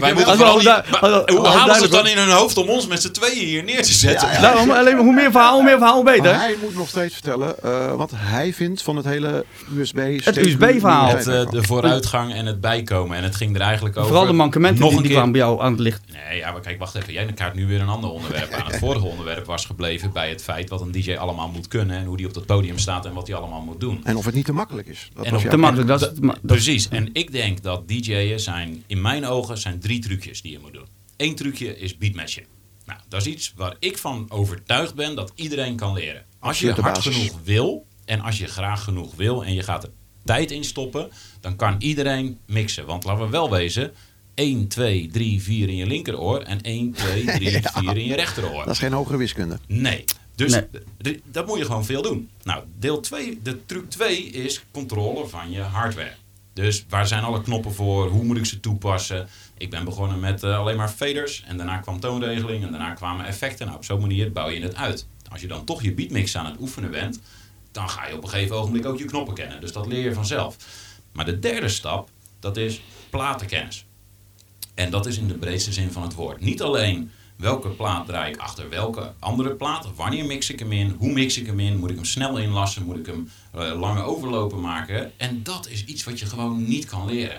Wij, 0.01 0.14
moeten 0.14 0.37
vooral 0.37 0.57
niet- 0.57 0.83
Hoe 1.27 1.47
halen 1.47 1.75
ze 1.75 1.83
het 1.83 1.90
dan 1.90 2.07
in 2.07 2.16
hun 2.19 2.31
hoofd 2.31 2.57
om 2.57 2.69
ons 2.69 2.87
met 2.87 3.03
z'n 3.03 3.11
tweeën 3.11 3.47
hier 3.47 3.64
neer 3.64 3.83
te 3.83 3.92
zetten? 3.92 4.29
Ja, 4.29 4.35
ja. 4.35 4.40
Daarom, 4.40 4.71
alleen 4.71 4.97
hoe 4.97 5.12
meer 5.12 5.31
verhaal, 5.31 5.55
hoe 5.55 5.64
meer 5.64 5.77
verhaal, 5.79 5.95
hoe 5.95 6.05
beter. 6.05 6.23
Maar 6.23 6.40
hij 6.40 6.57
moet 6.62 6.75
nog 6.77 6.88
steeds 6.88 7.12
vertellen 7.14 7.62
eh, 7.62 7.95
wat 7.95 8.11
hij 8.14 8.53
vindt 8.53 8.83
van 8.83 8.97
het 8.97 9.05
hele 9.05 9.45
USB. 9.77 10.21
Het 10.25 10.37
USB-verhaal. 10.37 11.16
Eh, 11.16 11.51
de 11.51 11.62
vooruitgang 11.62 12.35
en 12.35 12.47
het 12.47 12.61
bijkomen. 12.61 13.16
En 13.16 13.23
het 13.23 13.37
ging 13.37 13.55
er 13.55 13.61
eigenlijk 13.61 13.97
over... 13.97 14.09
Vooral 14.09 14.27
de 14.27 14.33
mankementen 14.33 14.81
nog 14.81 14.88
die, 14.88 14.97
een 14.99 15.03
die 15.05 15.12
keer 15.12 15.21
kwamen 15.21 15.38
bij 15.38 15.49
jou 15.49 15.62
aan 15.62 15.73
het 15.73 15.81
licht. 15.81 16.01
Nee, 16.29 16.38
ja, 16.38 16.53
maar 16.53 16.61
kijk, 16.61 16.79
wacht 16.79 16.95
even. 16.95 17.12
Jij 17.12 17.27
kaart 17.27 17.55
nu 17.55 17.66
weer 17.66 17.81
een 17.81 17.88
ander 17.88 18.11
onderwerp 18.11 18.53
aan. 18.53 18.66
Het 18.66 18.79
vorige 18.87 19.07
onderwerp 19.07 19.47
was 19.47 19.64
gebleven 19.64 20.12
bij 20.12 20.29
het 20.29 20.42
feit 20.42 20.69
wat 20.69 20.81
een 20.81 20.92
DJ 20.92 21.14
allemaal 21.14 21.49
moet 21.49 21.69
kunnen. 21.69 21.97
En 21.97 22.05
hoe 22.05 22.16
die 22.16 22.27
op 22.27 22.35
dat 22.35 22.46
podium 22.47 22.79
staat 22.79 23.07
en 23.07 23.13
wat 23.13 23.27
hij 23.27 23.37
allemaal 23.37 23.61
moet 23.61 23.81
doen. 23.81 24.05
En 24.05 24.17
of 24.17 24.25
het 24.25 24.35
niet 24.35 24.45
te 24.45 24.53
makkelijk 24.53 24.89
is. 24.89 25.11
Dat 25.15 25.25
En 25.25 25.49
Te 25.49 25.57
makkelijk, 25.57 25.89
dat 25.89 26.03
is 26.03 26.31
Precies. 26.43 26.89
En 26.89 27.09
ik 27.13 27.33
denk 27.33 27.63
dat 27.63 27.89
DJ'en 27.89 28.41
zijn, 28.41 28.83
in 28.87 29.01
mijn 29.01 29.27
ogen, 29.27 29.59
zijn 29.59 29.81
drie 29.81 29.99
trucjes 29.99 30.43
die 30.43 30.53
je 30.53 30.59
moet 30.59 30.73
doen. 30.73 30.87
Eén 31.17 31.35
trucje 31.35 31.79
is 31.79 31.97
beatmatchen. 31.97 32.45
Nou, 32.85 33.01
dat 33.09 33.21
is 33.21 33.27
iets 33.27 33.53
waar 33.57 33.77
ik 33.79 33.99
van 33.99 34.27
overtuigd 34.29 34.95
ben 34.95 35.15
dat 35.15 35.33
iedereen 35.35 35.77
kan 35.77 35.93
leren. 35.93 36.25
Als 36.39 36.59
je 36.59 36.73
hard 36.73 36.99
genoeg 36.99 37.41
wil 37.45 37.87
en 38.05 38.21
als 38.21 38.39
je 38.39 38.47
graag 38.47 38.85
genoeg 38.85 39.15
wil 39.15 39.45
en 39.45 39.55
je 39.55 39.63
gaat 39.63 39.83
er 39.83 39.91
tijd 40.25 40.51
in 40.51 40.65
stoppen, 40.65 41.11
dan 41.41 41.57
kan 41.57 41.75
iedereen 41.79 42.39
mixen. 42.47 42.87
Want 42.87 43.05
laten 43.05 43.25
we 43.25 43.31
wel 43.31 43.51
wezen, 43.51 43.93
1, 44.35 44.69
2, 44.69 45.09
3, 45.13 45.43
4 45.43 45.69
in 45.69 45.77
je 45.77 45.87
linkeroor 45.87 46.41
en 46.41 46.61
1, 46.61 46.93
2, 46.93 47.25
3, 47.25 47.61
4 47.63 47.97
in 47.97 48.05
je 48.05 48.15
rechteroor. 48.15 48.65
Dat 48.65 48.75
is 48.75 48.79
geen 48.79 48.93
hogere 48.93 49.17
wiskunde. 49.17 49.59
Nee. 49.67 50.05
Dus 50.37 50.53
Nee. 50.99 51.22
dat 51.25 51.46
moet 51.46 51.59
je 51.59 51.64
gewoon 51.64 51.85
veel 51.85 52.03
doen. 52.03 52.31
Nou, 52.42 52.64
deel 52.79 53.01
2, 53.01 53.40
de 53.42 53.66
truc 53.66 53.90
2 53.90 54.22
is 54.22 54.64
controle 54.70 55.27
van 55.27 55.51
je 55.51 55.61
hardware. 55.61 56.14
Dus 56.53 56.85
waar 56.88 57.07
zijn 57.07 57.22
alle 57.22 57.42
knoppen 57.42 57.72
voor? 57.75 58.09
Hoe 58.09 58.25
moet 58.25 58.37
ik 58.37 58.46
ze 58.46 58.61
toepassen? 58.61 59.29
Ik 59.59 59.70
ben 59.70 59.85
begonnen 59.85 60.20
met 60.20 60.42
eh, 60.42 60.59
alleen 60.59 60.77
maar 60.77 60.88
faders 60.88 61.42
en 61.46 61.57
daarna 61.57 61.77
kwam 61.79 62.01
toonregeling 62.01 62.64
en 62.64 62.70
daarna 62.70 62.92
kwamen 62.94 63.27
effecten. 63.27 63.66
Nou, 63.66 63.79
op 63.79 63.85
zo'n 63.85 64.01
manier 64.01 64.33
bouw 64.33 64.49
je 64.49 64.61
het 64.61 64.75
uit. 64.77 65.07
Als 65.31 65.40
je 65.40 65.46
dan 65.46 65.64
toch 65.64 65.83
je 65.83 65.92
beatmix 65.92 66.37
aan 66.37 66.46
het 66.46 66.61
oefenen 66.61 66.90
bent, 66.90 67.20
dan 67.72 67.88
ga 67.88 68.07
je 68.07 68.16
op 68.16 68.22
een 68.22 68.29
gegeven 68.29 68.57
ogenblik 68.57 68.87
ook 68.87 68.99
je 68.99 69.05
knoppen 69.05 69.35
kennen. 69.35 69.61
Dus 69.61 69.72
dat 69.72 69.87
leer 69.87 70.05
je 70.05 70.14
vanzelf. 70.14 70.57
Maar 71.12 71.25
de 71.25 71.38
derde 71.38 71.68
stap, 71.68 72.09
dat 72.40 72.57
is 72.57 72.81
platenkennis. 73.11 73.87
En 74.75 74.90
dat 74.90 75.07
is 75.07 75.18
in 75.18 75.29
de 75.29 75.35
breedste 75.38 75.72
zin 75.72 75.92
van 75.92 76.03
het 76.03 76.14
woord. 76.14 76.40
Niet 76.40 76.62
alleen 76.62 77.11
welke 77.37 77.68
plaat 77.68 78.07
draai 78.07 78.33
ik 78.33 78.40
achter 78.40 78.68
welke 78.68 79.12
andere 79.18 79.51
plaat, 79.55 79.88
wanneer 79.96 80.25
mix 80.25 80.51
ik 80.51 80.59
hem 80.59 80.72
in, 80.72 80.94
hoe 80.99 81.12
mix 81.12 81.38
ik 81.38 81.46
hem 81.46 81.61
in, 81.61 81.79
moet 81.79 81.90
ik 81.90 81.96
hem 81.96 82.05
snel 82.05 82.38
inlassen, 82.38 82.83
moet 82.85 82.99
ik 82.99 83.07
hem 83.07 83.29
eh, 83.53 83.79
lange 83.81 84.03
overlopen 84.03 84.61
maken. 84.61 85.12
En 85.16 85.42
dat 85.42 85.68
is 85.68 85.85
iets 85.85 86.05
wat 86.05 86.18
je 86.18 86.27
gewoon 86.27 86.68
niet 86.68 86.85
kan 86.85 87.07
leren. 87.07 87.37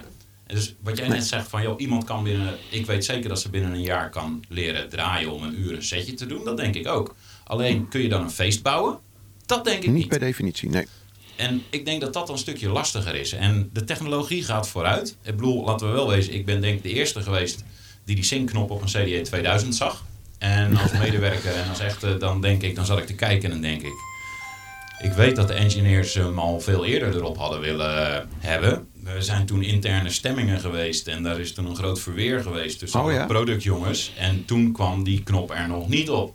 En 0.48 0.56
Dus 0.56 0.76
wat 0.84 0.98
jij 0.98 1.08
net 1.08 1.26
zegt 1.26 1.50
van, 1.50 1.62
joh, 1.62 1.80
iemand 1.80 2.04
kan 2.04 2.24
binnen, 2.24 2.58
ik 2.70 2.86
weet 2.86 3.06
zeker 3.06 3.30
dat 3.30 3.42
ze 3.42 3.50
binnen 3.50 3.72
een 3.72 3.82
jaar 3.82 4.10
kan 4.10 4.44
leren 4.50 4.90
draaien 4.90 5.32
om 5.32 5.44
een 5.44 5.60
uur 5.60 5.74
een 5.76 5.84
setje 5.84 6.14
te 6.14 6.26
doen, 6.26 6.44
dat 6.44 6.58
denk 6.58 6.76
ik 6.76 6.88
ook. 6.88 7.16
Alleen 7.44 7.88
kun 7.88 8.02
je 8.02 8.10
dan 8.10 8.22
een 8.22 8.32
feest 8.32 8.62
bouwen? 8.64 9.00
Dat 9.46 9.64
denk 9.66 9.78
ik 9.78 9.86
Niet 9.86 9.96
niet. 9.96 10.08
per 10.08 10.20
definitie, 10.20 10.70
nee. 10.70 10.88
En 11.36 11.64
ik 11.70 11.86
denk 11.86 12.02
dat 12.02 12.14
dat 12.14 12.30
een 12.30 12.38
stukje 12.38 12.70
lastiger 12.70 13.16
is. 13.16 13.32
En 13.32 13.70
de 13.74 13.84
technologie 13.84 14.44
gaat 14.44 14.68
vooruit. 14.68 15.18
Ik 15.24 15.36
bedoel, 15.36 15.64
laten 15.66 15.88
we 15.88 15.94
wel 15.94 16.08
wezen, 16.08 16.34
ik 16.34 16.46
ben 16.46 16.62
denk 16.62 16.78
ik 16.78 16.84
de 16.84 16.90
eerste 16.94 17.22
geweest 17.22 17.64
die 18.08 18.16
die 18.16 18.24
sync-knop 18.26 18.72
op 18.72 18.82
een 18.82 18.88
CDE 18.88 19.22
2000 19.22 19.76
zag. 19.76 20.04
En 20.38 20.78
als 20.78 20.92
medewerker 20.92 21.56
en 21.56 21.70
als 21.70 21.80
echte, 21.80 22.18
dan 22.18 22.42
denk 22.42 22.62
ik, 22.64 22.76
dan 22.76 22.86
zat 22.86 22.98
ik 22.98 23.06
te 23.06 23.16
kijken 23.16 23.44
en 23.44 23.50
dan 23.50 23.62
denk 23.62 23.82
ik... 23.82 23.94
Ik 25.04 25.12
weet 25.12 25.36
dat 25.36 25.48
de 25.48 25.54
engineers 25.54 26.14
hem 26.14 26.40
al 26.40 26.60
veel 26.60 26.86
eerder 26.86 27.16
erop 27.16 27.38
hadden 27.38 27.60
willen 27.60 28.30
hebben. 28.38 28.88
Er 29.06 29.24
zijn 29.24 29.46
toen 29.46 29.62
interne 29.64 30.10
stemmingen 30.10 30.60
geweest 30.60 31.08
en 31.08 31.24
daar 31.24 31.40
is 31.40 31.54
toen 31.54 31.66
een 31.66 31.76
groot 31.76 32.00
verweer 32.00 32.42
geweest 32.42 32.80
tussen 32.80 33.04
Oh, 33.04 33.12
ja? 33.12 33.26
productjongens. 33.26 34.14
En 34.18 34.46
toen 34.46 34.72
kwam 34.72 35.04
die 35.04 35.24
knop 35.24 35.52
er 35.52 35.68
nog 35.68 35.88
niet 35.90 36.10
op. 36.10 36.34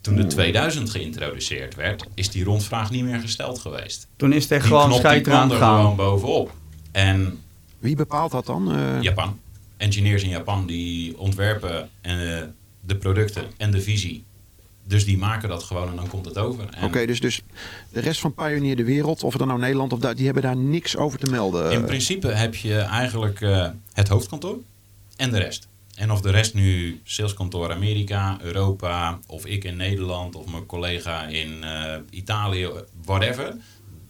Toen 0.00 0.16
de 0.16 0.26
2000 0.26 0.90
geïntroduceerd 0.90 1.74
werd, 1.74 2.04
is 2.14 2.30
die 2.30 2.44
rondvraag 2.44 2.90
niet 2.90 3.04
meer 3.04 3.20
gesteld 3.20 3.58
geweest. 3.58 4.06
Toen 4.16 4.32
is 4.32 4.46
Die 4.46 4.60
gewoon 4.60 5.00
kwam 5.22 5.50
er 5.50 5.56
gewoon 5.56 5.96
bovenop. 5.96 6.52
En 6.92 7.42
Wie 7.78 7.96
bepaalt 7.96 8.30
dat 8.30 8.46
dan? 8.46 8.72
Eh, 8.72 9.02
Japan, 9.02 9.38
engineers 9.78 10.22
in 10.22 10.28
Japan, 10.28 10.66
die 10.66 11.18
ontwerpen 11.18 11.90
eh, 12.00 12.12
de 12.80 12.96
producten 12.98 13.44
en 13.56 13.70
de 13.70 13.80
visie. 13.80 14.24
Dus 14.84 15.04
die 15.04 15.18
maken 15.18 15.48
dat 15.48 15.62
gewoon 15.62 15.88
en 15.88 15.96
dan 15.96 16.08
komt 16.08 16.24
het 16.24 16.38
over. 16.38 16.68
En 16.70 16.84
Oké, 16.84 17.06
dus, 17.06 17.20
dus 17.20 17.42
de 17.92 18.00
rest 18.00 18.20
van 18.20 18.34
Pioneer 18.34 18.76
de 18.76 18.84
wereld, 18.84 19.22
of 19.22 19.30
het 19.30 19.38
dan 19.38 19.48
nou 19.48 19.60
Nederland 19.60 19.92
of 19.92 19.98
die 19.98 20.24
hebben 20.24 20.42
daar 20.42 20.56
niks 20.56 20.96
over 20.96 21.18
te 21.18 21.30
melden. 21.30 21.72
In 21.72 21.84
principe 21.84 22.28
heb 22.28 22.54
je 22.54 22.78
eigenlijk 22.78 23.40
eh, 23.40 23.68
het 23.92 24.08
hoofdkantoor 24.08 24.58
en 25.16 25.30
de 25.30 25.38
rest. 25.38 25.68
En 25.94 26.10
of 26.10 26.20
de 26.20 26.30
rest 26.30 26.54
nu 26.54 27.00
saleskantoor 27.04 27.72
Amerika, 27.72 28.38
Europa, 28.40 29.18
of 29.26 29.46
ik 29.46 29.64
in 29.64 29.76
Nederland, 29.76 30.34
of 30.34 30.50
mijn 30.50 30.66
collega 30.66 31.26
in 31.26 31.64
eh, 31.64 31.94
Italië, 32.10 32.68
whatever. 33.04 33.56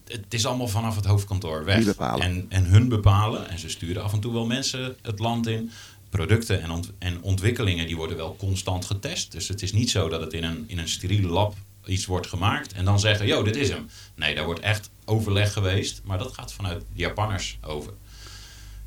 Het 0.09 0.35
is 0.35 0.47
allemaal 0.47 0.68
vanaf 0.68 0.97
het 0.97 1.05
hoofdkantoor 1.05 1.64
weg. 1.64 1.77
Die 1.77 1.85
bepalen. 1.87 2.25
En, 2.27 2.47
en 2.49 2.64
hun 2.64 2.88
bepalen, 2.88 3.49
en 3.49 3.59
ze 3.59 3.68
sturen 3.68 4.03
af 4.03 4.12
en 4.12 4.21
toe 4.21 4.33
wel 4.33 4.47
mensen 4.47 4.97
het 5.03 5.18
land 5.18 5.47
in. 5.47 5.71
Producten 6.11 6.62
en, 6.62 6.71
ont- 6.71 6.92
en 6.99 7.23
ontwikkelingen 7.23 7.87
die 7.87 7.97
worden 7.97 8.16
wel 8.16 8.37
constant 8.38 8.85
getest. 8.85 9.33
Dus 9.33 9.49
het 9.49 9.62
is 9.62 9.73
niet 9.73 9.90
zo 9.90 10.09
dat 10.09 10.21
het 10.21 10.33
in 10.33 10.44
een, 10.44 10.64
in 10.66 10.79
een 10.79 10.88
steriele 10.88 11.29
lab 11.29 11.55
iets 11.87 12.07
wordt 12.07 12.27
gemaakt 12.27 12.73
en 12.73 12.85
dan 12.85 13.01
zeggen, 13.01 13.27
yo, 13.27 13.42
dit 13.42 13.57
is 13.57 13.68
hem. 13.68 13.87
Nee, 14.14 14.35
daar 14.35 14.44
wordt 14.44 14.61
echt 14.61 14.90
overleg 15.05 15.53
geweest, 15.53 16.01
maar 16.05 16.18
dat 16.18 16.33
gaat 16.33 16.53
vanuit 16.53 16.81
de 16.81 16.87
Japanners 17.01 17.59
over. 17.66 17.92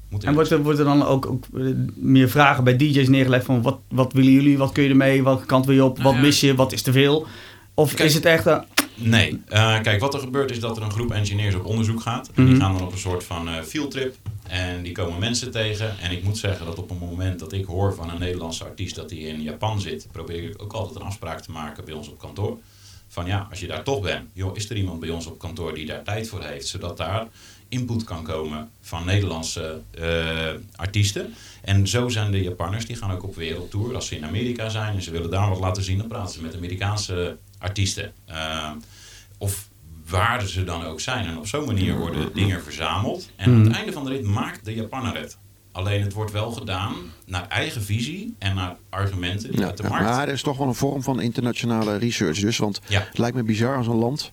Moet 0.09 0.23
En 0.23 0.33
wordt 0.33 0.51
er, 0.51 0.63
wordt 0.63 0.79
er 0.79 0.85
dan 0.85 1.05
ook, 1.05 1.25
ook 1.25 1.45
eh, 1.57 1.63
meer 1.95 2.29
vragen 2.29 2.63
bij 2.63 2.75
DJ's 2.77 3.07
neergelegd 3.07 3.45
van 3.45 3.61
wat, 3.61 3.79
wat 3.89 4.13
willen 4.13 4.31
jullie, 4.31 4.57
wat 4.57 4.71
kun 4.71 4.83
je 4.83 4.89
ermee, 4.89 5.23
welke 5.23 5.45
kant 5.45 5.65
wil 5.65 5.75
je 5.75 5.83
op, 5.83 5.93
Nou 5.97 6.03
wat 6.09 6.15
ja. 6.15 6.21
mis 6.21 6.39
je, 6.39 6.55
wat 6.55 6.71
is 6.71 6.81
te 6.81 6.91
veel? 6.91 7.27
Of 7.73 7.93
Kijk. 7.93 8.09
is 8.09 8.13
het 8.15 8.25
echt, 8.25 8.45
Nee. 9.01 9.41
Eh, 9.47 9.81
kijk, 9.81 9.99
wat 9.99 10.13
er 10.13 10.19
gebeurt 10.19 10.51
is 10.51 10.59
dat 10.59 10.77
er 10.77 10.83
een 10.83 10.91
groep 10.91 11.11
engineers 11.11 11.55
op 11.55 11.65
onderzoek 11.65 12.01
gaat. 12.01 12.27
En 12.35 12.41
Mhm. 12.43 12.51
die 12.51 12.61
gaan 12.61 12.73
dan 12.73 12.81
op 12.87 12.91
een 12.91 12.97
soort 12.97 13.23
van 13.23 13.47
eh 13.49 13.61
fieldtrip. 13.61 14.15
En 14.47 14.83
die 14.83 14.91
komen 14.91 15.19
mensen 15.19 15.51
tegen. 15.51 15.99
En 15.99 16.11
ik 16.11 16.23
moet 16.23 16.37
zeggen 16.37 16.65
dat 16.65 16.77
op 16.77 16.89
het 16.89 16.99
moment 16.99 17.39
dat 17.39 17.53
ik 17.53 17.65
hoor 17.65 17.93
van 17.95 18.09
een 18.09 18.19
Nederlandse 18.19 18.63
artiest 18.63 18.95
dat 18.95 19.09
hij 19.09 19.19
in 19.19 19.41
Japan 19.41 19.81
zit, 19.81 20.07
probeer 20.11 20.43
ik 20.43 20.61
ook 20.61 20.73
altijd 20.73 20.95
een 20.99 21.05
afspraak 21.05 21.39
te 21.41 21.51
maken 21.51 21.85
bij 21.85 21.93
ons 21.93 22.07
op 22.09 22.19
kantoor. 22.19 22.57
Van 23.07 23.25
ja, 23.25 23.47
als 23.49 23.59
je 23.59 23.67
daar 23.67 23.83
toch 23.83 24.01
bent, 24.01 24.29
joh, 24.33 24.55
is 24.55 24.69
er 24.69 24.75
iemand 24.75 24.99
bij 24.99 25.09
ons 25.09 25.25
op 25.25 25.39
kantoor 25.39 25.73
die 25.73 25.85
daar 25.85 26.03
tijd 26.03 26.27
voor 26.29 26.43
heeft, 26.43 26.67
zodat 26.67 26.97
daar 26.97 27.27
input 27.69 28.03
kan 28.03 28.23
komen 28.23 28.69
van 28.81 29.05
Nederlandse 29.05 29.81
eh, 29.91 30.47
artiesten. 30.75 31.33
En 31.61 31.87
zo 31.87 32.09
zijn 32.09 32.31
de 32.31 32.41
Japanners, 32.41 32.85
die 32.85 32.95
gaan 32.95 33.11
ook 33.11 33.23
op 33.23 33.35
wereldtour. 33.35 33.95
Als 33.95 34.07
ze 34.07 34.15
in 34.15 34.25
Amerika 34.25 34.69
zijn 34.69 34.95
en 34.95 35.01
ze 35.01 35.11
willen 35.11 35.29
daar 35.29 35.49
wat 35.49 35.59
laten 35.59 35.83
zien, 35.83 35.97
dan 35.97 36.07
praten 36.07 36.33
ze 36.33 36.41
met 36.41 36.55
Amerikaanse 36.55 37.37
artiesten. 37.61 38.13
Eh, 38.25 38.71
of 39.37 39.69
waar 40.07 40.47
ze 40.47 40.63
dan 40.63 40.83
ook 40.85 40.99
zijn. 40.99 41.25
En 41.25 41.37
op 41.37 41.47
zo'n 41.47 41.65
manier 41.65 41.97
worden 41.97 42.33
dingen 42.33 42.63
verzameld. 42.63 43.29
En 43.35 43.53
aan 43.53 43.63
het 43.63 43.73
einde 43.75 43.91
van 43.91 44.03
de 44.05 44.09
rit 44.11 44.23
maakt 44.23 44.65
de 44.65 44.73
Japanner 44.75 45.15
het. 45.17 45.37
Alleen 45.71 46.01
het 46.01 46.13
wordt 46.13 46.31
wel 46.31 46.51
gedaan 46.51 46.93
naar 47.25 47.47
eigen 47.47 47.83
visie 47.83 48.35
en 48.39 48.55
naar 48.55 48.75
argumenten 48.89 49.51
die 49.51 49.59
Ja, 49.59 49.65
uit 49.67 49.77
de 49.77 49.83
ja, 49.83 49.89
markt. 49.89 50.05
maar 50.05 50.27
er 50.27 50.33
is 50.33 50.41
toch 50.41 50.57
wel 50.57 50.67
een 50.67 50.75
vorm 50.75 51.03
van 51.03 51.21
internationale 51.21 51.97
research 51.97 52.39
dus. 52.39 52.57
Want 52.57 52.81
Ja. 52.87 52.99
het 52.99 53.17
lijkt 53.17 53.35
me 53.35 53.43
bizar 53.43 53.77
als 53.77 53.87
een 53.87 53.95
land 53.95 54.31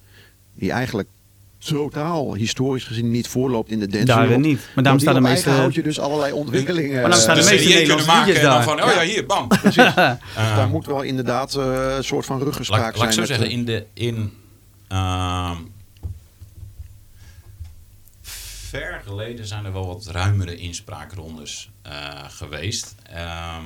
die 0.55 0.73
eigenlijk 0.73 1.09
totaal 1.59 2.35
historisch 2.35 2.85
gezien 2.85 3.11
niet 3.11 3.29
voorloopt 3.29 3.71
in 3.71 3.79
de 3.79 3.87
dance 3.87 4.07
Daar 4.07 4.23
wereld. 4.27 4.45
niet. 4.45 4.61
Maar 4.75 4.85
daarom 4.85 5.03
staan 5.03 5.15
de 5.15 5.21
meeste- 5.21 5.45
eigen 5.45 5.63
houtje 5.63 5.83
dus 5.83 5.99
allerlei 6.01 6.33
ontwikkelingen. 6.33 7.01
Maar 7.01 7.11
dan 7.11 7.21
staan 7.21 7.35
de 7.35 7.41
de 7.41 7.47
meeste 7.51 7.63
kunnen 7.69 7.79
Nederlandse 7.89 8.07
maken 8.17 8.35
en 8.35 8.43
dan 8.43 8.51
daar. 8.51 8.63
van, 8.63 8.83
oh 8.83 8.93
ja, 8.93 9.01
hier, 9.03 9.27
bam. 9.27 9.49
Dus 9.63 9.77
Eh, 9.87 9.97
daar 10.35 10.69
moet 10.69 10.87
wel 10.87 11.03
inderdaad 11.03 11.55
eh, 11.55 11.95
een 11.97 12.05
soort 12.05 12.27
van 12.27 12.43
ruggespraak 12.43 12.81
laat, 12.81 12.97
laat 12.97 13.07
ik 13.07 13.13
zijn. 13.13 13.13
zo 13.13 13.21
met, 13.21 13.29
zeggen, 13.29 13.47
eh, 13.47 13.53
in 13.53 13.65
de... 13.65 13.87
In, 13.95 14.33
ehm, 14.89 15.57
ver 18.71 19.03
geleden 19.07 19.47
zijn 19.47 19.65
er 19.65 19.73
wel 19.73 19.87
wat 19.87 20.07
ruimere 20.07 20.57
inspraakrondes 20.57 21.71
eh, 21.83 22.25
geweest. 22.29 22.95
Ehm, 23.03 23.65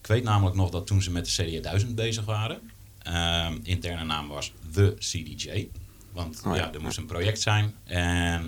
ik 0.00 0.06
weet 0.06 0.24
namelijk 0.24 0.56
nog 0.56 0.70
dat 0.70 0.86
toen 0.86 1.02
ze 1.02 1.10
met 1.10 1.24
de 1.36 1.42
CD 1.58 1.62
1000 1.62 1.94
bezig 1.94 2.24
waren, 2.24 2.70
ehm, 3.02 3.58
interne 3.62 4.04
naam 4.04 4.28
was 4.28 4.52
The 4.72 4.94
CDJ. 4.98 5.68
Want 6.14 6.42
Oh 6.46 6.56
ja. 6.56 6.62
ja, 6.62 6.72
er 6.72 6.80
moest 6.80 6.96
een 6.98 7.06
project 7.06 7.40
zijn. 7.40 7.74
En 7.84 8.42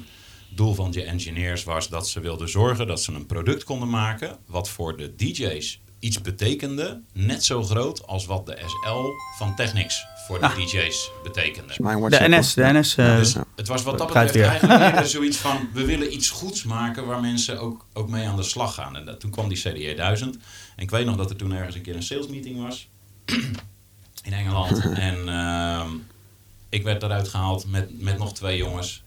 het 0.49 0.57
doel 0.57 0.75
van 0.75 0.91
de 0.91 1.03
engineers 1.03 1.65
was 1.65 1.89
dat 1.89 2.09
ze 2.09 2.21
wilden 2.21 2.49
zorgen 2.49 2.87
dat 2.87 3.03
ze 3.03 3.13
een 3.13 3.27
product 3.27 3.65
konden 3.65 3.91
maken 3.91 4.39
wat 4.47 4.69
voor 4.69 4.97
de 4.97 5.15
DJ's 5.17 5.81
iets 5.99 6.21
betekende, 6.21 7.01
net 7.13 7.45
zo 7.45 7.63
groot 7.63 8.07
als 8.07 8.27
wat 8.27 8.47
de 8.47 8.59
SL 8.67 9.07
van 9.39 9.55
Technics 9.57 10.07
voor 10.27 10.39
de 10.39 10.45
Ah. 10.47 10.57
DJ's 10.57 11.11
betekende. 11.23 11.71
is 11.73 11.79
mijn 11.79 12.11
de 12.11 12.19
NS, 12.29 12.55
de. 12.55 12.63
NS. 12.73 12.97
eh, 12.97 13.17
Dus 13.17 13.35
het 13.57 13.69
was 13.69 13.83
wat 13.83 13.99
dat 13.99 14.07
betreft 14.07 14.37
eigenlijk 14.37 15.07
zoiets 15.17 15.37
van... 15.37 15.69
we 15.73 15.85
willen 15.85 16.13
iets 16.15 16.31
goeds 16.31 16.63
maken 16.65 17.07
waar 17.07 17.21
mensen 17.21 17.61
ook, 17.61 17.87
ook 17.93 18.09
mee 18.09 18.27
aan 18.29 18.37
de 18.37 18.43
slag 18.43 18.75
gaan. 18.75 18.97
En 18.97 19.05
dat, 19.05 19.21
toen 19.21 19.31
kwam 19.31 19.49
die 19.49 19.59
CDE 19.59 19.95
1000. 19.97 20.35
En 20.77 20.83
ik 20.83 20.91
weet 20.91 21.07
nog 21.07 21.17
dat 21.17 21.31
er 21.31 21.37
toen 21.37 21.53
ergens 21.53 21.75
een 21.75 21.83
keer 21.83 21.95
een 21.97 22.03
sales 22.03 22.27
meeting 22.27 22.63
was. 22.63 22.89
in 24.23 24.33
Engeland. 24.33 24.81
en 25.11 25.29
ehm, 25.29 25.89
Ik 26.69 26.83
werd 26.83 27.03
eruit 27.03 27.29
gehaald 27.29 27.67
met, 27.67 28.03
met 28.03 28.19
nog 28.19 28.35
twee 28.35 28.57
jongens. 28.57 29.03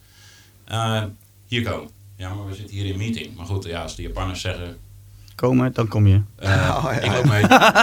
Eh, 0.66 1.03
hier 1.47 1.64
komen. 1.64 1.89
Ja, 2.16 2.34
maar 2.34 2.47
we 2.47 2.55
zitten 2.55 2.76
hier 2.76 2.86
in 2.86 2.97
meeting. 2.97 3.36
Maar 3.36 3.45
goed, 3.45 3.64
ja, 3.66 3.82
als 3.82 3.95
de 3.95 4.01
Japanners 4.01 4.41
zeggen, 4.41 4.78
Komen, 5.36 5.74
dan 5.74 5.88
kom 5.88 6.07
je. 6.07 6.22
eh, 6.36 6.76
Oh, 6.86 6.91
ja. 6.93 6.99
ik 6.99 7.12
loop 7.12 7.26
mee. 7.26 7.41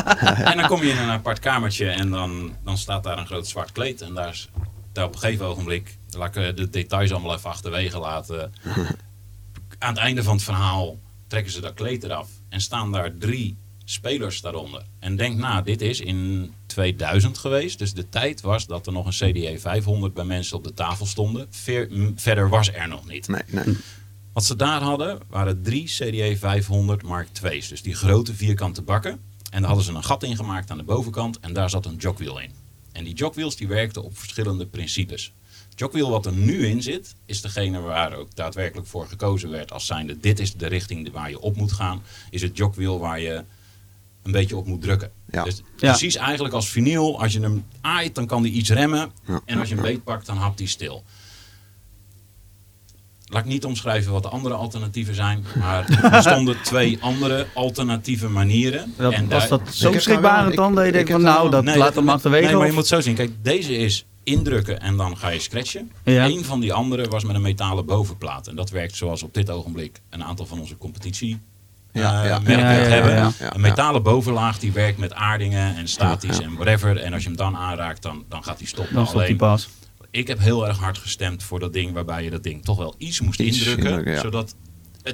en 0.51 0.57
dan 0.57 0.66
kom 0.66 0.83
je 0.83 0.91
in 0.91 0.97
een 0.99 1.11
apart 1.11 1.39
kamertje 1.39 1.89
en 1.91 2.11
dan, 2.11 2.53
dan 2.64 2.79
staat 2.79 3.05
daar 3.05 3.18
een 3.18 3.27
groot 3.27 3.47
zwart 3.49 3.72
kleed. 3.72 4.01
En 4.01 4.14
daar 4.14 4.29
is 4.29 4.49
daar 4.93 5.05
op 5.05 5.14
een 5.14 5.20
gegeven 5.20 5.47
ogenblik, 5.47 5.97
laat 6.11 6.37
ik 6.37 6.57
de 6.57 6.70
details 6.70 7.12
allemaal 7.12 7.35
even 7.35 7.51
achterwege 7.51 7.99
laten. 7.99 8.53
Aan 9.79 9.95
het 9.95 10.03
einde 10.03 10.22
van 10.22 10.35
het 10.35 10.45
verhaal 10.45 10.97
trekken 11.27 11.53
ze 11.53 11.61
dat 11.61 11.74
kleed 11.74 12.05
eraf 12.05 12.29
en 12.49 12.61
staan 12.61 12.93
daar 12.93 13.16
drie 13.18 13.57
spelers 13.89 14.41
daaronder. 14.41 14.84
En 14.99 15.16
denk 15.16 15.39
na, 15.39 15.62
dit 15.62 15.80
is 15.80 16.01
in 16.01 16.53
2000 16.66 17.39
geweest. 17.39 17.78
Dus 17.78 17.95
de 17.95 18.09
tijd 18.09 18.41
was 18.41 18.66
dat 18.66 18.87
er 18.87 18.93
nog 18.93 19.07
een 19.07 19.32
CDE 19.32 19.59
500 19.59 20.14
bij 20.14 20.24
mensen 20.24 20.57
op 20.57 20.64
de 20.64 20.74
tafel 20.74 21.07
stonden. 21.07 21.47
Verder 22.16 22.49
was 22.49 22.72
er 22.72 22.89
nog 22.89 23.09
niet. 23.09 23.28
Nee, 23.28 23.43
nee. 23.47 23.76
Wat 24.32 24.45
ze 24.45 24.57
daar 24.57 24.82
hadden, 24.82 25.18
waren 25.28 25.62
drie 25.62 25.84
CDE 25.84 26.37
500 26.39 27.03
Mark 27.03 27.28
II's. 27.43 27.68
Dus 27.68 27.82
die 27.82 27.95
grote 27.95 28.34
vierkante 28.34 28.82
bakken. 28.82 29.20
En 29.51 29.61
daar 29.61 29.66
hadden 29.66 29.84
ze 29.84 29.93
een 29.93 30.05
gat 30.05 30.22
in 30.22 30.37
gemaakt 30.37 30.70
aan 30.70 30.78
de 30.78 30.84
bovenkant. 30.84 31.41
En 31.41 31.53
daar 31.53 31.70
zat 31.70 31.87
een 31.87 31.97
jogwheel 31.97 32.41
in. 32.41 32.51
En 32.93 33.05
die 33.05 33.14
jogwheels 33.14 33.57
die 33.57 33.68
werkten 33.68 34.05
op 34.05 34.18
verschillende 34.18 34.66
principes. 34.66 35.32
Het 35.68 35.78
jogwheel 35.78 36.11
wat 36.11 36.26
er 36.26 36.32
nu 36.32 36.66
in 36.66 36.82
zit, 36.82 37.14
is 37.26 37.41
degene 37.41 37.80
waar 37.80 38.14
ook 38.14 38.34
daadwerkelijk 38.34 38.89
voor 38.89 39.07
gekozen 39.07 39.51
werd. 39.51 39.72
Als 39.72 39.87
zijnde, 39.87 40.18
dit 40.18 40.39
is 40.39 40.55
de 40.55 40.66
richting 40.66 41.12
waar 41.12 41.30
je 41.30 41.41
op 41.41 41.57
moet 41.57 41.72
gaan. 41.72 42.03
Is 42.30 42.43
het 42.43 42.57
jogwheel 42.57 42.99
waar 42.99 43.20
je 43.20 43.45
een 44.27 44.33
beetje 44.33 44.57
op 44.57 44.66
moet 44.66 44.83
drukken. 44.83 45.11
Ja. 45.31 45.43
Dus 45.45 45.57
Ja. 45.77 45.91
precies 45.91 46.16
eigenlijk 46.16 46.55
als 46.55 46.68
vinyl. 46.68 47.20
Als 47.20 47.33
je 47.33 47.41
hem 47.41 47.64
aait, 47.81 48.14
dan 48.14 48.27
kan 48.27 48.43
die 48.43 48.53
iets 48.53 48.70
remmen. 48.70 49.11
Ja. 49.27 49.41
En 49.45 49.59
als 49.59 49.68
je 49.68 49.74
hem 49.74 49.85
beet 49.85 50.05
pakt, 50.05 50.27
dan 50.27 50.37
hapt 50.37 50.59
hij 50.59 50.68
stil. 50.68 51.05
Laat 53.29 53.45
ik 53.45 53.49
niet 53.51 53.64
omschrijven 53.64 54.12
wat 54.12 54.22
de 54.22 54.29
andere 54.29 54.55
alternatieven 54.55 55.14
zijn. 55.14 55.45
Maar 55.59 55.89
er 56.12 56.20
stonden 56.22 56.62
twee 56.62 56.99
andere 57.01 57.47
alternatieve 57.55 58.29
manieren. 58.29 58.95
Dat, 58.97 59.12
en 59.12 59.29
was 59.29 59.49
dat 59.49 59.61
zo 59.70 59.93
schrikbarend 59.99 60.47
wel- 60.55 60.64
dan 60.64 60.74
dat 60.74 60.85
je 60.87 60.93
ik- 60.93 61.11
van 61.11 61.22
nou, 61.22 61.51
dat 61.51 61.64
Nee, 61.64 61.77
laat 61.77 61.95
hem 61.95 62.09
achterwege? 62.09 62.47
Nee, 62.47 62.57
maar 62.57 62.66
je 62.66 62.72
moet 62.72 62.87
zo 62.87 63.01
zien. 63.01 63.14
Kijk, 63.14 63.31
deze 63.43 63.77
is 63.77 64.07
indrukken 64.22 64.81
en 64.81 64.97
dan 64.97 65.16
ga 65.18 65.29
je 65.29 65.41
scratchen. 65.41 65.91
Ja. 66.05 66.24
Eén 66.24 66.45
van 66.45 66.61
die 66.61 66.72
andere 66.72 67.09
was 67.09 67.24
met 67.24 67.35
een 67.37 67.43
metalen 67.43 67.87
bovenplaat. 67.87 68.47
En 68.47 68.57
dat 68.57 68.70
werkt 68.70 68.97
zoals 68.97 69.22
op 69.22 69.35
dit 69.35 69.51
ogenblik 69.51 70.01
een 70.11 70.24
aantal 70.24 70.47
van 70.47 70.61
onze 70.61 70.77
competitie 70.79 71.39
Ja, 72.01 72.22
eh, 72.22 72.28
ja. 72.28 72.38
merken 72.38 72.64
Ja, 72.64 72.70
ja, 72.72 72.76
het 72.78 72.86
ja, 72.88 72.92
hebben. 72.94 73.14
ja. 73.14 73.32
Ja, 73.38 73.55
Een 73.55 73.61
metalen 73.61 74.03
bovenlaag 74.03 74.59
die 74.59 74.72
werkt 74.72 74.99
met 74.99 75.14
aardingen 75.14 75.76
en 75.76 75.88
statisch 75.88 76.36
Ja, 76.36 76.42
ja. 76.42 76.49
en 76.49 76.55
whatever. 76.55 76.97
En 76.97 77.12
als 77.12 77.22
je 77.22 77.28
hem 77.28 77.36
dan 77.36 77.57
aanraakt, 77.57 78.03
dan, 78.03 78.24
dan 78.28 78.44
gaat 78.44 78.59
hij 78.59 78.66
stoppen. 78.66 78.94
Dan 78.94 79.05
stopt 79.07 79.18
hij 79.18 79.26
Alleen, 79.26 79.38
pas. 79.38 79.68
ik 80.11 80.26
heb 80.28 80.38
heel 80.38 80.66
erg 80.68 80.78
hard 80.78 80.99
gestemd 80.99 81.42
voor 81.42 81.59
dat 81.61 81.72
ding 81.72 81.92
waarbij 81.92 82.24
je 82.24 82.30
dat 82.30 82.42
ding 82.42 82.64
toch 82.64 82.76
wel 82.78 82.94
iets 82.99 83.20
moest 83.20 83.40
Iets 83.40 83.66
indrukken. 83.66 84.12
ja. 84.12 84.20
Zodat 84.20 84.55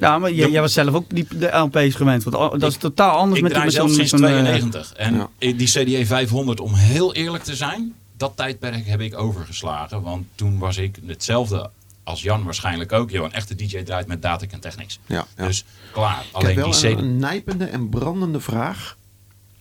Ja, 0.00 0.18
maar 0.18 0.32
jij, 0.32 0.60
was 0.60 0.72
zelf 0.72 0.94
ook 0.94 1.04
die, 1.08 1.26
de 1.38 1.56
LP's 1.56 1.94
gewend. 1.94 2.24
Want 2.24 2.60
dat 2.60 2.68
is 2.70 2.74
Ik- 2.74 2.80
totaal 2.80 3.16
anders 3.16 3.36
ik 3.36 3.42
met, 3.42 3.50
draai 3.52 3.64
met 3.66 3.74
zelf 3.74 3.90
sinds 3.92 4.12
met 4.12 4.20
zo'n, 4.20 4.28
eh, 4.30 4.34
92. 4.42 4.92
En 4.92 5.14
Ja. 5.14 5.28
die 5.38 5.66
CDE 5.66 6.06
500, 6.06 6.60
om 6.60 6.74
heel 6.74 7.14
eerlijk 7.14 7.44
te 7.44 7.56
zijn, 7.56 7.94
dat 8.16 8.32
tijdperk 8.36 8.86
heb 8.86 9.00
ik 9.00 9.18
overgeslagen. 9.18 10.02
Want 10.02 10.24
toen 10.34 10.58
was 10.58 10.76
ik 10.76 10.96
hetzelfde 11.06 11.70
als 12.04 12.22
Jan 12.22 12.44
waarschijnlijk 12.44 12.92
ook. 12.92 13.10
Joh, 13.10 13.24
een 13.24 13.32
echte 13.32 13.54
DJ 13.54 13.82
draait 13.82 14.06
met 14.06 14.22
Datic 14.22 14.52
en 14.52 14.60
Technics. 14.60 14.98
Ja, 15.06 15.26
ja. 15.36 15.46
Dus 15.46 15.64
klaar. 15.92 16.20
Ik 16.20 16.24
heb 16.24 16.34
Alleen 16.34 16.56
wel 16.56 16.70
die 16.70 16.88
een, 16.88 17.16
nijpende 17.16 17.64
en 17.64 17.88
brandende 17.88 18.40
vraag. 18.40 18.96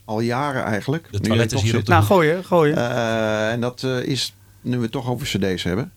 Al 0.04 0.20
jaren 0.20 0.64
eigenlijk. 0.64 1.08
De 1.10 1.20
toilet 1.20 1.52
is 1.52 1.62
hier 1.62 1.76
op 1.76 1.84
de 1.84 1.90
Nou, 1.90 2.04
gooien, 2.04 2.44
gooien. 2.44 2.76
Eh, 2.76 3.50
en 3.50 3.60
dat 3.60 3.82
eh, 3.82 4.02
is, 4.02 4.34
nu 4.60 4.76
we 4.76 4.82
het 4.82 4.92
toch 4.92 5.08
over 5.08 5.26
cd's 5.26 5.62
hebben. 5.62 5.92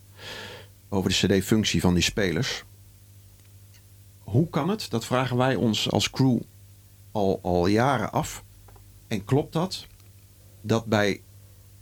Over 0.90 1.10
de 1.10 1.16
cd-functie 1.16 1.82
van 1.82 1.94
die 1.94 2.04
spelers. 2.04 2.64
Hoe 4.24 4.50
kan 4.50 4.70
het? 4.70 4.90
Dat 4.90 5.06
vragen 5.06 5.38
wij 5.38 5.56
ons 5.56 5.92
als 5.92 6.10
crew 6.10 6.40
al, 7.12 7.40
al 7.44 7.68
jaren 7.68 8.12
af. 8.12 8.44
En 9.08 9.26
klopt 9.26 9.54
dat? 9.54 9.86
Dat 10.62 10.86
bij... 10.86 11.22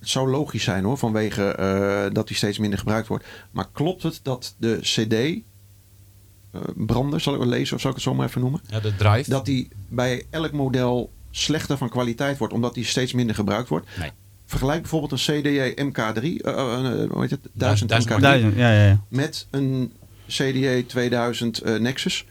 Het 0.03 0.11
zou 0.11 0.29
logisch 0.29 0.63
zijn 0.63 0.83
hoor, 0.83 0.97
vanwege 0.97 1.43
eh, 1.43 2.13
dat 2.13 2.27
die 2.27 2.37
steeds 2.37 2.57
minder 2.57 2.79
gebruikt 2.79 3.07
wordt. 3.07 3.25
Maar 3.51 3.67
klopt 3.71 4.03
het 4.03 4.19
dat 4.23 4.55
de 4.57 4.77
cd... 4.81 5.13
eh, 5.13 6.61
brander, 6.75 7.21
zal 7.21 7.33
ik 7.33 7.39
wel 7.39 7.47
lezen 7.47 7.75
of 7.75 7.81
zal 7.81 7.89
ik 7.89 7.95
het 7.95 8.05
zo 8.05 8.13
maar 8.13 8.27
even 8.27 8.41
noemen? 8.41 8.61
Ja, 8.67 8.79
de 8.79 8.95
drive. 8.95 9.29
Dat 9.29 9.45
die 9.45 9.67
bij 9.87 10.25
elk 10.29 10.51
model 10.51 11.11
slechter 11.31 11.77
van 11.77 11.89
kwaliteit 11.89 12.37
wordt, 12.37 12.53
omdat 12.53 12.73
die 12.73 12.85
steeds 12.85 13.13
minder 13.13 13.35
gebruikt 13.35 13.69
wordt. 13.69 13.87
Nee. 13.99 14.11
Vergelijk 14.45 14.81
bijvoorbeeld 14.81 15.11
een 15.11 15.41
CDE 15.41 15.73
MK3, 15.75 16.23
eh, 16.23 16.53
eh, 16.53 17.09
hoe 17.11 17.21
heet 17.21 17.31
het? 17.31 17.49
1000 17.53 17.89
Duizend 17.89 18.13
MK3 18.13 18.21
Duizend, 18.21 18.55
ja, 18.55 18.73
ja, 18.73 18.85
ja. 18.85 19.01
met 19.07 19.47
een 19.51 19.93
CDE 20.27 20.83
2000 20.87 21.61
eh, 21.61 21.79
Nexus. 21.79 22.25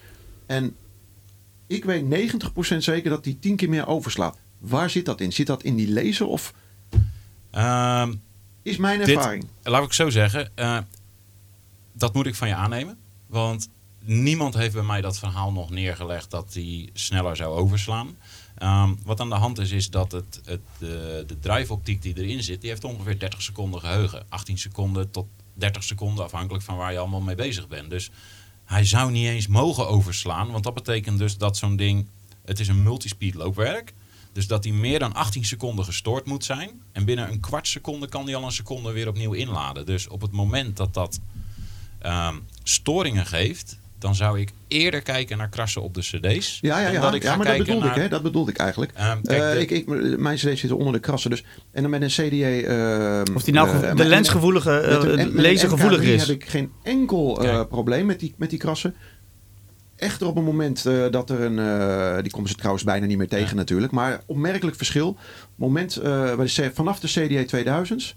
En 0.46 0.76
ik 1.66 1.84
weet 1.84 2.32
90% 2.74 2.76
zeker 2.76 3.10
dat 3.10 3.24
die 3.24 3.38
10 3.38 3.56
keer 3.56 3.68
meer 3.68 3.86
overslaat. 3.86 4.38
Waar 4.58 4.90
zit 4.90 5.04
dat 5.04 5.20
in? 5.20 5.32
Zit 5.32 5.46
dat 5.46 5.62
in 5.62 5.76
die 5.76 5.92
laser 5.92 6.26
of 6.26 6.54
Ehm, 7.52 8.12
is 8.62 8.76
mijn 8.76 8.98
Dit- 8.98 9.08
ervaring? 9.08 9.46
laat 9.62 9.84
ik 9.84 9.92
zo 9.92 10.10
zeggen. 10.10 10.50
eh, 10.54 10.78
dat 11.92 12.14
moet 12.14 12.26
ik 12.26 12.34
van 12.34 12.48
je 12.48 12.54
aannemen. 12.54 12.98
Want 13.26 13.68
niemand 14.04 14.54
heeft 14.54 14.74
bij 14.74 14.82
mij 14.82 15.00
dat 15.00 15.18
verhaal 15.18 15.52
nog 15.52 15.70
neergelegd 15.70 16.30
dat 16.30 16.52
die 16.52 16.90
sneller 16.92 17.36
zou 17.36 17.54
overslaan. 17.58 18.16
Ehm, 18.58 18.94
wat 19.04 19.20
aan 19.20 19.28
de 19.28 19.34
hand 19.34 19.58
is, 19.58 19.70
is 19.70 19.90
dat 19.90 20.12
het, 20.12 20.40
het, 20.44 20.60
de, 20.78 21.24
de 21.26 21.38
drive-optiek 21.38 22.02
die 22.02 22.16
erin 22.18 22.42
zit, 22.42 22.60
die 22.60 22.70
heeft 22.70 22.84
ongeveer 22.84 23.18
30 23.18 23.42
seconden 23.42 23.80
geheugen. 23.80 24.26
18 24.28 24.58
seconden 24.58 25.10
tot 25.10 25.26
30 25.54 25.82
seconden, 25.82 26.24
afhankelijk 26.24 26.64
van 26.64 26.76
waar 26.76 26.92
je 26.92 26.98
allemaal 26.98 27.20
mee 27.20 27.34
bezig 27.34 27.68
bent. 27.68 27.90
Dus 27.90 28.10
hij 28.64 28.84
zou 28.84 29.10
niet 29.10 29.26
eens 29.26 29.46
mogen 29.46 29.88
overslaan. 29.88 30.50
Want 30.50 30.64
dat 30.64 30.74
betekent 30.74 31.18
dus 31.18 31.36
dat 31.38 31.56
zo'n 31.56 31.76
ding, 31.76 32.06
het 32.44 32.60
is 32.60 32.68
een 32.68 32.82
multispeed 32.82 33.34
loopwerk. 33.34 33.92
Dus 34.32 34.46
dat 34.46 34.64
hij 34.64 34.72
meer 34.72 34.98
dan 34.98 35.14
18 35.14 35.44
seconden 35.44 35.84
gestoord 35.84 36.26
moet 36.26 36.44
zijn. 36.44 36.70
En 36.92 37.04
binnen 37.04 37.30
een 37.32 37.40
kwart 37.40 37.68
seconde 37.68 38.08
kan 38.08 38.24
hij 38.24 38.34
al 38.36 38.44
een 38.44 38.52
seconde 38.52 38.92
weer 38.92 39.08
opnieuw 39.08 39.32
inladen. 39.32 39.86
Dus 39.86 40.08
op 40.08 40.20
het 40.20 40.30
moment 40.32 40.76
dat 40.76 40.94
dat 40.94 41.20
ehm, 41.98 42.34
storingen 42.62 43.26
geeft, 43.26 43.80
dan 43.98 44.14
zou 44.14 44.40
ik 44.40 44.50
eerder 44.68 45.02
kijken 45.02 45.36
naar 45.38 45.48
krassen 45.48 45.82
op 45.82 45.94
de 45.94 46.00
cd's. 46.00 46.58
Ja, 46.60 46.78
ja, 46.78 46.84
dan 46.84 46.92
ja. 46.92 47.00
dat 47.00 47.14
ik 47.14 47.22
ja 47.22 47.36
maar 47.36 47.46
dat 47.46 47.58
bedoelde 47.58 47.86
ik, 47.88 47.94
hè? 47.94 48.08
Dat 48.08 48.22
bedoelde 48.22 48.50
ik 48.50 48.56
eigenlijk. 48.56 48.92
Ehm, 48.94 49.22
kijk, 49.22 49.42
Eh, 49.42 49.50
de- 49.52 49.60
ik, 49.60 49.70
ik, 49.70 50.18
mijn 50.18 50.36
cd's 50.36 50.42
zitten 50.60 50.76
onder 50.76 50.92
de 50.92 50.98
krassen. 51.00 51.30
Dus, 51.30 51.44
en 51.72 51.82
dan 51.82 51.90
met 51.90 52.02
een 52.02 52.08
CDE... 52.08 52.66
eh, 53.26 53.34
Of 53.34 53.42
die 53.42 53.54
nou 53.54 53.82
eh, 53.84 53.94
de 53.96 54.04
lensgevoelige, 54.04 54.78
eh, 54.78 55.26
lasergevoelig 55.34 56.00
MK3 56.00 56.04
is. 56.04 56.26
heb 56.26 56.36
ik 56.36 56.48
geen 56.48 56.70
enkel 56.82 57.42
eh, 57.44 57.60
probleem 57.68 58.06
met 58.06 58.20
die, 58.20 58.34
met 58.36 58.50
die 58.50 58.58
krassen. 58.58 58.94
Echter 60.02 60.26
op 60.26 60.36
een 60.36 60.44
moment 60.44 60.86
eh, 60.86 61.04
dat 61.10 61.30
er 61.30 61.40
een... 61.40 61.58
eh, 61.58 62.22
die 62.22 62.30
komen 62.30 62.48
ze 62.48 62.54
trouwens 62.54 62.84
bijna 62.84 63.06
niet 63.06 63.18
meer 63.18 63.28
tegen 63.28 63.48
Ja. 63.48 63.54
natuurlijk. 63.54 63.92
Maar 63.92 64.22
opmerkelijk 64.26 64.76
verschil. 64.76 65.16
Moment, 65.54 65.96
eh, 65.96 66.34
bij 66.34 66.46
de, 66.54 66.70
vanaf 66.74 67.00
de 67.00 67.08
CDE 67.08 67.44
2000's 67.94 68.14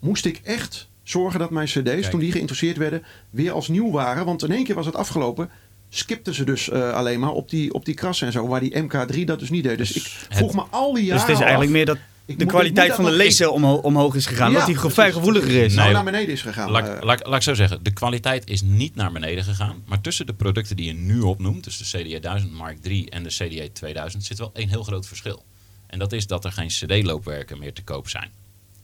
moest 0.00 0.24
ik 0.26 0.40
echt 0.44 0.88
zorgen 1.02 1.38
dat 1.40 1.50
mijn 1.50 1.66
cd's, 1.66 1.82
Kijk. 1.82 2.04
toen 2.10 2.20
die 2.20 2.32
geïnteresseerd 2.32 2.76
werden, 2.76 3.02
weer 3.30 3.52
als 3.52 3.68
nieuw 3.68 3.90
waren. 3.90 4.24
Want 4.24 4.42
in 4.44 4.50
één 4.52 4.64
keer 4.64 4.74
was 4.74 4.86
het 4.86 4.94
afgelopen. 4.96 5.50
Skipten 5.88 6.34
ze 6.34 6.44
dus 6.44 6.72
alleen 6.72 7.20
maar 7.20 7.30
op 7.32 7.50
die, 7.50 7.74
op 7.74 7.84
die 7.84 7.94
krassen 7.94 8.26
en 8.26 8.32
zo. 8.32 8.46
Waar 8.46 8.60
die 8.60 8.82
MK3 8.82 9.24
dat 9.24 9.38
dus 9.38 9.50
niet 9.50 9.64
deed. 9.64 9.78
Dus, 9.78 9.92
Dus 9.92 10.02
ik 10.04 10.26
het- 10.28 10.36
vroeg 10.36 10.54
me 10.54 10.62
al 10.70 10.92
die 10.92 11.02
Dus 11.02 11.04
jaren 11.12 11.20
het 11.26 11.30
is 11.34 11.40
eigenlijk 11.40 11.70
af- 11.70 11.76
meer 11.76 11.86
dat 11.86 11.98
de 12.36 12.44
kwaliteit 12.46 12.94
van 12.94 13.04
de 13.04 13.50
omho- 13.50 13.74
omhoog 13.74 14.14
is 14.14 14.26
gegaan. 14.26 14.50
Ja, 14.50 14.56
dat 14.56 14.66
die 14.66 14.74
precies. 14.74 14.94
vrij 14.94 15.12
gevoeliger 15.12 15.50
is. 15.64 15.74
Nou, 15.74 15.84
Nee, 15.84 15.94
naar 15.94 16.04
beneden 16.04 16.28
is 16.34 16.42
gegaan. 16.42 16.70
Laat, 16.70 17.04
laat, 17.04 17.26
laat 17.26 17.36
ik 17.36 17.42
zo 17.42 17.54
zeggen, 17.54 17.82
de 17.82 17.92
kwaliteit 17.92 18.48
is 18.50 18.62
niet 18.62 18.94
naar 18.94 19.12
beneden 19.12 19.44
gegaan. 19.44 19.82
Maar 19.86 20.00
tussen 20.00 20.26
de 20.26 20.34
producten 20.34 20.76
die 20.76 20.86
je 20.86 20.92
nu 20.92 21.20
opnoemt, 21.20 21.64
dus 21.64 21.78
de 21.78 21.98
CDE 21.98 22.18
1000 22.20 22.52
Mark 22.52 22.78
III 22.82 23.04
en 23.06 23.22
de 23.22 23.28
CDE 23.28 23.70
2000, 23.72 24.24
zit 24.24 24.38
wel 24.38 24.50
één 24.54 24.68
heel 24.68 24.82
groot 24.82 25.06
verschil. 25.06 25.44
En 25.86 25.98
dat 25.98 26.12
is 26.12 26.26
dat 26.26 26.44
er 26.44 26.52
geen 26.52 26.68
CD-loopwerken 26.68 27.58
meer 27.58 27.72
te 27.72 27.82
koop 27.82 28.08
zijn. 28.08 28.30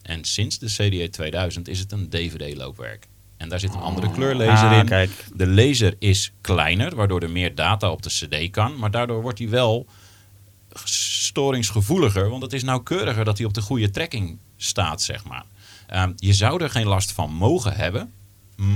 En 0.01 0.23
sinds 0.25 0.59
de 0.59 0.65
CDE 0.65 1.09
2000 1.09 1.67
is 1.67 1.79
het 1.79 1.91
een 1.91 2.09
DVD-loopwerk. 2.09 3.07
En 3.37 3.49
daar 3.49 3.59
zit 3.59 3.73
een 3.73 3.79
andere 3.79 4.11
kleurlaser 4.11 4.67
Ah, 4.69 4.77
in. 4.77 4.85
kijk. 4.85 5.09
De 5.35 5.47
laser 5.47 5.95
is 5.99 6.31
kleiner, 6.41 6.95
waardoor 6.95 7.21
er 7.21 7.29
meer 7.29 7.55
data 7.55 7.91
op 7.91 8.01
de 8.01 8.09
CD 8.09 8.49
kan. 8.51 8.77
Maar 8.77 8.91
daardoor 8.91 9.21
wordt 9.21 9.39
hij 9.39 9.49
wel 9.49 9.87
storingsgevoeliger. 11.27 12.29
Want 12.29 12.41
het 12.43 12.53
is 12.53 12.63
nauwkeuriger 12.63 13.25
dat 13.25 13.37
hij 13.37 13.47
op 13.47 13.53
de 13.53 13.61
goede 13.61 13.89
trekking 13.89 14.37
staat, 14.57 15.01
zeg 15.01 15.25
maar. 15.25 15.45
Ehm, 15.87 16.11
je 16.15 16.33
zou 16.33 16.63
er 16.63 16.69
geen 16.69 16.87
last 16.87 17.11
van 17.11 17.31
mogen 17.33 17.73
hebben. 17.75 18.11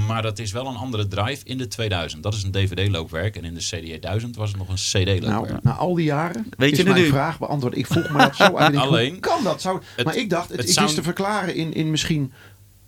Maar 0.07 0.21
dat 0.21 0.39
is 0.39 0.51
wel 0.51 0.67
een 0.67 0.75
andere 0.75 1.07
drive 1.07 1.45
in 1.45 1.57
de 1.57 1.67
2000. 1.67 2.23
Dat 2.23 2.33
is 2.33 2.43
een 2.43 2.51
DVD-loopwerk. 2.51 3.35
En 3.35 3.43
in 3.43 3.53
de 3.53 3.59
CDE 3.59 3.99
1000 3.99 4.35
was 4.35 4.49
het 4.49 4.57
nog 4.57 4.69
een 4.69 4.75
CD-loopwerk. 4.75 5.49
nou, 5.49 5.59
na 5.63 5.73
al 5.73 5.93
die 5.95 6.05
jaren 6.05 6.45
Weet 6.57 6.71
is 6.71 6.77
je 6.77 6.83
het 6.83 6.93
mijn 6.93 7.03
nu? 7.05 7.09
vraag 7.09 7.39
beantwoord. 7.39 7.77
Ik 7.77 7.87
vroeg 7.87 8.09
me 8.09 8.17
dat 8.17 8.35
zo 8.35 8.57
denk, 8.57 8.75
Alleen, 8.85 9.11
hoe 9.11 9.19
kan 9.19 9.43
dat? 9.43 9.61
Zou, 9.61 9.81
het- 9.95 10.05
maar 10.05 10.15
ik 10.15 10.29
dacht, 10.29 10.49
het, 10.49 10.57
het 10.57 10.67
is 10.67 10.73
zou- 10.73 10.93
te 10.93 11.03
verklaren 11.03 11.55
in, 11.55 11.73
in 11.73 11.91
misschien 11.91 12.31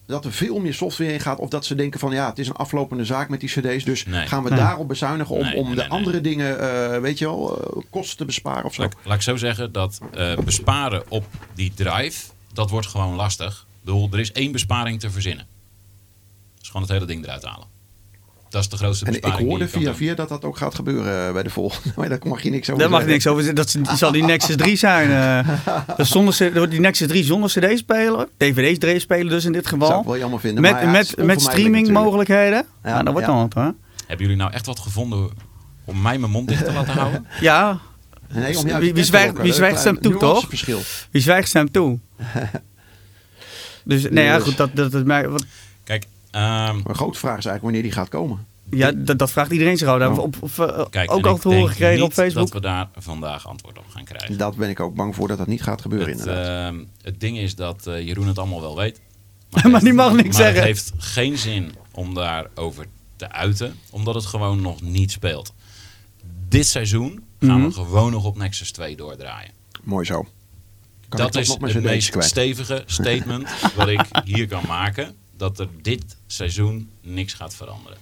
dat 0.05 0.25
er 0.25 0.31
veel 0.31 0.59
meer 0.59 0.73
software 0.73 1.13
in 1.13 1.19
gaat. 1.19 1.39
Of 1.39 1.49
dat 1.49 1.65
ze 1.65 1.75
denken 1.75 1.99
van 1.99 2.11
ja, 2.13 2.29
het 2.29 2.39
is 2.39 2.47
een 2.47 2.55
aflopende 2.55 3.05
zaak 3.05 3.29
met 3.29 3.39
die 3.39 3.49
cd's. 3.49 3.83
Dus 3.83 4.05
Nee. 4.05 4.27
gaan 4.27 4.43
we 4.43 4.49
Nee. 4.49 4.59
daarop 4.59 4.87
bezuinigen 4.87 5.35
om, 5.35 5.41
Nee, 5.43 5.55
om 5.55 5.65
nee, 5.65 5.75
de 5.75 5.79
nee, 5.81 5.89
nee. 5.89 5.97
andere 5.97 6.21
dingen, 6.21 6.59
eh, 6.93 6.99
weet 6.99 7.17
je 7.17 7.25
wel, 7.25 7.61
eh, 7.61 7.81
kosten 7.89 8.17
te 8.17 8.25
besparen 8.25 8.63
of 8.65 8.73
zo. 8.73 8.81
Laat, 8.81 8.91
ik- 8.93 8.99
laat 9.05 9.15
ik 9.15 9.21
zo 9.21 9.35
zeggen 9.35 9.71
dat 9.71 9.99
eh, 10.13 10.37
besparen 10.37 11.03
op 11.09 11.25
die 11.55 11.73
drive, 11.73 12.25
dat 12.53 12.69
wordt 12.69 12.87
gewoon 12.87 13.15
lastig. 13.15 13.65
Ik 13.69 13.85
bedoel, 13.85 14.09
er 14.11 14.19
is 14.19 14.31
één 14.31 14.51
besparing 14.51 14.99
te 14.99 15.09
verzinnen. 15.11 15.45
Dat 16.53 16.61
is 16.61 16.67
gewoon 16.67 16.81
het 16.81 16.91
hele 16.91 17.05
ding 17.05 17.23
eruit 17.23 17.43
halen. 17.43 17.67
Dat 18.53 18.61
is 18.61 18.69
de 18.69 18.77
grootste 18.77 19.05
En 19.05 19.13
ik 19.13 19.21
besparing 19.21 19.49
hoorde 19.49 19.67
via 19.67 19.83
doen. 19.83 19.95
via 19.95 20.13
dat 20.15 20.29
dat 20.29 20.43
ook 20.45 20.57
gaat 20.57 20.75
gebeuren 20.75 21.27
eh, 21.27 21.33
bij 21.33 21.43
de 21.43 21.49
volgende. 21.49 21.89
Maar 21.95 22.09
daar 22.09 22.19
mag 22.23 22.41
je 22.43 22.49
niks 22.49 22.69
over 22.69 22.81
Daar 22.81 22.89
mag 22.91 23.01
je 23.01 23.09
zeggen. 23.09 23.31
niks 23.33 23.49
over 23.49 23.65
zeggen. 23.65 23.85
Dat 23.89 23.97
zal 23.97 24.11
die 24.11 24.23
Nexus 24.23 24.55
3 24.55 24.75
zijn. 24.75 25.11
eh. 25.11 25.77
Dus 25.97 26.09
zonder, 26.09 26.69
die 26.69 26.79
Nexus 26.79 27.07
3 27.07 27.23
zonder 27.23 27.49
CD-speler. 27.49 28.27
DVD's 28.37 28.77
D-speler 28.99 29.29
dus 29.29 29.45
in 29.45 29.51
dit 29.51 29.67
Zou 29.67 29.81
geval. 29.81 29.99
ik 29.99 30.05
wel 30.05 30.17
jammer 30.17 30.39
vinden. 30.39 30.61
Met, 30.61 30.71
maar 30.71 30.83
ja, 30.83 30.89
met, 30.91 31.15
met 31.17 31.41
streaming 31.41 31.89
mogelijkheden. 31.91 32.65
Ja, 32.83 32.89
Ja, 32.89 33.03
dat 33.03 33.13
wordt 33.13 33.27
ja. 33.27 33.33
dan 33.33 33.41
wat 33.41 33.53
hoor. 33.53 33.73
Hebben 34.07 34.25
jullie 34.25 34.41
nou 34.41 34.51
echt 34.53 34.65
wat 34.65 34.79
gevonden 34.79 35.29
om 35.85 36.01
mij 36.01 36.17
mijn 36.17 36.31
mond 36.31 36.47
dicht 36.47 36.65
te 36.65 36.71
laten 36.73 36.93
houden? 36.93 37.25
Ja, 37.39 37.79
Nee, 38.33 38.57
om 38.57 38.79
Wie- 38.79 38.93
wie 38.93 39.03
zwijgt- 39.03 39.37
wie 39.41 39.53
zwijgt 39.53 39.79
stemt 39.79 40.01
toe, 40.01 40.11
toch? 40.13 40.21
nuanceverschil. 40.21 40.79
wie 41.11 41.21
zwijgt 41.21 41.47
stemt 41.47 41.73
toe. 41.73 41.99
Dus 43.85 44.09
nee, 44.09 44.23
ja, 44.23 44.35
Dus- 44.35 44.43
goed, 44.43 44.57
dat, 44.57 44.69
dat, 44.75 44.91
dat, 44.91 45.03
wat- 45.05 45.45
Maar 46.41 46.69
een 46.83 46.95
grote 46.95 47.19
vraag 47.19 47.37
is 47.37 47.45
eigenlijk 47.45 47.61
wanneer 47.63 47.81
die 47.81 47.91
gaat 47.91 48.09
komen. 48.09 48.45
ja, 48.69 48.91
dat, 48.91 49.19
dat 49.19 49.31
vraagt 49.31 49.51
iedereen 49.51 49.77
zich 49.77 49.87
al. 49.87 49.97
Daar 49.99 50.07
hebben 50.07 50.31
we 50.31 50.37
op, 50.37 50.43
op, 50.59 50.69
eh, 50.69 50.85
kijk 50.89 51.11
ook 51.11 51.25
al 51.25 51.35
ik 51.35 51.41
te 51.41 51.47
horen 51.47 51.69
gekregen 51.69 52.01
op 52.03 52.07
niet 52.09 52.13
Facebook. 52.17 52.43
dat 52.45 52.53
we 52.53 52.59
daar 52.67 52.89
vandaag 52.95 53.47
antwoord 53.47 53.77
op 53.77 53.85
gaan 53.89 54.03
krijgen. 54.03 54.37
Dat 54.37 54.55
ben 54.55 54.69
ik 54.69 54.79
ook 54.79 54.95
bang 54.95 55.15
voor 55.15 55.27
dat 55.27 55.37
dat 55.37 55.47
niet 55.47 55.63
gaat 55.63 55.81
gebeuren 55.81 56.09
Het, 56.09 56.19
inderdaad. 56.19 56.73
ehm, 56.73 56.83
het 57.01 57.19
ding 57.19 57.37
is 57.37 57.55
dat 57.55 57.87
eh, 57.87 58.05
Jeroen 58.05 58.27
het 58.27 58.37
allemaal 58.39 58.61
wel 58.61 58.75
weet. 58.75 59.01
Maar 59.71 59.79
die 59.81 59.93
mag 59.93 60.13
niks 60.13 60.23
maar 60.23 60.33
zeggen. 60.35 60.55
het 60.55 60.63
heeft 60.65 60.91
geen 60.97 61.37
zin 61.37 61.71
om 61.91 62.13
daarover 62.13 62.85
te 63.15 63.31
uiten, 63.31 63.75
omdat 63.89 64.15
het 64.15 64.25
gewoon 64.25 64.61
nog 64.61 64.81
niet 64.81 65.11
speelt. 65.11 65.53
Dit 66.47 66.67
seizoen 66.67 67.23
gaan 67.39 67.59
Mhm. 67.59 67.67
we 67.67 67.73
gewoon 67.73 68.11
nog 68.11 68.25
op 68.25 68.37
Nexus 68.37 68.71
2 68.71 68.95
doordraaien. 68.95 69.51
Mooi 69.83 70.05
zo. 70.05 70.25
Kan 71.09 71.19
dat 71.19 71.35
is 71.35 71.47
het 71.49 71.81
meest 71.83 72.09
kwijt. 72.09 72.27
stevige 72.27 72.83
statement 72.99 73.49
wat 73.75 73.87
ik 73.87 74.01
hier 74.25 74.47
kan 74.47 74.63
maken. 74.67 75.15
Dat 75.37 75.59
er 75.59 75.67
dit 75.81 76.17
seizoen 76.33 76.89
niks 77.01 77.33
gaat 77.33 77.55
veranderen. 77.55 77.97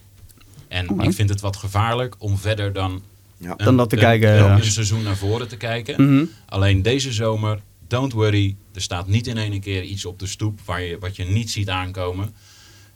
En 0.68 1.00
ik 1.00 1.14
vind 1.14 1.30
het 1.30 1.42
wat 1.42 1.58
gevaarlijk 1.58 2.16
om 2.18 2.38
verder 2.38 2.74
dan 2.74 3.02
Ja. 3.38 3.50
een, 3.58 3.66
Dan 3.66 3.78
dat 3.78 3.90
te 3.90 3.96
een- 3.96 4.02
kijken, 4.02 4.30
een, 4.30 4.36
ja. 4.46 4.56
een 4.56 4.64
seizoen 4.64 5.04
naar 5.04 5.18
voren 5.18 5.48
te 5.48 5.58
kijken. 5.58 6.06
Mhm. 6.16 6.26
Alleen 6.46 6.82
deze 6.82 7.12
zomer, 7.14 7.60
don't 7.88 8.14
worry, 8.14 8.56
er 8.74 8.82
staat 8.82 9.08
niet 9.08 9.28
in 9.28 9.38
één 9.38 9.60
keer 9.60 9.84
iets 9.84 10.06
op 10.06 10.20
de 10.20 10.28
stoep 10.28 10.60
waar 10.66 10.82
je, 10.82 11.00
wat 11.00 11.16
je 11.16 11.24
niet 11.24 11.52
ziet 11.52 11.70
aankomen. 11.70 12.34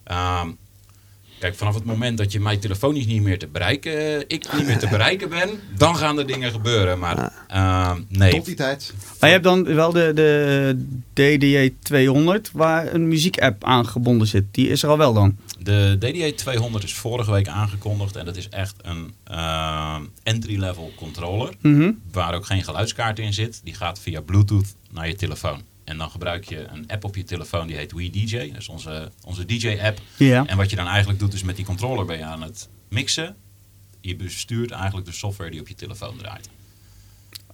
Ehm, 0.03 0.51
kijk, 1.39 1.55
vanaf 1.55 1.73
het 1.73 1.85
moment 1.85 2.17
dat 2.17 2.31
je 2.31 2.39
mijn 2.39 2.59
telefonisch 2.59 3.05
niet 3.05 3.21
meer 3.21 3.39
te 3.39 3.47
bereiken, 3.47 3.97
eh, 3.97 4.19
ik 4.27 4.53
niet 4.53 4.65
meer 4.65 4.77
te 4.77 4.87
bereiken 4.87 5.29
ben, 5.29 5.49
dan 5.77 5.95
gaan 5.95 6.17
er 6.17 6.27
dingen 6.27 6.51
gebeuren. 6.51 6.99
Maar 6.99 7.33
ehm, 7.47 8.01
nee, 8.09 8.31
Tot 8.31 8.45
die 8.45 8.55
tijd. 8.55 8.93
Maar 9.19 9.29
je 9.29 9.35
hebt 9.35 9.43
dan 9.43 9.63
wel 9.63 9.91
de, 9.91 10.11
de 10.15 10.85
DDJ 11.13 11.73
200 11.83 12.51
waar 12.53 12.93
een 12.93 13.07
muziekapp 13.07 13.63
aan 13.63 13.87
gebonden 13.87 14.27
zit. 14.27 14.43
Die 14.51 14.69
is 14.69 14.83
er 14.83 14.89
al 14.89 14.97
wel 14.97 15.13
dan. 15.13 15.37
de 15.59 15.95
DDA 15.99 16.31
200 16.35 16.83
is 16.83 16.93
vorige 16.93 17.31
week 17.31 17.47
aangekondigd 17.47 18.15
en 18.15 18.25
dat 18.25 18.35
is 18.35 18.49
echt 18.49 18.75
een 18.81 19.13
ehm, 19.23 20.01
entry-level 20.23 20.93
controller. 20.95 21.53
Mhm. 21.61 21.91
Waar 22.11 22.35
ook 22.35 22.45
geen 22.45 22.63
geluidskaart 22.63 23.19
in 23.19 23.33
zit. 23.33 23.61
Die 23.63 23.73
gaat 23.73 23.99
via 23.99 24.21
Bluetooth 24.21 24.75
naar 24.91 25.07
je 25.07 25.15
telefoon. 25.15 25.61
En 25.85 25.97
dan 25.97 26.09
gebruik 26.09 26.43
je 26.49 26.67
een 26.67 26.83
app 26.87 27.03
op 27.03 27.15
je 27.15 27.23
telefoon 27.23 27.67
die 27.67 27.75
heet 27.75 27.91
WeDJ. 27.91 28.37
Dat 28.51 28.57
is 28.61 28.69
onze, 28.69 29.11
onze 29.23 29.45
DJ-app. 29.45 29.99
Ja. 30.17 30.45
En 30.45 30.57
wat 30.57 30.69
je 30.69 30.75
dan 30.75 30.87
eigenlijk 30.87 31.19
doet 31.19 31.33
is 31.33 31.43
met 31.43 31.55
die 31.55 31.65
controller 31.65 32.05
ben 32.05 32.17
je 32.17 32.23
aan 32.23 32.41
het 32.41 32.69
mixen. 32.89 33.35
Je 34.01 34.15
bestuurt 34.15 34.71
eigenlijk 34.71 35.05
de 35.07 35.13
software 35.13 35.51
die 35.51 35.59
op 35.59 35.67
je 35.67 35.75
telefoon 35.75 36.17
draait. 36.17 36.49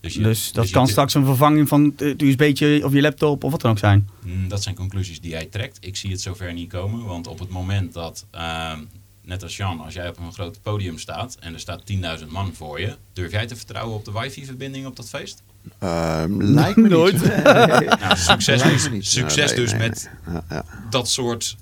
je- 0.02 0.22
Dus 0.22 0.52
dat 0.52 0.68
je 0.68 0.74
kan 0.74 0.88
straks 0.88 1.14
een 1.14 1.26
vervanging 1.26 1.68
van 1.68 1.94
het 1.98 2.22
USB'tje 2.22 2.82
of 2.86 2.94
je 2.94 3.02
laptop 3.02 3.44
of 3.44 3.52
wat 3.52 3.62
dan 3.62 3.72
ook 3.72 3.78
zijn. 3.78 4.10
Mm, 4.26 4.48
Dat 4.48 4.64
zijn 4.64 4.76
conclusies 4.76 5.22
die 5.22 5.32
jij 5.32 5.46
trekt. 5.46 5.78
Ik 5.82 5.96
zie 5.98 6.12
het 6.12 6.22
zover 6.22 6.54
niet 6.54 6.70
komen. 6.70 7.06
Want 7.06 7.28
op 7.28 7.40
het 7.40 7.50
moment 7.50 7.94
dat, 7.94 8.26
ehm, 8.32 8.80
net 9.22 9.44
als 9.44 9.58
Jan, 9.58 9.80
als 9.80 9.94
jij 9.94 10.10
op 10.10 10.18
een 10.18 10.34
groot 10.34 10.62
podium 10.62 10.98
staat 10.98 11.38
en 11.40 11.54
er 11.54 11.60
staat 11.60 11.86
10.000 11.86 12.32
man 12.32 12.54
voor 12.54 12.80
je, 12.80 12.96
durf 13.14 13.32
jij 13.32 13.48
te 13.48 13.56
vertrouwen 13.56 13.96
op 13.96 14.06
de 14.06 14.12
wifi-verbinding 14.12 14.86
op 14.86 14.96
dat 14.96 15.10
feest? 15.10 15.42
Ehm, 15.80 16.42
lijkt 16.60 16.78
me 16.78 16.88
Nooit. 16.88 17.14
niet. 17.14 17.44
Nou, 17.44 18.18
succes 18.18 18.62
Lijkt 18.62 18.76
dus, 18.76 18.90
me 18.90 18.96
niet. 18.96 19.08
succes 19.08 19.50
Ja, 19.50 19.56
nee, 19.56 19.66
dus 19.66 19.72
nee, 19.72 19.80
met 19.80 20.10
nee. 20.26 20.36
Ja, 20.36 20.44
ja. 20.50 20.66
dat 20.90 21.10
soort 21.10 21.58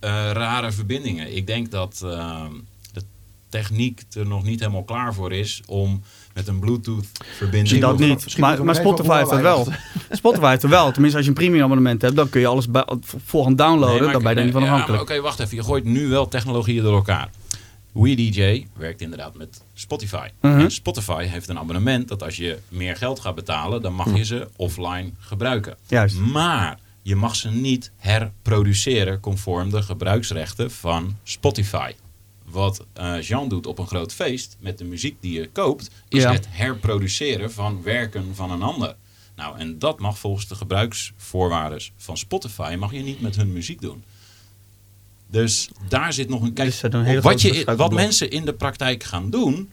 eh, 0.00 0.10
rare 0.32 0.72
verbindingen. 0.72 1.36
Ik 1.36 1.46
denk 1.46 1.70
dat 1.70 2.00
ehm, 2.04 2.52
de 2.92 3.02
techniek 3.48 4.02
er 4.12 4.26
nog 4.26 4.44
niet 4.44 4.60
helemaal 4.60 4.84
klaar 4.84 5.14
voor 5.14 5.32
is 5.32 5.62
om 5.66 6.02
met 6.34 6.48
een 6.48 6.58
Bluetooth-verbinding. 6.58 7.80
Dat 7.80 7.98
niet. 7.98 8.22
misschien 8.22 8.42
Maar, 8.42 8.64
maar 8.64 8.74
Spotify 8.74 9.16
heeft 9.16 9.30
dat 9.30 9.40
wel. 9.40 9.68
Spotify 10.10 10.48
heeft 10.48 10.62
er 10.62 10.68
wel. 10.68 10.90
Tenminste, 10.92 11.16
als 11.16 11.26
je 11.26 11.32
een 11.32 11.38
premium 11.38 11.62
abonnement 11.62 12.02
hebt, 12.02 12.16
dan 12.16 12.28
kun 12.28 12.40
je 12.40 12.46
alles 12.46 12.70
bij, 12.70 12.84
voorhand 13.24 13.58
downloaden. 13.58 14.02
Nee, 14.02 14.12
dan 14.12 14.22
ben 14.22 14.36
je 14.36 14.42
niet 14.42 14.52
van 14.52 14.62
ja, 14.62 14.68
afhankelijk. 14.70 15.02
Oké, 15.02 15.20
wacht 15.20 15.40
even. 15.40 15.56
Je 15.56 15.62
gooit 15.62 15.84
nu 15.84 16.08
wel 16.08 16.28
technologieën 16.28 16.82
door 16.82 16.94
elkaar. 16.94 17.30
WeDJ 18.02 18.66
werkt 18.76 19.00
inderdaad 19.00 19.34
met 19.36 19.64
Spotify. 19.74 20.28
Mhm. 20.40 20.58
En 20.58 20.70
Spotify 20.70 21.24
heeft 21.24 21.48
een 21.48 21.58
abonnement 21.58 22.08
dat 22.08 22.22
als 22.22 22.36
je 22.36 22.58
meer 22.68 22.96
geld 22.96 23.20
gaat 23.20 23.34
betalen, 23.34 23.82
dan 23.82 23.94
mag 23.94 24.16
je 24.16 24.24
ze 24.24 24.48
offline 24.56 25.10
gebruiken. 25.18 25.76
Juist. 25.86 26.16
Maar 26.18 26.78
je 27.02 27.16
mag 27.16 27.36
ze 27.36 27.50
niet 27.50 27.90
herproduceren 27.96 29.20
conform 29.20 29.70
de 29.70 29.82
gebruiksrechten 29.82 30.70
van 30.70 31.16
Spotify. 31.22 31.92
Wat 32.44 32.86
eh, 32.92 33.20
Jean 33.22 33.48
doet 33.48 33.66
op 33.66 33.78
een 33.78 33.86
groot 33.86 34.12
feest 34.14 34.56
met 34.60 34.78
de 34.78 34.84
muziek 34.84 35.16
die 35.20 35.40
je 35.40 35.48
koopt, 35.52 35.90
is 36.08 36.22
Ja. 36.22 36.32
het 36.32 36.46
herproduceren 36.50 37.52
van 37.52 37.82
werken 37.82 38.34
van 38.34 38.50
een 38.50 38.62
ander. 38.62 38.96
Nou, 39.36 39.58
en 39.58 39.78
dat 39.78 39.98
mag 39.98 40.18
volgens 40.18 40.48
de 40.48 40.54
gebruiksvoorwaarden 40.54 41.80
van 41.96 42.16
Spotify 42.16 42.76
mag 42.78 42.92
je 42.92 43.02
niet 43.02 43.20
met 43.20 43.36
hun 43.36 43.52
muziek 43.52 43.80
doen. 43.80 44.02
Dus 45.30 45.68
daar 45.88 46.12
zit 46.12 46.28
nog 46.28 46.42
een 46.42 46.52
kijk. 46.52 46.80
Dus 46.80 47.20
wat, 47.22 47.42
je, 47.42 47.74
wat 47.76 47.92
mensen 47.92 48.30
in 48.30 48.44
de 48.44 48.52
praktijk 48.52 49.02
gaan 49.04 49.30
doen, 49.30 49.70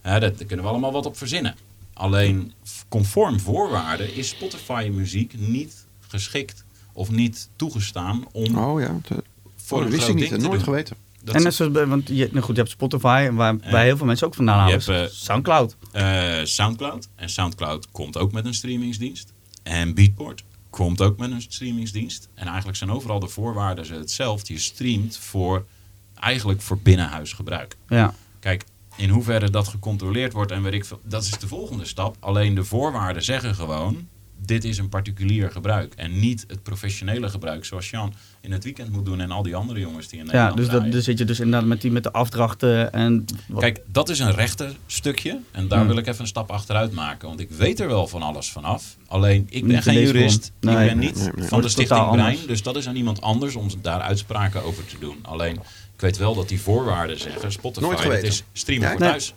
hè, 0.00 0.20
dat, 0.20 0.38
daar 0.38 0.46
kunnen 0.46 0.64
we 0.64 0.70
allemaal 0.70 0.92
wat 0.92 1.06
op 1.06 1.16
verzinnen. 1.16 1.54
Alleen 1.92 2.52
conform 2.88 3.40
voorwaarden 3.40 4.14
is 4.14 4.28
Spotify 4.28 4.90
muziek 4.94 5.34
niet 5.38 5.86
geschikt 6.08 6.64
of 6.92 7.10
niet 7.10 7.48
toegestaan 7.56 8.24
om 8.32 8.58
Oh 8.58 8.80
ja, 8.80 8.98
te- 9.02 9.22
voor 9.56 9.78
oh, 9.78 9.84
dat 9.84 9.92
wist 9.92 10.08
ik 10.08 10.14
niet. 10.14 10.30
Nooit 10.30 10.42
doen. 10.42 10.60
geweten. 10.62 10.96
Dat 11.22 11.28
en 11.34 11.40
is- 11.40 11.44
net 11.44 11.54
zoals, 11.54 11.72
bij- 11.72 11.86
want 11.86 12.08
je, 12.08 12.28
nou 12.32 12.44
goed, 12.44 12.54
je 12.54 12.60
hebt 12.60 12.72
Spotify, 12.74 13.30
waar, 13.30 13.56
waar 13.70 13.84
heel 13.84 13.96
veel 13.96 14.06
mensen 14.06 14.26
ook 14.26 14.34
vandaan 14.34 14.54
Je 14.68 14.72
halen. 14.72 14.84
hebt, 15.00 15.10
eh, 15.12 15.16
Soundcloud. 15.18 15.76
eh, 15.92 16.34
Soundcloud. 16.44 17.08
En 17.14 17.28
Soundcloud 17.30 17.90
komt 17.90 18.16
ook 18.16 18.32
met 18.32 18.44
een 18.44 18.54
streamingsdienst. 18.54 19.32
En 19.62 19.94
Beatport 19.94 20.44
komt 20.76 21.00
ook 21.00 21.16
met 21.18 21.30
een 21.30 21.42
streamingsdienst. 21.42 22.28
En 22.34 22.46
eigenlijk 22.46 22.78
zijn 22.78 22.90
overal 22.90 23.18
de 23.18 23.28
voorwaarden 23.28 23.98
hetzelfde. 23.98 24.52
Je 24.52 24.58
streamt 24.58 25.16
voor, 25.16 25.66
eigenlijk 26.14 26.60
voor 26.62 26.78
binnenhuisgebruik. 26.78 27.76
Ja. 27.88 28.14
Kijk, 28.40 28.64
in 28.96 29.08
hoeverre 29.08 29.50
dat 29.50 29.68
gecontroleerd 29.68 30.32
wordt 30.32 30.50
en 30.52 30.62
weet 30.62 30.72
ik 30.72 30.84
veel, 30.84 31.00
dat 31.04 31.22
is 31.22 31.30
de 31.38 31.48
volgende 31.48 31.84
stap. 31.84 32.16
Alleen 32.20 32.54
de 32.54 32.64
voorwaarden 32.64 33.24
zeggen 33.24 33.54
gewoon, 33.54 34.08
dit 34.46 34.64
is 34.64 34.78
een 34.78 34.88
particulier 34.88 35.50
gebruik. 35.50 35.94
En 35.94 36.18
niet 36.20 36.44
het 36.48 36.62
professionele 36.62 37.28
gebruik 37.28 37.64
zoals 37.64 37.90
Jan 37.90 38.14
in 38.40 38.52
het 38.52 38.64
weekend 38.64 38.90
moet 38.92 39.04
doen 39.04 39.20
en 39.20 39.30
al 39.30 39.42
die 39.42 39.56
andere 39.56 39.80
jongens 39.80 40.08
die 40.08 40.18
in 40.18 40.24
Ja, 40.26 40.30
Nederland 40.32 40.56
dus 40.56 40.68
dat, 40.68 40.92
dan 40.92 41.02
zit 41.02 41.18
je 41.18 41.24
dus 41.24 41.40
inderdaad 41.40 41.68
met, 41.68 41.80
die, 41.80 41.90
met 41.90 42.02
de 42.02 42.12
afdrachten 42.12 42.92
en... 42.92 43.24
wat- 43.48 43.60
Kijk, 43.60 43.80
dat 43.86 44.08
is 44.08 44.18
een 44.18 44.32
rechter 44.34 44.76
stukje. 44.86 45.40
En 45.50 45.68
daar 45.68 45.78
Hmm. 45.78 45.88
wil 45.88 45.96
ik 45.96 46.06
even 46.06 46.20
een 46.20 46.26
stap 46.26 46.50
achteruit 46.50 46.92
maken. 46.92 47.28
Want 47.28 47.40
ik 47.40 47.50
weet 47.50 47.80
er 47.80 47.86
wel 47.88 48.06
van 48.06 48.22
alles 48.22 48.50
vanaf. 48.50 48.96
Alleen, 49.06 49.46
ik 49.50 49.64
ben 49.64 49.74
Niet 49.74 49.82
geen 49.82 50.00
jurist. 50.00 50.52
Nee. 50.60 50.74
ik 50.76 50.86
ben 50.88 50.98
niet 50.98 51.14
Nee, 51.14 51.24
nee, 51.24 51.32
nee. 51.36 51.48
van 51.48 51.60
de 51.62 51.68
stichting 51.68 52.00
Brein. 52.10 52.20
anders. 52.20 52.46
Dus 52.46 52.62
dat 52.62 52.76
is 52.76 52.88
aan 52.88 52.96
iemand 52.96 53.20
anders 53.20 53.54
om 53.56 53.68
daar 53.82 54.00
uitspraken 54.00 54.62
over 54.62 54.86
te 54.86 54.96
doen. 55.00 55.18
Alleen, 55.22 55.54
ik 55.94 56.00
weet 56.00 56.16
wel 56.16 56.34
dat 56.34 56.48
die 56.48 56.60
voorwaarden 56.60 57.20
zeggen... 57.20 57.52
Spotify, 57.52 57.94
geweten. 57.96 58.28
is 58.28 58.42
streamen 58.52 58.84
Ja, 58.86 58.90
voor 58.92 59.00
nee. 59.00 59.10
thuis. 59.10 59.34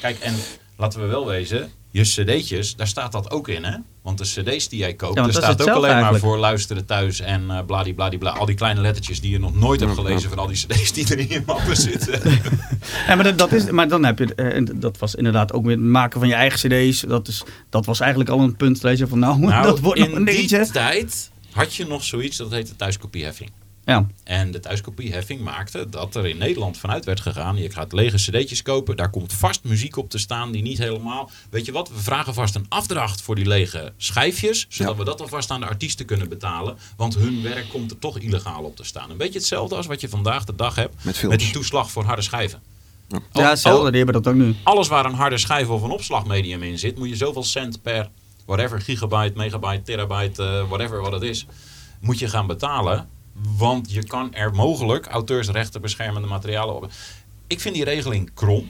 Kijk, 0.00 0.18
en 0.18 0.34
laten 0.76 1.00
we 1.00 1.06
wel 1.06 1.26
wezen... 1.26 1.70
Je 1.90 2.02
cd'tjes, 2.02 2.76
daar 2.76 2.86
staat 2.86 3.12
dat 3.12 3.30
ook 3.30 3.48
in, 3.48 3.64
hè? 3.64 3.76
Want 4.06 4.18
de 4.18 4.24
cd's 4.24 4.68
die 4.68 4.78
jij 4.78 4.94
koopt, 4.94 5.14
Ja, 5.14 5.22
daar 5.22 5.32
staat 5.32 5.62
ook 5.62 5.68
alleen 5.68 5.80
maar 5.80 5.90
eigenlijk. 5.90 6.24
voor 6.24 6.38
luisteren 6.38 6.84
thuis 6.84 7.20
en 7.20 7.42
uh, 7.42 7.58
bladibladibla. 7.66 8.30
Al 8.30 8.46
die 8.46 8.54
kleine 8.54 8.80
lettertjes 8.80 9.20
die 9.20 9.30
je 9.30 9.38
nog 9.38 9.54
nooit 9.54 9.80
hebt 9.80 9.94
gelezen 9.94 10.28
van 10.28 10.38
al 10.38 10.46
die 10.46 10.56
cd's 10.56 10.92
die 10.92 11.08
er 11.08 11.18
in 11.18 11.28
je 11.28 11.42
mappen 11.46 11.76
zitten. 11.76 12.20
Ja, 13.06 13.14
maar, 13.14 13.24
dat, 13.24 13.38
dat 13.38 13.52
is, 13.52 13.70
maar 13.70 13.88
dan 13.88 14.04
heb 14.04 14.18
je, 14.18 14.34
eh, 14.34 14.54
en 14.54 14.68
dat 14.74 14.98
was 14.98 15.14
inderdaad 15.14 15.52
ook 15.52 15.64
weer 15.64 15.76
het 15.76 15.84
maken 15.84 16.20
van 16.20 16.28
je 16.28 16.34
eigen 16.34 16.58
cd's. 16.58 17.00
Dat, 17.00 17.28
is, 17.28 17.42
dat 17.70 17.86
was 17.86 18.00
eigenlijk 18.00 18.30
al 18.30 18.40
een 18.40 18.56
punt 18.56 18.80
dat 18.80 18.98
je 18.98 19.06
van 19.06 19.18
nou, 19.18 19.38
Nou, 19.46 19.62
dat 19.62 19.80
wordt 19.80 19.98
nog 20.00 20.08
in 20.08 20.16
een 20.16 20.24
die 20.24 20.70
tijd 20.70 21.30
had 21.50 21.74
je 21.74 21.86
nog 21.86 22.04
zoiets 22.04 22.36
dat 22.36 22.50
heette 22.50 22.76
thuiskopieheffing. 22.76 23.50
Ja, 23.86 24.06
En 24.24 24.50
de 24.50 24.60
thuiskopieheffing 24.60 25.40
maakte 25.40 25.88
dat 25.88 26.14
er 26.14 26.26
in 26.26 26.38
Nederland 26.38 26.78
vanuit 26.78 27.04
werd 27.04 27.20
gegaan. 27.20 27.56
Je 27.56 27.70
gaat 27.70 27.92
lege 27.92 28.16
cd'tjes 28.16 28.62
kopen. 28.62 28.96
Daar 28.96 29.10
komt 29.10 29.32
vast 29.32 29.64
muziek 29.64 29.96
op 29.96 30.10
te 30.10 30.18
staan 30.18 30.52
die 30.52 30.62
niet 30.62 30.78
helemaal... 30.78 31.30
Weet 31.50 31.64
je 31.66 31.72
wat, 31.72 31.88
we 31.88 31.98
vragen 31.98 32.34
vast 32.34 32.54
een 32.54 32.66
afdracht 32.68 33.22
voor 33.22 33.34
die 33.34 33.46
lege 33.46 33.92
schijfjes. 33.96 34.66
Zodat 34.68 34.92
Ja. 34.92 34.98
we 34.98 35.04
dat 35.04 35.20
alvast 35.20 35.50
aan 35.50 35.60
de 35.60 35.66
artiesten 35.66 36.06
kunnen 36.06 36.28
betalen. 36.28 36.76
Want 36.96 37.14
hun 37.16 37.42
werk 37.42 37.68
komt 37.68 37.90
er 37.90 37.98
toch 37.98 38.18
illegaal 38.18 38.62
op 38.62 38.76
te 38.76 38.84
staan. 38.84 39.10
Een 39.10 39.16
beetje 39.16 39.38
hetzelfde 39.38 39.74
als 39.76 39.86
wat 39.86 40.00
je 40.00 40.08
vandaag 40.08 40.44
de 40.44 40.54
dag 40.54 40.74
hebt. 40.74 41.04
Met 41.04 41.16
films. 41.18 41.36
die 41.36 41.52
toeslag 41.52 41.90
voor 41.90 42.04
harde 42.04 42.22
schijven. 42.22 42.60
Ja. 43.08 43.18
Hetzelfde, 43.48 43.70
al- 43.84 43.90
die 43.90 43.96
hebben 44.04 44.22
dat 44.22 44.26
ook 44.32 44.38
nu. 44.38 44.54
alles 44.62 44.88
waar 44.88 45.04
een 45.04 45.14
harde 45.14 45.38
schijf 45.38 45.68
of 45.68 45.82
een 45.82 45.90
opslagmedium 45.90 46.62
in 46.62 46.78
zit, 46.78 46.98
moet 46.98 47.08
je 47.08 47.16
zoveel 47.16 47.44
cent 47.44 47.82
per 47.82 48.08
whatever, 48.46 48.80
gigabyte, 48.80 49.32
megabyte, 49.36 49.82
terabyte, 49.82 50.42
eh, 50.42 50.68
whatever 50.68 51.00
wat 51.00 51.12
het 51.12 51.22
is. 51.22 51.46
moet 52.00 52.18
je 52.18 52.28
gaan 52.28 52.46
betalen. 52.46 53.08
Want 53.56 53.92
je 53.92 54.04
kan 54.06 54.34
er 54.34 54.54
mogelijk 54.54 55.06
auteursrechten 55.06 55.80
beschermende 55.80 56.28
materialen 56.28 56.74
op. 56.76 56.90
Ik 57.46 57.60
vind 57.60 57.74
die 57.74 57.84
regeling 57.84 58.30
krom. 58.34 58.66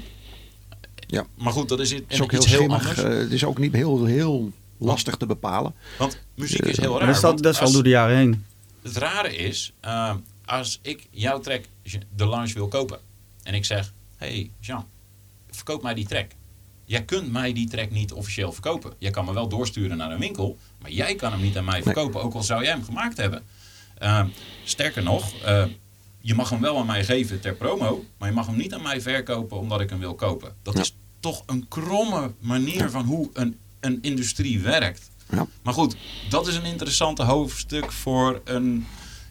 Ja. 1.07 1.27
Maar 1.35 1.53
goed, 1.53 1.69
dat 1.69 1.81
is, 1.81 1.91
Het 1.91 2.03
is 2.09 2.21
ook 2.21 2.31
heel 2.31 2.41
iets 2.41 2.51
heel 2.51 2.59
schimmig. 2.59 2.89
anders. 2.89 3.15
eh, 3.15 3.19
het 3.21 3.33
is 3.33 3.45
ook 3.45 3.59
niet 3.59 3.73
heel, 3.73 4.05
heel 4.05 4.53
lastig 4.79 5.17
te 5.17 5.27
bepalen. 5.27 5.75
Want 5.99 6.21
muziek 6.35 6.65
is 6.65 6.77
heel 6.77 6.99
raar. 6.99 7.07
dat 7.07 7.17
is 7.17 7.25
al, 7.25 7.37
dat 7.37 7.55
is 7.55 7.61
al 7.61 7.73
door 7.73 7.83
de 7.83 7.89
jaren 7.89 8.17
heen. 8.17 8.45
Het 8.83 8.97
rare 8.97 9.37
is, 9.37 9.73
eh, 9.81 10.15
als 10.45 10.79
ik 10.83 11.07
jouw 11.11 11.41
track 11.41 11.65
de 12.17 12.27
launch 12.27 12.53
wil 12.53 12.69
kopen. 12.69 12.99
En 13.43 13.55
ik 13.55 13.65
zeg, 13.65 13.93
hey 14.17 14.51
Jean, 14.61 14.85
verkoop 15.51 15.83
mij 15.83 15.95
die 15.95 16.07
track. 16.07 16.27
Jij 16.85 17.05
kunt 17.05 17.33
mij 17.33 17.53
die 17.53 17.69
track 17.69 17.91
niet 17.91 18.13
officieel 18.13 18.53
verkopen. 18.53 18.93
Jij 18.99 19.11
kan 19.11 19.25
me 19.25 19.33
wel 19.33 19.49
doorsturen 19.49 19.97
naar 19.97 20.11
een 20.13 20.19
winkel. 20.19 20.59
Maar 20.81 20.91
jij 20.91 21.15
kan 21.15 21.33
hem 21.33 21.41
niet 21.41 21.57
aan 21.57 21.65
mij 21.65 21.83
verkopen. 21.83 22.23
Ook 22.23 22.35
al 22.35 22.43
zou 22.43 22.63
jij 22.63 22.73
hem 22.73 22.85
gemaakt 22.85 23.17
hebben. 23.17 23.43
Eh, 23.99 24.25
sterker 24.65 25.03
nog, 25.03 25.33
eh, 25.45 25.65
je 26.21 26.35
mag 26.35 26.51
hem 26.51 26.61
wel 26.61 26.79
aan 26.79 26.87
mij 26.87 27.05
geven 27.05 27.41
ter 27.41 27.55
promo. 27.55 28.05
Maar 28.19 28.29
je 28.29 28.35
mag 28.35 28.47
hem 28.47 28.57
niet 28.57 28.75
aan 28.75 28.83
mij 28.83 29.01
verkopen 29.01 29.59
omdat 29.59 29.81
ik 29.81 29.91
hem 29.91 29.99
wil 29.99 30.15
kopen. 30.15 30.55
Dat 30.63 30.75
Ja. 30.75 30.81
is 30.81 30.95
toch 31.21 31.43
een 31.47 31.67
kromme 31.69 32.33
manier 32.39 32.91
van 32.91 33.05
hoe 33.05 33.31
een, 33.33 33.59
een 33.81 33.99
industrie 34.03 34.61
werkt. 34.61 35.11
Ja. 35.31 35.47
Maar 35.63 35.75
goed, 35.75 35.97
dat 36.29 36.47
is 36.47 36.57
een 36.57 36.65
interessante 36.65 37.23
hoofdstuk 37.23 37.93
voor 37.93 38.41
een, 38.45 38.87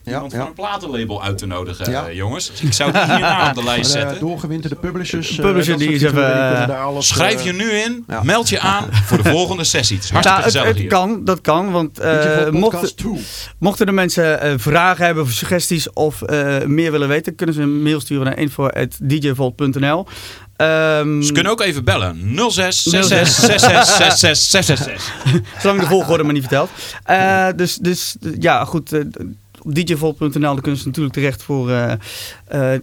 iemand 0.05 0.31
ja. 0.31 0.37
voor 0.37 0.47
een 0.47 0.53
platenlabel 0.53 1.23
uit 1.23 1.37
te 1.37 1.45
nodigen, 1.45 1.91
Ja. 1.91 2.07
eh, 2.07 2.15
jongens. 2.15 2.51
Ik 2.61 2.73
zou 2.73 2.91
die 2.91 3.01
hierna 3.01 3.49
op 3.49 3.55
de 3.55 3.63
lijst 3.63 3.95
eh, 3.95 4.01
zetten. 4.01 4.19
doorgewinterde 4.19 4.75
publishers. 4.75 5.37
eh, 5.37 5.45
Publisher 5.45 5.77
die 5.77 5.89
is 5.91 6.01
even, 6.01 6.13
kunnen 6.13 6.69
eh, 6.69 6.99
Schrijf 6.99 7.43
je 7.43 7.53
nu 7.53 7.69
in, 7.71 8.03
ja. 8.07 8.23
meld 8.23 8.49
je 8.49 8.59
aan 8.59 8.85
voor 9.07 9.23
de 9.23 9.29
volgende 9.29 9.63
sessie. 9.63 9.95
Het 9.95 10.05
is 10.05 10.11
hartstikke 10.11 10.41
Nou, 10.41 10.43
het, 10.43 10.45
gezellig 10.45 10.67
het 10.67 10.77
hier. 10.77 10.87
kan, 10.89 11.25
dat 11.25 11.41
kan. 11.41 11.71
Want 11.71 11.99
eh, 11.99 12.11
mochten, 12.35 12.59
Podcast 12.59 12.97
2. 12.97 13.23
mochten 13.59 13.85
de 13.85 13.91
mensen 13.91 14.41
eh, 14.41 14.53
vragen 14.57 15.05
hebben 15.05 15.23
of 15.23 15.29
suggesties 15.31 15.93
of 15.93 16.21
eh, 16.21 16.61
meer 16.63 16.91
willen 16.91 17.07
weten, 17.07 17.35
kunnen 17.35 17.55
ze 17.55 17.61
een 17.61 17.83
mail 17.83 17.99
sturen 17.99 18.25
naar 18.25 18.37
info.djvolt.nl. 18.37 20.07
Ehm, 20.55 21.21
Ze 21.21 21.31
kunnen 21.31 21.51
ook 21.51 21.61
even 21.61 21.83
bellen. 21.83 22.35
06 22.49 22.83
66 22.83 23.27
66 23.27 23.85
66 23.95 24.35
666. 24.37 25.13
Zolang 25.61 25.79
de 25.79 25.85
volgorde 25.87 26.23
maar 26.23 26.33
niet 26.33 26.41
vertelt. 26.41 26.69
Eh, 27.03 27.47
dus, 27.55 27.75
dus 27.75 28.15
ja, 28.39 28.65
goed. 28.65 28.93
eh, 28.93 29.01
op 30.01 30.61
kunnen 30.61 30.81
ze 30.81 30.87
natuurlijk 30.87 31.15
terecht 31.15 31.43
voor 31.43 31.69
eh, 31.69 31.93
eh, 32.47 32.79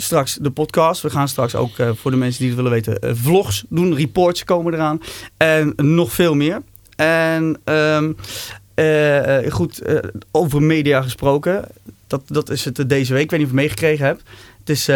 straks 0.00 0.34
de 0.34 0.50
podcast. 0.50 1.02
We 1.02 1.10
gaan 1.10 1.28
straks 1.28 1.54
ook 1.54 1.78
eh, 1.78 1.90
voor 1.94 2.10
de 2.10 2.16
mensen 2.16 2.38
die 2.38 2.46
het 2.48 2.56
willen 2.56 2.72
weten 2.72 3.16
vlogs 3.16 3.64
doen. 3.68 3.94
Reports 3.94 4.44
komen 4.44 4.74
eraan. 4.74 5.00
En 5.36 5.72
nog 5.76 6.12
veel 6.12 6.34
meer. 6.34 6.62
En 6.96 7.60
ehm, 7.64 8.12
eh, 8.74 9.44
eh, 9.46 9.52
goed, 9.52 9.82
over 10.30 10.62
media 10.62 11.02
gesproken. 11.02 11.64
Dat, 12.06 12.22
dat 12.26 12.50
is 12.50 12.64
het 12.64 12.88
deze 12.88 13.12
week. 13.12 13.22
Ik 13.22 13.30
weet 13.30 13.40
niet 13.40 13.48
of 13.48 13.54
je 13.54 13.60
het 13.60 13.68
meegekregen 13.68 14.06
hebt. 14.06 14.22
Het 14.58 14.68
is 14.68 14.86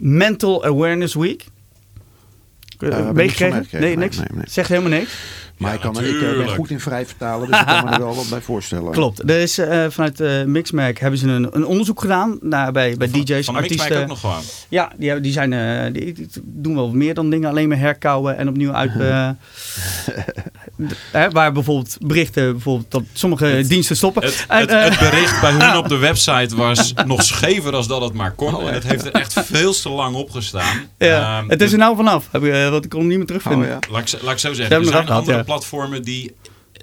Mental 0.00 0.64
Awareness 0.64 1.14
Week. 1.14 1.46
niks 2.78 3.12
meegekregen? 3.12 3.80
Nee, 3.80 3.96
niks. 3.96 4.16
nee, 4.16 4.26
nee. 4.32 4.44
Zegt 4.48 4.68
helemaal 4.68 4.90
niks. 4.90 5.16
Maar 5.58 5.70
Ja, 5.70 5.76
ik, 5.76 5.82
kan, 5.82 6.04
ik 6.04 6.22
eh, 6.22 6.36
ben 6.44 6.48
goed 6.48 6.70
in 6.70 6.80
vrij 6.80 7.06
vertalen, 7.06 7.50
dus 7.50 7.60
ik 7.60 7.66
kan 7.66 7.84
me 7.84 7.90
er 7.90 7.98
wel 7.98 8.14
wat 8.14 8.28
bij 8.30 8.40
voorstellen. 8.40 8.92
Klopt. 9.00 9.30
Er 9.30 9.40
is 9.40 9.58
eh, 9.58 9.84
vanuit 9.88 10.20
eh 10.20 10.42
Mixmac 10.44 10.98
hebben 10.98 11.18
ze 11.18 11.28
een, 11.28 11.48
een 11.56 11.66
onderzoek 11.66 12.00
gedaan 12.00 12.38
naar, 12.40 12.72
bij, 12.72 12.94
bij 12.96 13.08
DJ's, 13.10 13.44
Van 13.44 13.54
de 13.54 13.60
Mixmac 13.60 13.80
artiesten. 13.80 14.00
ook 14.02 14.06
nog 14.08 14.20
gewoon. 14.20 14.40
Ja, 14.68 14.92
die, 14.96 15.04
hebben, 15.06 15.22
die, 15.22 15.32
zijn, 15.32 15.52
eh, 15.52 15.92
die, 15.92 16.12
die 16.12 16.28
doen 16.44 16.74
wel 16.74 16.90
meer 16.92 17.14
dan 17.14 17.30
dingen 17.30 17.48
alleen 17.48 17.68
maar 17.68 17.78
herkouwen 17.78 18.36
en 18.36 18.48
opnieuw 18.48 18.72
uit. 18.72 18.92
eh, 19.00 19.28
hè, 21.12 21.30
waar 21.30 21.52
bijvoorbeeld 21.52 21.96
berichten, 22.00 22.52
bijvoorbeeld 22.52 22.90
dat 22.90 23.02
sommige 23.12 23.64
diensten 23.68 23.96
stoppen. 23.96 24.22
Het, 24.22 24.44
En, 24.48 24.58
het, 24.58 24.70
eh, 24.70 24.82
het 24.84 24.98
bericht 24.98 25.40
bij 25.40 25.50
hun 25.52 25.76
op 25.82 25.88
de 25.88 25.96
website 25.96 26.56
was 26.56 26.92
nog 27.06 27.22
schever 27.22 27.74
als 27.74 27.86
dat 27.88 28.00
het 28.00 28.12
maar 28.12 28.32
kon. 28.32 28.60
En 28.68 28.74
het 28.74 28.84
heeft 28.84 29.04
er 29.06 29.12
echt 29.12 29.32
veel 29.44 29.72
te 29.72 29.88
lang 29.88 30.14
op 30.14 30.30
gestaan. 30.30 30.76
ja, 30.98 31.38
Ehm, 31.38 31.48
het 31.48 31.60
is 31.62 31.72
er 31.72 31.78
nou 31.78 31.96
vanaf, 31.96 32.28
heb 32.30 32.44
ik, 32.44 32.70
want 32.70 32.84
ik 32.84 32.90
kon 32.90 32.98
hem 33.00 33.08
niet 33.08 33.18
meer 33.18 33.26
terugvinden. 33.26 33.66
Oh, 33.66 33.72
ja. 33.72 33.78
Laat 33.90 34.00
ik, 34.00 34.08
zo- 34.08 34.18
laat 34.22 34.32
ik 34.32 34.38
zo 34.38 34.48
Ze 34.48 34.54
zeggen, 34.54 34.76
er 34.76 34.84
zijn 34.84 35.08
andere 35.08 35.43
platformen 35.44 36.02
die 36.02 36.34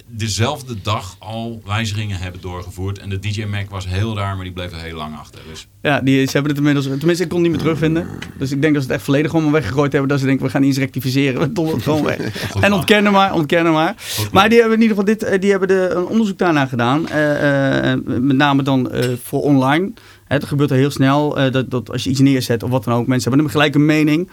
dezelfde 0.07 0.81
dag 0.81 1.15
al 1.19 1.61
wijzigingen 1.65 2.17
hebben 2.17 2.41
doorgevoerd. 2.41 2.99
En 2.99 3.09
de 3.09 3.19
DJ 3.19 3.43
Mac 3.43 3.69
was 3.69 3.87
heel 3.87 4.15
raar, 4.15 4.35
maar 4.35 4.43
die 4.43 4.53
bleef 4.53 4.71
er 4.71 4.77
heel 4.77 4.97
lang 4.97 5.17
achter. 5.17 5.41
Dus 5.49 5.67
Ja, 5.81 6.01
die, 6.01 6.25
ze 6.25 6.31
hebben 6.31 6.49
het 6.49 6.59
inmiddels, 6.59 6.85
tenminste 6.85 7.23
ik 7.23 7.29
kon 7.29 7.39
het 7.39 7.47
niet 7.47 7.51
meer 7.51 7.65
terugvinden. 7.65 8.07
Dus 8.37 8.51
ik 8.51 8.61
denk 8.61 8.73
dat 8.73 8.83
ze 8.83 8.87
het 8.87 8.97
echt 8.97 9.05
volledig 9.05 9.31
gewoon 9.31 9.51
weggegooid 9.51 9.91
hebben. 9.91 10.09
Dat 10.09 10.19
ze 10.19 10.25
denken, 10.25 10.45
we 10.45 10.51
gaan 10.51 10.63
iets 10.63 10.77
rectificeren. 10.77 11.53
We 11.53 11.61
het 11.71 11.83
gewoon 11.83 12.03
weg. 12.03 12.19
En 12.61 12.73
ontkennen 12.73 13.11
maar, 13.11 13.33
ontkennen 13.33 13.73
maar. 13.73 13.95
Goed, 14.15 14.31
Maar 14.31 14.49
die 14.49 14.59
hebben 14.59 14.77
in 14.77 14.81
ieder 14.81 14.97
geval 14.97 15.13
dit, 15.13 15.23
eh, 15.23 15.39
die 15.39 15.49
hebben 15.49 15.67
de, 15.67 15.89
een 15.95 16.05
onderzoek 16.05 16.37
daarna 16.37 16.65
gedaan. 16.65 17.07
Eh, 17.09 17.91
eh, 17.91 17.99
met 18.05 18.35
name 18.35 18.63
dan 18.63 18.91
voor 19.23 19.41
online. 19.41 19.91
Het 20.27 20.43
gebeurt 20.43 20.71
al 20.71 20.77
heel 20.77 20.91
snel. 20.91 21.51
dat, 21.51 21.71
dat 21.71 21.91
als 21.91 22.03
je 22.03 22.09
iets 22.09 22.19
neerzet 22.19 22.63
of 22.63 22.69
wat 22.69 22.83
dan 22.83 22.93
ook. 22.93 23.07
Mensen 23.07 23.31
hebben 23.31 23.51
een 23.73 23.85
mening. 23.85 24.29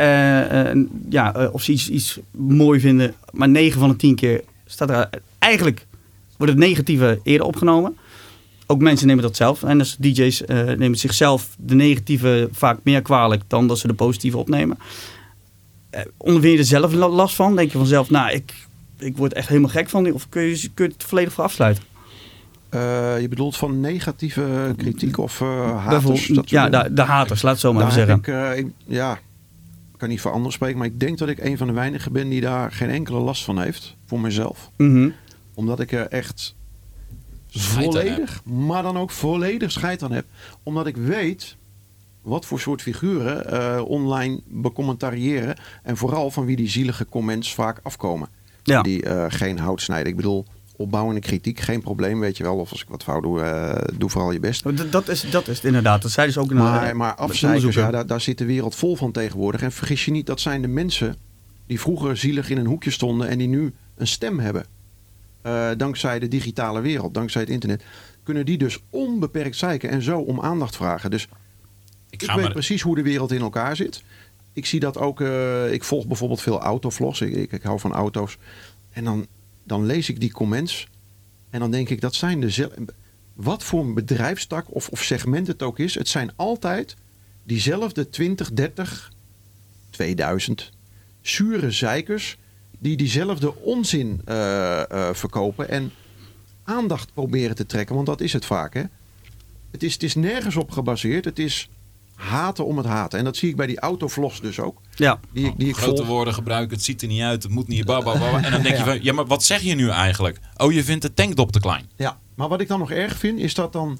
Eh, 0.00 0.70
eh, 0.70 0.76
ja, 1.08 1.34
eh, 1.34 1.54
of 1.54 1.62
ze 1.62 1.72
iets, 1.72 1.88
iets 1.90 2.18
mooi 2.30 2.80
vinden. 2.80 3.14
Maar 3.32 3.48
9 3.48 3.80
van 3.80 3.88
de 3.88 3.96
10 3.96 4.14
keer 4.14 4.40
staat 4.66 4.90
er 4.90 5.08
eigenlijk 5.38 5.86
wordt 6.36 6.52
het 6.52 6.62
negatieve 6.62 7.20
eerder 7.22 7.46
opgenomen. 7.46 7.96
Ook 8.66 8.80
mensen 8.80 9.06
nemen 9.06 9.22
dat 9.22 9.36
zelf. 9.36 9.62
En 9.62 9.78
dus 9.78 9.96
DJ's 9.98 10.42
nemen 10.76 10.94
zichzelf 10.98 11.48
de 11.58 11.74
negatieve 11.74 12.48
vaak 12.52 12.78
meer 12.82 13.02
kwalijk 13.02 13.42
dan 13.46 13.66
dat 13.66 13.78
ze 13.78 13.86
de 13.86 13.94
positieve 13.94 14.38
opnemen. 14.38 14.78
Eh, 15.90 16.00
ondervind 16.16 16.52
je 16.52 16.58
er 16.58 16.64
zelf 16.64 16.92
la- 16.92 17.08
last 17.08 17.34
van? 17.34 17.56
Denk 17.56 17.72
je 17.72 17.78
vanzelf, 17.78 18.10
nou, 18.10 18.30
ik, 18.30 18.52
ik 18.98 19.16
word 19.16 19.32
echt 19.32 19.48
helemaal 19.48 19.70
gek 19.70 19.88
van. 19.88 20.04
die- 20.04 20.14
Of 20.14 20.28
kun 20.28 20.42
je, 20.42 20.68
kun 20.74 20.84
je 20.86 20.92
het 20.92 21.04
volledig 21.04 21.32
voor 21.32 21.44
afsluiten? 21.44 21.82
Je 23.20 23.26
bedoelt 23.28 23.56
van 23.56 23.80
negatieve 23.80 24.74
kritiek 24.76 25.18
of 25.18 25.38
haters? 25.38 26.26
Dat 26.26 26.50
ja, 26.50 26.68
de, 26.68 26.92
de 26.92 27.02
haters, 27.02 27.42
laat 27.42 27.52
het 27.52 27.60
zo 27.60 27.72
maar 27.72 27.82
heb 27.82 27.92
zeggen. 27.92 28.54
ik, 28.58 28.66
ik- 28.66 28.72
ja, 28.86 29.18
kan 30.00 30.08
niet 30.08 30.20
voor 30.20 30.30
anderen 30.30 30.52
spreken, 30.52 30.78
maar 30.78 30.86
ik 30.86 31.00
denk 31.00 31.18
dat 31.18 31.28
ik 31.28 31.38
een 31.38 31.58
van 31.58 31.66
de 31.66 31.72
weinigen 31.72 32.12
ben 32.12 32.28
die 32.28 32.40
daar 32.40 32.72
geen 32.72 32.90
enkele 32.90 33.18
last 33.18 33.44
van 33.44 33.60
heeft. 33.60 33.96
Voor 34.06 34.20
mezelf. 34.20 34.70
Mhm. 34.76 35.10
Omdat 35.54 35.80
ik 35.80 35.92
er 35.92 36.06
echt 36.06 36.54
volledig, 37.48 38.44
maar 38.44 38.82
dan 38.82 38.98
ook 38.98 39.10
volledig 39.10 39.70
scheid 39.70 40.02
aan 40.02 40.12
heb. 40.12 40.26
Omdat 40.62 40.86
ik 40.86 40.96
weet 40.96 41.56
wat 42.22 42.46
voor 42.46 42.60
soort 42.60 42.82
figuren 42.82 43.46
eh, 43.46 43.82
online 43.84 44.40
becommentariëren. 44.46 45.56
En 45.82 45.96
vooral 45.96 46.30
van 46.30 46.44
wie 46.44 46.56
die 46.56 46.68
zielige 46.68 47.06
comments 47.06 47.54
vaak 47.54 47.80
afkomen. 47.82 48.28
Ja. 48.62 48.82
Die 48.82 49.02
eh, 49.02 49.24
geen 49.28 49.58
hout 49.58 49.80
snijden. 49.80 50.08
Ik 50.08 50.16
bedoel, 50.16 50.44
opbouwende 50.80 51.20
kritiek, 51.20 51.60
geen 51.60 51.80
probleem, 51.80 52.20
weet 52.20 52.36
je 52.36 52.42
wel. 52.42 52.56
Of 52.56 52.70
als 52.70 52.82
ik 52.82 52.88
wat 52.88 53.02
fout 53.02 53.22
doe, 53.22 53.40
eh, 53.40 53.88
doe 53.98 54.10
vooral 54.10 54.32
je 54.32 54.40
best. 54.40 54.62
Dat, 54.76 54.92
dat, 54.92 55.08
is, 55.08 55.30
dat 55.30 55.48
is 55.48 55.56
het 55.56 55.64
inderdaad. 55.64 56.02
Dat 56.02 56.10
zeiden 56.10 56.34
ze 56.34 56.40
ook 56.40 56.50
in 56.50 56.56
Maar, 56.56 56.88
de- 56.88 56.94
maar 56.94 57.14
afzeikers, 57.14 57.42
onderzoeken. 57.42 57.82
ja, 57.82 57.90
daar, 57.90 58.06
daar 58.06 58.20
zit 58.20 58.38
de 58.38 58.44
wereld 58.44 58.74
vol 58.74 58.96
van 58.96 59.12
tegenwoordig. 59.12 59.62
En 59.62 59.72
vergis 59.72 60.04
je 60.04 60.10
niet, 60.10 60.26
dat 60.26 60.40
zijn 60.40 60.62
de 60.62 60.68
mensen 60.68 61.16
die 61.66 61.80
vroeger 61.80 62.16
zielig 62.16 62.50
in 62.50 62.58
een 62.58 62.66
hoekje 62.66 62.90
stonden 62.90 63.28
en 63.28 63.38
die 63.38 63.48
nu 63.48 63.72
een 63.96 64.06
stem 64.06 64.38
hebben. 64.38 64.64
Eh, 65.42 65.68
dankzij 65.76 66.18
de 66.18 66.28
digitale 66.28 66.80
wereld, 66.80 67.14
dankzij 67.14 67.40
het 67.40 67.50
internet, 67.50 67.84
kunnen 68.22 68.46
die 68.46 68.58
dus 68.58 68.78
onbeperkt 68.90 69.56
zeiken 69.56 69.90
en 69.90 70.02
zo 70.02 70.18
om 70.18 70.40
aandacht 70.40 70.76
vragen. 70.76 71.10
Dus 71.10 71.22
ik 72.10 72.22
ik 72.22 72.22
ga 72.22 72.34
weet 72.34 72.44
maar... 72.44 72.52
precies 72.52 72.82
hoe 72.82 72.94
de 72.94 73.02
wereld 73.02 73.32
in 73.32 73.40
elkaar 73.40 73.76
zit. 73.76 74.02
Ik 74.52 74.66
zie 74.66 74.80
dat 74.80 74.98
ook, 74.98 75.20
eh, 75.20 75.72
ik 75.72 75.84
volg 75.84 76.06
bijvoorbeeld 76.06 76.40
veel 76.42 76.60
autovlogs, 76.60 77.20
ik, 77.20 77.34
ik, 77.34 77.52
ik 77.52 77.62
hou 77.62 77.78
van 77.80 77.92
auto's. 77.92 78.36
En 78.90 79.04
dan, 79.04 79.26
dan 79.70 79.86
lees 79.86 80.08
ik 80.08 80.20
die 80.20 80.32
comments 80.32 80.88
en 81.50 81.60
dan 81.60 81.70
denk 81.70 81.88
ik, 81.88 82.00
dat 82.00 82.14
zijn 82.14 82.40
dezelfde... 82.40 82.84
Wat 83.34 83.64
voor 83.64 83.80
een 83.80 83.94
bedrijfstak 83.94 84.74
of, 84.74 84.88
of 84.88 85.02
segment 85.02 85.46
het 85.46 85.62
ook 85.62 85.78
is, 85.78 85.94
het 85.94 86.08
zijn 86.08 86.30
altijd 86.36 86.96
diezelfde 87.42 88.08
20, 88.08 88.52
30, 88.52 89.12
2000 89.90 90.70
zure 91.20 91.70
zeikers 91.70 92.38
die 92.78 92.96
diezelfde 92.96 93.56
onzin 93.56 94.20
eh, 94.24 94.90
eh, 94.90 95.14
verkopen 95.14 95.68
en 95.68 95.92
aandacht 96.64 97.14
proberen 97.14 97.56
te 97.56 97.66
trekken. 97.66 97.94
Want 97.94 98.06
dat 98.06 98.20
is 98.20 98.32
het 98.32 98.44
vaak, 98.44 98.74
hè? 98.74 98.84
Het 99.70 99.82
is, 99.82 99.92
het 99.92 100.02
is 100.02 100.14
nergens 100.14 100.56
op 100.56 100.70
gebaseerd. 100.70 101.24
Het 101.24 101.38
is 101.38 101.70
haten 102.20 102.66
om 102.66 102.76
het 102.76 102.86
haten. 102.86 103.18
En 103.18 103.24
dat 103.24 103.36
zie 103.36 103.48
ik 103.48 103.56
bij 103.56 103.66
die 103.66 103.80
autovlogs 103.80 104.40
dus 104.40 104.60
ook. 104.60 104.80
Ja. 104.94 105.20
Die 105.32 105.46
ik, 105.46 105.52
die 105.56 105.68
ik 105.68 105.76
Grote 105.76 105.96
volg. 105.96 106.08
woorden 106.08 106.34
gebruiken, 106.34 106.76
het 106.76 106.84
ziet 106.84 107.02
er 107.02 107.08
niet 107.08 107.22
uit, 107.22 107.42
het 107.42 107.52
moet 107.52 107.68
niet, 107.68 107.84
baba. 107.84 108.42
En 108.42 108.52
dan 108.52 108.62
denk 108.62 108.76
je 108.76 108.84
van, 108.84 109.02
ja, 109.02 109.12
maar 109.12 109.26
wat 109.26 109.44
zeg 109.44 109.60
je 109.60 109.74
nu 109.74 109.88
eigenlijk? 109.88 110.38
Oh, 110.56 110.72
je 110.72 110.84
vindt 110.84 111.02
de 111.02 111.14
tankdop 111.14 111.52
te 111.52 111.60
klein. 111.60 111.90
Ja, 111.96 112.18
maar 112.34 112.48
wat 112.48 112.60
ik 112.60 112.68
dan 112.68 112.78
nog 112.78 112.90
erg 112.90 113.16
vind, 113.16 113.38
is 113.38 113.54
dat 113.54 113.72
dan 113.72 113.98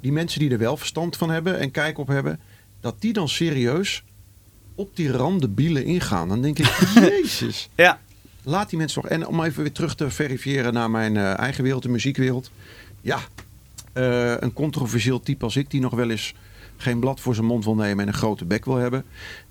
die 0.00 0.12
mensen 0.12 0.40
die 0.40 0.50
er 0.50 0.58
wel 0.58 0.76
verstand 0.76 1.16
van 1.16 1.30
hebben 1.30 1.58
en 1.58 1.70
kijk 1.70 1.98
op 1.98 2.08
hebben, 2.08 2.40
dat 2.80 3.00
die 3.00 3.12
dan 3.12 3.28
serieus 3.28 4.02
op 4.74 4.96
die 4.96 5.10
randebielen 5.10 5.84
ingaan. 5.84 6.28
Dan 6.28 6.42
denk 6.42 6.58
ik, 6.58 6.66
jezus. 6.94 7.68
Ja. 7.74 8.00
Laat 8.42 8.68
die 8.70 8.78
mensen 8.78 9.02
toch. 9.02 9.10
En 9.10 9.26
om 9.26 9.42
even 9.42 9.62
weer 9.62 9.72
terug 9.72 9.94
te 9.94 10.10
verifiëren 10.10 10.72
naar 10.72 10.90
mijn 10.90 11.16
eh, 11.16 11.38
eigen 11.38 11.64
wereld, 11.64 11.82
de 11.82 11.88
muziekwereld. 11.88 12.50
Ja, 13.00 13.18
eh, 13.92 14.36
een 14.40 14.52
controversieel 14.52 15.20
type 15.20 15.44
als 15.44 15.56
ik, 15.56 15.70
die 15.70 15.80
nog 15.80 15.94
wel 15.94 16.10
eens 16.10 16.34
geen 16.76 17.00
blad 17.00 17.20
voor 17.20 17.34
zijn 17.34 17.46
mond 17.46 17.64
wil 17.64 17.74
nemen 17.74 18.02
en 18.02 18.08
een 18.08 18.18
grote 18.18 18.44
bek 18.44 18.64
wil 18.64 18.76
hebben. 18.76 19.04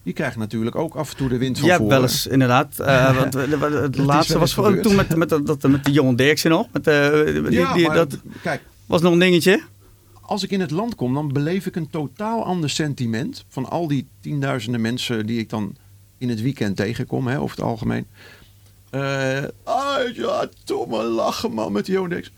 Die 0.03 0.13
krijgt 0.13 0.38
natuurlijk 0.38 0.76
ook 0.76 0.95
af 0.95 1.11
en 1.11 1.17
toe 1.17 1.30
de 1.30 1.38
wind 1.38 1.59
van 1.59 1.69
voren. 1.69 1.88
wel 1.88 2.01
eens, 2.01 2.28
inderdaad. 2.28 2.80
eh, 2.80 3.17
want 3.17 3.34
het 3.34 3.97
laatste 3.97 4.39
was 4.39 4.53
voor- 4.53 4.80
toen 4.80 4.95
met, 4.95 5.15
met, 5.15 5.30
dat, 5.30 5.61
met 5.67 5.86
de 5.86 5.91
Johan 5.91 6.15
Derksen 6.15 6.49
nog. 6.49 6.67
Met, 6.71 6.88
eh, 6.88 7.11
die, 7.26 7.51
Ja, 7.51 7.74
die- 7.74 7.88
maar 7.88 7.95
dat, 7.95 8.17
kijk, 8.41 8.61
Was 8.86 9.01
nog 9.01 9.13
een 9.13 9.19
dingetje? 9.19 9.61
Als 10.21 10.43
ik 10.43 10.51
in 10.51 10.59
het 10.59 10.71
land 10.71 10.95
kom, 10.95 11.13
dan 11.13 11.34
beleef 11.34 11.65
ik 11.65 11.76
een 11.76 11.89
totaal 11.89 12.45
ander 12.45 12.69
sentiment. 12.69 13.45
Van 13.49 13.69
al 13.69 13.88
die 13.88 14.07
tienduizenden 14.19 14.82
mensen 14.82 15.26
die 15.26 15.39
ik 15.39 15.49
dan 15.49 15.76
in 16.17 16.30
het 16.30 16.41
weekend 16.41 16.76
tegenkom, 16.76 17.28
hè, 17.28 17.39
over 17.39 17.55
het 17.55 17.65
algemeen. 17.65 18.05
Eh 18.89 19.38
ah, 19.63 20.13
ja, 20.13 20.47
domme 20.63 21.03
lachen 21.03 21.53
man 21.53 21.71
met 21.71 21.86
die 21.86 21.93
Yonex. 21.95 22.32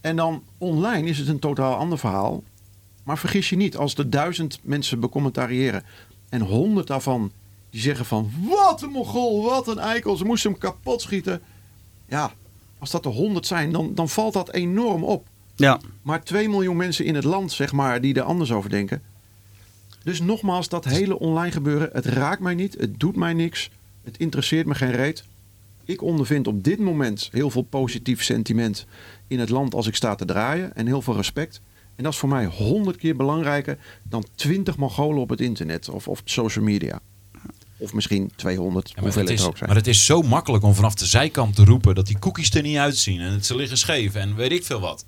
En 0.00 0.16
dan 0.16 0.42
online 0.58 1.08
is 1.08 1.18
het 1.18 1.28
een 1.28 1.38
totaal 1.38 1.74
ander 1.76 1.98
verhaal. 1.98 2.42
Maar 3.02 3.18
vergis 3.18 3.48
je 3.48 3.56
niet, 3.56 3.76
als 3.76 3.94
er 3.94 4.10
duizend 4.10 4.58
mensen 4.62 5.00
becommentariëren 5.00 5.84
en 6.28 6.40
honderd 6.40 6.86
daarvan 6.86 7.32
die 7.70 7.80
zeggen 7.80 8.04
van 8.04 8.32
wat 8.48 8.82
een 8.82 8.90
mogol, 8.90 9.42
wat 9.42 9.68
een 9.68 9.78
eikel, 9.78 10.16
ze 10.16 10.24
moesten 10.24 10.50
hem 10.50 10.60
kapot 10.60 11.02
schieten. 11.02 11.42
Ja, 12.08 12.32
als 12.78 12.90
dat 12.90 13.04
er 13.04 13.10
honderd 13.10 13.46
zijn, 13.46 13.72
dan, 13.72 13.94
dan 13.94 14.08
valt 14.08 14.32
dat 14.32 14.52
enorm 14.52 15.04
op. 15.04 15.26
Ja. 15.56 15.80
Maar 16.02 16.24
2 16.24 16.48
miljoen 16.48 16.76
mensen 16.76 17.04
in 17.04 17.14
het 17.14 17.24
land, 17.24 17.52
zeg 17.52 17.72
maar, 17.72 18.00
die 18.00 18.14
er 18.14 18.22
anders 18.22 18.52
over 18.52 18.70
denken. 18.70 19.02
Dus 20.02 20.20
nogmaals, 20.20 20.68
dat 20.68 20.84
hele 20.84 21.18
online 21.18 21.52
gebeuren, 21.52 21.90
het 21.92 22.06
raakt 22.06 22.40
mij 22.40 22.54
niet, 22.54 22.74
het 22.78 23.00
doet 23.00 23.16
mij 23.16 23.32
niks, 23.32 23.70
het 24.02 24.16
interesseert 24.16 24.66
me 24.66 24.74
geen 24.74 24.92
reet. 24.92 25.24
Ik 25.84 26.02
ondervind 26.02 26.46
op 26.46 26.64
dit 26.64 26.78
moment 26.78 27.28
heel 27.32 27.50
veel 27.50 27.62
positief 27.62 28.22
sentiment 28.22 28.86
in 29.26 29.38
het 29.38 29.48
land 29.48 29.74
als 29.74 29.86
ik 29.86 29.94
sta 29.94 30.14
te 30.14 30.24
draaien 30.24 30.76
en 30.76 30.86
heel 30.86 31.02
veel 31.02 31.16
respect. 31.16 31.60
En 32.00 32.06
dat 32.06 32.14
is 32.14 32.18
voor 32.18 32.28
mij 32.28 32.44
honderd 32.46 32.96
keer 32.96 33.16
belangrijker 33.16 33.78
dan 34.02 34.24
20 34.34 34.76
Mongolen 34.76 35.20
op 35.20 35.28
het 35.28 35.40
internet 35.40 35.88
of, 35.88 36.08
of 36.08 36.22
social 36.24 36.64
media. 36.64 37.00
Of 37.76 37.92
misschien 37.92 38.32
200, 38.36 38.88
Ja, 38.88 38.94
maar, 38.94 39.04
hoeveel 39.04 39.22
het 39.22 39.30
is, 39.30 39.44
ook 39.44 39.56
zijn. 39.56 39.68
maar 39.68 39.78
het 39.78 39.86
is 39.86 40.04
zo 40.04 40.22
makkelijk 40.22 40.64
om 40.64 40.74
vanaf 40.74 40.94
de 40.94 41.06
zijkant 41.06 41.54
te 41.54 41.64
roepen 41.64 41.94
dat 41.94 42.06
die 42.06 42.18
cookies 42.18 42.50
er 42.50 42.62
niet 42.62 42.76
uitzien 42.76 43.20
en 43.20 43.32
het 43.32 43.46
ze 43.46 43.56
liggen 43.56 43.78
scheef 43.78 44.14
en 44.14 44.34
weet 44.34 44.52
ik 44.52 44.64
veel 44.64 44.80
wat. 44.80 45.04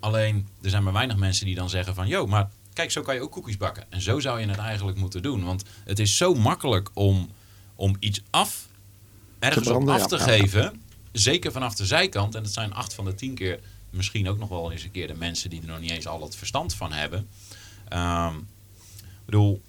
Alleen, 0.00 0.46
er 0.62 0.70
zijn 0.70 0.82
maar 0.82 0.92
weinig 0.92 1.16
mensen 1.16 1.46
die 1.46 1.54
dan 1.54 1.70
zeggen 1.70 1.94
van, 1.94 2.08
yo, 2.08 2.26
maar 2.26 2.50
kijk, 2.72 2.90
zo 2.90 3.02
kan 3.02 3.14
je 3.14 3.20
ook 3.20 3.30
koekjes 3.32 3.56
bakken. 3.56 3.84
En 3.90 4.00
zo 4.00 4.20
zou 4.20 4.40
je 4.40 4.46
het 4.46 4.58
eigenlijk 4.58 4.98
moeten 4.98 5.22
doen. 5.22 5.44
Want 5.44 5.62
het 5.84 5.98
is 5.98 6.16
zo 6.16 6.34
makkelijk 6.34 6.90
om, 6.94 7.28
om 7.74 7.96
iets 7.98 8.22
af, 8.30 8.68
ergens 9.38 9.68
branden, 9.68 9.94
op 9.94 10.00
af 10.00 10.06
te 10.06 10.16
Ja, 10.16 10.26
ja. 10.26 10.38
geven. 10.38 10.80
Zeker 11.12 11.52
vanaf 11.52 11.74
de 11.74 11.86
zijkant. 11.86 12.34
En 12.34 12.42
dat 12.42 12.52
zijn 12.52 12.74
acht 12.74 12.94
van 12.94 13.04
de 13.04 13.14
tien 13.14 13.34
keer 13.34 13.60
misschien 13.92 14.28
ook 14.28 14.38
nog 14.38 14.48
wel 14.48 14.72
eens 14.72 14.84
een 14.84 14.90
keer 14.90 15.06
de 15.06 15.14
mensen 15.14 15.50
die 15.50 15.60
er 15.60 15.66
nog 15.66 15.80
niet 15.80 15.90
eens 15.90 16.06
al 16.06 16.22
het 16.22 16.36
verstand 16.36 16.74
van 16.74 16.92
hebben. 16.92 17.28
Ehm, 17.88 18.36
ik 18.96 19.24
bedoel, 19.24 19.62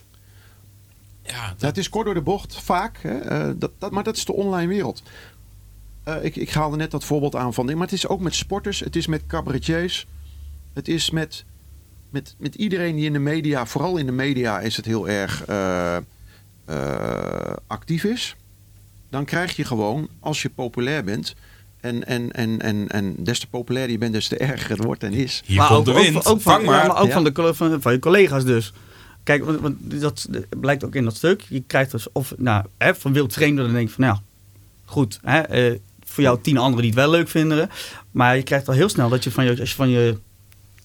ja, 1.25 1.49
dat, 1.49 1.61
het 1.61 1.77
is 1.77 1.89
kort 1.89 2.05
door 2.05 2.13
de 2.13 2.21
bocht, 2.21 2.61
vaak. 2.61 2.97
Hè? 3.01 3.19
eh, 3.19 3.51
dat, 3.55 3.71
dat, 3.77 3.91
maar 3.91 4.03
dat 4.03 4.17
is 4.17 4.25
de 4.25 4.33
online 4.33 4.67
wereld. 4.67 5.03
Eh, 6.03 6.23
ik, 6.23 6.35
ik 6.35 6.49
haalde 6.49 6.77
net 6.77 6.91
dat 6.91 7.03
voorbeeld 7.03 7.35
aan 7.35 7.53
van... 7.53 7.65
Maar 7.65 7.75
het 7.77 7.91
is 7.91 8.07
ook 8.07 8.19
met 8.19 8.35
sporters, 8.35 8.79
het 8.79 8.95
is 8.95 9.07
met 9.07 9.27
cabaretiers. 9.27 10.07
Het 10.73 10.87
is 10.87 11.09
met, 11.09 11.45
met, 12.09 12.35
met 12.37 12.55
iedereen 12.55 12.95
die 12.95 13.05
in 13.05 13.13
de 13.13 13.19
media... 13.19 13.65
Vooral 13.65 13.97
in 13.97 14.05
de 14.05 14.11
media 14.11 14.59
is 14.59 14.75
het 14.75 14.85
heel 14.85 15.09
erg 15.09 15.45
eh, 15.45 15.97
actief 17.67 18.03
is. 18.03 18.35
Dan 19.09 19.25
krijg 19.25 19.55
je 19.55 19.65
gewoon, 19.65 20.09
als 20.19 20.41
je 20.41 20.49
populair 20.49 21.03
bent... 21.03 21.35
En, 21.83 22.07
en, 22.07 22.31
en, 22.31 22.61
en, 22.61 22.87
en 22.87 23.15
des 23.17 23.39
te 23.39 23.47
populairder 23.47 23.91
je 23.91 23.97
bent, 23.97 24.13
des 24.13 24.27
te 24.27 24.37
erger 24.37 24.69
het 24.69 24.83
wordt 24.83 25.03
en 25.03 25.13
is. 25.13 25.41
hier 25.45 25.57
maar 25.57 25.67
komt 25.67 25.79
ook, 25.79 25.85
de 25.85 26.01
wind. 26.01 26.15
Ook, 26.15 26.27
ook 26.27 26.41
van, 26.41 26.53
Vang 26.53 26.65
maar. 26.65 26.81
ja, 26.81 26.87
maar 26.87 27.01
ook 27.01 27.07
Ja. 27.07 27.13
van, 27.13 27.23
de, 27.23 27.53
van, 27.53 27.81
van 27.81 27.91
je 27.91 27.99
collega's 27.99 28.45
dus. 28.45 28.73
Kijk, 29.23 29.45
want, 29.45 29.59
want 29.59 30.01
dat 30.01 30.27
blijkt 30.59 30.83
ook 30.85 30.95
in 30.95 31.03
dat 31.03 31.15
stuk. 31.15 31.41
Je 31.49 31.63
krijgt 31.67 31.91
dus 31.91 32.07
of 32.11 32.33
nou, 32.37 32.65
hè, 32.77 32.95
van 32.95 33.13
wild 33.13 33.33
vreemden, 33.33 33.63
dan 33.65 33.73
denk 33.73 33.87
je 33.87 33.93
van 33.93 34.03
nou, 34.03 34.17
goed, 34.85 35.19
hè, 35.21 35.39
eh, 35.39 35.79
voor 36.05 36.23
jou 36.23 36.39
tien 36.41 36.57
anderen 36.57 36.81
die 36.81 36.91
het 36.91 36.99
wel 36.99 37.09
leuk 37.09 37.29
vinden. 37.29 37.69
Maar 38.11 38.35
je 38.35 38.43
krijgt 38.43 38.67
al 38.67 38.73
heel 38.73 38.89
snel 38.89 39.09
dat 39.09 39.23
je 39.23 39.31
van 39.31 39.45
je, 39.45 39.59
als 39.59 39.69
je 39.69 39.75
van 39.75 39.89
je 39.89 40.17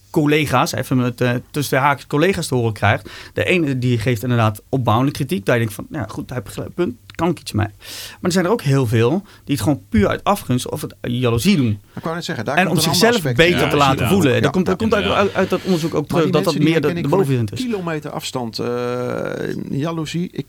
collega's, 0.09 0.71
even 0.73 0.97
met 0.97 1.21
eh, 1.21 1.31
tussen 1.51 1.77
de 1.77 1.83
haakjes 1.83 2.07
collega's 2.07 2.47
te 2.47 2.55
horen 2.55 2.73
krijgt. 2.73 3.09
De 3.33 3.43
ene 3.43 3.77
die 3.77 3.97
geeft 3.97 4.23
inderdaad 4.23 4.61
opbouwende 4.69 5.11
kritiek. 5.11 5.45
Daar 5.45 5.57
denk 5.57 5.69
je 5.69 5.75
van, 5.75 5.85
nou 5.89 6.03
ja, 6.03 6.09
goed, 6.09 6.27
daar 6.27 6.37
heb 6.37 6.47
je 6.47 6.53
gelijk, 6.53 6.73
punt, 6.73 6.95
kan 7.15 7.29
ik 7.29 7.39
iets 7.39 7.51
mee. 7.51 7.67
Maar 7.67 8.17
er 8.21 8.31
zijn 8.31 8.45
er 8.45 8.51
ook 8.51 8.61
heel 8.61 8.87
veel 8.87 9.09
die 9.43 9.55
het 9.55 9.63
gewoon 9.63 9.83
puur 9.89 10.07
uit 10.07 10.23
afgunst 10.23 10.69
of 10.69 10.81
het 10.81 10.95
jaloezie 11.01 11.55
doen. 11.55 11.79
Ik 11.95 12.03
wou 12.03 12.15
net 12.15 12.25
zeggen, 12.25 12.45
daar 12.45 12.57
en 12.57 12.65
komt 12.65 12.77
om 12.77 12.83
zichzelf 12.83 13.21
beter 13.21 13.49
Ja, 13.49 13.69
te 13.69 13.75
laten 13.75 14.07
voelen. 14.07 14.33
Ja, 14.33 14.39
dat 14.39 14.51
komt, 14.51 14.65
dat 14.65 14.79
ja, 14.79 14.87
komt 14.87 15.03
uit, 15.03 15.13
uit, 15.13 15.33
uit 15.33 15.49
dat 15.49 15.63
onderzoek 15.63 15.93
ook 15.93 16.07
terug, 16.07 16.29
dat 16.29 16.43
dat 16.43 16.59
meer 16.59 16.81
de, 16.81 16.93
de 16.93 16.99
ik 17.39 17.51
is. 17.51 17.61
kilometer 17.61 18.11
afstand. 18.11 18.59
eh 18.59 19.31
jaloezie. 19.69 20.29
Ik, 20.31 20.45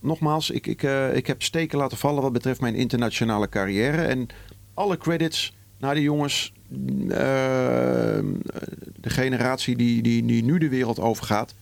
nogmaals, 0.00 0.50
ik, 0.50 0.66
ik, 0.66 0.82
eh, 0.82 1.16
ik 1.16 1.26
heb 1.26 1.42
steken 1.42 1.78
laten 1.78 1.96
vallen 1.96 2.22
wat 2.22 2.32
betreft 2.32 2.60
mijn 2.60 2.74
internationale 2.74 3.48
carrière. 3.48 4.02
En 4.02 4.28
alle 4.74 4.98
credits 4.98 5.52
naar 5.86 5.94
de 5.94 6.02
jongens. 6.02 6.52
eh, 7.08 7.16
de 9.00 9.10
generatie 9.10 9.76
die, 9.76 10.02
die, 10.02 10.26
die 10.26 10.44
nu 10.44 10.58
de 10.58 10.68
wereld 10.68 11.00
overgaat. 11.00 11.54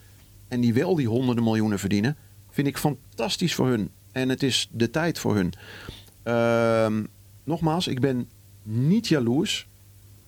En 0.48 0.60
die 0.60 0.74
wel 0.74 0.94
die 0.94 1.08
honderden 1.08 1.44
miljoenen 1.44 1.78
verdienen. 1.78 2.16
Vind 2.50 2.66
ik 2.66 2.78
fantastisch 2.78 3.54
voor 3.54 3.68
hun. 3.68 3.90
En 4.12 4.28
het 4.28 4.42
is 4.42 4.68
de 4.72 4.90
tijd 4.90 5.18
voor 5.18 5.34
hun. 5.34 5.52
Ehm, 6.22 7.04
nogmaals, 7.44 7.86
ik 7.86 8.00
ben 8.00 8.28
niet 8.62 9.08
jaloers 9.08 9.66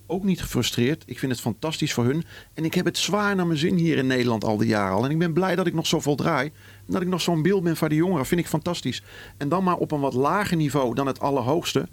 ook 0.06 0.24
niet 0.24 0.40
gefrustreerd. 0.40 1.02
Ik 1.06 1.18
vind 1.18 1.32
het 1.32 1.40
fantastisch 1.40 1.92
voor 1.92 2.04
hun. 2.04 2.24
En 2.54 2.64
ik 2.64 2.74
heb 2.74 2.84
het 2.84 2.98
zwaar 2.98 3.36
naar 3.36 3.46
mijn 3.46 3.58
zin 3.58 3.76
hier 3.76 3.98
in 3.98 4.06
Nederland 4.06 4.44
al 4.44 4.56
die 4.56 4.68
jaren 4.68 4.96
al. 4.96 5.04
En 5.04 5.10
ik 5.10 5.18
ben 5.18 5.32
blij 5.32 5.56
dat 5.56 5.66
ik 5.66 5.74
nog 5.74 5.86
zoveel 5.86 6.14
draai. 6.14 6.46
En 6.86 6.92
dat 6.92 7.02
ik 7.02 7.08
nog 7.08 7.20
zo'n 7.20 7.42
beeld 7.42 7.62
ben 7.62 7.76
van 7.76 7.88
die 7.88 7.98
jongeren. 7.98 8.26
Vind 8.26 8.40
ik 8.40 8.46
fantastisch. 8.46 9.02
En 9.36 9.48
dan 9.48 9.64
maar 9.64 9.76
op 9.76 9.92
een 9.92 10.00
wat 10.00 10.14
lager 10.14 10.56
niveau 10.56 10.94
dan 10.94 11.06
het 11.06 11.20
allerhoogste. 11.20 11.88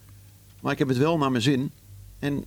Maar 0.61 0.71
ik 0.71 0.79
heb 0.79 0.87
het 0.87 0.97
wel 0.97 1.17
naar 1.17 1.31
mijn 1.31 1.43
zin. 1.43 1.71
En 2.23 2.45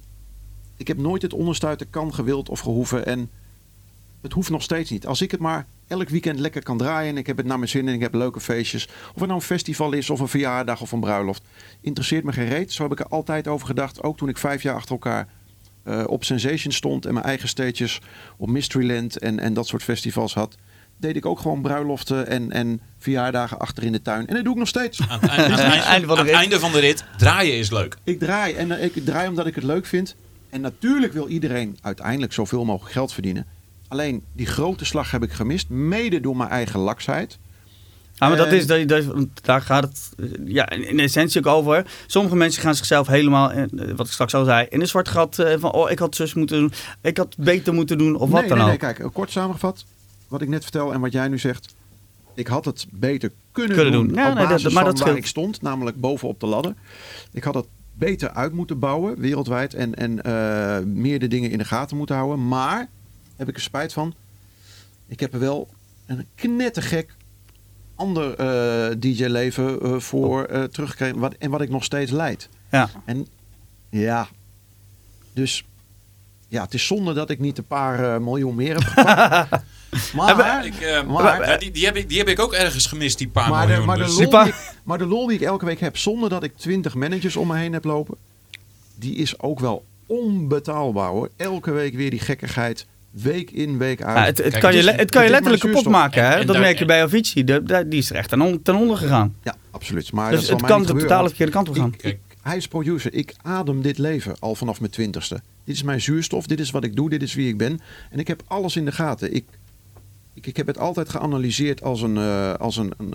ik 0.76 0.88
heb 0.88 0.98
nooit 0.98 1.22
het 1.22 1.32
onderstuiten 1.32 1.90
kan 1.90 2.14
gewild 2.14 2.48
of 2.48 2.60
gehoeven. 2.60 3.06
En 3.06 3.30
het 4.22 4.32
hoeft 4.32 4.50
nog 4.50 4.62
steeds 4.62 4.90
niet. 4.90 5.06
Als 5.06 5.20
ik 5.20 5.30
het 5.30 5.40
maar 5.40 5.66
elk 5.86 6.08
weekend 6.08 6.38
lekker 6.38 6.62
kan 6.62 6.78
draaien. 6.78 7.10
En 7.10 7.16
ik 7.16 7.26
heb 7.26 7.36
het 7.36 7.46
naar 7.46 7.58
mijn 7.58 7.70
zin 7.70 7.88
en 7.88 7.94
ik 7.94 8.00
heb 8.00 8.14
leuke 8.14 8.40
feestjes. 8.40 8.86
Of 8.86 9.14
het 9.14 9.26
nou 9.26 9.32
een 9.32 9.40
festival 9.40 9.92
is 9.92 10.10
of 10.10 10.20
een 10.20 10.28
verjaardag 10.28 10.80
of 10.80 10.92
een 10.92 11.00
bruiloft. 11.00 11.42
Interesseert 11.80 12.24
me 12.24 12.32
geen 12.32 12.48
reet. 12.48 12.72
Zo 12.72 12.82
heb 12.82 12.92
ik 12.92 13.00
er 13.00 13.08
altijd 13.08 13.48
over 13.48 13.66
gedacht. 13.66 14.02
Ook 14.02 14.16
toen 14.16 14.28
ik 14.28 14.38
vijf 14.38 14.62
jaar 14.62 14.74
achter 14.74 14.92
elkaar 14.92 15.28
eh, 15.82 16.04
op 16.06 16.24
Sensation 16.24 16.72
stond 16.72 17.06
en 17.06 17.14
mijn 17.14 17.26
eigen 17.26 17.48
stages 17.48 18.00
op 18.36 18.48
Mysteryland 18.48 19.18
en, 19.18 19.38
en 19.40 19.54
dat 19.54 19.66
soort 19.66 19.82
festivals 19.82 20.34
had, 20.34 20.56
deed 20.96 21.16
ik 21.16 21.26
ook 21.26 21.40
gewoon 21.40 21.62
bruiloften 21.62 22.26
en, 22.26 22.52
en 22.52 22.80
verjaardagen 22.98 23.58
achter 23.58 23.82
in 23.82 23.92
de 23.92 24.02
tuin. 24.02 24.26
En 24.26 24.34
dat 24.34 24.44
doe 24.44 24.52
ik 24.52 24.58
nog 24.58 24.68
steeds. 24.68 25.00
Aan 25.08 25.20
het, 25.20 25.30
aan 25.60 25.70
Einde 25.70 26.06
van 26.06 26.16
de 26.16 26.20
aan 26.20 26.26
het 26.26 26.26
rit. 26.26 26.34
einde 26.34 26.60
van 26.60 26.72
de 26.72 26.78
rit, 26.78 27.04
draaien 27.18 27.54
is 27.58 27.70
leuk. 27.70 27.96
Ik 28.04 28.18
draai 28.18 28.54
en 28.54 28.70
eh, 28.70 28.84
ik 28.84 29.04
draai 29.04 29.28
omdat 29.28 29.46
ik 29.46 29.54
het 29.54 29.64
leuk 29.64 29.86
vind. 29.86 30.14
En 30.50 30.60
natuurlijk 30.60 31.12
wil 31.12 31.28
iedereen 31.28 31.78
uiteindelijk 31.82 32.32
zoveel 32.32 32.64
mogelijk 32.64 32.92
geld 32.92 33.12
verdienen. 33.12 33.46
Alleen 33.88 34.24
die 34.32 34.46
grote 34.46 34.84
slag 34.84 35.10
heb 35.10 35.22
ik 35.22 35.32
gemist, 35.32 35.68
mede 35.68 36.20
door 36.20 36.36
mijn 36.36 36.50
eigen 36.50 36.80
laksheid. 36.80 37.38
Ja, 38.14 38.28
maar 38.28 38.36
dat 38.36 38.52
is, 38.52 38.66
dat, 38.66 39.04
daar 39.42 39.62
gaat 39.62 39.82
het 39.82 40.10
eh, 40.18 40.26
ja, 40.44 40.70
in, 40.70 41.00
essentie 41.00 41.40
ook 41.40 41.46
over. 41.46 41.86
Sommige 42.06 42.36
mensen 42.36 42.62
gaan 42.62 42.74
zichzelf 42.74 43.06
helemaal, 43.06 43.52
eh, 43.52 43.64
wat 43.96 44.06
ik 44.06 44.12
straks 44.12 44.34
al 44.34 44.44
zei, 44.44 44.66
in 44.70 44.80
een 44.80 44.86
zwart 44.86 45.08
gat 45.08 45.44
van, 45.58 45.72
oh, 45.72 45.90
ik 45.90 45.98
had 45.98 46.16
zus 46.16 46.34
moeten 46.34 46.58
doen, 46.58 46.72
ik 47.00 47.16
had 47.16 47.36
beter 47.38 47.74
moeten 47.74 47.98
doen, 47.98 48.14
of 48.16 48.30
wat 48.30 48.40
nee, 48.40 48.48
dan 48.48 48.58
nee, 48.58 48.66
ook. 48.66 48.80
nee, 48.80 48.94
kijk, 48.94 49.12
kort 49.12 49.30
samengevat. 49.30 49.84
Wat 50.28 50.42
ik 50.42 50.48
net 50.48 50.62
vertel 50.62 50.92
en 50.92 51.00
wat 51.00 51.12
jij 51.12 51.28
nu 51.28 51.38
zegt. 51.38 51.74
Ik 52.34 52.46
had 52.46 52.64
het 52.64 52.86
beter 52.90 53.32
kunnen, 53.52 53.76
Kunnen 53.76 53.92
doen, 53.92 54.06
doen. 54.06 54.16
Ja, 54.16 54.28
op 54.28 54.34
nee, 54.34 54.42
dat- 54.46 54.52
basis 54.52 54.72
maar 54.72 54.84
van 54.84 54.94
dat 54.94 55.04
waar 55.06 55.16
ik 55.16 55.26
stond. 55.26 55.62
Namelijk 55.62 56.00
bovenop 56.00 56.40
de 56.40 56.46
ladder. 56.46 56.74
Ik 57.32 57.44
had 57.44 57.54
het 57.54 57.66
beter 57.92 58.30
uit 58.30 58.52
moeten 58.52 58.78
bouwen, 58.78 59.20
wereldwijd. 59.20 59.74
En, 59.74 59.94
en 59.94 60.22
eh, 60.22 60.84
meer 60.84 61.18
de 61.18 61.28
dingen 61.28 61.50
in 61.50 61.58
de 61.58 61.64
gaten 61.64 61.96
moeten 61.96 62.16
houden. 62.16 62.48
Maar, 62.48 62.88
heb 63.36 63.48
ik 63.48 63.54
er 63.54 63.60
spijt 63.62 63.92
van. 63.92 64.14
Ik 65.06 65.20
heb 65.20 65.32
er 65.34 65.40
wel 65.40 65.68
een 66.06 66.26
knettergek 66.34 67.14
ander 67.94 68.34
eh, 68.34 68.96
DJ-leven 68.98 69.80
eh, 69.80 69.98
voor 69.98 70.44
eh, 70.44 70.62
teruggekregen. 70.62 71.18
Wat, 71.18 71.34
en 71.38 71.50
wat 71.50 71.60
ik 71.60 71.68
nog 71.68 71.84
steeds 71.84 72.10
leid. 72.10 72.48
Ja. 72.70 72.90
En 73.04 73.26
ja, 73.90 74.28
dus 75.32 75.64
ja, 76.48 76.62
het 76.62 76.74
is 76.74 76.86
zonde 76.86 77.12
dat 77.12 77.30
ik 77.30 77.38
niet 77.38 77.58
een 77.58 77.66
paar 77.66 78.22
miljoen 78.22 78.54
meer 78.54 78.74
heb 78.74 78.82
gepakt. 78.84 79.48
maar, 80.14 80.66
Ik, 80.66 80.74
eh, 80.80 81.02
Maar- 81.02 81.48
ja, 81.50 81.56
die, 81.56 81.70
die, 81.70 81.84
heb 81.84 81.96
ik, 81.96 82.08
die 82.08 82.18
heb 82.18 82.28
ik 82.28 82.38
ook 82.40 82.52
ergens 82.52 82.86
gemist, 82.86 83.18
die 83.18 83.28
paar 83.28 83.48
maar, 83.50 83.60
de, 83.60 83.66
miljoen. 83.66 83.86
maar, 83.86 83.96
de 83.96 84.04
dus. 84.04 84.18
lol 84.18 84.30
die 84.30 84.48
ik, 84.48 84.54
maar 84.84 84.98
de 84.98 85.06
lol 85.06 85.26
die 85.26 85.36
ik 85.38 85.42
elke 85.44 85.64
week 85.64 85.80
heb, 85.80 85.96
zonder 85.96 86.28
dat 86.28 86.42
ik 86.42 86.56
20 86.56 86.94
managers 86.94 87.36
om 87.36 87.46
me 87.46 87.56
heen 87.56 87.72
heb 87.72 87.84
lopen, 87.84 88.16
die 88.94 89.16
is 89.16 89.40
ook 89.40 89.60
wel 89.60 89.84
onbetaalbaar 90.06 91.10
hoor. 91.10 91.30
Elke 91.36 91.70
week 91.70 91.94
weer 91.94 92.10
die 92.10 92.20
gekkigheid, 92.20 92.86
week 93.10 93.50
in, 93.50 93.78
week 93.78 94.02
uit. 94.02 94.16
Ja, 94.16 94.24
het, 94.24 94.38
het 94.38 94.48
Kijk, 94.48 94.62
kan 94.62 94.74
je, 94.76 94.90
het 94.90 95.10
kan 95.10 95.24
je 95.24 95.30
letterlijk 95.30 95.62
kapot 95.62 95.88
maken. 95.88 96.22
Hè? 96.22 96.28
En- 96.32 96.40
en 96.40 96.46
dat 96.46 96.54
daar- 96.54 96.64
merk 96.64 96.78
je 96.78 96.84
bij 96.84 97.02
Avicii. 97.02 97.44
De, 97.44 97.62
de- 97.62 97.88
die 97.88 97.98
is 97.98 98.10
er 98.10 98.16
echt 98.16 98.28
ten, 98.28 98.40
on- 98.40 98.62
ten 98.62 98.74
onder 98.74 98.96
gegaan. 98.96 99.34
ja, 99.42 99.54
absoluut. 99.70 100.12
Maar 100.12 100.30
dat 100.30 100.38
dus 100.38 100.48
zal 100.48 100.56
het 100.56 100.66
kan 100.66 100.82
de 100.82 100.86
totale 100.92 101.28
verkeerde 101.28 101.52
kant 101.52 101.68
op 101.68 101.74
gaan. 101.76 101.94
ik- 102.00 102.18
hij 102.42 102.56
is 102.56 102.68
producer. 102.68 103.14
Ik 103.14 103.34
adem 103.42 103.82
dit 103.82 103.98
leven 103.98 104.36
al 104.38 104.54
vanaf 104.54 104.80
mijn 104.80 104.92
twintigste. 104.92 105.40
Dit 105.64 105.74
is 105.74 105.82
mijn 105.82 106.00
zuurstof. 106.00 106.46
Dit 106.46 106.60
is 106.60 106.70
wat 106.70 106.84
ik 106.84 106.96
doe. 106.96 107.10
Dit 107.10 107.22
is 107.22 107.34
wie 107.34 107.48
ik 107.48 107.56
ben. 107.58 107.80
En 108.10 108.18
ik 108.18 108.28
heb 108.28 108.42
alles 108.46 108.76
in 108.76 108.84
de 108.84 108.92
gaten. 108.92 109.34
Ik, 109.34 109.44
ik, 110.36 110.46
ik 110.46 110.56
heb 110.56 110.66
het 110.66 110.78
altijd 110.78 111.08
geanalyseerd 111.08 111.82
als, 111.82 112.02
een, 112.02 112.16
eh, 112.16 112.54
als 112.54 112.76
een, 112.76 112.92
een, 112.98 113.14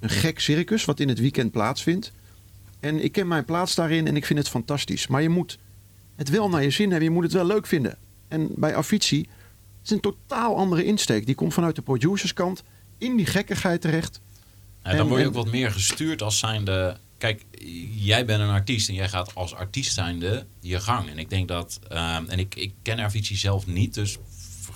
een 0.00 0.08
gek 0.10 0.40
circus 0.40 0.84
wat 0.84 1.00
in 1.00 1.08
het 1.08 1.18
weekend 1.18 1.50
plaatsvindt. 1.50 2.12
En 2.80 3.04
ik 3.04 3.12
ken 3.12 3.28
mijn 3.28 3.44
plaats 3.44 3.74
daarin 3.74 4.06
en 4.06 4.16
ik 4.16 4.26
vind 4.26 4.38
het 4.38 4.48
fantastisch. 4.48 5.06
Maar 5.06 5.22
je 5.22 5.28
moet 5.28 5.58
het 6.16 6.28
wel 6.28 6.48
naar 6.48 6.62
je 6.62 6.70
zin 6.70 6.90
hebben. 6.90 7.08
Je 7.08 7.14
moet 7.14 7.22
het 7.24 7.32
wel 7.32 7.46
leuk 7.46 7.66
vinden. 7.66 7.96
En 8.28 8.48
bij 8.56 8.74
Avicii 8.74 9.28
is 9.84 9.90
een 9.90 10.00
totaal 10.00 10.56
andere 10.56 10.84
insteek. 10.84 11.26
Die 11.26 11.34
komt 11.34 11.54
vanuit 11.54 11.76
de 11.76 11.82
producerskant 11.82 12.62
in 12.98 13.16
die 13.16 13.26
gekkigheid 13.26 13.80
terecht. 13.80 14.20
Ja, 14.84 14.90
dan 14.90 15.00
En- 15.00 15.06
word 15.06 15.18
je 15.20 15.22
en- 15.22 15.28
ook 15.28 15.42
wat 15.44 15.52
meer 15.52 15.70
gestuurd 15.70 16.22
als 16.22 16.38
zijnde... 16.38 16.96
Kijk, 17.18 17.44
jij 17.94 18.24
bent 18.24 18.40
een 18.40 18.48
artiest 18.48 18.88
en 18.88 18.94
jij 18.94 19.08
gaat 19.08 19.34
als 19.34 19.54
artiest 19.54 19.94
zijnde 19.94 20.46
je 20.60 20.80
gang. 20.80 21.08
En 21.08 21.18
ik 21.18 21.30
denk 21.30 21.48
dat... 21.48 21.78
ehm, 21.88 22.24
en 22.28 22.38
ik, 22.38 22.54
ik 22.54 22.72
ken 22.82 23.00
Avicii 23.00 23.36
zelf 23.36 23.66
niet, 23.66 23.94
dus 23.94 24.18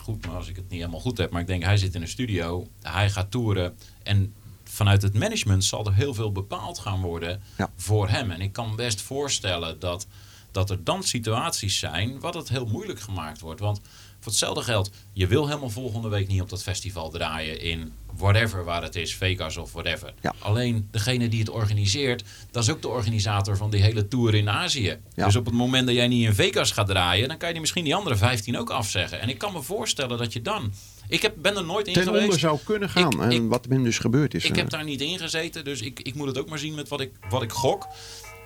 vergoed 0.07 0.27
me 0.27 0.37
als 0.39 0.49
ik 0.49 0.57
het 0.57 0.69
niet 0.69 0.81
helemaal 0.81 1.01
goed 1.01 1.19
heb. 1.19 1.31
Maar 1.31 1.41
ik 1.41 1.47
denk, 1.47 1.63
hij 1.63 1.77
zit 1.77 1.95
in 1.95 2.03
een 2.03 2.09
studio, 2.09 2.67
hij 2.83 3.11
gaat 3.11 3.31
toeren. 3.31 3.77
En 4.03 4.35
vanuit 4.65 5.03
het 5.03 5.15
management 5.15 5.65
zal 5.65 5.87
er 5.87 5.95
heel 5.95 6.15
veel 6.15 6.33
bepaald 6.33 6.79
gaan 6.79 7.01
worden 7.01 7.43
Ja. 7.59 7.71
voor 7.77 8.09
hem. 8.09 8.31
En 8.31 8.41
ik 8.41 8.53
kan 8.53 8.77
best 8.77 9.01
voorstellen 9.01 9.79
dat, 9.79 10.07
dat 10.51 10.71
er 10.71 10.85
dan 10.85 11.03
situaties 11.03 11.79
zijn... 11.79 12.21
wat 12.21 12.35
het 12.35 12.49
heel 12.49 12.67
moeilijk 12.67 13.01
gemaakt 13.01 13.41
wordt. 13.41 13.61
Want 13.61 13.81
voor 14.27 14.35
hetzelfde 14.35 14.63
geld, 14.73 14.91
je 15.13 15.27
wil 15.27 15.47
helemaal 15.47 15.71
volgende 15.71 16.09
week 16.09 16.29
niet 16.29 16.41
op 16.41 16.49
dat 16.49 16.63
festival 16.63 17.11
draaien 17.11 17.61
in 17.61 17.93
whatever 18.17 18.65
waar 18.65 18.83
het 18.83 18.95
is, 18.97 19.15
Vegas 19.17 19.57
of 19.57 19.73
whatever. 19.73 20.15
Ja. 20.21 20.35
Alleen 20.39 20.89
degene 20.91 21.29
die 21.29 21.39
het 21.41 21.49
organiseert, 21.51 22.25
dat 22.51 22.63
is 22.63 22.71
ook 22.71 22.83
de 22.83 22.89
organisator 22.89 23.57
van 23.57 23.71
die 23.71 23.83
hele 23.83 24.09
tour 24.09 24.35
in 24.35 24.49
Azië. 24.51 24.99
Ja. 25.15 25.25
Dus 25.25 25.37
op 25.37 25.45
het 25.45 25.55
moment 25.55 25.87
dat 25.87 25.95
jij 25.97 26.09
niet 26.09 26.25
in 26.27 26.35
Vegas 26.35 26.71
gaat 26.73 26.87
draaien, 26.87 27.29
dan 27.29 27.37
kan 27.37 27.47
je 27.47 27.53
die 27.53 27.61
misschien 27.63 27.85
die 27.85 27.95
andere 27.95 28.17
15 28.17 28.59
ook 28.59 28.71
afzeggen. 28.71 29.21
En 29.21 29.29
ik 29.29 29.39
kan 29.39 29.53
me 29.53 29.63
voorstellen 29.63 30.19
dat 30.19 30.33
je 30.33 30.43
dan. 30.43 30.73
Ik 31.09 31.23
heb, 31.23 31.35
ben 31.39 31.57
er 31.57 31.65
nooit 31.65 31.87
in 31.87 31.93
Ten 31.93 32.03
geweest. 32.03 32.25
onder 32.25 32.39
zou 32.39 32.59
kunnen 32.65 32.91
gaan. 32.91 33.13
Ik- 33.13 33.21
en 33.21 33.31
ik- 33.31 33.43
wat 33.49 33.67
hem 33.69 33.85
dus 33.85 33.99
gebeurd 33.99 34.35
is. 34.35 34.45
Ik 34.45 34.51
eh, 34.51 34.57
heb 34.57 34.71
daar 34.71 34.85
niet 34.85 35.01
in 35.01 35.19
gezeten, 35.19 35.65
dus 35.65 35.81
ik, 35.81 36.01
ik 36.01 36.15
moet 36.15 36.27
het 36.27 36.39
ook 36.39 36.49
maar 36.49 36.59
zien 36.59 36.75
met 36.75 36.89
wat 36.89 37.01
ik, 37.01 37.11
wat 37.29 37.43
ik 37.43 37.53
gok. 37.53 37.87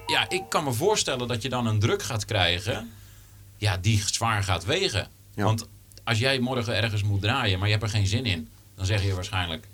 Ja, 0.06 0.28
ik 0.30 0.42
kan 0.48 0.64
me 0.64 0.72
voorstellen 0.72 1.28
dat 1.28 1.42
je 1.42 1.48
dan 1.48 1.66
een 1.66 1.78
druk 1.78 2.02
gaat 2.02 2.24
krijgen. 2.24 2.90
Ja, 3.56 3.76
die 3.76 4.02
zwaar 4.06 4.42
gaat 4.42 4.64
wegen. 4.64 5.08
Ja. 5.40 5.46
Want 5.46 5.68
als 6.04 6.18
jij 6.18 6.38
morgen 6.38 6.76
ergens 6.76 7.02
moet 7.02 7.20
draaien, 7.20 7.58
maar 7.58 7.68
je 7.68 7.74
hebt 7.74 7.84
er 7.86 7.90
geen 7.90 8.06
zin 8.06 8.24
in, 8.24 8.48
dan 8.74 8.86
zeg 8.86 9.04
je 9.04 9.14
waarschijnlijk 9.14 9.68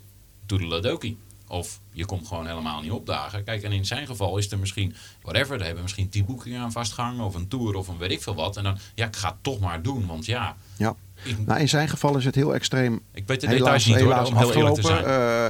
toedeledokie. 0.46 1.18
Of 1.48 1.80
je 1.92 2.04
komt 2.04 2.26
gewoon 2.26 2.46
helemaal 2.46 2.80
niet 2.80 2.90
opdagen. 2.90 3.44
Kijk, 3.44 3.62
en 3.62 3.72
in 3.72 3.86
zijn 3.86 4.06
geval 4.06 4.38
is 4.38 4.50
er 4.50 4.58
misschien, 4.58 4.94
whatever, 5.22 5.56
daar 5.56 5.66
hebben 5.66 5.82
misschien 5.82 6.08
tien 6.08 6.24
boekingen 6.24 6.60
aan 6.60 6.72
vastgehangen, 6.72 7.24
of 7.24 7.34
een 7.34 7.48
tour, 7.48 7.74
of 7.74 7.88
een 7.88 7.98
weet 7.98 8.10
ik 8.10 8.22
veel 8.22 8.34
wat. 8.34 8.56
En 8.56 8.62
dan, 8.62 8.78
ja, 8.94 9.06
ik 9.06 9.16
ga 9.16 9.28
het 9.28 9.36
toch 9.40 9.60
maar 9.60 9.82
doen, 9.82 10.06
want 10.06 10.26
ja, 10.26 10.56
ja. 10.76 10.94
ik, 11.22 11.46
Nou, 11.46 11.60
in 11.60 11.68
zijn 11.68 11.88
geval 11.88 12.16
is 12.16 12.24
het 12.24 12.34
heel 12.34 12.54
extreem 12.54 13.00
ik 13.12 13.26
weet 13.26 13.40
de 13.40 13.46
helaas, 13.46 13.62
details 13.62 13.86
niet 13.86 13.96
hoor, 13.96 14.04
helaas 14.04 14.28
om 14.28 14.36
heel 14.36 14.52
eerlijk 14.52 14.74
te 14.74 14.82
zijn. 14.82 15.04
eh, 15.04 15.46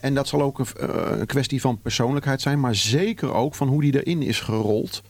en 0.00 0.14
dat 0.14 0.28
zal 0.28 0.42
ook 0.42 0.58
een, 0.58 0.66
eh, 0.76 1.18
een 1.18 1.26
kwestie 1.26 1.60
van 1.60 1.80
persoonlijkheid 1.80 2.40
zijn, 2.40 2.60
maar 2.60 2.74
zeker 2.74 3.32
ook 3.32 3.54
van 3.54 3.68
hoe 3.68 3.80
die 3.80 4.04
erin 4.04 4.22
is 4.22 4.40
gerold. 4.40 5.02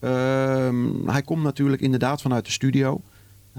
Ehm, 0.00 1.08
hij 1.08 1.22
komt 1.22 1.42
natuurlijk 1.42 1.82
inderdaad 1.82 2.20
vanuit 2.20 2.44
de 2.44 2.50
studio. 2.50 3.00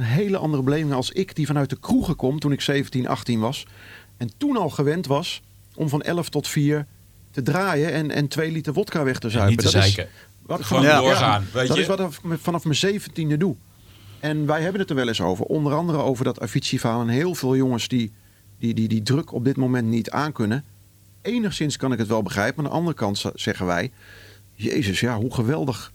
Een 0.01 0.07
hele 0.07 0.37
andere 0.37 0.63
beleving 0.63 0.93
als 0.93 1.11
ik, 1.11 1.35
die 1.35 1.45
vanuit 1.45 1.69
de 1.69 1.79
kroegen 1.79 2.15
kom 2.15 2.39
toen 2.39 2.51
ik 2.51 2.61
17, 2.61 3.07
18 3.07 3.39
was. 3.39 3.65
En 4.17 4.31
toen 4.37 4.57
al 4.57 4.69
gewend 4.69 5.05
was 5.07 5.41
om 5.75 5.89
van 5.89 6.01
11 6.01 6.29
tot 6.29 6.47
4 6.47 6.85
te 7.31 7.41
draaien 7.41 7.91
en, 7.91 8.11
en 8.11 8.27
2 8.27 8.51
liter 8.51 8.73
wodka 8.73 9.03
weg 9.03 9.19
te 9.19 9.25
En 9.25 9.31
zuipen. 9.31 9.55
niet 9.55 9.65
te 9.65 9.71
dat 9.71 9.83
is 9.85 9.93
zeiken. 9.93 10.13
wat 10.45 10.61
Gewoon 10.65 10.83
vanaf- 10.83 11.01
doorgaan, 11.03 11.45
weet 11.53 11.67
dat 11.67 11.75
je? 11.75 11.81
is 11.81 11.87
wat 11.87 11.99
ik 11.99 12.09
vanaf 12.41 12.63
mijn 12.65 12.77
17e 13.01 13.37
doe. 13.37 13.55
En 14.19 14.45
wij 14.45 14.61
hebben 14.61 14.81
het 14.81 14.89
er 14.89 14.95
wel 14.95 15.07
eens 15.07 15.21
over. 15.21 15.45
Onder 15.45 15.73
andere 15.73 15.97
over 15.97 16.23
dat 16.23 16.39
Avicii-verhaal. 16.39 17.01
En 17.01 17.07
heel 17.07 17.35
veel 17.35 17.55
jongens 17.55 17.87
die, 17.87 18.11
die, 18.59 18.73
die 18.73 18.87
die 18.87 19.03
druk 19.03 19.33
op 19.33 19.45
dit 19.45 19.57
moment 19.57 19.87
niet 19.87 20.09
aankunnen. 20.11 20.63
Enigszins 21.21 21.77
kan 21.77 21.91
ik 21.91 21.97
het 21.97 22.07
wel 22.07 22.21
begrijpen. 22.23 22.63
Aan 22.63 22.69
de 22.69 22.75
andere 22.77 22.95
kant 22.95 23.23
zeggen 23.35 23.65
wij... 23.65 23.91
Jezus, 24.53 24.99
ja, 24.99 25.17
hoe 25.17 25.33
geweldig 25.33 25.91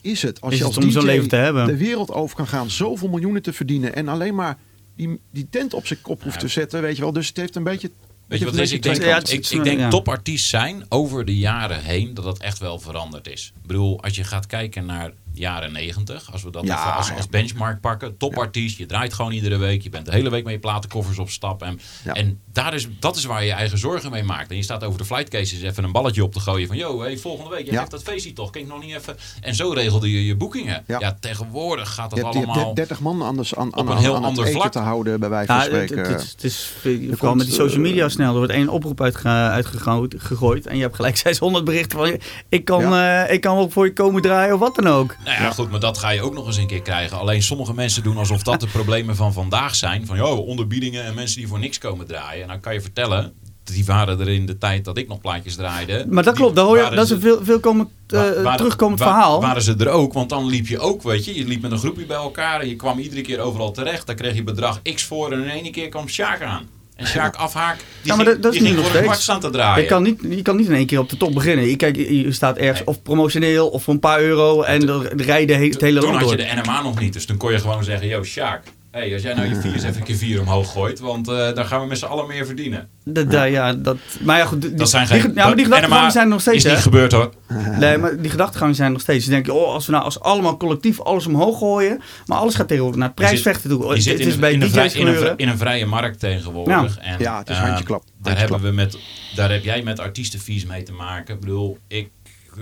is 0.00 0.22
het 0.22 0.40
als 0.40 0.52
Is 0.52 0.58
je 0.58 0.64
het 0.64 0.76
als 0.76 0.84
om 0.84 0.90
zo'n 0.90 1.00
DJ 1.02 1.06
leven 1.06 1.28
te 1.28 1.36
hebben? 1.36 1.66
de 1.66 1.76
wereld 1.76 2.10
over 2.12 2.36
kan 2.36 2.46
gaan. 2.46 2.70
Zoveel 2.70 3.08
miljoenen 3.08 3.42
te 3.42 3.52
verdienen. 3.52 3.94
En 3.94 4.08
alleen 4.08 4.34
maar 4.34 4.58
die, 4.96 5.20
die 5.32 5.46
tent 5.50 5.74
op 5.74 5.86
zijn 5.86 6.00
kop 6.02 6.22
hoeft 6.22 6.34
Ja. 6.34 6.40
te 6.40 6.48
zetten. 6.48 6.82
Weet 6.82 6.96
je 6.96 7.02
wel. 7.02 7.12
Dus 7.12 7.28
het 7.28 7.36
heeft 7.36 7.56
een 7.56 7.62
beetje... 7.64 7.90
Weet 8.26 8.38
je 8.38 8.44
wat 8.44 8.54
is? 8.54 8.72
Ik 8.72 8.82
denk, 8.82 9.02
Ja, 9.02 9.22
ik, 9.26 9.64
denk 9.64 9.78
ja. 9.78 9.88
topartiest 9.88 10.48
zijn 10.48 10.84
over 10.88 11.24
de 11.24 11.36
jaren 11.38 11.82
heen 11.82 12.14
dat 12.14 12.24
dat 12.24 12.38
echt 12.38 12.58
wel 12.58 12.78
veranderd 12.80 13.28
is. 13.28 13.52
Ik 13.60 13.66
bedoel, 13.66 14.02
als 14.02 14.16
je 14.16 14.24
gaat 14.24 14.46
kijken 14.46 14.86
naar 14.86 15.12
jaren 15.32 15.72
90, 15.72 16.32
als 16.32 16.42
we 16.42 16.50
dat 16.50 16.66
Ja, 16.66 16.78
even 16.80 16.94
als, 16.94 17.08
ja. 17.08 17.14
als 17.14 17.28
benchmark 17.28 17.80
pakken, 17.80 18.16
topartiest, 18.16 18.78
je 18.78 18.86
draait 18.86 19.12
gewoon 19.14 19.32
iedere 19.32 19.56
week, 19.56 19.82
je 19.82 19.88
bent 19.88 20.06
de 20.06 20.12
hele 20.12 20.30
week 20.30 20.44
met 20.44 20.52
je 20.52 20.58
platenkoffers 20.58 21.18
op 21.18 21.30
stap. 21.30 21.62
En, 21.62 21.80
Ja. 22.04 22.12
en 22.12 22.40
daar 22.62 22.74
is, 22.74 22.86
dat 23.00 23.16
is 23.16 23.24
waar 23.24 23.40
je 23.40 23.46
je 23.46 23.52
eigen 23.52 23.78
zorgen 23.78 24.10
mee 24.10 24.22
maakt. 24.22 24.50
En 24.50 24.56
je 24.56 24.62
staat 24.62 24.84
over 24.84 24.98
de 24.98 25.04
flight 25.04 25.28
cases 25.28 25.62
even 25.62 25.84
een 25.84 25.92
balletje 25.92 26.22
op 26.24 26.32
te 26.32 26.40
gooien 26.40 26.66
van, 26.66 26.76
yo, 26.76 27.00
hey, 27.00 27.16
volgende 27.18 27.50
week, 27.50 27.64
jij 27.64 27.72
Ja. 27.72 27.78
hebt 27.78 27.90
dat 27.90 28.02
feestje 28.02 28.32
toch, 28.32 28.50
kan 28.50 28.60
ik 28.62 28.68
nog 28.68 28.82
niet 28.82 28.94
even... 28.94 29.16
En 29.40 29.54
zo 29.54 29.70
regelde 29.70 30.10
je 30.12 30.26
je 30.26 30.36
boekingen. 30.36 30.84
Ja. 30.86 30.98
Ja, 31.00 31.16
tegenwoordig 31.20 31.94
gaat 31.94 32.10
dat 32.10 32.18
Je 32.18 32.24
hebt, 32.24 32.34
je 32.36 32.40
hebt 32.44 32.52
allemaal... 32.54 32.74
30 32.74 33.00
man 33.00 33.22
anders 33.22 33.54
aan, 33.54 33.76
aan, 33.76 33.88
een 33.90 33.96
heel 33.96 34.16
aan 34.16 34.24
ander 34.24 34.44
het 34.44 34.52
vlak. 34.52 34.72
te 34.72 34.78
houden, 34.78 35.20
bij 35.20 35.28
wijze 35.28 35.46
van 35.46 35.56
Ja, 35.56 35.60
het, 35.62 35.70
spreken. 35.70 35.98
het, 36.12 36.22
is- 36.22 36.30
het 36.30 36.44
is 36.44 36.70
vooral 36.82 37.16
komt, 37.18 37.34
met 37.36 37.46
die 37.46 37.54
social 37.54 37.80
media 37.80 38.04
eh, 38.04 38.10
snel. 38.10 38.30
Er 38.30 38.36
wordt 38.36 38.52
één 38.52 38.68
oproep 38.68 39.00
uitge, 39.00 39.28
uitgegooid 39.28 40.14
gegooid 40.18 40.66
en 40.66 40.76
je 40.76 40.82
hebt 40.82 40.94
gelijk 40.96 41.16
600 41.26 41.64
berichten 41.64 41.98
van 41.98 42.08
je. 42.08 42.20
Ik 42.48 42.64
kan, 42.64 42.94
eh, 42.94 43.32
ik 43.32 43.40
kan 43.40 43.56
wel 43.56 43.70
voor 43.70 43.84
je 43.84 43.92
komen 43.92 44.22
draaien 44.22 44.54
of 44.54 44.60
wat 44.60 44.74
dan 44.74 44.86
ook. 44.86 45.16
Nou 45.24 45.42
ja, 45.42 45.50
goed, 45.50 45.70
maar 45.70 45.80
dat 45.80 45.98
ga 45.98 46.10
je 46.10 46.22
ook 46.22 46.34
nog 46.34 46.46
eens 46.46 46.56
een 46.56 46.66
keer 46.66 46.82
krijgen. 46.82 47.18
Alleen 47.18 47.42
sommige 47.42 47.74
mensen 47.74 48.02
doen 48.02 48.16
alsof 48.16 48.42
dat 48.42 48.60
de 48.60 48.66
problemen 48.78 49.16
van 49.16 49.32
vandaag 49.32 49.74
zijn. 49.74 50.06
Van, 50.06 50.16
joh, 50.16 50.46
onderbiedingen 50.46 51.04
en 51.04 51.14
mensen 51.14 51.38
die 51.38 51.48
voor 51.48 51.58
niks 51.58 51.78
komen 51.78 52.06
draaien. 52.06 52.46
Dan 52.48 52.60
kan 52.60 52.74
je 52.74 52.80
vertellen, 52.80 53.32
die 53.64 53.84
waren 53.84 54.20
er 54.20 54.28
in 54.28 54.46
de 54.46 54.58
tijd 54.58 54.84
dat 54.84 54.98
ik 54.98 55.08
nog 55.08 55.20
plaatjes 55.20 55.54
draaide. 55.56 56.04
Maar 56.08 56.22
dat 56.24 56.34
klopt, 56.34 56.56
daar 56.56 56.64
hoor 56.64 56.78
je, 56.78 56.90
dat 56.90 57.04
is 57.04 57.10
een 57.10 57.20
veel, 57.20 57.38
veel 57.44 57.60
komend, 57.60 57.88
eh, 58.06 58.20
wa- 58.20 58.42
waren- 58.42 58.56
terugkomend 58.56 59.00
verhaal. 59.00 59.40
Waren 59.40 59.62
ze 59.62 59.74
er 59.78 59.88
ook, 59.88 60.12
want 60.12 60.28
dan 60.28 60.46
liep 60.46 60.66
je 60.66 60.78
ook, 60.78 61.02
weet 61.02 61.24
je. 61.24 61.34
Je 61.34 61.44
liep 61.44 61.62
met 61.62 61.70
een 61.72 61.78
groepje 61.78 62.04
bij 62.06 62.16
elkaar 62.16 62.60
en 62.60 62.68
je 62.68 62.76
kwam 62.76 62.98
iedere 62.98 63.20
keer 63.22 63.40
overal 63.40 63.70
terecht. 63.72 64.06
Dan 64.06 64.16
kreeg 64.16 64.34
je 64.34 64.42
bedrag 64.44 64.80
X 64.94 65.02
voor 65.04 65.32
en 65.32 65.42
in 65.42 65.48
één 65.50 65.72
keer 65.72 65.88
kwam 65.88 66.08
Sjaak 66.08 66.42
aan. 66.42 66.68
En 66.96 67.06
Sjaak 67.06 67.36
afhaak, 67.36 67.76
die 67.76 67.84
Ja, 68.02 68.16
maar 68.16 68.26
ging, 68.26 68.38
dat- 68.40 68.54
is 68.54 68.60
ging 68.60 68.76
nog 68.76 68.86
steeds. 68.88 69.22
staan 69.22 69.40
te 69.40 69.50
draaien. 69.50 69.82
je, 69.82 69.88
kan 69.88 70.02
niet, 70.02 70.20
je 70.28 70.42
kan 70.42 70.56
niet 70.56 70.66
in 70.68 70.74
één 70.74 70.86
keer 70.86 70.98
op 70.98 71.08
de 71.08 71.16
top 71.16 71.34
beginnen. 71.34 71.66
Je, 71.68 71.76
kijk, 71.76 71.96
je 71.96 72.32
staat 72.32 72.56
ergens 72.56 72.84
of 72.84 73.02
promotioneel 73.02 73.68
of 73.68 73.82
voor 73.82 73.94
een 73.94 74.00
paar 74.00 74.20
euro 74.20 74.62
en 74.62 74.86
dan 74.86 75.02
rijden 75.06 75.56
he- 75.58 75.66
het 75.68 75.80
hele 75.80 76.00
Toen 76.00 76.08
land 76.10 76.20
had 76.22 76.30
je 76.30 76.36
de 76.36 76.60
NMA 76.62 76.82
nog 76.82 76.98
niet, 77.00 77.12
dus 77.12 77.26
toen 77.26 77.36
kon 77.36 77.52
je 77.52 77.58
gewoon 77.58 77.84
zeggen, 77.84 78.08
yo 78.08 78.22
Sjaak, 78.24 78.62
hey, 78.98 79.12
als 79.12 79.22
jij 79.22 79.34
nou 79.34 79.48
je 79.48 79.54
viers 79.60 79.82
even 79.82 79.96
een 79.96 80.02
keer 80.02 80.16
vier 80.16 80.40
omhoog 80.40 80.72
gooit, 80.72 81.00
want 81.00 81.28
eh 81.28 81.34
daar 81.34 81.64
gaan 81.64 81.80
we 81.80 81.86
met 81.86 81.98
z'n 81.98 82.04
allen 82.04 82.26
meer 82.26 82.46
verdienen. 82.46 82.88
Dat, 83.04 83.30
dat- 83.30 83.50
ja, 83.50 83.74
dat, 83.74 83.96
maar 84.20 84.38
ja, 84.38 84.44
goed, 84.44 84.60
die, 84.62 84.74
Dat 84.74 84.90
zijn 84.90 85.06
die, 85.08 85.20
geen, 85.20 85.32
ja, 85.34 85.46
maar 85.46 85.56
die 85.56 85.64
gedachtegangen 85.64 86.12
zijn 86.12 86.28
nog 86.28 86.40
steeds. 86.40 86.64
is 86.64 86.70
niet 86.72 86.80
gebeurd 86.80 87.12
hoor. 87.12 87.30
Nee, 87.78 87.98
maar 87.98 88.20
die 88.20 88.30
gedachtegangen 88.30 88.74
zijn 88.74 88.92
nog 88.92 89.00
steeds. 89.00 89.24
Ze 89.24 89.30
denken, 89.30 89.54
oh, 89.54 89.72
als 89.74 89.86
we 89.86 89.92
nou 89.92 90.04
als 90.04 90.20
allemaal 90.20 90.56
collectief 90.56 91.00
alles 91.00 91.26
omhoog 91.26 91.58
gooien. 91.58 92.00
Maar 92.26 92.38
alles 92.38 92.54
gaat 92.54 92.66
tegenwoordig 92.68 92.98
naar 93.00 93.08
het 93.08 93.16
prijsvechten 93.16 93.70
toe. 93.70 93.84
Je 93.86 93.92
Het 93.92 94.02
zit 94.02 94.18
is 94.20 94.26
in, 94.26 94.32
een- 94.32 94.40
bij 94.40 94.52
in, 94.52 94.62
een 94.62 94.70
vrij- 94.70 94.90
in, 94.92 95.06
een, 95.06 95.36
in 95.36 95.58
vrije 95.58 95.86
markt 95.86 96.20
tegenwoordig. 96.20 96.98
En, 96.98 97.16
Ja, 97.18 97.38
het 97.38 97.48
is 97.48 97.56
eh, 97.56 97.62
handjeklap. 97.62 98.02
Daar, 98.22 98.38
hebben 98.38 98.60
we 98.60 98.70
met, 98.70 98.98
daar 99.34 99.50
heb 99.50 99.64
jij 99.64 99.82
met 99.82 99.98
artiestenfees 100.00 100.64
mee 100.66 100.82
te 100.82 100.92
maken. 100.92 101.34
Ik 101.34 101.40
bedoel, 101.40 101.78
ik 101.88 102.10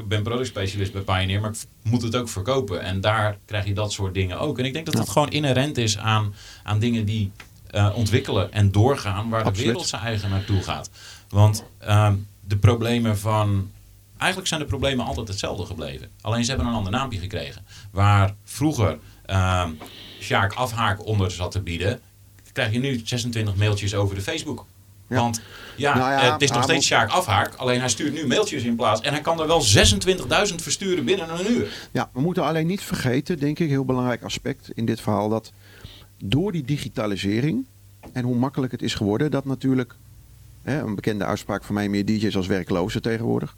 ben 0.05 0.22
productspecialist 0.22 0.92
bij 0.92 1.03
Pioneer, 1.03 1.40
maar 1.40 1.51
ik 1.51 1.57
moet 1.82 2.03
het 2.03 2.16
ook 2.16 2.28
verkopen. 2.28 2.82
En 2.82 3.01
daar 3.01 3.38
krijg 3.44 3.64
je 3.64 3.74
dat 3.74 3.92
soort 3.92 4.14
dingen 4.14 4.38
ook. 4.38 4.59
En 4.59 4.64
ik 4.64 4.72
denk 4.72 4.86
dat 4.86 4.94
dat 4.94 5.09
gewoon 5.09 5.30
inherent 5.30 5.78
is 5.78 5.99
aan, 5.99 6.34
aan 6.62 6.78
dingen 6.78 7.05
die 7.05 7.32
eh, 7.70 7.92
ontwikkelen 7.94 8.53
en 8.53 8.72
doorgaan 8.72 9.28
waar 9.28 9.44
de 9.53 9.62
wereld 9.62 9.86
zijn 9.86 10.03
eigen 10.03 10.30
naartoe 10.30 10.62
gaat. 10.62 10.90
Want 11.28 11.64
ehm, 11.78 12.14
de 12.40 12.57
problemen 12.57 13.18
van. 13.18 13.70
Eigenlijk 14.16 14.49
zijn 14.49 14.61
de 14.61 14.66
problemen 14.66 15.05
altijd 15.05 15.28
hetzelfde 15.28 15.66
gebleven. 15.66 16.09
Alleen 16.20 16.44
ze 16.44 16.51
hebben 16.51 16.68
een 16.68 16.74
ander 16.74 16.92
naampje 16.92 17.18
gekregen. 17.18 17.66
Waar 17.90 18.34
vroeger 18.44 18.99
ehm 19.26 19.70
Sjaak 20.20 20.53
afhaak 20.53 21.07
onder 21.07 21.30
zat 21.30 21.51
te 21.51 21.61
bieden, 21.61 22.01
krijg 22.53 22.72
je 22.72 22.78
nu 22.78 23.01
26 23.05 23.57
mailtjes 23.57 23.94
over 23.94 24.14
de 24.14 24.20
Facebook. 24.20 24.66
Ja. 25.09 25.16
Want 25.16 25.40
ja, 25.76 25.98
Nou 25.98 26.11
ja, 26.11 26.32
het 26.32 26.42
is 26.42 26.50
nog 26.50 26.62
steeds 26.62 26.86
Sjaak 26.86 27.11
afhaak, 27.11 27.54
alleen 27.54 27.80
hij 27.80 27.88
stuurt 27.88 28.12
nu 28.12 28.26
mailtjes 28.26 28.62
in 28.62 28.76
plaats. 28.76 29.00
En 29.00 29.12
hij 29.12 29.20
kan 29.20 29.40
er 29.40 29.46
wel 29.46 29.62
26.000 30.48 30.54
versturen 30.54 31.04
binnen 31.04 31.38
een 31.38 31.50
uur. 31.50 31.88
Ja, 31.92 32.11
we 32.12 32.20
moeten 32.20 32.42
alleen 32.44 32.66
niet 32.66 32.82
vergeten, 32.82 33.38
denk 33.38 33.59
ik, 33.59 33.68
heel 33.68 33.84
belangrijk 33.84 34.22
aspect 34.22 34.70
in 34.74 34.84
dit 34.86 35.00
verhaal, 35.00 35.28
dat 35.28 35.52
door 36.18 36.52
die 36.52 36.64
digitalisering 36.64 37.66
en 38.12 38.24
hoe 38.24 38.36
makkelijk 38.36 38.72
het 38.72 38.82
is 38.82 38.94
geworden, 38.94 39.30
dat 39.30 39.44
natuurlijk, 39.44 39.94
hè, 40.62 40.80
een 40.80 40.94
bekende 40.94 41.24
uitspraak 41.24 41.64
van 41.64 41.74
mij, 41.74 41.88
meer 41.88 42.04
DJ's 42.04 42.36
als 42.36 42.46
werklozen 42.46 43.02
tegenwoordig. 43.02 43.57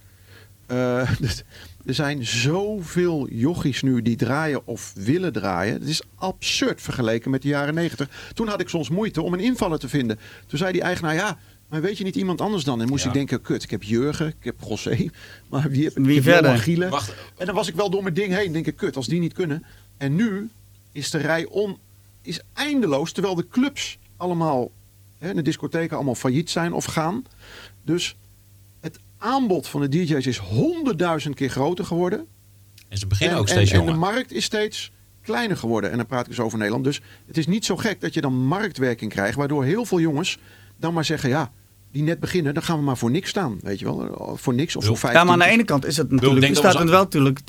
Eh, 0.67 1.11
dus 1.21 1.43
er 1.89 1.95
zijn 1.95 2.27
zoveel 2.27 3.29
jochies 3.31 3.83
nu 3.83 4.03
die 4.03 4.17
draaien 4.17 4.67
of 4.67 4.93
willen 4.95 5.33
draaien. 5.33 5.73
Het 5.73 5.89
is 5.89 6.03
absurd 6.15 6.83
vergeleken 6.83 7.31
met 7.31 7.43
de 7.43 7.49
jaren 7.49 7.75
negentig. 7.75 8.31
Toen 8.35 8.49
had 8.49 8.61
ik 8.61 8.69
soms 8.69 8.89
moeite 8.89 9.23
om 9.23 9.33
een 9.33 9.41
invaller 9.41 9.79
te 9.79 9.89
vinden. 9.89 10.19
Toen 10.47 10.59
zei 10.59 10.73
die 10.73 10.83
eigenaar, 10.83 11.15
ja, 11.15 11.39
maar 11.69 11.81
weet 11.81 11.99
je 11.99 12.05
niet 12.05 12.17
iemand 12.17 12.41
anders 12.41 12.65
dan? 12.65 12.81
En 12.81 12.89
moest 12.89 13.03
Ja. 13.03 13.09
ik 13.09 13.15
denken, 13.15 13.41
kut, 13.41 13.63
ik 13.63 13.71
heb 13.71 13.83
Jurgen, 13.83 14.27
ik 14.27 14.35
heb 14.41 14.55
José, 14.69 15.09
maar 15.51 15.71
wie 15.71 15.85
heb 15.85 15.99
ik? 15.99 16.05
Wie 16.05 16.17
Ik 16.19 16.25
heb 16.25 16.35
verder? 16.35 16.59
Gielen. 16.59 16.91
Wacht, 16.91 17.15
En 17.37 17.47
dan 17.47 17.55
was 17.55 17.69
ik 17.69 17.75
wel 17.75 17.91
door 17.91 18.03
mijn 18.03 18.15
ding 18.15 18.35
heen. 18.35 18.53
Denk 18.53 18.67
ik, 18.67 18.77
kut, 18.77 18.97
als 18.97 19.07
die 19.07 19.21
niet 19.21 19.33
kunnen. 19.33 19.65
En 19.97 20.15
nu 20.15 20.49
is 20.93 21.11
de 21.11 21.19
rij 21.19 21.47
on, 21.47 21.79
is 22.23 22.41
eindeloos. 22.55 23.13
Terwijl 23.13 23.35
de 23.35 23.49
clubs 23.49 23.99
allemaal, 24.17 24.71
hè, 25.19 25.35
de 25.35 25.43
discotheken 25.43 25.97
allemaal 25.97 26.15
failliet 26.15 26.51
zijn 26.51 26.73
of 26.73 26.85
gaan. 26.85 27.25
Dus 27.83 28.17
aanbod 29.19 29.69
van 29.69 29.81
de 29.81 29.89
DJ's 29.89 30.27
is 30.27 30.37
honderdduizend 30.37 31.35
keer 31.35 31.51
groter 31.51 31.85
geworden. 31.85 32.27
en 32.89 32.99
ze 32.99 33.07
beginnen 33.07 33.37
en, 33.37 33.43
ook 33.43 33.49
steeds 33.49 33.71
en, 33.71 33.79
en 33.79 33.85
de 33.85 33.93
jonger. 33.93 34.13
markt 34.13 34.33
is 34.33 34.45
steeds 34.45 34.93
kleiner 35.23 35.57
geworden. 35.57 35.91
En 35.91 35.97
dan 35.97 36.07
praat 36.07 36.21
ik 36.21 36.29
dus 36.29 36.41
over 36.41 36.59
Nederland. 36.59 36.85
Dus 36.85 37.01
het 37.27 37.37
is 37.37 37.47
niet 37.47 37.65
zo 37.65 37.77
gek 37.77 38.01
dat 38.01 38.15
je 38.15 38.21
dan 38.21 38.35
marktwerking 38.35 39.11
krijgt. 39.11 39.37
Waardoor 39.37 39.65
heel 39.65 39.85
veel 39.85 40.01
jongens 40.01 40.39
dan 40.77 40.95
maar 40.95 41.05
zeggen, 41.05 41.29
ja, 41.29 41.53
die 41.93 42.03
net 42.03 42.21
beginnen, 42.21 42.55
dan 42.55 42.63
gaan 42.63 42.79
we 42.79 42.85
maar 42.85 42.97
voor 42.97 43.11
niks 43.11 43.29
staan. 43.29 43.59
Weet 43.63 43.79
je 43.79 43.85
wel, 43.85 44.37
voor 44.37 44.55
niks 44.55 44.77
of 44.77 44.85
voor 44.85 44.95
Ja, 44.95 45.01
vijf. 45.01 45.15
Ja, 45.15 45.25
maar 45.25 45.33
aan 45.33 45.39
de 45.39 45.45
ene 45.45 45.65
kant 45.65 45.87
is 45.87 45.97
het 45.97 46.11
natuurlijk, 46.11 46.41
denk 46.41 46.53
er 46.53 46.59
staat 46.59 46.85
wel 46.85 47.03
natuurlijk 47.03 47.41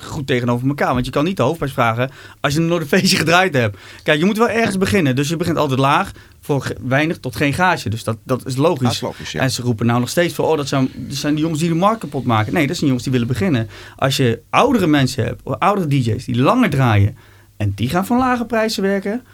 goed 0.00 0.26
tegenover 0.26 0.68
elkaar. 0.68 0.92
Want 0.92 1.04
je 1.04 1.12
kan 1.12 1.24
niet 1.24 1.36
de 1.36 1.42
hoofdprijs 1.42 1.72
vragen 1.72 2.10
als 2.40 2.54
je 2.54 2.60
een 2.60 2.86
feestje 2.86 3.16
gedraaid 3.16 3.54
hebt. 3.54 3.78
Kijk, 4.02 4.18
je 4.18 4.24
moet 4.24 4.38
wel 4.38 4.48
ergens 4.48 4.78
beginnen. 4.78 5.16
Dus 5.16 5.28
je 5.28 5.36
begint 5.36 5.56
altijd 5.56 5.80
laag 5.80 6.12
voor 6.40 6.72
weinig 6.80 7.18
tot 7.18 7.36
geen 7.36 7.52
gage. 7.52 7.88
Dus 7.88 8.04
dat, 8.04 8.16
dat 8.24 8.46
is 8.46 8.56
logisch. 8.56 8.82
Dat 8.82 8.92
is 8.92 9.00
logisch, 9.00 9.32
ja. 9.32 9.40
En 9.40 9.50
ze 9.50 9.62
roepen 9.62 9.86
nou 9.86 10.00
nog 10.00 10.08
steeds 10.08 10.34
voor, 10.34 10.46
oh, 10.46 10.56
dat 10.56 10.68
zijn, 10.68 10.90
dat 10.94 11.16
zijn 11.16 11.34
de 11.34 11.40
jongens 11.40 11.60
die 11.60 11.68
de 11.68 11.74
markt 11.74 12.00
kapot 12.00 12.24
maken. 12.24 12.52
Nee, 12.52 12.66
dat 12.66 12.76
zijn 12.76 12.86
jongens 12.86 13.04
die 13.04 13.12
willen 13.12 13.28
beginnen. 13.28 13.68
Als 13.96 14.16
je 14.16 14.40
oudere 14.50 14.86
mensen 14.86 15.24
hebt, 15.24 15.40
of 15.42 15.54
oudere 15.58 15.86
DJ's 15.86 16.24
die 16.24 16.40
langer 16.40 16.70
draaien 16.70 17.16
en 17.56 17.72
die 17.74 17.88
gaan 17.88 18.06
van 18.06 18.18
lage 18.18 18.44
prijzen 18.44 18.82
werken, 18.82 19.24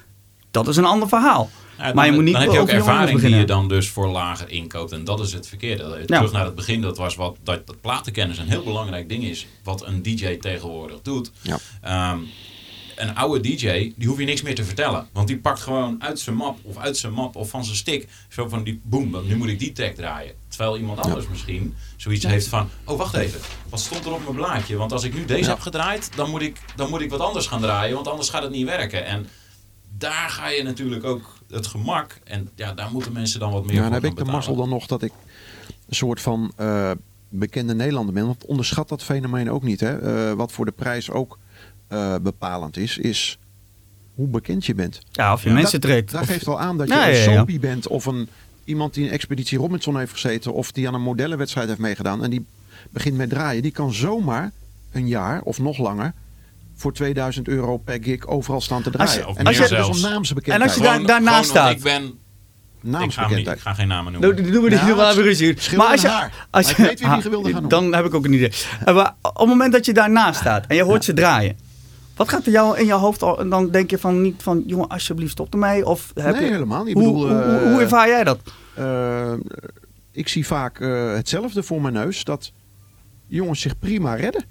dat 0.50 0.68
is 0.68 0.76
een 0.76 0.84
ander 0.84 1.08
verhaal. 1.08 1.50
Ja, 1.78 1.92
maar 1.92 2.06
je 2.06 2.12
moet 2.12 2.24
niet 2.24 2.32
dan 2.32 2.42
heb 2.42 2.52
je 2.52 2.58
ook 2.58 2.68
ervaring 2.68 3.20
die 3.20 3.36
je 3.36 3.44
dan 3.44 3.68
dus 3.68 3.88
voor 3.88 4.08
lager 4.08 4.50
inkoopt. 4.50 4.92
En 4.92 5.04
dat 5.04 5.20
is 5.20 5.32
het 5.32 5.48
verkeerde. 5.48 6.04
Terug 6.06 6.32
naar 6.32 6.44
het 6.44 6.54
begin, 6.54 6.80
dat 6.80 6.96
was 6.96 7.14
wat 7.14 7.36
dat, 7.42 7.66
dat 7.66 7.80
platenkennis 7.80 8.38
een 8.38 8.48
heel 8.48 8.62
belangrijk 8.64 9.08
ding 9.08 9.24
is. 9.24 9.46
Wat 9.62 9.86
een 9.86 10.02
DJ 10.02 10.36
tegenwoordig 10.36 11.02
doet. 11.02 11.30
Ja. 11.42 11.58
Ehm, 11.80 12.18
een 12.96 13.14
oude 13.14 13.40
DJ, 13.40 13.92
die 13.96 14.08
hoef 14.08 14.18
je 14.18 14.24
niks 14.24 14.42
meer 14.42 14.54
te 14.54 14.64
vertellen. 14.64 15.08
Want 15.12 15.28
die 15.28 15.38
pakt 15.38 15.60
gewoon 15.60 16.02
uit 16.02 16.20
zijn 16.20 16.36
map 16.36 16.58
of 16.62 16.76
uit 16.76 16.96
zijn 16.96 17.12
map 17.12 17.36
of 17.36 17.48
van 17.50 17.64
zijn 17.64 17.76
stick. 17.76 18.08
Zo 18.28 18.48
van 18.48 18.62
die 18.62 18.80
boem, 18.84 19.16
nu 19.26 19.36
moet 19.36 19.48
ik 19.48 19.58
die 19.58 19.72
track 19.72 19.94
draaien. 19.94 20.34
Terwijl 20.48 20.76
iemand 20.78 20.98
anders 21.00 21.28
misschien 21.28 21.74
zoiets 21.96 22.26
heeft 22.26 22.46
van... 22.48 22.68
Oh, 22.84 22.98
wacht 22.98 23.14
even. 23.14 23.40
Wat 23.68 23.80
stond 23.80 24.04
er 24.04 24.12
op 24.12 24.22
mijn 24.22 24.34
blaadje? 24.34 24.76
Want 24.76 24.92
als 24.92 25.04
ik 25.04 25.14
nu 25.14 25.24
deze 25.24 25.42
Ja. 25.42 25.48
heb 25.48 25.60
gedraaid, 25.60 26.10
dan 26.16 26.30
moet, 26.30 26.42
ik, 26.42 26.60
dan 26.76 26.90
moet 26.90 27.00
ik 27.00 27.10
wat 27.10 27.20
anders 27.20 27.46
gaan 27.46 27.60
draaien. 27.60 27.94
Want 27.94 28.08
anders 28.08 28.28
gaat 28.28 28.42
het 28.42 28.52
niet 28.52 28.66
werken. 28.66 29.06
En 29.06 29.28
daar 29.98 30.30
ga 30.30 30.48
je 30.48 30.62
natuurlijk 30.62 31.04
ook 31.04 31.34
het 31.54 31.66
gemak. 31.66 32.18
En 32.24 32.48
ja, 32.54 32.72
daar 32.72 32.90
moeten 32.92 33.12
mensen 33.12 33.40
dan 33.40 33.52
wat 33.52 33.64
meer 33.64 33.74
Ja, 33.74 33.80
voor 33.80 33.90
dan 33.90 34.02
heb 34.02 34.10
ik 34.10 34.16
de 34.24 34.24
mazzel 34.32 34.56
dan 34.56 34.68
nog 34.68 34.86
dat 34.86 35.02
ik 35.02 35.12
een 35.88 35.94
soort 35.94 36.20
van 36.20 36.52
eh, 36.56 36.90
bekende 37.28 37.74
Nederlander 37.74 38.14
ben. 38.14 38.26
Want 38.26 38.46
onderschat 38.46 38.88
dat 38.88 39.02
fenomeen 39.02 39.50
ook 39.50 39.62
niet. 39.62 39.80
Hè? 39.80 39.98
Eh, 40.28 40.32
wat 40.36 40.52
voor 40.52 40.64
de 40.64 40.72
prijs 40.72 41.10
ook 41.10 41.38
eh, 41.88 42.14
bepalend 42.22 42.76
is, 42.76 42.98
is 42.98 43.38
hoe 44.14 44.26
bekend 44.28 44.66
je 44.66 44.74
bent. 44.74 45.00
Ja, 45.10 45.32
of 45.32 45.42
je 45.42 45.48
Ja, 45.48 45.54
mensen 45.54 45.80
dat, 45.80 45.90
treedt. 45.90 46.10
Dat 46.10 46.20
Of- 46.20 46.26
geeft 46.28 46.46
wel 46.46 46.60
aan 46.60 46.78
dat 46.78 46.88
je 46.88 46.94
Ja, 46.94 47.08
een 47.08 47.14
ja, 47.14 47.18
ja. 47.30 47.34
soapie 47.36 47.58
bent 47.58 47.88
of 47.88 48.06
een, 48.06 48.28
iemand 48.64 48.94
die 48.94 49.04
een 49.04 49.10
Expeditie 49.10 49.58
Robinson 49.58 49.98
heeft 49.98 50.12
gezeten 50.12 50.52
of 50.52 50.72
die 50.72 50.88
aan 50.88 50.94
een 50.94 51.02
modellenwedstrijd 51.02 51.68
heeft 51.68 51.80
meegedaan 51.80 52.24
en 52.24 52.30
die 52.30 52.46
begint 52.90 53.16
met 53.16 53.28
draaien. 53.30 53.62
Die 53.62 53.70
kan 53.72 53.92
zomaar 53.92 54.52
een 54.92 55.08
jaar 55.08 55.42
of 55.42 55.58
nog 55.58 55.78
langer 55.78 56.12
voor 56.74 56.92
2000 56.92 57.48
euro 57.48 57.76
per 57.76 57.98
gig 58.02 58.26
overal 58.26 58.60
staan 58.60 58.82
te 58.82 58.90
Als 58.98 59.10
je- 59.12 59.16
draaien. 59.18 59.28
of 59.32 59.36
en 59.38 59.44
dat 59.44 59.52
is 59.52 59.68
dus 59.68 59.88
om 59.88 60.00
naamsbekendheid. 60.10 60.60
En 60.60 60.66
als 60.68 60.76
je 60.76 60.82
daar- 60.82 61.06
daarnaast 61.06 61.48
staat. 61.48 61.70
Ik, 61.70 61.82
ben, 61.82 62.02
ik, 62.02 62.08
ga 62.08 62.08
hem 62.08 62.12
niet, 62.82 62.92
naamsbekendheid. 62.92 63.56
ik 63.56 63.62
ga 63.62 63.74
geen 63.74 63.88
namen 63.88 64.12
noemen. 64.12 64.36
doe- 64.36 64.50
doen 64.50 64.62
we 64.62 64.70
niet 64.70 64.78
Ja, 64.78 64.86
doen 64.86 64.96
we 64.96 65.04
even 65.10 65.22
ruzie. 65.22 65.56
Maar 65.76 65.86
als 65.86 66.00
je, 66.00 66.08
haar. 66.08 66.46
als 66.50 66.66
je, 66.66 66.72
ik 66.72 66.76
weet 66.88 67.00
wie 67.00 67.08
die 67.12 67.22
gewilde 67.22 67.44
gaan 67.52 67.62
noemen. 67.62 67.70
dan 67.90 67.94
heb 67.94 68.04
ik 68.04 68.14
ook 68.14 68.24
een 68.24 68.32
idee. 68.32 68.52
Eh, 68.84 68.94
maar 68.94 69.14
op 69.22 69.38
het 69.38 69.46
moment 69.48 69.72
dat 69.72 69.84
je 69.86 69.92
daarnaast 69.92 70.40
staat 70.40 70.66
en 70.66 70.76
je 70.76 70.82
hoort 70.82 71.04
ze 71.04 71.12
draaien. 71.12 71.56
Wat 72.16 72.28
gaat 72.28 72.46
er 72.46 72.52
jou 72.52 72.78
in 72.78 72.86
je 72.86 72.92
hoofd 72.92 73.22
al, 73.22 73.40
en 73.40 73.48
dan 73.48 73.70
denk 73.70 73.90
je 73.90 73.98
van 73.98 74.22
niet 74.22 74.42
van 74.42 74.62
jongen 74.66 74.88
alsjeblieft 74.88 75.32
stop 75.32 75.52
ermee 75.52 75.86
of 75.86 76.10
heb 76.14 76.34
Nee, 76.34 76.44
je, 76.44 76.50
helemaal 76.50 76.84
niet. 76.84 76.96
Ik 76.96 77.02
hoe, 77.02 77.12
bedoel, 77.12 77.28
hoe, 77.28 77.42
hoe, 77.44 77.58
eh, 77.58 77.70
hoe 77.72 77.80
ervaar 77.80 78.08
jij 78.08 78.24
dat? 78.24 78.38
Eh, 78.74 79.32
ik 80.12 80.28
zie 80.28 80.46
vaak 80.46 80.80
eh, 80.80 81.12
hetzelfde 81.12 81.62
voor 81.62 81.80
mijn 81.82 81.94
neus. 81.94 82.24
Dat 82.24 82.52
jongens 83.26 83.60
zich 83.60 83.78
prima 83.78 84.14
redden. 84.14 84.44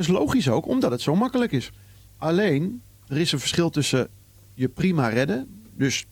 Dat 0.00 0.08
is 0.08 0.14
logisch 0.14 0.48
ook, 0.48 0.66
omdat 0.66 0.90
het 0.90 1.00
zo 1.00 1.14
makkelijk 1.14 1.52
is. 1.52 1.72
Alleen, 2.16 2.82
er 3.08 3.16
is 3.18 3.32
een 3.32 3.38
verschil 3.38 3.70
tussen 3.70 4.08
je 4.54 4.68
prima 4.68 5.08
redden. 5.08 5.62
Dus 5.76 5.98
het 5.98 6.06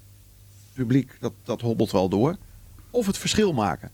publiek, 0.75 1.17
dat, 1.21 1.33
dat 1.43 1.61
hobbelt 1.61 1.91
wel 1.91 2.09
door. 2.09 2.37
Of 2.91 3.07
het 3.07 3.19
verschil 3.19 3.53
maken. 3.53 3.91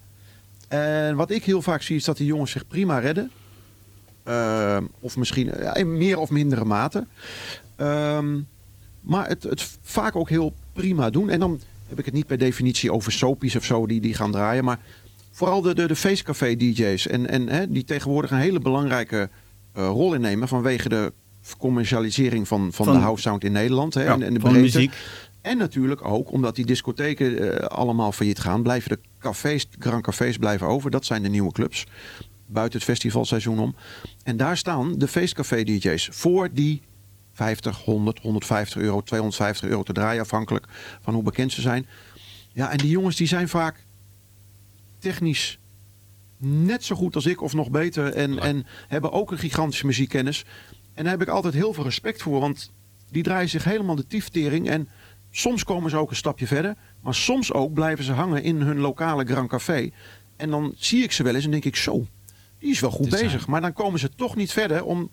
En 0.68 1.16
wat 1.16 1.30
ik 1.30 1.44
heel 1.44 1.62
vaak 1.62 1.82
zie, 1.82 1.96
is 1.96 2.04
dat 2.04 2.16
die 2.16 2.26
jongens 2.26 2.50
zich 2.50 2.66
prima 2.66 2.98
redden. 2.98 3.30
Eh, 4.22 4.78
of 5.00 5.16
misschien 5.16 5.46
ja, 5.46 5.74
in 5.74 5.96
meer 5.96 6.18
of 6.18 6.30
mindere 6.30 6.64
mate. 6.64 7.06
Ehm, 7.76 8.40
maar 9.00 9.28
het, 9.28 9.42
het 9.42 9.78
vaak 9.82 10.16
ook 10.16 10.28
heel 10.28 10.54
prima 10.72 11.10
doen. 11.10 11.30
En 11.30 11.40
dan 11.40 11.60
heb 11.88 11.98
ik 11.98 12.04
het 12.04 12.14
niet 12.14 12.26
per 12.26 12.38
definitie 12.38 12.92
over 12.92 13.12
soapies 13.12 13.56
of 13.56 13.64
zo 13.64 13.86
die, 13.86 14.00
die 14.00 14.14
gaan 14.14 14.32
draaien. 14.32 14.64
Maar 14.64 14.78
vooral 15.30 15.60
de, 15.60 15.74
de, 15.74 15.86
de 15.86 15.96
feestcafé 15.96 16.56
DJ's. 16.56 17.06
En, 17.06 17.28
en 17.28 17.48
hè, 17.48 17.70
die 17.70 17.84
tegenwoordig 17.84 18.30
een 18.30 18.38
hele 18.38 18.60
belangrijke 18.60 19.28
eh, 19.74 19.86
rol 19.86 20.14
innemen 20.14 20.48
vanwege 20.48 20.88
de 20.88 21.12
commercialisering 21.58 22.48
van, 22.48 22.72
van, 22.72 22.84
Van- 22.86 22.94
de 22.94 23.00
house 23.00 23.22
sound 23.22 23.44
in 23.44 23.52
Nederland. 23.52 23.94
Hè, 23.94 24.02
Ja, 24.02 24.12
en, 24.12 24.22
en 24.22 24.32
de 24.34 24.40
breedte. 24.40 24.60
muziek. 24.60 24.92
En 25.40 25.58
natuurlijk 25.58 26.04
ook 26.04 26.32
omdat 26.32 26.56
die 26.56 26.66
discotheken 26.66 27.58
eh, 27.60 27.66
allemaal 27.66 28.12
failliet 28.12 28.38
gaan, 28.38 28.62
blijven 28.62 28.90
de 28.90 28.98
cafés, 29.18 29.66
grand 29.78 30.02
cafés 30.02 30.36
blijven 30.36 30.66
over. 30.66 30.90
Dat 30.90 31.04
zijn 31.04 31.22
de 31.22 31.28
nieuwe 31.28 31.52
clubs. 31.52 31.86
Buiten 32.46 32.78
het 32.78 32.88
festivalseizoen 32.88 33.58
om. 33.58 33.74
En 34.22 34.36
daar 34.36 34.56
staan 34.56 34.98
de 34.98 35.08
feestcafé 35.08 35.62
DJ's 35.64 36.08
voor 36.12 36.48
die 36.52 36.82
50, 37.32 37.76
100, 37.84 38.18
150 38.20 38.82
euro, 38.82 39.00
250 39.00 39.68
euro 39.68 39.82
te 39.82 39.92
draaien, 39.92 40.22
afhankelijk 40.22 40.66
van 41.00 41.14
hoe 41.14 41.22
bekend 41.22 41.52
ze 41.52 41.60
zijn. 41.60 41.86
Ja, 42.52 42.70
en 42.70 42.76
die 42.76 42.88
jongens 42.90 43.16
die 43.16 43.26
zijn 43.26 43.48
vaak 43.48 43.84
technisch 44.98 45.58
net 46.38 46.84
zo 46.84 46.96
goed 46.96 47.14
als 47.14 47.26
ik 47.26 47.42
of 47.42 47.54
nog 47.54 47.70
beter. 47.70 48.12
En, 48.12 48.34
Ja. 48.34 48.40
en 48.40 48.66
hebben 48.88 49.12
ook 49.12 49.30
een 49.30 49.38
gigantische 49.38 49.86
muziekkennis. 49.86 50.44
En 50.94 51.02
daar 51.02 51.12
heb 51.12 51.22
ik 51.22 51.28
altijd 51.28 51.54
heel 51.54 51.72
veel 51.72 51.84
respect 51.84 52.22
voor. 52.22 52.40
Want 52.40 52.72
die 53.10 53.22
draaien 53.22 53.48
zich 53.48 53.64
helemaal 53.64 53.94
de 53.96 54.06
tieftering. 54.06 54.68
En 54.68 54.88
soms 55.30 55.64
komen 55.64 55.90
ze 55.90 55.96
ook 55.96 56.10
een 56.10 56.16
stapje 56.16 56.46
verder. 56.46 56.74
Maar 57.00 57.14
soms 57.14 57.52
ook 57.52 57.72
blijven 57.72 58.04
ze 58.04 58.12
hangen 58.12 58.42
in 58.42 58.60
hun 58.60 58.78
lokale 58.78 59.24
Grand 59.24 59.48
Café. 59.48 59.90
En 60.36 60.50
dan 60.50 60.74
zie 60.76 61.02
ik 61.02 61.12
ze 61.12 61.22
wel 61.22 61.34
eens 61.34 61.44
en 61.44 61.50
denk 61.50 61.64
ik 61.64 61.76
zo, 61.76 62.06
die 62.58 62.70
is 62.70 62.80
wel 62.80 62.90
goed 62.90 63.04
Dit 63.10 63.12
zijn- 63.18 63.24
bezig. 63.24 63.46
Maar 63.46 63.60
dan 63.60 63.72
komen 63.72 64.00
ze 64.00 64.08
toch 64.16 64.36
niet 64.36 64.52
verder 64.52 64.84
om... 64.84 65.10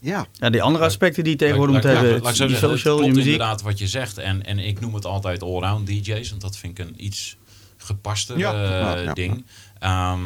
Ja, 0.00 0.26
Ja, 0.32 0.50
die 0.50 0.62
andere 0.62 0.84
aspecten 0.84 1.22
die 1.22 1.32
je 1.32 1.38
tegenwoordig 1.38 1.74
laat- 1.74 1.84
hebben. 1.84 2.20
laat 2.20 2.30
ik 2.30 2.36
zo 2.36 2.46
die 2.46 2.56
zeggen, 2.56 2.68
social, 2.78 2.96
klopt 2.96 3.14
muziek. 3.14 3.32
inderdaad 3.32 3.62
wat 3.62 3.78
je 3.78 3.86
zegt. 3.86 4.18
En, 4.18 4.44
en 4.44 4.58
ik 4.58 4.80
noem 4.80 4.94
het 4.94 5.04
altijd 5.04 5.42
allround 5.42 5.86
DJ's. 5.86 6.30
Want 6.30 6.42
dat 6.42 6.56
vind 6.56 6.78
ik 6.78 6.86
een 6.86 7.04
iets 7.04 7.36
gepaster 7.76 8.38
Ja, 8.38 8.52
eh, 8.64 8.70
ja, 8.70 8.96
ja. 8.98 9.12
ding. 9.12 9.44
Ehm, 9.78 10.20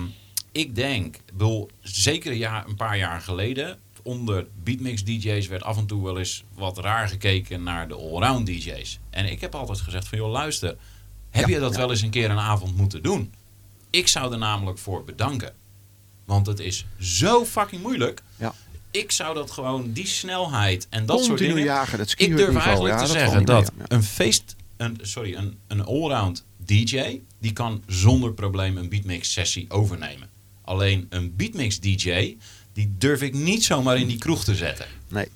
ik 0.53 0.75
denk, 0.75 1.17
bedoel, 1.33 1.71
zeker 1.81 2.31
een, 2.33 2.39
jaar, 2.39 2.69
een 2.69 2.77
paar 2.77 2.99
jaar 2.99 3.21
geleden... 3.21 3.79
onder 4.03 4.47
beatmix 4.63 5.05
DJ's 5.05 5.47
werd 5.47 5.63
af 5.63 5.77
en 5.77 5.87
toe 5.87 6.05
wel 6.05 6.19
eens 6.19 6.45
wat 6.55 6.79
raar 6.79 7.09
gekeken 7.09 7.63
naar 7.63 7.89
de 7.89 7.95
allround 7.95 8.47
DJ's. 8.47 8.99
En 9.11 9.31
ik 9.31 9.41
heb 9.41 9.55
altijd 9.55 9.81
gezegd 9.81 10.09
van, 10.09 10.19
joh 10.19 10.31
luister... 10.31 10.77
heb 11.31 11.49
Ja, 11.49 11.55
je 11.55 11.61
dat 11.61 11.73
ja. 11.73 11.79
wel 11.79 11.91
eens 11.91 12.03
een 12.03 12.11
keer 12.11 12.31
een 12.31 12.39
avond 12.39 12.77
moeten 12.77 13.03
doen? 13.03 13.33
Ik 13.91 14.09
zou 14.09 14.33
er 14.33 14.39
namelijk 14.39 14.79
voor 14.79 15.05
bedanken. 15.05 15.55
Want 16.25 16.47
het 16.47 16.61
is 16.61 16.87
zo 17.01 17.45
fucking 17.45 17.83
moeilijk. 17.83 18.23
Ja. 18.37 18.55
Ik 18.91 19.11
zou 19.11 19.35
dat 19.35 19.51
gewoon, 19.51 19.93
die 19.93 20.07
snelheid 20.07 20.87
en 20.91 21.07
dat 21.07 21.25
soort 21.25 21.39
dingen... 21.39 21.63
jagen, 21.63 21.99
dat 21.99 22.15
Ik 22.17 22.37
durf 22.37 22.57
eigenlijk 22.57 22.95
te 22.95 23.03
dat 23.03 23.11
zeggen 23.11 23.45
dat 23.45 23.73
een 23.89 24.03
feest, 24.03 24.57
een, 24.77 24.99
sorry, 25.03 25.35
een, 25.35 25.59
een 25.67 25.85
allround 25.85 26.45
DJ, 26.57 27.21
die 27.43 27.53
kan 27.53 27.83
zonder 27.87 28.33
probleem 28.33 28.77
een 28.77 28.89
beatmix 28.89 29.33
sessie 29.33 29.67
overnemen. 29.69 30.29
Alleen 30.65 31.07
een 31.09 31.37
beatmix 31.37 31.81
DJ, 31.81 32.37
die 32.73 32.95
durf 32.99 33.23
ik 33.23 33.35
niet 33.35 33.65
zomaar 33.65 33.97
in 33.99 34.07
die 34.07 34.19
kroeg 34.19 34.45
te 34.45 34.55
zetten. 34.55 34.87
Nee. 35.09 35.29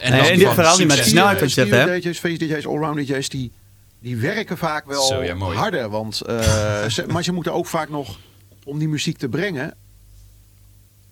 En 0.00 0.12
Nee, 0.12 0.36
dit 0.36 0.44
van 0.46 0.54
verhaal 0.54 0.78
niet 0.78 0.86
met 0.86 0.96
snelheid 1.04 1.38
je 1.38 1.48
zegt, 1.48 1.70
hè? 1.70 1.98
DJ's, 2.00 2.18
face 2.18 2.36
DJ's, 2.36 2.66
allround 2.66 2.96
DJ's, 2.96 3.28
die, 3.28 3.52
die 4.00 4.16
werken 4.16 4.58
vaak 4.58 4.86
wel 4.86 5.02
Zo, 5.02 5.22
ja, 5.22 5.34
mooi. 5.34 5.56
harder. 5.56 5.88
Want, 5.88 6.20
eh, 6.20 6.86
ze, 6.94 7.04
maar 7.06 7.24
ze 7.24 7.32
moeten 7.32 7.52
ook 7.52 7.66
vaak 7.66 7.88
nog, 7.88 8.18
om 8.64 8.78
die 8.78 8.88
muziek 8.88 9.18
te 9.18 9.28
brengen, 9.28 9.74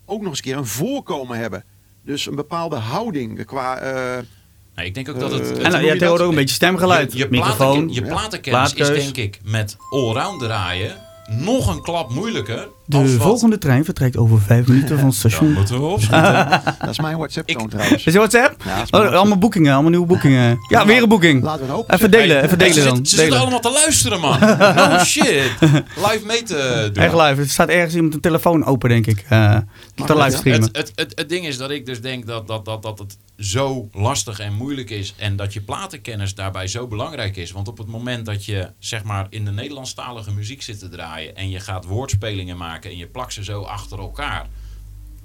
ook 0.05 0.21
nog 0.21 0.29
eens 0.29 0.39
een 0.39 0.45
keer 0.45 0.57
een 0.57 0.67
voorkomen 0.67 1.39
hebben. 1.39 1.65
Dus 2.03 2.27
een 2.27 2.35
bepaalde 2.35 2.77
houding 2.77 3.45
qua... 3.47 3.79
eh, 3.79 4.23
Nee, 4.75 4.87
ik 4.87 4.95
denk 4.95 5.09
ook 5.09 5.21
dat 5.21 5.31
het... 5.31 5.41
Eh, 5.43 5.49
En 5.49 5.55
nou, 5.55 5.71
tegenwoordig 5.73 6.09
dat? 6.09 6.21
ook 6.21 6.29
een 6.29 6.35
beetje 6.35 6.55
stemgeluid. 6.55 7.13
je, 7.13 7.19
je, 7.19 7.27
microfoon. 7.31 7.57
platenken- 7.57 7.95
je 7.95 8.01
ja. 8.01 8.07
platenkennis 8.07 8.71
is 8.97 9.05
denk 9.05 9.17
ik 9.17 9.41
met 9.45 9.77
allround 9.91 10.41
draaien 10.41 10.97
nog 11.29 11.75
een 11.75 11.83
klap 11.83 12.11
moeilijker. 12.11 12.69
De 12.87 12.97
als 12.97 13.17
wat- 13.17 13.27
volgende 13.27 13.59
trein 13.59 13.85
vertrekt 13.85 14.17
over 14.17 14.41
vijf 14.41 14.67
minuten 14.67 14.99
van 14.99 15.07
het 15.09 15.17
station. 15.25 15.53
moeten 15.53 15.79
we 15.81 15.85
opschieten. 15.87 16.49
dat 16.81 16.89
is 16.91 16.99
mijn 17.01 17.17
WhatsApp-toon 17.17 17.63
Ik- 17.63 17.71
trouwens. 17.71 18.05
Is 18.05 18.13
je 18.13 18.19
WhatsApp? 18.19 18.63
Ja, 18.65 18.83
is 18.83 18.91
Oh, 18.91 19.13
allemaal 19.13 19.39
boekingen, 19.39 19.73
allemaal 19.73 19.91
nieuwe 19.91 20.07
boekingen. 20.07 20.59
Ja, 20.69 20.87
weer 20.87 21.03
een 21.03 21.09
boeking. 21.09 21.43
Laten 21.43 21.67
we 21.67 21.73
het. 21.77 21.91
Even 21.93 22.11
delen, 22.11 22.37
even 22.37 22.49
ze 22.49 22.57
delen 22.57 22.75
zitten- 22.75 22.95
dan. 22.95 23.07
Ze 23.07 23.17
zitten 23.17 23.27
Delen. 23.27 23.41
allemaal 23.41 23.61
te 23.61 23.71
luisteren, 23.71 24.21
man. 24.21 24.39
No 24.99 25.05
shit. 25.05 25.51
Live 25.97 26.21
mee 26.27 26.43
te 26.43 26.91
doen. 26.93 27.03
Echt 27.05 27.15
live. 27.15 27.41
Er 27.41 27.49
staat 27.49 27.69
ergens 27.69 27.95
iemand 27.95 28.15
een 28.15 28.21
telefoon 28.21 28.65
open, 28.65 28.89
denk 28.89 29.07
ik. 29.07 29.25
eh 29.29 29.57
te. 29.95 30.13
Het, 30.51 30.69
het, 30.73 30.93
het, 30.95 31.13
het 31.15 31.29
ding 31.29 31.47
is 31.47 31.57
dat 31.57 31.71
ik 31.71 31.87
dus 31.87 32.01
denk 32.01 32.27
dat, 32.27 32.47
dat, 32.47 32.65
dat, 32.65 32.83
dat 32.83 32.99
het 32.99 33.17
zo 33.39 33.89
lastig 33.93 34.39
en 34.41 34.55
moeilijk 34.55 34.91
is. 34.91 35.15
En 35.17 35.37
dat 35.37 35.53
je 35.53 35.61
platenkennis 35.61 36.35
daarbij 36.35 36.67
zo 36.69 36.87
belangrijk 36.87 37.37
is. 37.37 37.51
Want 37.53 37.69
op 37.69 37.79
het 37.79 37.87
moment 37.87 38.27
dat 38.27 38.45
je 38.45 38.69
zeg 38.79 39.05
maar 39.05 39.27
in 39.31 39.45
de 39.45 39.51
Nederlandstalige 39.51 40.33
muziek 40.33 40.63
zit 40.63 40.79
te 40.79 40.89
draaien. 40.89 41.37
En 41.37 41.51
je 41.51 41.61
gaat 41.61 41.85
woordspelingen 41.85 42.57
maken 42.57 42.73
en 42.83 42.97
je 42.97 43.07
plakt 43.07 43.33
ze 43.33 43.45
zo 43.45 43.63
achter 43.63 43.99
elkaar. 43.99 44.47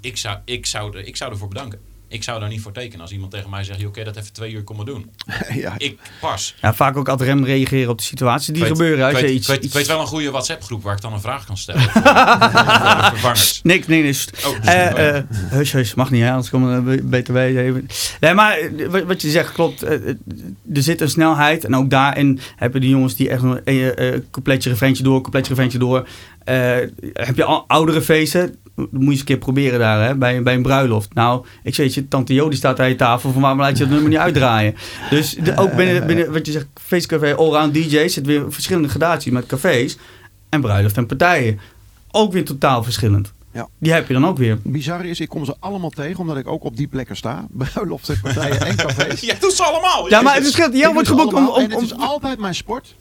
Ik 0.02 0.18
zou, 0.18 0.38
ik 0.46 0.66
zou, 0.66 0.98
er, 0.98 1.08
ik 1.08 1.16
zou 1.16 1.32
ervoor 1.32 1.48
bedanken. 1.48 1.80
Ik 2.12 2.24
zou 2.24 2.40
daar 2.40 2.50
niet 2.50 2.62
voor 2.62 2.72
tekenen 2.72 3.02
als 3.02 3.12
iemand 3.12 3.32
tegen 3.32 3.50
mij 3.50 3.64
zegt, 3.64 3.80
joh, 3.80 3.90
oké, 3.90 4.04
dat 4.04 4.16
even 4.16 4.34
twee 4.34 4.52
uur 4.54 4.64
komen 4.64 4.86
doen. 4.86 5.10
ja, 5.54 5.74
Ik 5.78 6.00
pas. 6.22 6.56
Ja, 6.62 6.74
vaak 6.74 6.98
ook 6.98 7.10
ad 7.10 7.22
rem 7.22 7.46
reageren 7.46 7.90
op 7.90 7.98
de 7.98 8.04
situatie 8.04 8.54
die 8.54 8.62
weet- 8.62 8.72
gebeuren. 8.72 9.06
Als 9.06 9.14
ik 9.14 9.20
je 9.20 9.26
weet, 9.26 9.36
iets, 9.36 9.48
ik 9.48 9.54
weet, 9.56 9.64
iets- 9.66 9.74
weet 9.74 9.88
wel 9.88 10.00
een 10.02 10.08
goede 10.08 10.32
WhatsApp 10.32 10.64
groep 10.64 10.84
waar 10.84 10.96
ik 10.96 11.02
dan 11.02 11.14
een 11.14 11.22
vraag 11.22 11.46
kan 11.46 11.58
stellen. 11.58 11.82
voor 11.92 11.92
vervangers. 13.10 13.60
Nee, 13.64 13.84
nee, 13.88 14.02
nee. 14.04 14.16
Oh, 14.46 14.56
Eh, 14.70 15.18
eh, 15.18 15.24
hush, 15.30 15.72
hush, 15.72 15.94
mag 15.94 16.10
niet, 16.12 16.22
hè? 16.24 16.30
Anders 16.30 16.50
komen 16.50 16.86
we 16.86 17.04
BTW 17.04 17.36
even. 17.38 17.88
Nee, 18.20 18.34
maar 18.34 18.58
eh, 18.58 19.04
wat- 19.06 19.22
je 19.22 19.30
zegt 19.30 19.52
klopt. 19.52 19.84
Eh, 19.84 19.94
eh, 20.10 20.16
Er 20.74 20.84
zit 20.84 21.02
een 21.02 21.10
snelheid. 21.10 21.66
En 21.66 21.76
ook 21.76 21.90
daarin 21.90 22.40
hebben 22.56 22.82
die 22.82 22.90
jongens 22.90 23.16
die 23.16 23.30
echt 23.30 23.42
een 23.44 23.64
eh, 23.66 24.20
coupletje, 24.32 24.70
refreintje 24.70 25.04
door, 25.04 25.22
coupletje, 25.22 25.50
refreintje 25.50 25.80
door. 25.80 26.08
Eh, 26.50 26.90
heb 27.14 27.36
je 27.36 27.44
al 27.44 27.64
oudere 27.68 28.02
feesten? 28.02 28.56
Dat 28.76 28.92
moet 28.92 29.04
je 29.04 29.10
eens 29.10 29.20
een 29.20 29.26
keer 29.26 29.38
proberen 29.38 29.80
daar, 29.80 30.08
hè? 30.08 30.16
Bij, 30.16 30.44
bij 30.44 30.54
een 30.54 30.62
bruiloft. 30.62 31.14
Nou, 31.14 31.46
ik 31.64 31.76
weet 31.76 31.94
je, 31.94 32.08
tante 32.08 32.34
Jo 32.34 32.50
die 32.50 32.58
staat 32.58 32.80
aan 32.80 32.90
je 32.90 32.96
tafel. 32.96 33.32
Van 33.32 33.42
waarom 33.42 33.60
laat 33.60 33.78
je 33.78 33.84
dat 33.84 33.92
nummer 33.94 34.10
niet 34.10 34.20
uitdraaien? 34.20 34.76
Dus 35.10 35.36
de- 35.36 35.58
ook 35.58 35.76
binnen, 35.76 36.06
binnen 36.08 36.32
wat 36.32 36.46
je 36.46 36.52
zegt, 36.52 36.68
feestcafé, 36.82 37.36
allround 37.36 37.74
DJ's, 37.74 38.14
zit 38.14 38.26
weer 38.26 38.52
verschillende 38.54 38.90
gradaties 38.90 39.32
met 39.32 39.46
cafés. 39.46 39.98
En 40.50 40.62
bruiloft 40.62 40.98
en 40.98 41.06
partijen. 41.06 41.60
Ook 42.12 42.32
weer 42.34 42.46
totaal 42.46 42.84
verschillend. 42.84 43.32
Ja. 43.54 43.68
Die 43.78 43.92
heb 43.92 44.08
je 44.08 44.14
dan 44.14 44.26
ook 44.28 44.38
weer. 44.38 44.58
bizar 44.64 45.06
is, 45.06 45.20
ik 45.20 45.30
kom 45.30 45.46
ze 45.46 45.56
allemaal 45.60 45.90
tegen 45.90 46.20
omdat 46.20 46.38
ik 46.38 46.48
ook 46.48 46.64
op 46.64 46.78
die 46.78 46.88
plekken 46.88 47.16
sta. 47.16 47.46
Bruiloften, 47.74 48.20
partijen 48.22 48.60
en 48.66 48.76
cafés. 48.76 49.20
Ja, 49.20 49.36
doet 49.40 49.54
ze 49.54 49.64
allemaal. 49.64 50.10
Ja, 50.10 50.22
maar 50.22 50.34
het 50.34 50.44
verschilt. 50.44 50.74
Jij 50.78 50.94
wordt 50.94 51.08
geboekt 51.08 51.34
om... 51.34 51.48
om, 51.48 51.56
En 51.56 51.64
het 51.70 51.76
om- 51.76 51.84
is 51.84 51.98
altijd 51.98 52.40
mijn 52.40 52.56
sport. 52.56 52.96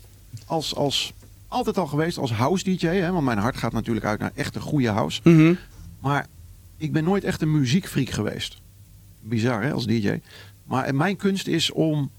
Als, 0.47 0.75
als, 0.75 1.13
altijd 1.49 1.79
al 1.79 1.87
geweest 1.87 2.19
als 2.19 2.33
house 2.33 2.65
DJ. 2.65 2.87
Hè, 2.87 3.13
want 3.13 3.25
mijn 3.25 3.39
hart 3.39 3.57
gaat 3.57 3.73
natuurlijk 3.73 4.07
uit 4.07 4.21
naar 4.21 4.33
echt 4.35 4.55
een 4.55 4.61
goede 4.61 4.89
house. 4.89 5.21
Mhm. 5.25 5.55
Maar 6.01 6.27
ik 6.77 6.93
ben 6.93 7.05
nooit 7.05 7.25
echt 7.25 7.43
een 7.43 7.51
muziekfreak 7.51 8.09
geweest. 8.11 8.61
Bizar 9.21 9.63
hè, 9.63 9.73
als 9.73 9.87
DJ. 9.87 10.21
Maar 10.65 10.95
mijn 10.95 11.17
kunst 11.17 11.47
is 11.47 11.71
om 11.71 12.11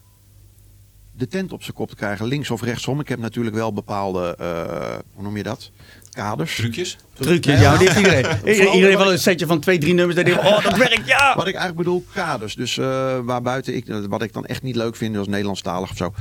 de 1.16 1.28
tent 1.28 1.54
op 1.54 1.64
zijn 1.64 1.76
kop 1.76 1.90
te 1.90 1.96
krijgen. 1.96 2.26
Links 2.26 2.52
of 2.52 2.62
rechtsom. 2.62 3.00
Ik 3.00 3.08
heb 3.08 3.20
natuurlijk 3.20 3.56
wel 3.56 3.74
bepaalde, 3.74 4.36
eh, 4.40 4.98
hoe 5.14 5.24
noem 5.24 5.38
je 5.38 5.44
dat? 5.44 5.72
Kaders. 6.10 6.56
Trucjes. 6.56 6.98
Trucje, 7.14 7.52
Ja. 7.52 7.60
ja, 7.60 7.78
die 7.78 7.88
heeft 7.92 7.98
iedereen. 8.00 8.74
Iedereen, 8.76 8.98
wel 8.98 9.12
een 9.12 9.20
setje 9.20 9.46
van 9.46 9.60
twee, 9.60 9.78
drie 9.78 9.94
nummers. 9.94 10.16
Dat 10.16 10.26
denkt, 10.26 10.42
oh, 10.42 10.64
dat 10.64 10.78
werkt, 10.78 11.08
ja! 11.08 11.36
Wat 11.36 11.48
ik 11.48 11.56
eigenlijk 11.56 11.76
bedoel, 11.76 12.06
kaders. 12.14 12.56
Dus 12.56 12.78
eh 12.78 13.20
waarbuiten 13.20 13.76
ik, 13.76 13.86
wat 14.10 14.22
ik 14.22 14.34
dan 14.34 14.46
echt 14.46 14.62
niet 14.62 14.76
leuk 14.76 14.96
vind, 14.96 15.18
als 15.18 15.28
Nederlandstalig 15.28 15.92
of 15.92 15.98
zo. 15.98 16.14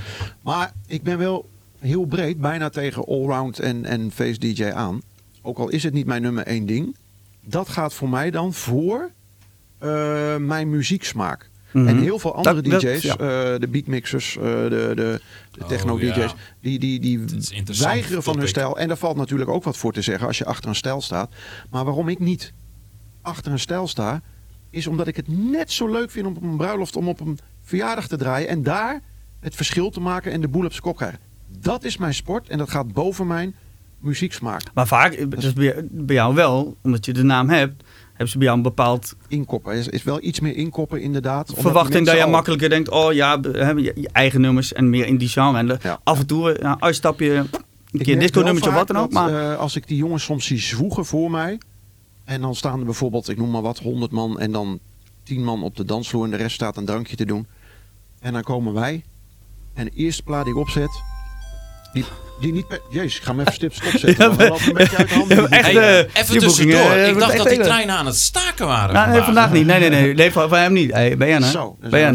Maar 0.43 0.73
ik 0.87 1.03
ben 1.03 1.19
wel 1.19 1.49
heel 1.79 2.05
breed, 2.05 2.41
bijna 2.41 2.69
tegen 2.69 3.05
allround 3.07 3.59
en, 3.59 3.85
en 3.85 4.11
face 4.11 4.39
DJ 4.39 4.65
aan. 4.71 5.01
Ook 5.43 5.59
al 5.59 5.69
is 5.69 5.83
het 5.83 5.93
niet 5.93 6.07
mijn 6.07 6.23
nummer 6.23 6.47
één 6.47 6.67
ding. 6.67 6.97
Dat 7.45 7.69
gaat 7.69 7.95
voor 7.95 8.09
mij 8.09 8.31
dan 8.31 8.53
voor 8.55 9.11
eh, 9.79 10.37
mijn 10.37 10.71
muzieksmaak. 10.71 11.51
Mhm. 11.73 11.87
En 11.87 11.99
heel 12.01 12.19
veel 12.19 12.35
andere 12.35 12.61
Dat- 12.61 12.71
dat- 12.71 12.81
DJ's, 12.81 13.03
ja. 13.03 13.13
eh, 13.13 13.61
de 13.61 13.69
beatmixers, 13.71 14.37
eh, 14.37 14.43
de, 14.43 14.69
de, 14.71 14.95
de 14.95 15.21
Oh, 15.63 15.69
techno-DJ's, 15.69 16.17
ja. 16.17 16.35
die, 16.61 16.79
die, 16.79 17.01
die 17.01 17.21
weigeren 17.79 18.23
van 18.23 18.39
hun 18.39 18.49
stijl. 18.49 18.79
En 18.79 18.89
daar 18.89 18.97
valt 18.97 19.17
natuurlijk 19.17 19.51
ook 19.51 19.65
wat 19.65 19.77
voor 19.77 19.93
te 19.93 20.03
zeggen 20.03 20.27
als 20.27 20.39
je 20.39 20.45
achter 20.45 20.69
een 20.69 20.75
stijl 20.75 21.01
staat. 21.01 21.31
Maar 21.71 21.85
waarom 21.85 22.09
ik 22.09 22.19
niet 22.19 22.53
achter 23.23 23.53
een 23.53 23.59
stijl 23.59 23.87
sta, 23.89 24.23
is 24.71 24.87
omdat 24.87 25.07
ik 25.07 25.17
het 25.17 25.29
net 25.29 25.73
zo 25.73 25.91
leuk 25.91 26.11
vind 26.11 26.27
om 26.27 26.37
op 26.37 26.43
een 26.43 26.57
bruiloft 26.57 26.97
om 26.97 27.09
op 27.09 27.21
een 27.21 27.39
verjaardag 27.63 28.09
te 28.09 28.17
draaien 28.17 28.49
en 28.49 28.63
daar 28.63 29.01
het 29.41 29.55
verschil 29.55 29.91
te 29.91 30.01
maken 30.01 30.33
en 30.33 30.41
de 30.41 30.49
boel 30.49 30.65
op 30.65 30.71
zijn 30.71 30.83
kop 30.83 30.97
krijgen. 30.97 31.19
Dat 31.61 31.85
is 31.85 31.97
mijn 31.97 32.15
sport 32.15 32.49
en 32.49 32.59
dat 32.59 32.71
gaat 32.71 32.93
boven 32.93 33.27
mijn 33.27 33.55
muzieksmaak. 33.99 34.63
Maar 34.75 34.87
vaak, 34.87 35.31
dus 35.41 35.53
bij, 35.53 35.75
bij 35.91 36.15
jou 36.15 36.35
wel, 36.35 36.77
omdat 36.83 37.05
je 37.05 37.13
de 37.13 37.23
naam 37.23 37.49
hebt, 37.49 37.83
hebben 38.09 38.29
ze 38.29 38.37
bij 38.39 38.47
jou 38.47 38.57
een 38.59 38.63
bepaald 38.65 39.15
Inkoppen 39.29 39.75
is, 39.75 39.89
is 39.89 40.03
wel 40.03 40.23
iets 40.23 40.41
meer 40.41 40.57
inkoppen 40.57 41.01
inderdaad. 41.01 41.53
verwachting 41.57 42.07
dat 42.07 42.17
je 42.17 42.25
al- 42.25 42.31
makkelijker 42.31 42.69
denkt, 42.69 42.89
oh 42.91 43.13
ja, 43.13 43.39
je, 43.43 43.93
je 43.95 44.09
eigen 44.13 44.41
nummers 44.41 44.73
en 44.73 44.91
meer 44.91 45.07
in 45.07 45.17
die 45.19 45.29
genre. 45.29 45.59
En 45.59 45.79
Ja. 45.83 46.01
af 46.05 46.19
en 46.19 46.27
toe, 46.27 46.53
eh, 46.53 46.63
ja, 46.63 46.77
uitstap 46.81 47.21
je 47.21 47.33
een 47.35 47.45
keer 48.01 48.07
merk 48.07 48.21
disco 48.21 48.35
wel 48.35 48.45
nummertje 48.45 48.71
of 48.71 48.77
wat 48.77 48.87
dan 48.87 48.97
ook. 48.97 49.13
Maar 49.13 49.53
eh, 49.53 49.59
als 49.59 49.77
ik 49.77 49.87
die 49.89 49.97
jongens 49.97 50.25
soms 50.25 50.47
zie 50.47 50.59
zwoegen 50.59 51.05
voor 51.05 51.31
mij. 51.31 51.59
En 52.25 52.41
dan 52.41 52.55
staan 52.55 52.79
er 52.79 52.85
bijvoorbeeld, 52.85 53.29
ik 53.29 53.37
noem 53.37 53.51
maar 53.51 53.63
wat, 53.63 53.79
100 53.79 54.13
man. 54.13 54.39
En 54.41 54.53
dan 54.53 54.79
10 55.23 55.45
man 55.45 55.63
op 55.63 55.77
de 55.77 55.85
dansvloer. 55.85 56.25
En 56.25 56.31
de 56.31 56.37
rest 56.37 56.55
staat 56.55 56.77
een 56.77 56.85
drankje 56.85 57.17
te 57.17 57.25
doen. 57.25 57.47
En 58.21 58.33
dan 58.33 58.43
komen 58.43 58.73
wij. 58.73 59.05
En 59.75 59.85
de 59.85 59.91
eerste 59.95 60.23
plaat 60.23 60.45
die 60.45 60.53
ik 60.55 60.59
opzet. 60.61 61.03
Die, 61.93 62.05
die 62.41 62.53
niet 62.53 62.67
per... 62.67 62.81
Jezus, 62.91 63.17
ik 63.17 63.23
ga 63.23 63.31
hem 63.31 63.41
even 63.41 63.53
stip 63.53 63.75
stopzetten. 63.75 64.37
Ja, 64.39 64.97
uit 64.97 65.09
de 65.09 65.15
handen. 65.15 65.51
Echt, 65.51 65.65
Hey, 65.65 65.77
eh, 65.77 66.23
even 66.23 66.39
tussendoor. 66.39 66.81
boeking, 66.81 67.01
eh, 67.01 67.09
ik 67.09 67.19
dacht 67.19 67.37
dat 67.37 67.49
die 67.49 67.61
treinen 67.61 67.95
aan 67.95 68.07
het 68.07 68.17
staken 68.17 68.67
waren 68.67 68.95
Nou, 68.95 69.11
nee, 69.11 69.21
vandaag 69.23 69.53
niet. 69.53 69.67
Nee, 69.67 69.79
nee, 69.81 69.91
nee. 69.91 70.15
Nee, 70.15 70.33
van, 70.33 70.49
van 70.49 70.59
hem 70.59 70.73
niet. 70.73 70.93
Hey, 70.93 71.17
ben 71.17 71.29
jij? 71.29 71.41
Zo, 71.41 71.77
ben 71.81 72.01
jij. 72.01 72.13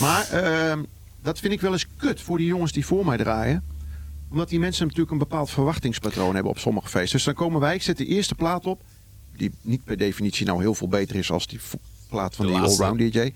Maar 0.00 0.28
ehm, 0.30 0.82
dat 1.22 1.38
vind 1.38 1.52
ik 1.52 1.60
wel 1.60 1.72
eens 1.72 1.86
kut 1.96 2.20
voor 2.20 2.38
die 2.38 2.46
jongens 2.46 2.72
die 2.72 2.86
voor 2.86 3.04
mij 3.06 3.16
draaien. 3.16 3.64
Omdat 4.30 4.48
die 4.48 4.58
mensen 4.58 4.82
natuurlijk 4.84 5.10
een 5.12 5.18
bepaald 5.18 5.50
verwachtingspatroon 5.50 6.34
hebben 6.34 6.52
op 6.52 6.58
sommige 6.58 6.88
feesten. 6.88 7.16
Dus 7.16 7.24
dan 7.24 7.34
komen 7.34 7.60
wij, 7.60 7.74
ik 7.74 7.82
zet 7.82 7.96
de 7.96 8.06
eerste 8.06 8.34
plaat 8.34 8.66
op. 8.66 8.80
Die 9.36 9.50
niet 9.62 9.84
per 9.84 9.96
definitie 9.96 10.46
nou 10.46 10.60
heel 10.60 10.74
veel 10.74 10.88
beter 10.88 11.16
is 11.16 11.30
als 11.30 11.46
die 11.46 11.60
plaat 12.08 12.36
van 12.36 12.46
De 12.46 12.52
die 12.52 12.60
allround 12.60 12.98
DJ. 12.98 13.32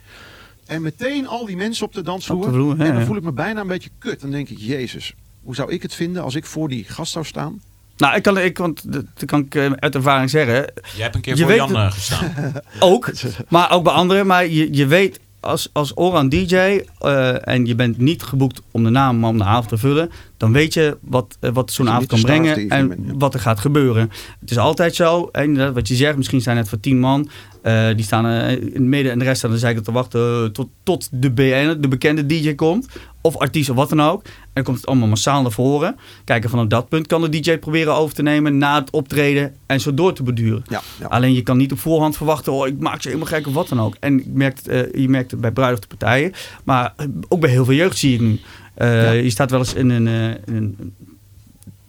En 0.66 0.83
meteen 0.83 1.27
al 1.27 1.47
die 1.47 1.57
mensen 1.57 1.87
op 1.87 1.93
de 1.93 2.03
dansvloer. 2.03 2.39
Op 2.39 2.45
de 2.45 2.51
vloer, 2.53 2.79
hè, 2.79 2.85
en 2.85 2.95
dan 2.95 3.05
voel 3.07 3.16
ik 3.16 3.23
me 3.23 3.33
bijna 3.33 3.61
een 3.61 3.66
beetje 3.66 3.91
kut. 3.99 4.20
Dan 4.20 4.31
denk 4.31 4.49
ik, 4.49 4.59
jezus, 4.59 5.14
hoe 5.45 5.55
zou 5.55 5.72
ik 5.72 5.82
het 5.82 5.95
vinden 5.95 6.22
als 6.22 6.34
ik 6.34 6.45
voor 6.47 6.68
die 6.68 6.84
gast 6.84 7.12
zou 7.12 7.24
staan? 7.24 7.61
Nou, 7.97 8.14
ik 8.16 8.22
kan, 8.22 8.38
ik, 8.38 8.59
want 8.59 8.93
dat 8.93 9.05
kan 9.24 9.40
ik 9.40 9.55
eh, 9.55 9.70
uit 9.72 9.95
ervaring 9.95 10.30
zeggen. 10.30 10.55
Jij 10.95 11.03
hebt 11.03 11.14
een 11.14 11.20
keer 11.20 11.36
Je 11.36 11.43
voor 11.43 11.55
Jan 11.55 11.68
het- 11.76 11.86
eh, 11.86 11.93
gestaan. 11.93 12.53
Ook, 12.80 13.11
maar 13.49 13.70
ook 13.72 13.84
bij 13.84 13.93
anderen. 13.93 14.26
Maar 14.26 14.47
je, 14.47 14.74
je 14.74 14.86
weet 14.86 15.20
als, 15.40 15.68
als 15.72 15.93
Oran 15.95 16.28
DJ 16.28 16.55
eh, 16.55 17.49
en 17.49 17.66
je 17.66 17.74
bent 17.74 17.99
niet 17.99 18.22
geboekt 18.22 18.62
om 18.70 18.84
de 18.84 18.90
naam 18.90 19.18
maar 19.18 19.30
om 19.30 19.38
de 19.38 19.45
avond 19.45 19.68
te 19.68 19.78
vullen, 19.78 20.11
dan 20.36 20.53
weet 20.53 20.74
je 20.74 20.97
wat, 21.01 21.38
wat 21.40 21.72
zo'n 21.72 21.88
avond 21.88 22.07
kan 22.07 22.20
brengen 22.20 22.55
en 22.55 22.61
evening 22.61 22.88
bent, 22.88 23.07
ja. 23.07 23.12
wat 23.18 23.34
er 23.34 23.40
gaat 23.40 23.61
gebeuren. 23.61 24.11
Het 24.40 24.51
is 24.51 24.59
altijd 24.59 24.95
zo, 24.95 25.28
en 25.32 25.74
wat 25.74 25.88
je 25.88 25.95
zegt, 25.95 26.16
misschien 26.16 26.40
zijn 26.40 26.57
het 26.57 26.68
voor 26.68 26.80
tien 26.80 26.99
man, 26.99 27.28
eh, 27.63 27.87
die 27.97 28.05
staan 28.05 28.27
eh, 28.27 28.51
in 28.51 28.73
het 28.73 28.83
midden 28.83 29.13
en 29.13 29.19
de 29.19 29.25
rest 29.25 29.37
staan 29.39 29.51
aan 29.51 29.57
de 29.57 29.63
zijkant 29.63 29.85
te 29.85 29.93
wachten 29.93 30.45
eh, 30.45 30.51
tot, 30.51 30.69
tot 30.83 31.09
de 31.13 31.31
BN, 31.31 31.77
de 31.81 31.89
bekende 31.89 32.27
DJ 32.27 32.55
komt. 32.55 32.87
Of 33.21 33.37
artiest 33.37 33.71
of 33.71 33.77
wat 33.77 33.89
dan 33.89 34.03
ook. 34.03 34.25
En 34.25 34.31
dan 34.53 34.63
komt 34.65 34.77
het 34.77 34.87
allemaal 34.87 35.09
massaal 35.09 35.43
naar 35.43 35.51
voren. 35.51 35.97
Kijk, 36.25 36.45
en 36.45 36.51
vanaf 36.51 36.67
dat 36.67 36.89
punt 36.89 37.07
kan 37.07 37.21
de 37.21 37.29
DJ 37.41 37.59
proberen 37.59 37.95
over 37.95 38.15
te 38.15 38.23
nemen 38.23 38.59
na 38.59 38.81
het 38.81 38.91
optreden 38.91 39.55
en 39.67 39.81
zo 39.81 39.95
door 39.95 40.13
te 40.13 40.23
beduren. 40.23 40.63
Ja, 40.69 40.81
ja. 41.01 41.07
Alleen 41.07 41.33
je 41.33 41.43
kan 41.43 41.57
niet 41.57 41.73
op 41.73 41.79
voorhand 41.79 42.17
verwachten, 42.17 42.53
oh, 42.53 42.67
ik 42.67 42.79
maak 42.79 43.03
ze 43.03 43.09
helemaal 43.09 43.29
gek 43.29 43.47
of 43.47 43.55
wat 43.55 43.69
dan 43.69 43.81
ook. 43.81 43.97
En 44.01 44.19
ik 44.19 44.27
merk, 44.27 44.57
het, 44.57 44.69
eh, 44.69 45.03
je 45.03 45.09
merkt 45.09 45.31
het 45.31 45.41
bij 45.41 45.53
bruiloftenpartijen, 45.53 46.33
maar 46.65 46.93
eh, 46.97 47.07
ook 47.29 47.41
bij 47.41 47.51
heel 47.51 47.64
veel 47.64 47.75
jeugd 47.75 47.99
zie 47.99 48.14
ik 48.14 48.21
nu. 48.21 48.41
Eh, 48.75 49.03
Ja. 49.05 49.11
Je 49.11 49.30
staat 49.30 49.51
wel 49.51 49.59
eens 49.59 49.75
in 49.75 49.91
een, 49.91 50.07
eh, 50.07 50.55
in 50.55 50.55
een 50.55 50.95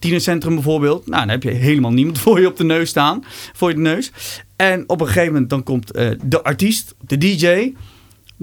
tienercentrum 0.04 0.54
bijvoorbeeld. 0.54 1.08
Nou, 1.08 1.20
dan 1.20 1.30
heb 1.30 1.44
je 1.44 1.52
helemaal 1.52 1.92
niemand 1.92 2.20
voor 2.24 2.40
je 2.40 2.48
op 2.48 2.58
de 2.58 2.64
neus 2.64 2.90
staan, 2.90 3.24
voor 3.54 3.70
je 3.70 3.76
de 3.76 3.82
neus. 3.82 4.12
En 4.56 4.84
op 4.88 5.02
een 5.02 5.08
gegeven 5.08 5.32
moment 5.32 5.50
dan 5.50 5.64
komt 5.64 5.92
eh, 5.92 6.10
de 6.24 6.44
artiest, 6.44 6.96
de 7.08 7.18
DJ. 7.18 7.74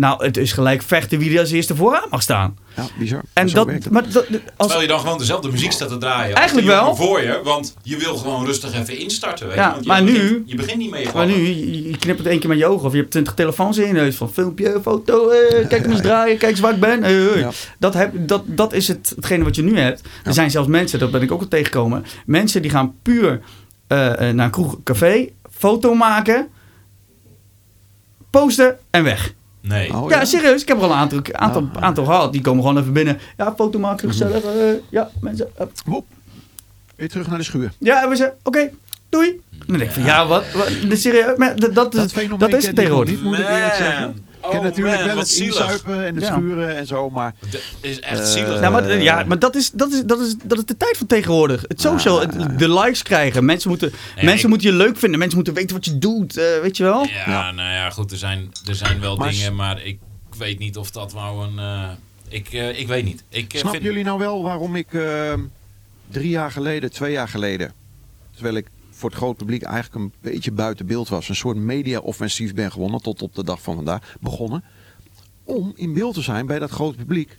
Nou, 0.01 0.25
het 0.25 0.37
is 0.37 0.53
gelijk 0.53 0.83
vechten 0.83 1.19
wie 1.19 1.33
er 1.35 1.41
als 1.41 1.51
eerste 1.51 1.77
vooraan 1.77 2.07
mag 2.11 2.23
staan. 2.23 2.59
Ja, 2.77 2.87
bizar. 2.99 3.21
En 3.33 3.49
dat, 3.49 3.91
maar 3.91 4.03
dat, 4.03 4.15
als, 4.27 4.37
Terwijl 4.57 4.81
je 4.81 4.87
dan 4.89 5.01
gewoon 5.01 5.19
dezelfde 5.19 5.51
muziek 5.51 5.73
staat 5.73 5.89
te 5.89 5.99
draaien. 5.99 6.37
Eigenlijk 6.37 6.67
wel. 6.67 6.97
voor 6.97 7.21
je, 7.23 7.41
want 7.45 7.75
je 7.83 7.97
wil 7.97 8.17
gewoon 8.17 8.45
rustig 8.45 8.75
even 8.75 8.99
instarten. 8.99 9.47
Weet 9.47 9.57
Ja, 9.57 9.67
je? 9.67 9.71
Want 9.73 9.83
je 9.85 9.91
maar 9.91 10.05
begint, 10.05 10.31
nu- 10.31 10.43
Je 10.47 10.55
begint 10.55 10.79
niet 10.79 10.91
mee 10.91 11.09
Maar 11.15 11.27
nu, 11.27 11.35
je, 11.47 11.89
je 11.89 11.97
knipt 11.97 12.19
het 12.19 12.27
één 12.27 12.39
keer 12.41 12.49
met 12.49 12.59
je 12.59 12.67
ogen 12.67 12.87
of 12.87 12.93
je 12.93 12.99
hebt 12.99 13.11
twintig 13.11 13.35
telefoons 13.35 13.79
in 13.79 13.87
je 13.87 13.93
neus 13.93 14.17
van 14.17 14.33
filmpje, 14.33 14.79
foto, 14.83 15.29
eh, 15.29 15.69
kijk 15.69 15.87
eens 15.87 16.01
draaien, 16.01 16.39
kijk 16.39 16.51
eens 16.51 16.61
waar 16.61 16.75
ik 16.75 16.81
ben. 16.81 17.03
eh, 17.03 17.27
eh. 17.35 17.41
Ja. 17.41 17.51
Dat, 17.79 17.95
heb, 17.95 18.13
dat, 18.15 18.43
dat 18.47 18.73
is 18.73 18.89
het, 18.89 19.13
hetgene 19.17 19.45
wat 19.45 19.57
je 19.57 19.63
nu 19.63 19.79
hebt. 19.79 20.03
Er 20.25 20.33
zijn 20.35 20.51
zelfs 20.51 20.69
mensen, 20.69 20.99
dat 20.99 21.11
ben 21.11 21.23
ik 21.23 21.33
ook 21.33 21.41
al 21.41 21.49
tegengekomen, 21.49 22.05
mensen 22.27 22.63
die 22.63 22.71
gaan 22.71 22.95
puur 23.03 23.41
eh, 23.87 24.29
eh, 24.29 24.35
naar 24.35 24.45
een 24.45 24.53
kroeg, 24.53 24.77
café, 24.85 25.29
foto 25.51 25.95
maken, 25.95 26.49
posten 28.31 28.79
en 28.91 29.05
weg. 29.05 29.33
Nee. 29.61 29.95
Oh, 29.97 30.11
ja, 30.11 30.25
serieus, 30.25 30.63
ik 30.63 30.69
heb 30.69 30.77
er 30.77 30.83
al 30.83 30.91
een 30.91 30.97
aantal, 30.97 31.21
aantal, 31.33 31.69
Ah. 31.75 31.83
aantal 31.83 32.05
gehad. 32.05 32.33
Die 32.33 32.41
komen 32.41 32.63
gewoon 32.65 32.79
even 32.81 32.93
binnen. 32.93 33.19
Ja, 33.37 33.55
foto 33.57 33.79
maken, 33.79 34.09
gezellig. 34.09 34.43
ja, 34.91 35.11
mensen. 35.21 35.49
eh, 35.57 35.67
Woep. 35.85 36.07
Weer 36.97 37.09
terug 37.09 37.29
naar 37.29 37.39
de 37.39 37.45
schuur. 37.45 37.73
ja, 37.79 38.03
en 38.03 38.09
we 38.09 38.17
zeggen, 38.17 38.37
oké, 38.43 38.71
doei. 39.09 39.41
Dan 39.67 39.79
denk 39.79 39.91
ik 39.91 39.97
van, 39.97 40.05
ja, 40.05 40.27
wat, 40.27 40.45
wat 40.53 40.71
serieus, 40.99 41.37
maar 41.37 41.57
dat, 41.57 41.75
dat, 41.75 41.95
is- 41.95 42.13
fenomeen 42.13 42.39
dat 42.39 42.53
is 42.53 42.67
het 42.67 42.77
tegenwoordig. 42.77 43.15
niet, 43.15 43.23
moet 43.23 43.39
ik 43.39 43.49
eerlijk 43.49 43.75
zeggen. 43.75 44.25
Ken 44.41 44.51
Oh, 44.59 44.63
natuurlijk 44.63 44.97
man, 44.97 45.07
wel 45.07 45.17
het 45.19 45.29
zielig. 45.29 45.61
inzuipen 45.61 46.07
en 46.07 46.15
het 46.15 46.25
Ja. 46.25 46.33
schuren 46.37 46.77
en 46.77 46.87
zo, 46.87 47.11
maar... 47.11 47.35
Dat 47.51 47.61
is 47.81 48.01
echt 48.01 48.19
Eh, 48.21 48.25
zielig. 48.27 48.61
Ja, 48.61 48.71
maar, 48.71 49.03
ja, 49.03 49.25
maar 49.27 49.39
dat, 49.39 49.55
is, 49.57 49.71
dat, 49.71 49.93
is, 49.93 50.03
dat, 50.05 50.21
is, 50.21 50.35
dat 50.45 50.59
is 50.59 50.65
de 50.65 50.77
tijd 50.77 50.97
van 50.97 51.07
tegenwoordig. 51.07 51.65
Het 51.69 51.81
social, 51.81 52.21
het- 52.21 52.59
de 52.59 52.69
likes 52.73 53.03
krijgen. 53.03 53.45
Mensen 53.45 53.69
moeten, 53.71 53.91
Nee, 54.17 54.25
mensen 54.25 54.43
ik- 54.45 54.49
moeten 54.51 54.71
je 54.71 54.77
leuk 54.77 54.97
vinden. 54.97 55.19
Mensen 55.19 55.37
moeten 55.37 55.55
weten 55.55 55.77
wat 55.77 55.85
je 55.85 55.99
doet. 55.99 56.37
eh, 56.37 56.45
weet 56.63 56.77
je 56.77 56.83
wel? 56.83 57.05
Ja, 57.05 57.25
Ja. 57.27 57.51
nou 57.53 57.71
ja, 57.71 57.91
goed, 57.91 58.11
er 58.11 58.17
zijn, 58.19 58.51
er 58.69 58.75
zijn 58.75 59.01
wel 59.01 59.17
Maar 59.17 59.31
dingen, 59.31 59.55
maar 59.55 59.83
ik 59.85 59.99
weet 60.39 60.59
niet 60.59 60.77
of 60.77 60.91
dat 60.91 61.15
nou 61.15 61.47
een... 61.47 61.59
eh, 61.59 61.89
ik, 62.29 62.49
eh, 62.53 62.79
ik 62.79 62.87
weet 62.87 63.05
niet. 63.05 63.25
Ik, 63.29 63.55
eh, 63.55 63.71
vind- 63.71 63.83
jullie 63.83 64.05
nou 64.05 64.19
wel 64.19 64.43
waarom 64.43 64.77
ik 64.77 64.93
eh, 64.93 65.33
drie 66.11 66.29
jaar 66.31 66.51
geleden, 66.51 66.93
twee 66.93 67.13
jaar 67.13 67.29
geleden, 67.29 67.73
terwijl 68.35 68.55
ik 68.57 68.67
voor 69.01 69.11
het 69.11 69.19
grote 69.19 69.37
publiek 69.45 69.63
eigenlijk 69.63 69.95
een 69.95 70.13
beetje 70.21 70.53
buiten 70.53 70.87
beeld 70.87 71.09
was. 71.09 71.29
Een 71.29 71.35
soort 71.37 71.57
media-offensief 71.57 72.55
ben 72.55 72.73
gewonnen 72.73 73.03
tot 73.03 73.23
op 73.23 73.35
de 73.35 73.45
dag 73.45 73.63
van 73.63 73.75
vandaag 73.75 74.17
begonnen. 74.21 74.65
Om 75.45 75.73
in 75.77 75.95
beeld 75.95 76.15
te 76.15 76.21
zijn 76.23 76.47
bij 76.47 76.59
dat 76.59 76.71
grote 76.71 76.97
publiek. 76.97 77.39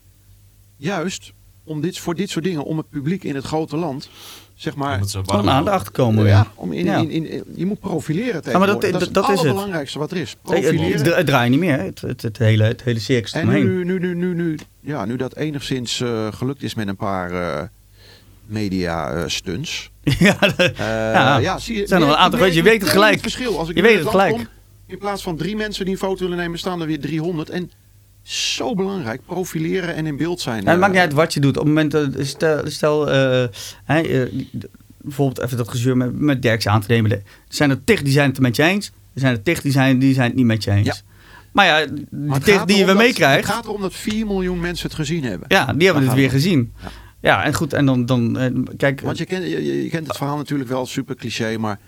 Juist 0.78 1.34
om 1.64 1.82
dit, 1.82 1.98
voor 2.00 2.16
dit 2.16 2.30
soort 2.30 2.46
dingen, 2.46 2.64
om 2.64 2.78
het 2.78 2.90
publiek 2.90 3.24
in 3.24 3.36
het 3.36 3.46
grote 3.46 3.78
land, 3.78 4.10
zeg 4.56 4.76
maar... 4.76 4.96
Om 4.96 5.02
het 5.02 5.10
zo 5.10 5.20
Om 5.20 5.26
warm 5.26 5.50
aan 5.50 5.84
te 5.84 5.92
komen. 5.92 6.24
ja, 6.26 6.30
Ja. 6.30 6.52
om 6.56 6.72
in, 6.74 6.86
Ja. 6.86 6.98
in, 6.98 7.10
in, 7.10 7.30
in- 7.30 7.44
je 7.56 7.66
moet 7.66 7.80
profileren 7.80 8.34
maar 8.34 8.42
tegenwoordig. 8.42 8.74
dat- 8.82 8.92
dat, 8.92 9.02
is 9.02 9.08
dat 9.12 9.24
het 9.24 9.34
is 9.34 9.40
het. 9.40 9.40
allerbelangrijkste 9.40 10.00
wat 10.00 10.12
er 10.12 10.18
is. 10.18 10.36
Profileren. 10.42 10.92
Het, 10.92 11.16
het 11.16 11.26
draait 11.26 11.50
niet 11.52 11.60
meer. 11.60 11.80
Het, 11.80 12.02
het, 12.02 12.22
het 12.22 12.38
hele, 12.38 12.64
het 12.64 12.84
hele 12.84 13.00
circus 13.00 13.32
En 13.32 13.48
nu, 13.48 13.84
nu, 13.84 14.00
nu, 14.00 14.16
nu, 14.16 14.34
nu, 14.36 14.58
ja, 14.80 15.06
nu 15.06 15.16
dat 15.16 15.36
enigszins 15.36 16.02
eh, 16.02 16.28
gelukt 16.34 16.64
is 16.64 16.74
met 16.76 16.88
een 16.88 16.96
paar 16.96 17.32
eh, 17.32 17.68
media 18.52 19.10
eh, 19.12 19.24
stunts. 19.28 19.92
ja, 20.04 20.38
Eh, 20.58 20.68
Ja, 21.14 21.38
ja, 21.38 21.58
zie 21.60 21.76
je, 21.76 21.82
er 21.82 21.88
zijn 21.88 22.02
er 22.02 22.08
wel 22.08 22.16
een 22.16 22.22
aantal 22.22 22.40
geweest, 22.40 22.58
je 22.58 22.64
weet 22.64 22.82
het 22.82 22.90
gelijk. 22.90 23.20
verschil. 23.20 23.60
Als 23.60 23.70
ik 23.70 23.76
Je 23.76 23.82
in 23.82 23.88
weet 23.88 24.00
het 24.00 24.08
gelijk. 24.08 24.32
kom, 24.34 24.48
in 24.88 24.98
plaats 24.98 25.24
van 25.24 25.38
drie 25.38 25.56
mensen 25.56 25.86
die 25.86 25.94
een 25.94 26.00
foto 26.00 26.24
willen 26.24 26.38
nemen, 26.38 26.60
staan 26.60 26.82
er 26.82 26.88
weer 26.88 27.00
300. 27.00 27.50
En 27.50 27.72
zo 28.24 28.74
belangrijk, 28.76 29.22
profileren 29.26 29.96
en 29.96 30.06
in 30.06 30.18
beeld 30.18 30.42
zijn. 30.42 30.64
Ja, 30.64 30.70
het 30.70 30.80
maakt 30.80 30.94
eh, 30.96 31.00
niet 31.02 31.08
uit 31.08 31.14
wat 31.18 31.34
je 31.34 31.40
doet. 31.40 31.58
Op 31.58 31.66
het 31.66 31.74
moment 31.74 31.92
dat, 31.92 32.26
stel, 32.28 32.62
stel 32.66 33.08
hè, 33.84 34.02
die- 34.02 34.50
de- 34.52 34.70
bijvoorbeeld 35.02 35.46
even 35.46 35.58
dat 35.58 35.70
gezeur 35.70 35.98
met, 35.98 36.20
met 36.20 36.42
Derks 36.42 36.68
aan 36.68 36.82
te 36.82 36.88
nemen. 36.92 37.12
Er 37.12 37.22
zijn 37.48 37.70
er 37.70 37.84
tig 37.84 38.02
die 38.02 38.14
zijn 38.14 38.28
het 38.28 38.36
er 38.38 38.42
met 38.44 38.56
je 38.56 38.64
eens. 38.64 38.88
Er 39.14 39.20
zijn 39.20 39.36
er 39.36 39.42
tig 39.44 39.62
die 39.62 39.72
zijn, 39.72 40.00
die 40.00 40.14
zijn 40.14 40.28
het 40.28 40.36
niet 40.36 40.46
met 40.46 40.64
je 40.64 40.72
eens. 40.72 40.88
Ja. 40.88 40.96
Maar 41.52 41.66
ja, 41.66 41.86
die 41.86 42.08
maar 42.12 42.40
tig 42.40 42.56
gaat 42.56 42.68
die 42.68 42.78
je 42.78 42.86
weer 42.86 42.96
meekrijgt, 42.96 43.48
Het 43.48 43.56
gaat 43.56 43.66
erom 43.66 43.82
dat 43.82 43.94
4 43.94 44.26
miljoen 44.26 44.60
mensen 44.60 44.88
het 44.88 44.96
gezien 44.96 45.24
hebben. 45.24 45.46
ja, 45.48 45.66
die 45.74 45.86
hebben 45.86 46.04
Daar 46.06 46.12
het 46.12 46.20
weer 46.22 46.30
gezien. 46.30 46.74
Ja. 46.82 46.90
Ja. 47.22 47.44
en 47.44 47.54
goed, 47.54 47.74
en 47.74 47.86
dan, 47.86 48.06
dan 48.06 48.38
eh, 48.38 48.52
kijk, 48.78 49.02
Want 49.02 49.18
je 49.18 49.26
kent, 49.26 49.46
je, 49.46 49.88
kent 49.92 50.08
het 50.08 50.18
verhaal 50.18 50.38
natuurlijk 50.38 50.70
wel 50.70 50.86
super 50.86 51.16
cliché, 51.16 51.58
maar 51.58 51.80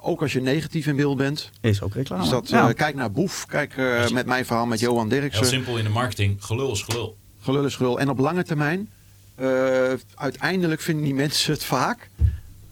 ook 0.00 0.22
als 0.22 0.32
je 0.32 0.40
negatief 0.40 0.86
in 0.86 0.96
beeld 0.96 1.16
bent. 1.16 1.50
is 1.60 1.82
ook 1.82 1.94
reclame. 1.94 2.22
Is 2.22 2.28
dat, 2.28 2.48
ja. 2.48 2.68
eh, 2.68 2.74
kijk 2.74 2.94
naar 2.94 3.10
Boef, 3.10 3.46
kijk 3.46 3.76
eh, 3.76 4.08
met 4.10 4.26
mijn 4.26 4.44
verhaal 4.46 4.66
met 4.66 4.80
Johan 4.80 5.10
Heel 5.10 5.20
Derksen. 5.20 5.46
simpel 5.46 5.78
in 5.78 5.84
de 5.84 5.90
marketing. 5.90 6.44
Gelul 6.44 6.72
is 6.72 6.82
gelul. 6.82 7.16
gelul 7.40 7.64
is 7.64 7.76
gelul. 7.76 8.00
En 8.00 8.08
op 8.08 8.18
lange 8.18 8.42
termijn, 8.44 8.88
eh, 9.34 9.92
uiteindelijk 10.14 10.80
vinden 10.80 11.04
die 11.04 11.14
mensen 11.14 11.52
het 11.52 11.64
vaak, 11.64 12.10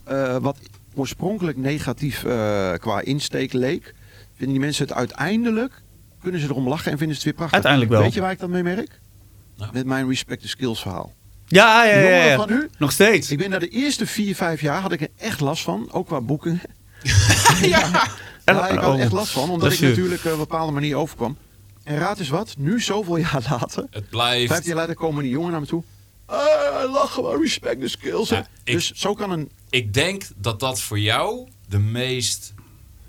eh, 0.04 0.36
wat 0.36 0.58
oorspronkelijk 0.94 1.56
negatief 1.56 2.24
eh, 2.24 2.72
qua 2.72 3.00
insteek 3.00 3.52
leek, 3.52 3.94
vinden 4.34 4.54
die 4.54 4.60
mensen 4.64 4.86
het 4.86 4.94
uiteindelijk, 4.96 5.82
kunnen 6.22 6.40
ze 6.40 6.46
erom 6.46 6.68
lachen 6.68 6.92
en 6.92 6.98
vinden 6.98 7.16
ze 7.16 7.22
het 7.22 7.24
weer 7.24 7.34
prachtig. 7.48 7.52
Uiteindelijk 7.54 7.92
wel. 7.92 8.02
Weet 8.02 8.14
je 8.14 8.20
waar 8.20 8.32
ik 8.32 8.38
dat 8.38 8.48
mee 8.48 8.62
merk? 8.62 9.00
Nou. 9.56 9.70
Met 9.72 9.86
mijn 9.86 10.08
Respect 10.08 10.42
the 10.42 10.48
Skills 10.48 10.80
verhaal. 10.82 11.12
Ja, 11.54 11.84
ja, 11.84 12.36
van 12.36 12.48
nu, 12.48 12.68
Nog 12.78 12.92
steeds. 12.92 13.30
ik 13.30 13.38
ben 13.38 13.50
daar 13.50 13.60
de 13.60 13.68
eerste 13.68 14.06
vier, 14.06 14.34
vijf 14.34 14.60
jaar 14.60 14.80
had 14.80 14.92
ik 14.92 15.00
er 15.00 15.08
echt 15.18 15.40
last 15.40 15.62
van, 15.62 15.88
ook 15.92 16.06
qua 16.06 16.20
boeken. 16.20 16.60
Ja. 17.62 17.90
Ja, 18.44 18.68
ik 18.68 18.78
had 18.78 18.84
er 18.84 18.92
Oh. 18.94 19.00
echt 19.00 19.12
last 19.12 19.32
van, 19.32 19.50
omdat 19.50 19.70
Dat 19.70 19.72
ik 19.80 19.88
natuurlijk 19.88 20.20
eh, 20.20 20.26
op 20.26 20.32
een 20.32 20.38
bepaalde 20.38 20.72
manier 20.72 20.96
overkwam. 20.96 21.36
En 21.84 21.98
raad 21.98 22.18
eens 22.18 22.28
wat, 22.28 22.54
nu 22.58 22.80
zoveel 22.80 23.16
jaar 23.16 23.42
later, 23.50 23.86
Het 23.90 24.08
blijft... 24.08 24.52
Vijf 24.52 24.64
jaar 24.66 24.76
later 24.76 24.94
komen 24.94 25.22
die 25.22 25.32
jongen 25.32 25.50
naar 25.50 25.60
me 25.60 25.66
toe. 25.66 25.82
Ah, 26.26 26.92
lach 26.92 27.12
gewoon, 27.12 27.40
respect 27.42 27.80
the 27.80 27.88
skills. 27.88 28.28
Ja, 28.28 28.46
ik- 28.64 28.74
dus 28.74 28.90
zo 28.92 29.14
kan 29.14 29.30
een... 29.30 29.50
Ik 29.70 29.94
denk 29.94 30.22
dat 30.36 30.60
dat 30.60 30.80
voor 30.80 30.98
jou 30.98 31.48
de 31.68 31.78
meest 31.78 32.54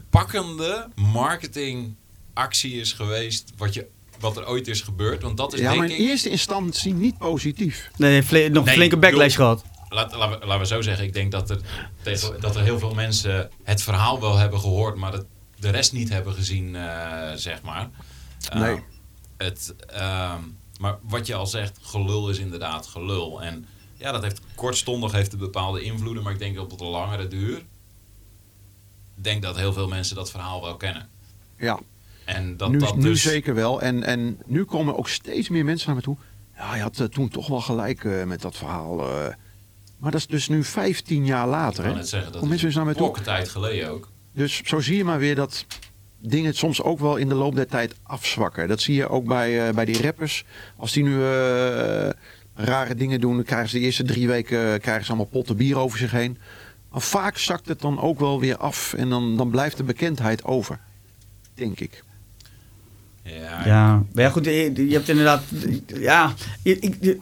pakkende 0.09 0.87
marketingactie 0.95 2.73
is 2.73 2.91
geweest 2.91 3.51
wat, 3.57 3.73
je, 3.73 3.87
wat 4.23 4.37
er 4.37 4.47
ooit 4.47 4.67
is 4.67 4.81
gebeurd. 4.81 5.21
Want 5.21 5.37
dat 5.37 5.53
is 5.53 5.59
Ja, 5.59 5.65
denk 5.67 5.79
maar 5.81 5.89
in 5.89 5.95
ik... 6.03 6.09
eerste 6.09 6.29
instantie 6.29 6.93
niet 6.93 7.17
positief. 7.17 7.89
Nee, 7.97 8.21
nog 8.21 8.31
Nee, 8.31 8.49
een 8.49 8.67
flinke 8.67 8.97
backlash 8.97 9.35
bedoel- 9.35 9.55
gehad. 9.57 9.63
Laat, 9.89 10.15
laten, 10.15 10.39
we, 10.39 10.45
laten 10.45 10.59
we 10.61 10.67
zo 10.67 10.81
zeggen, 10.81 11.05
ik 11.05 11.13
denk 11.13 11.31
dat 11.31 11.49
er, 11.49 11.59
tegen- 12.01 12.41
dat 12.41 12.55
er 12.55 12.63
heel 12.63 12.79
veel 12.79 12.93
mensen 12.93 13.49
het 13.63 13.81
verhaal 13.81 14.19
wel 14.21 14.37
hebben 14.37 14.59
gehoord, 14.59 14.95
maar 14.95 15.11
het, 15.13 15.25
de 15.59 15.69
rest 15.69 15.93
niet 15.93 16.09
hebben 16.09 16.33
gezien, 16.33 16.75
eh, 16.75 17.31
zeg 17.35 17.61
maar. 17.61 17.89
Eh, 18.49 18.59
Nee. 18.59 18.79
Het, 19.37 19.75
ehm, 19.87 20.39
maar 20.79 20.97
wat 21.01 21.27
je 21.27 21.35
al 21.35 21.47
zegt, 21.47 21.77
gelul 21.81 22.29
is 22.29 22.37
inderdaad 22.37 22.87
gelul. 22.87 23.41
En 23.41 23.65
ja, 23.97 24.11
dat 24.11 24.23
heeft 24.23 24.41
kortstondig 24.55 25.11
heeft 25.11 25.31
het 25.31 25.39
bepaalde 25.39 25.81
invloeden, 25.81 26.23
maar 26.23 26.33
ik 26.33 26.39
denk 26.39 26.59
op 26.59 26.77
de 26.77 26.83
langere 26.85 27.27
duur, 27.27 27.57
ik 29.17 29.23
denk 29.23 29.41
dat 29.41 29.55
heel 29.57 29.73
veel 29.73 29.87
mensen 29.87 30.15
dat 30.15 30.31
verhaal 30.31 30.61
wel 30.61 30.77
kennen. 30.77 31.09
Ja, 31.57 31.79
En 32.25 32.57
dat 32.57 32.69
nu, 32.71 32.77
dat 32.77 32.95
nu 32.95 33.01
dus... 33.01 33.21
zeker 33.21 33.53
wel. 33.55 33.81
En, 33.81 34.03
en 34.03 34.37
nu 34.45 34.63
komen 34.63 34.97
ook 34.97 35.09
steeds 35.09 35.49
meer 35.49 35.65
mensen 35.65 35.87
naar 35.87 35.95
me 35.95 36.01
toe. 36.01 36.17
Ja, 36.57 36.75
je 36.75 36.81
had 36.81 36.99
eh, 36.99 37.05
toen 37.07 37.29
toch 37.29 37.47
wel 37.47 37.61
gelijk 37.61 38.03
eh, 38.03 38.23
met 38.23 38.41
dat 38.41 38.55
verhaal. 38.57 38.99
eh. 39.09 39.27
Maar 39.97 40.11
dat 40.11 40.19
is 40.19 40.27
dus 40.27 40.47
nu 40.47 40.63
15 40.63 41.25
jaar 41.25 41.43
Ik 41.45 41.49
later. 41.51 41.83
kan 41.83 41.95
Hè? 41.97 42.03
zeggen, 42.03 42.31
dat 42.31 42.41
is 42.41 42.47
mensen 42.47 42.67
eens 42.67 42.75
naar 42.75 42.85
me 42.85 42.95
toe. 42.95 43.17
een 43.17 43.23
tijd 43.23 43.49
geleden 43.49 43.89
ook. 43.89 44.09
Dus 44.33 44.61
zo 44.63 44.79
zie 44.79 44.97
je 44.97 45.03
maar 45.03 45.19
weer 45.19 45.35
dat 45.35 45.65
dingen 46.19 46.53
soms 46.55 46.81
ook 46.81 46.99
wel 46.99 47.15
in 47.15 47.27
de 47.29 47.35
loop 47.35 47.55
der 47.55 47.67
tijd 47.67 47.95
afzwakken. 48.03 48.67
Dat 48.67 48.81
zie 48.81 48.95
je 48.95 49.09
ook 49.09 49.25
bij, 49.25 49.73
bij 49.73 49.85
die 49.85 50.01
rappers. 50.01 50.45
Als 50.77 50.91
die 50.91 51.03
nu 51.03 51.21
rare 52.55 52.95
dingen 52.95 53.19
doen, 53.21 53.35
dan 53.35 53.43
krijgen 53.43 53.69
ze 53.69 53.77
de 53.77 53.83
eerste 53.85 54.03
drie 54.03 54.27
weken 54.27 54.79
krijgen 54.79 55.03
ze 55.03 55.09
allemaal 55.09 55.29
potten 55.31 55.57
bier 55.57 55.77
over 55.77 55.97
zich 55.97 56.11
heen. 56.11 56.37
Maar 56.91 57.01
vaak 57.01 57.37
zakt 57.37 57.67
het 57.67 57.81
dan 57.81 57.99
ook 58.01 58.19
wel 58.19 58.39
weer 58.39 58.57
af 58.57 58.93
en 58.93 59.09
dan, 59.09 59.37
dan 59.37 59.49
blijft 59.49 59.77
de 59.77 59.83
bekendheid 59.83 60.43
over. 60.43 60.79
Denk 61.53 61.79
ik. 61.79 62.03
Ja, 63.23 63.61
Ja, 63.65 64.03
maar 64.13 64.23
ja 64.23 64.29
goed, 64.29 64.45
je, 64.45 64.87
je 64.87 64.93
hebt 64.93 65.09
inderdaad, 65.09 65.41
ja, 65.85 66.33
ik, 66.63 66.83
ik, 66.83 67.17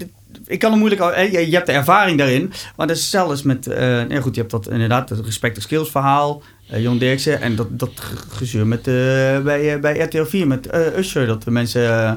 ik 0.46 0.60
kan 0.60 0.72
er 0.72 0.78
moeilijk, 0.78 1.02
al- 1.02 1.14
hè, 1.14 1.22
je, 1.22 1.56
hebt 1.56 1.66
de 1.66 1.72
ervaring 1.72 2.18
daarin, 2.18 2.54
maar 2.76 2.88
dat 2.88 2.96
is 2.98 3.10
zelfs 3.10 3.42
met, 3.44 3.68
eh 3.68 4.10
ja 4.10 4.22
goed, 4.22 4.34
je 4.36 4.40
hebt 4.42 4.52
dat 4.52 4.70
inderdaad, 4.70 5.10
het 5.10 5.26
respect 5.26 5.56
en 5.56 5.62
skills 5.62 5.90
verhaal, 5.92 6.42
eh 6.70 6.82
Jon 6.82 6.98
Dirksen 6.98 7.42
en 7.42 7.56
dat, 7.56 7.80
dat 7.80 7.92
ge- 7.96 8.16
gezeur 8.30 8.68
met, 8.68 8.80
eh, 8.80 8.94
bij, 9.44 9.74
eh, 9.74 9.80
bij 9.80 10.00
RTL 10.00 10.24
4 10.24 10.48
met 10.48 10.68
eh, 10.68 10.98
Usher, 10.98 11.28
dat 11.28 11.44
de 11.44 11.52
mensen 11.52 11.90
eh, 12.08 12.14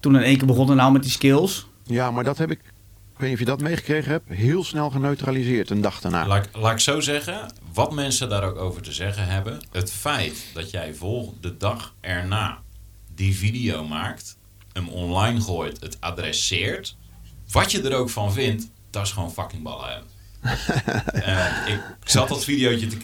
toen 0.00 0.16
in 0.16 0.22
één 0.22 0.36
keer 0.38 0.46
begonnen 0.46 0.76
nou 0.76 0.92
met 0.92 1.02
die 1.02 1.10
skills. 1.10 1.66
Ja, 1.84 2.10
maar 2.10 2.24
dat 2.24 2.38
heb 2.38 2.50
ik, 2.50 2.58
ik 2.58 3.18
weet 3.18 3.22
niet 3.28 3.32
of 3.32 3.38
je 3.38 3.44
dat 3.44 3.60
meegekregen 3.60 4.10
hebt, 4.10 4.28
heel 4.28 4.64
snel 4.64 4.90
geneutraliseerd 4.90 5.70
een 5.70 5.80
dag 5.80 6.00
daarna. 6.00 6.26
Laat, 6.26 6.44
ik- 6.44 6.56
laat 6.56 6.72
ik 6.72 6.80
zo 6.80 7.00
zeggen, 7.00 7.52
wat 7.72 7.92
mensen 7.92 8.28
daar 8.28 8.44
ook 8.44 8.56
over 8.58 8.82
te 8.82 8.92
zeggen 8.92 9.26
hebben. 9.26 9.60
Het 9.72 9.92
feit 9.92 10.44
dat 10.54 10.70
jij 10.70 10.94
volgende 10.94 11.56
dag 11.56 11.94
erna 12.00 12.58
die 13.14 13.36
video 13.36 13.84
maakt, 13.84 14.38
hem 14.72 14.88
online 14.88 15.40
gooit, 15.40 15.80
het 15.80 16.00
adresseert. 16.00 16.96
Wat 17.50 17.70
je 17.70 17.82
er 17.82 17.94
ook 17.94 18.10
van 18.10 18.32
vindt, 18.32 18.70
dat 18.90 19.06
is 19.06 19.12
gewoon 19.12 19.32
fucking 19.32 19.62
ballen 19.62 19.88
hebben. 19.88 20.10
Ik, 21.72 21.80
ik 22.00 22.08
zat 22.08 22.28
dat 22.28 22.44
videootje 22.44 22.86
te... 22.86 22.96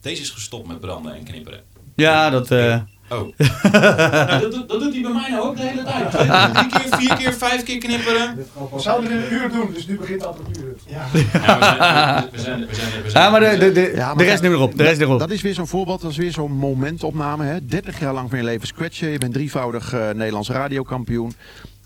Deze 0.00 0.22
is 0.22 0.30
gestopt 0.30 0.66
met 0.68 0.80
branden 0.80 1.14
en 1.14 1.24
knipperen. 1.24 1.62
Ja, 1.96 2.30
dat, 2.30 2.50
eh, 2.50 2.82
Oh. 3.10 3.18
nou, 3.72 4.40
dat, 4.40 4.52
doet- 4.52 4.68
dat 4.68 4.80
doet 4.80 4.92
hij 4.92 5.02
bij 5.02 5.12
mij 5.12 5.30
nou 5.30 5.48
ook 5.48 5.56
de 5.56 5.62
hele 5.62 5.82
tijd. 5.82 6.10
Drie 6.54 6.66
keer, 6.68 6.98
vier 6.98 7.16
keer, 7.16 7.32
vijf 7.34 7.62
keer 7.62 7.78
knipperen. 7.78 8.36
We 8.72 8.80
zouden 8.80 9.10
het 9.12 9.20
in 9.20 9.26
een 9.36 9.42
uur 9.42 9.50
doen, 9.50 9.70
dus 9.74 9.86
nu 9.86 9.96
begint 9.98 10.20
het 10.20 10.28
anderhalf 10.30 10.56
uur. 10.58 10.74
Ja. 10.86 11.06
Ja, 11.46 12.28
we 12.32 12.38
zijn, 12.40 12.66
we 12.66 12.66
zijn, 12.66 12.66
we 12.66 12.74
zijn, 12.74 13.02
we 13.02 13.10
zijn, 13.10 13.24
ja, 13.24 13.30
maar 13.30 13.40
de, 13.40 13.58
de, 13.58 13.72
de, 13.72 13.92
Ja, 13.94 14.06
maar 14.06 14.16
de 14.16 14.24
rest 14.24 14.42
nu 14.42 14.48
erop, 14.48 14.76
de 14.76 14.82
rest 14.82 15.00
erop. 15.00 15.18
Dat 15.18 15.30
is 15.30 15.42
weer 15.42 15.54
zo'n 15.54 15.66
voorbeeld, 15.66 16.00
dat 16.00 16.10
is 16.10 16.16
weer 16.16 16.32
zo'n 16.32 16.52
momentopname. 16.52 17.44
Hè? 17.44 17.66
30 17.66 18.00
jaar 18.00 18.12
lang 18.14 18.28
van 18.30 18.38
je 18.38 18.44
leven 18.44 18.66
scratchen. 18.66 19.08
Je 19.08 19.18
bent 19.18 19.32
drievoudig 19.32 19.92
eh, 19.92 20.10
Nederlands 20.10 20.48
radiokampioen. 20.50 21.32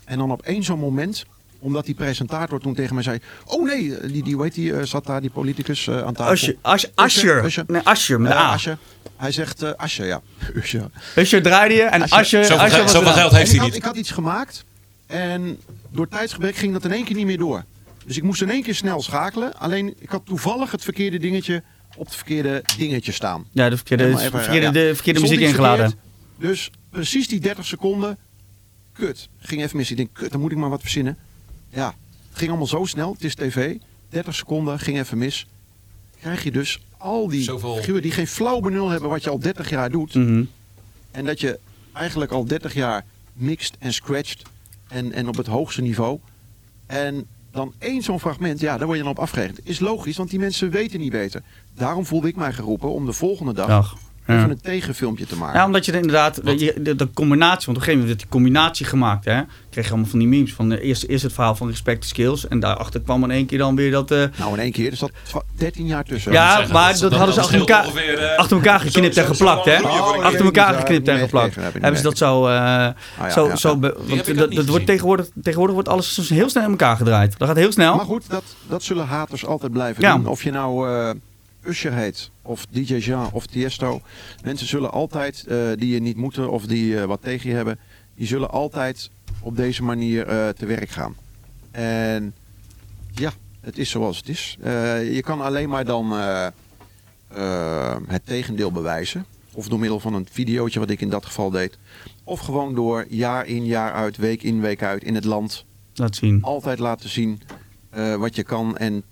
En 0.05 0.17
dan 0.17 0.31
op 0.31 0.41
één 0.41 0.63
zo'n 0.63 0.79
moment, 0.79 1.25
omdat 1.61 1.85
die 1.85 1.95
presentator 1.95 2.59
toen 2.59 2.73
tegen 2.73 2.93
mij 2.93 3.03
zei... 3.03 3.19
Oh 3.45 3.65
nee, 3.65 4.07
die, 4.07 4.23
die 4.23 4.33
hoe 4.35 4.43
heet 4.43 4.53
die, 4.53 4.75
eh, 4.75 4.83
zat 4.83 5.05
daar, 5.05 5.21
die 5.21 5.29
politicus 5.29 5.87
eh, 5.87 6.03
aan 6.03 6.13
tafel. 6.13 6.33
Usher, 6.33 6.55
Usher, 6.95 7.45
Usher. 7.45 7.63
nee, 7.67 7.81
Usher 7.91 8.21
met 8.21 8.31
Eh, 8.31 8.37
A. 8.37 8.51
Asje. 8.51 8.77
Hij 9.17 9.31
zegt 9.31 9.63
uh, 9.63 9.69
Asje, 9.75 10.05
ja. 10.05 10.21
Usher. 10.55 10.89
Usher 11.15 11.41
draaide 11.41 11.73
je 11.73 11.81
en. 11.81 12.01
Usher, 12.01 12.45
Zoveel, 12.45 12.57
was 12.81 12.91
zoveel 12.91 13.11
geld 13.11 13.31
heeft 13.31 13.51
hij 13.51 13.59
had, 13.59 13.67
niet. 13.67 13.75
ik 13.75 13.83
had 13.83 13.95
iets 13.95 14.11
gemaakt 14.11 14.65
en 15.07 15.57
door 15.89 16.07
tijdsgebrek 16.07 16.55
ging 16.55 16.73
dat 16.73 16.85
in 16.85 16.91
één 16.91 17.03
keer 17.03 17.15
niet 17.15 17.25
meer 17.25 17.37
door. 17.37 17.63
Dus 18.05 18.17
ik 18.17 18.23
moest 18.23 18.41
in 18.41 18.49
één 18.49 18.63
keer 18.63 18.75
snel 18.75 19.01
schakelen. 19.01 19.53
Alleen 19.57 19.95
ik 19.99 20.09
had 20.09 20.25
toevallig 20.25 20.71
het 20.71 20.83
verkeerde 20.83 21.17
dingetje 21.19 21.63
op 21.95 22.05
het 22.05 22.15
verkeerde 22.15 22.63
dingetje 22.77 23.11
staan. 23.11 23.45
Ja, 23.51 23.69
de 23.69 23.75
verkeerde, 23.75 24.07
even, 24.07 24.31
verkeerde, 24.31 24.65
ja. 24.65 24.71
de 24.71 24.91
verkeerde 24.93 25.19
muziek 25.19 25.39
ingeladen. 25.39 25.89
verkeerd. 25.89 26.49
Dus 26.51 26.71
precies 26.89 27.27
die 27.27 27.39
30 27.39 27.65
seconden, 27.65 28.17
kut. 28.93 29.29
Ging 29.39 29.61
even 29.61 29.77
mis. 29.77 29.91
Ik 29.91 29.97
denk, 29.97 30.09
kut, 30.13 30.31
dan 30.31 30.41
moet 30.41 30.51
ik 30.51 30.57
maar 30.57 30.69
wat 30.69 30.81
verzinnen. 30.81 31.17
Ja, 31.73 31.95
het 32.29 32.37
ging 32.37 32.49
allemaal 32.49 32.67
zo 32.67 32.85
snel. 32.85 33.11
Het 33.13 33.23
is 33.23 33.35
tv. 33.35 33.77
30 34.09 34.35
seconden, 34.35 34.79
ging 34.79 34.97
even 34.99 35.17
mis. 35.17 35.47
Krijg 36.19 36.43
je 36.43 36.51
dus 36.51 36.79
al 36.97 37.27
die 37.27 37.43
Zoveel- 37.43 37.75
figuren 37.75 38.01
die 38.01 38.11
geen 38.11 38.27
flauw 38.27 38.59
benul 38.59 38.89
hebben 38.89 39.09
wat 39.09 39.23
je 39.23 39.29
al 39.29 39.39
30 39.39 39.69
jaar 39.69 39.89
doet. 39.89 40.13
Mhm. 40.15 40.43
En 41.11 41.25
dat 41.25 41.39
je 41.39 41.59
eigenlijk 41.93 42.31
al 42.31 42.45
30 42.45 42.73
jaar 42.73 43.05
mixt 43.33 43.75
en 43.79 43.93
scratcht. 43.93 44.41
En, 44.87 45.11
en 45.11 45.27
op 45.27 45.35
het 45.37 45.47
hoogste 45.47 45.81
niveau. 45.81 46.19
En 46.85 47.25
dan 47.51 47.73
één 47.77 48.01
zo'n 48.01 48.19
fragment, 48.19 48.59
ja, 48.59 48.77
daar 48.77 48.85
word 48.85 48.97
je 48.97 49.03
dan 49.03 49.13
op 49.13 49.19
afgerekend. 49.19 49.59
Is 49.63 49.79
logisch, 49.79 50.17
want 50.17 50.29
die 50.29 50.39
mensen 50.39 50.69
weten 50.69 50.99
niet 50.99 51.11
beter. 51.11 51.41
Daarom 51.73 52.05
voelde 52.05 52.27
ik 52.27 52.35
mij 52.35 52.53
geroepen 52.53 52.89
om 52.91 53.05
de 53.05 53.13
volgende 53.13 53.53
dag 53.53 53.67
Dag. 53.67 53.97
Ja. 54.31 54.37
even 54.37 54.49
een 54.49 54.61
tegenfilmpje 54.61 55.25
te 55.25 55.35
maken. 55.37 55.59
Ja, 55.59 55.65
omdat 55.65 55.85
je 55.85 55.91
er 55.91 55.97
inderdaad, 55.97 56.39
Wat? 56.43 56.59
je, 56.59 56.73
de, 56.81 56.95
de 56.95 57.09
combinatie, 57.13 57.65
want 57.65 57.67
op 57.67 57.75
een 57.75 57.81
gegeven 57.81 57.99
moment 57.99 58.07
werd 58.07 58.19
die 58.19 58.29
combinatie 58.29 58.85
gemaakt, 58.85 59.25
hè. 59.25 59.41
Kreeg 59.69 59.85
je 59.85 59.91
allemaal 59.91 60.09
van 60.09 60.19
die 60.19 60.27
memes 60.27 60.53
van 60.53 60.71
eh, 60.71 60.87
eerst, 60.87 61.03
eerst 61.03 61.23
het 61.23 61.33
verhaal 61.33 61.55
van 61.55 61.67
respect 61.67 62.05
skills 62.05 62.47
en 62.47 62.59
daarachter 62.59 63.01
kwam 63.01 63.23
in 63.23 63.31
één 63.31 63.45
keer 63.45 63.57
dan 63.57 63.75
weer 63.75 63.91
dat, 63.91 64.11
eh, 64.11 64.23
Nou, 64.37 64.53
in 64.53 64.59
één 64.59 64.71
keer. 64.71 64.91
Er 64.91 64.97
zat 64.97 65.11
twa- 65.23 65.41
13 65.55 65.85
jaar 65.85 66.03
tussen. 66.03 66.31
Ja, 66.31 66.55
Zeggen, 66.55 66.73
maar 66.73 66.99
dat 66.99 67.13
hadden 67.13 67.33
ze 67.33 67.39
achter 67.41 67.43
scheelt 67.43 67.69
elkaar- 67.69 67.85
ongeveer, 67.85 68.17
eh, 68.19 68.37
achter 68.37 68.55
elkaar 68.57 68.79
geknipt 68.79 69.13
zo- 69.15 69.21
en 69.21 69.27
geplakt, 69.27 69.65
hè? 69.65 69.75
achter 70.21 70.45
elkaar 70.45 70.73
geknipt 70.73 71.07
en 71.07 71.19
geplakt. 71.19 71.55
Hebben 71.55 71.97
ze 71.97 72.03
dat 72.03 72.17
zo, 72.17 72.45
eh, 72.47 72.51
ja, 72.53 72.95
ja, 73.27 73.33
want 73.35 73.61
dat, 74.37 74.51
dat 74.51 74.65
wordt 74.67 74.85
tegenwoordig, 74.85 75.27
tegenwoordig 75.41 75.73
wordt 75.75 75.89
alles 75.89 76.13
soms 76.13 76.29
heel 76.29 76.49
snel 76.49 76.63
in 76.63 76.69
elkaar 76.69 76.97
gedraaid. 76.97 77.37
Dat 77.37 77.47
gaat 77.47 77.57
heel 77.57 77.71
snel. 77.71 77.95
Maar 77.95 78.05
goed, 78.05 78.29
dat, 78.29 78.43
dat 78.67 78.83
zullen 78.83 79.05
haters 79.07 79.45
altijd 79.45 79.71
blijven 79.71 80.03
doen. 80.03 80.27
Of 80.27 80.43
je 80.43 80.51
nou 80.51 80.89
eh 80.89 81.09
Usher 81.65 81.93
heet, 81.93 82.31
of 82.51 82.65
DJ 82.65 82.95
Jean, 82.95 83.29
of 83.31 83.45
Tiesto. 83.45 84.01
Mensen 84.43 84.67
zullen 84.67 84.91
altijd, 84.91 85.45
eh, 85.47 85.57
die 85.75 85.93
je 85.93 85.99
niet 85.99 86.17
moeten 86.17 86.51
of 86.51 86.65
die 86.65 86.99
eh, 86.99 87.05
wat 87.05 87.21
tegen 87.21 87.49
je 87.49 87.55
hebben, 87.55 87.79
die 88.15 88.27
zullen 88.27 88.49
altijd 88.49 89.09
op 89.41 89.55
deze 89.55 89.83
manier 89.83 90.27
eh, 90.27 90.49
te 90.49 90.65
werk 90.65 90.89
gaan. 90.89 91.15
En 91.71 92.33
ja, 93.13 93.31
het 93.61 93.77
is 93.77 93.89
zoals 93.89 94.17
het 94.17 94.29
is. 94.29 94.57
Je 95.13 95.21
kan 95.23 95.41
alleen 95.41 95.69
maar 95.69 95.85
dan 95.85 96.11
het 98.07 98.25
tegendeel 98.25 98.71
bewijzen. 98.71 99.25
Of 99.53 99.67
door 99.67 99.79
middel 99.79 99.99
van 99.99 100.13
een 100.13 100.27
videootje, 100.31 100.79
wat 100.79 100.89
ik 100.89 101.01
in 101.01 101.09
dat 101.09 101.25
geval 101.25 101.49
deed. 101.49 101.77
Of 102.23 102.39
gewoon 102.39 102.75
door 102.75 103.05
jaar 103.09 103.45
in, 103.45 103.65
jaar 103.65 103.93
uit, 103.93 104.17
week 104.17 104.43
in, 104.43 104.61
week 104.61 104.83
uit 104.83 105.03
in 105.03 105.15
het 105.15 105.25
land 105.25 105.65
Laat 105.93 106.15
zien. 106.15 106.41
altijd 106.41 106.79
laten 106.79 107.09
zien 107.09 107.41
wat 108.17 108.35
je 108.35 108.43
kan 108.43 108.77
en 108.77 109.03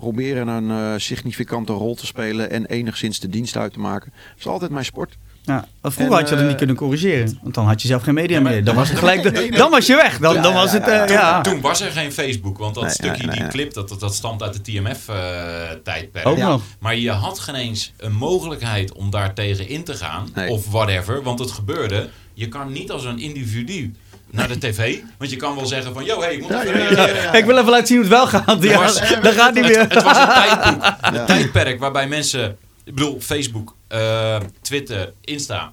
proberen 0.00 0.48
een 0.48 0.70
eh, 0.70 0.92
significante 0.96 1.72
rol 1.72 1.94
te 1.94 2.06
spelen 2.06 2.50
en 2.50 2.66
enigszins 2.66 3.20
de 3.20 3.28
dienst 3.28 3.56
uit 3.56 3.72
te 3.72 3.78
maken. 3.78 4.12
Dat 4.28 4.38
is 4.38 4.46
altijd 4.46 4.70
mijn 4.70 4.84
sport. 4.84 5.16
Ja, 5.42 5.66
vroeger 5.82 6.04
En, 6.04 6.12
had 6.12 6.28
je 6.28 6.34
dat 6.34 6.42
eh, 6.42 6.48
niet 6.48 6.56
kunnen 6.56 6.76
corrigeren. 6.76 7.38
Want 7.42 7.54
dan 7.54 7.66
had 7.66 7.82
je 7.82 7.88
zelf 7.88 8.02
geen 8.02 8.14
media 8.14 8.36
Ja, 8.36 8.42
maar- 8.42 8.52
meer. 8.52 8.64
Dan 8.64 8.74
was 8.74 8.88
het 8.88 8.98
gelijk. 8.98 9.22
de- 9.22 9.30
Nee, 9.30 9.48
nee. 9.50 9.58
Dan 9.58 9.70
was 9.70 9.86
je 9.86 9.94
weg. 9.96 10.18
Dan, 10.18 10.34
Ja, 10.34 10.42
dan 10.42 10.54
was 10.54 10.72
het. 10.72 10.82
eh, 10.82 10.88
ja. 10.88 11.04
ja. 11.06 11.40
Toen 11.40 11.60
was 11.60 11.80
er 11.80 11.90
geen 11.90 12.12
Facebook, 12.12 12.58
want 12.58 12.74
dat 12.74 12.84
Nee, 12.84 12.92
stukje, 12.92 13.26
die 13.30 13.40
nee. 13.40 13.48
clip, 13.48 13.72
dat, 13.74 13.88
dat, 13.88 14.00
dat 14.00 14.14
stamt 14.14 14.42
uit 14.42 14.52
de 14.52 14.60
TMF-tijdperk. 14.62 16.36
Nog. 16.38 16.62
Maar 16.78 16.96
je 16.96 17.10
had 17.10 17.38
geen 17.38 17.54
eens 17.54 17.92
een 17.96 18.12
mogelijkheid 18.14 18.92
om 18.92 19.10
daar 19.10 19.34
tegen 19.34 19.68
in 19.68 19.84
te 19.84 19.94
gaan. 19.94 20.28
Nee. 20.34 20.48
Of 20.50 20.70
whatever, 20.70 21.22
want 21.22 21.38
het 21.38 21.50
gebeurde. 21.50 22.08
Je 22.34 22.48
kan 22.48 22.72
niet 22.72 22.90
als 22.90 23.04
een 23.04 23.18
individu 23.18 23.94
naar 24.30 24.48
de 24.48 24.58
tv. 24.58 24.98
Want 25.18 25.30
je 25.30 25.36
kan 25.36 25.54
wel 25.54 25.66
zeggen 25.66 25.94
van, 25.94 26.04
yo, 26.04 26.20
hey, 26.20 26.34
ik 26.34 26.40
moet 26.40 26.50
Ja, 26.50 26.62
even 26.62 26.78
ja, 26.80 26.88
ja, 26.90 26.94
reageren. 26.94 27.22
ja. 27.22 27.32
Ik 27.32 27.44
wil 27.44 27.58
even 27.58 27.70
laten 27.70 27.86
zien 27.86 27.96
hoe 27.96 28.06
het 28.06 28.14
wel 28.14 28.26
gaat. 28.26 28.62
Ja, 28.62 28.78
was- 28.78 28.98
dat 29.22 29.34
gaat 29.34 29.54
niet 29.54 29.64
meer. 29.64 29.78
Het, 29.80 29.94
het 29.94 30.02
was 30.02 30.16
een 30.16 30.26
tijdperk, 30.42 30.74
Ja. 31.14 31.20
een 31.20 31.26
tijdperk 31.26 31.80
waarbij 31.80 32.08
mensen... 32.08 32.56
Ik 32.84 32.94
bedoel, 32.94 33.20
Facebook, 33.20 33.74
eh, 33.88 34.36
Twitter, 34.62 35.12
Insta... 35.20 35.72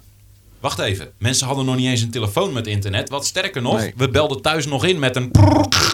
Wacht 0.60 0.78
even. 0.78 1.12
Mensen 1.18 1.46
hadden 1.46 1.64
nog 1.64 1.76
niet 1.76 1.86
eens 1.86 2.00
een 2.00 2.10
telefoon 2.10 2.52
met 2.52 2.66
internet. 2.66 3.08
Wat 3.08 3.26
sterker 3.26 3.62
nog, 3.62 3.76
Nee. 3.78 3.92
we 3.96 4.08
belden 4.08 4.42
thuis 4.42 4.66
nog 4.66 4.84
in 4.84 4.98
met 4.98 5.16
een... 5.16 5.30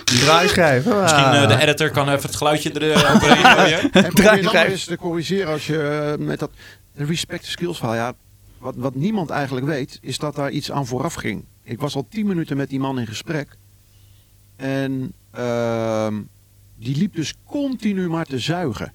Draaischijf. 0.04 0.84
Misschien 0.84 1.24
eh, 1.24 1.48
de 1.48 1.58
editor 1.62 1.90
kan 1.90 2.08
even 2.08 2.22
het 2.22 2.36
geluidje 2.36 2.72
er 2.72 2.90
eh, 2.92 2.98
gooien. 3.20 3.80
En 3.82 3.90
probeer 3.90 4.10
Draai 4.14 4.42
dan 4.42 4.50
vijf. 4.50 4.62
maar 4.64 4.72
eens 4.72 4.84
te 4.84 4.96
corrigeren 4.96 5.52
als 5.52 5.66
je 5.66 6.14
met 6.18 6.38
dat 6.38 6.50
respect 6.94 7.44
skills 7.46 7.78
verhaal. 7.78 7.94
Ja, 7.96 8.12
wat, 8.58 8.74
wat 8.76 8.94
niemand 8.94 9.30
eigenlijk 9.30 9.66
weet, 9.66 9.98
is 10.02 10.18
dat 10.18 10.34
daar 10.34 10.50
iets 10.50 10.70
aan 10.72 10.86
vooraf 10.86 11.14
ging. 11.14 11.44
Ik 11.64 11.80
was 11.80 11.94
al 11.94 12.06
tien 12.08 12.26
minuten 12.26 12.56
met 12.56 12.68
die 12.68 12.80
man 12.80 12.98
in 12.98 13.06
gesprek. 13.06 13.56
En 14.56 15.12
ehm, 15.30 16.20
die 16.76 16.96
liep 16.96 17.14
dus 17.14 17.34
continu 17.46 18.08
maar 18.08 18.26
te 18.26 18.38
zuigen. 18.38 18.92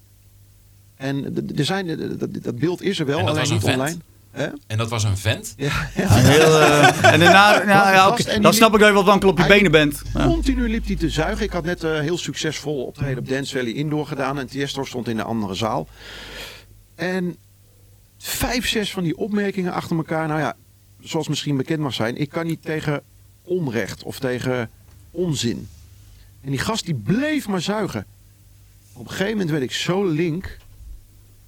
En 0.96 1.36
er 1.56 1.64
zijn, 1.64 2.18
dat 2.42 2.58
beeld 2.58 2.82
is 2.82 2.98
er 2.98 3.06
wel, 3.06 3.18
alleen 3.18 3.34
was 3.34 3.50
niet 3.50 3.62
een 3.62 3.68
vent? 3.68 3.78
online. 3.78 3.98
Hè? 4.30 4.46
En 4.66 4.78
dat 4.78 4.88
was 4.88 5.04
een 5.04 5.16
vent. 5.16 5.54
Ja, 5.56 5.88
ja. 5.94 6.08
Heel, 6.14 6.60
eh, 6.60 7.12
en 7.12 7.20
daarna, 7.20 7.62
ja, 7.62 7.92
ja, 7.92 8.38
dan 8.40 8.54
snap 8.54 8.74
ik 8.74 8.80
dat 8.80 8.88
je 8.88 8.94
wat 8.94 9.04
wankel 9.04 9.28
op 9.28 9.38
je 9.38 9.46
benen 9.46 9.70
bent. 9.70 10.02
Ja. 10.14 10.24
Continu 10.24 10.68
liep 10.68 10.86
hij 10.86 10.96
te 10.96 11.10
zuigen. 11.10 11.44
Ik 11.44 11.52
had 11.52 11.64
net 11.64 11.84
eh, 11.84 11.98
heel 11.98 12.18
succesvol 12.18 12.84
optreden 12.84 13.18
op 13.18 13.28
Dance 13.28 13.56
Valley 13.56 13.72
Indoor 13.72 14.06
gedaan. 14.06 14.38
En 14.38 14.46
Tiesto 14.46 14.84
stond 14.84 15.08
in 15.08 15.16
de 15.16 15.22
andere 15.22 15.54
zaal. 15.54 15.88
En 16.94 17.36
vijf, 18.18 18.68
zes 18.68 18.92
van 18.92 19.02
die 19.02 19.16
opmerkingen 19.16 19.72
achter 19.72 19.96
elkaar. 19.96 20.28
Nou 20.28 20.40
ja, 20.40 20.56
zoals 21.00 21.28
misschien 21.28 21.56
bekend 21.56 21.80
mag 21.80 21.94
zijn. 21.94 22.16
Ik 22.16 22.28
kan 22.28 22.46
niet 22.46 22.62
tegen 22.62 23.02
onrecht 23.42 24.02
of 24.02 24.18
tegen 24.18 24.70
onzin. 25.10 25.68
En 26.40 26.50
die 26.50 26.58
gast 26.58 26.84
die 26.84 26.94
bleef 26.94 27.48
maar 27.48 27.60
zuigen. 27.60 28.06
Op 28.92 29.04
een 29.04 29.10
gegeven 29.10 29.32
moment 29.32 29.50
werd 29.50 29.62
ik 29.62 29.72
zo 29.72 30.04
link. 30.04 30.58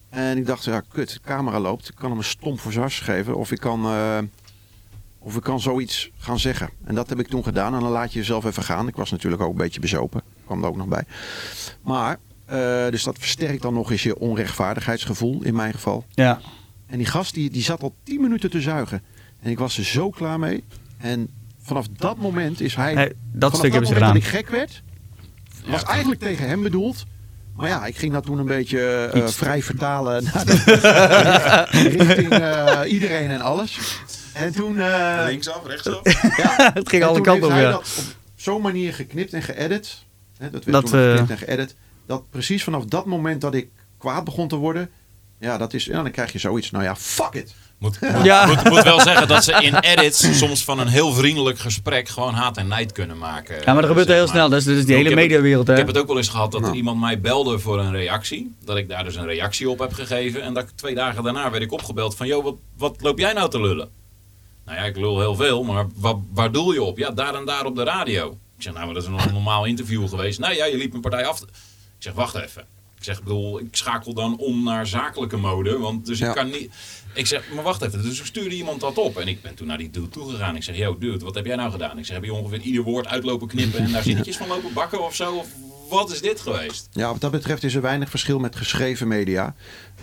En 0.09 0.37
ik 0.39 0.47
dacht, 0.47 0.65
ja 0.65 0.83
kut, 0.89 1.12
de 1.12 1.20
camera 1.20 1.61
loopt. 1.61 1.89
Ik 1.89 1.95
kan 1.95 2.09
hem 2.09 2.19
een 2.19 2.24
stomp 2.24 2.61
voor 2.61 2.73
zijn 2.73 2.91
geven. 2.91 3.37
Of 3.37 3.53
ik 3.53 3.61
kan... 3.61 3.85
eh, 3.85 4.19
of 5.19 5.37
ik 5.37 5.43
kan 5.43 5.61
zoiets 5.61 6.11
gaan 6.19 6.39
zeggen. 6.39 6.70
En 6.85 6.95
dat 6.95 7.09
heb 7.09 7.19
ik 7.19 7.29
toen 7.29 7.45
gedaan. 7.45 7.74
En 7.74 7.81
dan 7.81 7.91
laat 7.91 8.12
je 8.12 8.19
jezelf 8.19 8.45
even 8.45 8.62
gaan. 8.62 8.89
Ik 8.89 8.97
was 8.97 9.11
natuurlijk 9.11 9.43
ook 9.43 9.51
een 9.51 9.57
beetje 9.57 9.81
bezopen. 9.81 10.23
Kwam 10.45 10.62
er 10.62 10.69
ook 10.69 10.77
nog 10.77 10.87
bij. 10.87 11.05
Maar, 11.83 12.19
eh, 12.45 12.89
dus 12.91 13.03
dat 13.03 13.19
versterkt 13.19 13.62
dan 13.62 13.74
nog 13.74 13.91
eens 13.91 14.03
je 14.03 14.19
onrechtvaardigheidsgevoel 14.19 15.43
in 15.43 15.55
mijn 15.55 15.73
geval. 15.73 16.05
Ja. 16.11 16.41
En 16.87 16.99
die 16.99 17.07
gast 17.07 17.35
die, 17.35 17.51
die 17.51 17.62
zat 17.62 17.83
al 17.83 17.95
10 18.03 18.20
minuten 18.20 18.51
te 18.51 18.61
zuigen. 18.61 19.03
En 19.43 19.51
ik 19.51 19.59
was 19.59 19.78
er 19.78 19.85
zo 19.85 20.10
klaar 20.10 20.39
mee. 20.39 20.64
En 20.98 21.28
vanaf 21.62 21.86
dat 21.89 22.16
moment 22.16 22.60
is 22.60 22.74
hij... 22.74 22.94
Hey, 22.94 23.12
dat 23.32 23.56
stuk 23.56 23.73
hebben 23.73 23.89
ze 23.89 23.94
moment 23.94 24.12
gedaan. 24.12 24.14
dat 24.14 24.23
ik 24.23 24.28
gek 24.28 24.48
werd, 24.48 24.82
was 25.66 25.82
eigenlijk 25.82 26.20
tegen 26.20 26.48
hem 26.48 26.62
bedoeld. 26.62 27.05
Maar 27.56 27.69
ja, 27.69 27.86
ik 27.86 27.97
ging 27.97 28.12
dat 28.12 28.24
toen 28.24 28.39
een 28.39 28.47
beetje 28.47 29.10
eh, 29.12 29.23
Iets. 29.23 29.35
vrij 29.35 29.62
vertalen 29.62 30.24
naar 30.35 30.44
de, 30.44 31.70
richting 31.73 32.31
eh, 32.31 32.81
iedereen 32.93 33.31
en 33.31 33.40
alles. 33.40 33.78
En 34.32 34.52
toen... 34.52 34.81
eh, 34.81 35.23
Linksaf, 35.27 35.66
rechtsaf. 35.66 36.01
ja, 36.36 36.70
Het 36.74 36.89
ging 36.89 37.02
en 37.02 37.09
alle 37.09 37.16
toen 37.16 37.27
kanten 37.27 37.48
op, 37.48 37.55
ja. 37.55 37.70
dat 37.70 37.78
op 37.78 38.05
zo'n 38.35 38.62
manier 38.62 38.94
geknipt 38.94 39.32
en 39.32 39.43
geëdit. 39.43 40.05
Hè, 40.39 40.51
dat 40.51 40.64
werd 40.64 40.82
Dat, 40.82 40.90
toen 40.90 41.01
geknipt 41.01 41.31
en 41.31 41.39
geëdit. 41.39 41.74
Dat 42.06 42.31
precies 42.31 42.64
vanaf 42.64 42.85
dat 42.85 43.06
moment 43.06 43.40
dat 43.40 43.55
ik 43.55 43.69
kwaad 43.98 44.24
begon 44.24 44.48
te 44.48 44.56
worden. 44.56 44.90
Ja, 45.39 45.59
dat 45.59 45.73
is, 45.74 45.85
ja 45.85 46.02
dan 46.02 46.10
krijg 46.10 46.32
je 46.32 46.39
zoiets. 46.39 46.70
Nou 46.70 46.85
ja, 46.85 46.97
fuck 46.97 47.32
it. 47.35 47.55
Moet, 47.83 47.99
Ja. 48.23 48.47
moet, 48.47 48.65
moet 48.71 48.83
wel 48.83 49.01
zeggen 49.01 49.29
dat 49.29 49.45
ze 49.45 49.53
in 49.53 49.75
edits 49.95 50.39
soms 50.39 50.65
van 50.65 50.79
een 50.79 50.89
heel 50.89 51.13
vriendelijk 51.13 51.59
gesprek 51.59 52.09
gewoon 52.09 52.35
haat 52.35 52.57
en 52.57 52.69
nijd 52.69 52.93
kunnen 52.93 53.19
maken. 53.19 53.55
Ja, 53.65 53.73
maar 53.73 53.75
dat 53.83 53.87
gebeurt 53.87 54.07
zeg 54.07 54.17
heel 54.17 54.25
maar. 54.25 54.35
snel. 54.35 54.49
Dat 54.49 54.59
is, 54.59 54.65
dat 54.65 54.75
is 54.77 54.85
die 54.87 54.97
Ik 54.97 55.03
hele 55.05 55.15
mediawereld. 55.15 55.69
Ik 55.69 55.77
heb 55.77 55.87
het 55.87 55.99
ook 55.99 56.07
wel 56.07 56.17
eens 56.17 56.29
gehad 56.29 56.53
dat 56.53 56.61
Nou. 56.61 56.75
iemand 56.75 57.01
mij 57.01 57.21
belde 57.21 57.59
voor 57.59 57.79
een 57.79 57.93
reactie. 57.93 58.55
Dat 58.65 58.77
ik 58.77 58.89
daar 58.89 59.05
dus 59.05 59.17
een 59.17 59.27
reactie 59.27 59.71
op 59.71 59.79
heb 59.79 59.93
gegeven. 59.93 60.43
En 60.43 60.55
dat 60.55 60.63
ik 60.63 60.71
twee 60.75 60.95
dagen 60.95 61.23
daarna 61.23 61.51
werd 61.51 61.63
ik 61.63 61.73
opgebeld 61.73 62.17
van... 62.17 62.27
joh, 62.27 62.45
wat, 62.45 62.55
wat 62.77 62.97
loop 63.01 63.19
jij 63.19 63.33
nou 63.33 63.51
te 63.51 63.61
lullen? 63.61 63.89
Nou 64.65 64.79
ja, 64.79 64.85
ik 64.85 64.97
lul 64.97 65.21
heel 65.21 65.35
veel, 65.35 65.63
maar 65.63 65.87
wat, 65.95 66.17
waar 66.35 66.53
doel 66.53 66.73
je 66.73 66.83
op? 66.83 66.99
Ja, 66.99 67.11
daar 67.11 67.35
en 67.35 67.45
daar 67.45 67.65
op 67.67 67.77
de 67.77 67.85
radio. 67.85 68.31
Ik 68.57 68.63
zeg, 68.63 68.73
nou, 68.73 68.85
maar 68.85 68.95
dat 68.95 69.03
is 69.03 69.09
een 69.09 69.33
normaal 69.33 69.65
interview 69.65 70.09
geweest. 70.09 70.39
Nou 70.39 70.55
ja, 70.55 70.65
je 70.65 70.77
liep 70.77 70.91
mijn 70.91 71.03
partij 71.03 71.27
af. 71.27 71.41
Ik 71.41 71.49
zeg, 71.99 72.13
wacht 72.13 72.35
even. 72.35 72.65
Ik 73.03 73.09
zeg, 73.09 73.19
ik 73.19 73.24
bedoel, 73.24 73.61
ik 73.61 73.77
schakel 73.77 74.15
dan 74.15 74.37
om 74.39 74.62
naar 74.65 74.87
zakelijke 74.87 75.37
mode. 75.37 75.79
Want 75.79 76.07
dus 76.07 76.19
Ja. 76.19 76.29
ik 76.29 76.35
kan 76.35 76.51
niet... 76.51 76.70
Ik 77.15 77.27
zeg, 77.27 77.53
maar 77.55 77.65
wacht 77.65 77.83
even. 77.83 78.03
Dus 78.03 78.20
ik 78.20 78.27
stuurde 78.27 78.55
iemand 78.55 78.81
dat 78.81 78.99
op. 78.99 79.16
En 79.16 79.29
ik 79.29 79.43
ben 79.43 79.55
toen 79.55 79.66
naar 79.66 79.79
die 79.79 79.91
dude 79.91 80.09
toegegaan. 80.09 80.57
Ik 80.57 80.62
zeg, 80.62 80.77
yo, 80.77 80.99
dude, 80.99 81.24
wat 81.24 81.35
heb 81.35 81.47
jij 81.47 81.57
nou 81.57 81.70
gedaan? 81.70 81.99
Ik 81.99 82.05
zeg, 82.05 82.15
heb 82.16 82.24
je 82.24 82.33
ongeveer 82.33 82.61
ieder 82.61 82.83
woord 82.83 83.07
uitlopen 83.07 83.49
knippen... 83.49 83.81
en 83.81 83.93
daar 83.93 84.03
zinnetjes 84.03 84.37
van 84.37 84.49
lopen 84.49 84.73
bakken 84.73 85.05
of 85.05 85.15
zo? 85.15 85.35
Of 85.35 85.49
wat 85.89 86.11
is 86.12 86.20
dit 86.20 86.41
geweest? 86.41 86.89
Ja, 86.93 87.09
wat 87.12 87.20
dat 87.20 87.31
betreft 87.31 87.65
is 87.65 87.74
er 87.74 87.81
weinig 87.83 88.11
verschil 88.11 88.39
met 88.39 88.57
geschreven 88.57 89.09
media. 89.09 89.55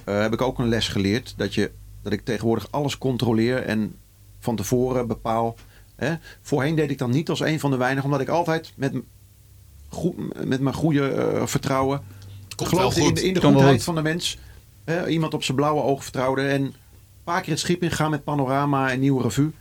Eh, 0.03 0.21
heb 0.21 0.33
ik 0.33 0.41
ook 0.41 0.59
een 0.59 0.69
les 0.69 0.87
geleerd. 0.87 1.33
Dat, 1.37 1.53
je, 1.53 1.71
dat 2.03 2.11
ik 2.11 2.25
tegenwoordig 2.25 2.67
alles 2.71 2.97
controleer 2.97 3.63
en 3.63 3.95
van 4.39 4.55
tevoren 4.55 5.07
bepaal. 5.07 5.55
Hè. 5.95 6.13
Voorheen 6.41 6.75
deed 6.75 6.91
ik 6.91 6.97
dan 6.97 7.09
niet 7.09 7.29
als 7.29 7.39
een 7.39 7.59
van 7.59 7.71
de 7.71 7.77
weinigen. 7.77 8.05
Omdat 8.05 8.21
ik 8.21 8.29
altijd 8.29 8.73
met, 8.75 8.93
goed, 9.89 10.45
met 10.45 10.59
mijn 10.59 10.75
goede 10.75 11.09
eh, 11.09 11.45
vertrouwen... 11.45 12.17
Komt 12.67 12.71
wel 12.71 12.91
geloofde 12.91 13.07
in 13.07 13.13
de, 13.13 13.21
in 13.21 13.33
de 13.33 13.63
wel 13.63 13.79
van 13.79 13.95
de 13.95 14.01
mens. 14.01 14.37
Hè, 14.83 15.07
iemand 15.07 15.33
op 15.33 15.43
zijn 15.43 15.57
blauwe 15.57 15.81
oog 15.81 16.03
vertrouwde. 16.03 16.41
En 16.41 16.61
een 16.61 16.73
paar 17.23 17.41
keer 17.41 17.51
het 17.51 17.59
schip 17.59 17.83
ingaan 17.83 18.11
met 18.11 18.23
Panorama 18.23 18.91
en 18.91 18.99
Nieuwe 18.99 19.21
Revue. 19.21 19.51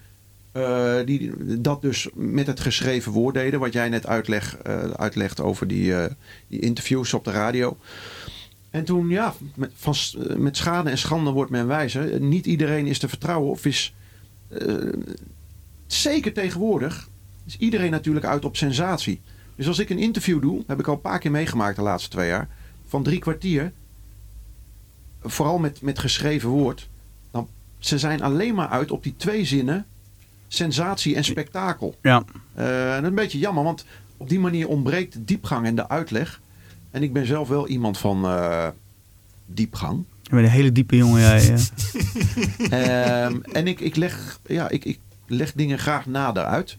Eh, 0.53 0.95
die 1.05 1.33
dat 1.61 1.83
dus 1.83 2.09
met 2.15 2.47
het 2.47 2.61
geschreven 2.61 3.13
woord 3.13 3.35
deden. 3.35 3.61
Wat 3.61 3.73
jij 3.73 3.89
net 3.89 4.07
uitleg, 4.07 4.57
eh, 4.57 4.91
uitlegt 4.91 5.41
over 5.41 5.69
die, 5.69 5.95
eh, 5.95 6.11
die 6.49 6.61
interviews 6.61 7.15
op 7.15 7.25
de 7.25 7.31
radio. 7.31 7.77
En 8.71 8.85
toen, 8.85 9.09
ja, 9.09 9.35
met, 9.55 9.71
van, 9.75 9.95
met 10.37 10.57
schade 10.57 10.91
en 10.91 10.99
schande 10.99 11.31
wordt 11.31 11.51
men 11.51 11.67
wijzer. 11.67 12.21
Niet 12.21 12.47
iedereen 12.47 12.87
is 12.87 12.99
te 12.99 13.09
vertrouwen 13.09 13.51
of 13.51 13.65
is... 13.65 13.95
eh, 14.49 14.75
zeker 15.87 16.33
tegenwoordig 16.33 17.09
is 17.47 17.57
iedereen 17.59 17.91
natuurlijk 17.91 18.27
uit 18.27 18.45
op 18.45 18.57
sensatie. 18.57 19.21
Dus 19.57 19.67
als 19.69 19.79
ik 19.79 19.91
een 19.91 19.99
interview 19.99 20.43
doe, 20.43 20.63
heb 20.67 20.79
ik 20.79 20.87
al 20.87 20.95
een 20.95 21.01
paar 21.01 21.19
keer 21.19 21.31
meegemaakt 21.31 21.77
de 21.77 21.83
laatste 21.83 22.11
twee 22.11 22.29
jaar, 22.29 22.49
van 22.89 23.03
drie 23.03 23.19
kwartier, 23.19 23.73
vooral 25.23 25.59
met, 25.59 25.83
met 25.83 25.99
geschreven 25.99 26.49
woord, 26.49 26.89
dan 27.31 27.49
ze 27.79 27.99
zijn 27.99 28.23
alleen 28.23 28.55
maar 28.55 28.69
uit 28.69 28.91
op 28.91 29.03
die 29.03 29.15
twee 29.17 29.45
zinnen, 29.45 29.87
sensatie 30.49 31.15
en 31.15 31.25
spektakel. 31.25 31.95
Ja. 32.03 32.25
Eh, 32.55 32.97
en 32.97 33.05
een 33.05 33.15
beetje 33.15 33.39
jammer, 33.39 33.65
want 33.65 33.85
op 34.17 34.29
die 34.29 34.41
manier 34.41 34.69
ontbreekt 34.69 35.13
de 35.13 35.25
diepgang 35.25 35.67
en 35.67 35.75
de 35.75 35.89
uitleg. 35.89 36.41
En 36.91 37.03
ik 37.03 37.13
ben 37.13 37.27
zelf 37.27 37.49
wel 37.49 37.69
iemand 37.69 37.99
van 37.99 38.25
eh, 38.25 38.69
diepgang. 39.47 40.05
Je 40.23 40.31
bent 40.35 40.47
een 40.47 40.53
hele 40.53 40.73
diepe 40.73 40.97
jongen, 40.97 41.21
jij. 41.21 41.45
ja. 41.47 41.59
Ehm, 43.27 43.41
en 43.53 43.67
ik, 43.67 43.81
ik, 43.81 43.97
leg, 43.97 44.41
ja, 44.47 44.69
ik, 44.69 44.85
ik 44.85 44.99
leg 45.27 45.53
dingen 45.53 45.79
graag 45.79 46.07
nader 46.07 46.45
uit. 46.45 46.77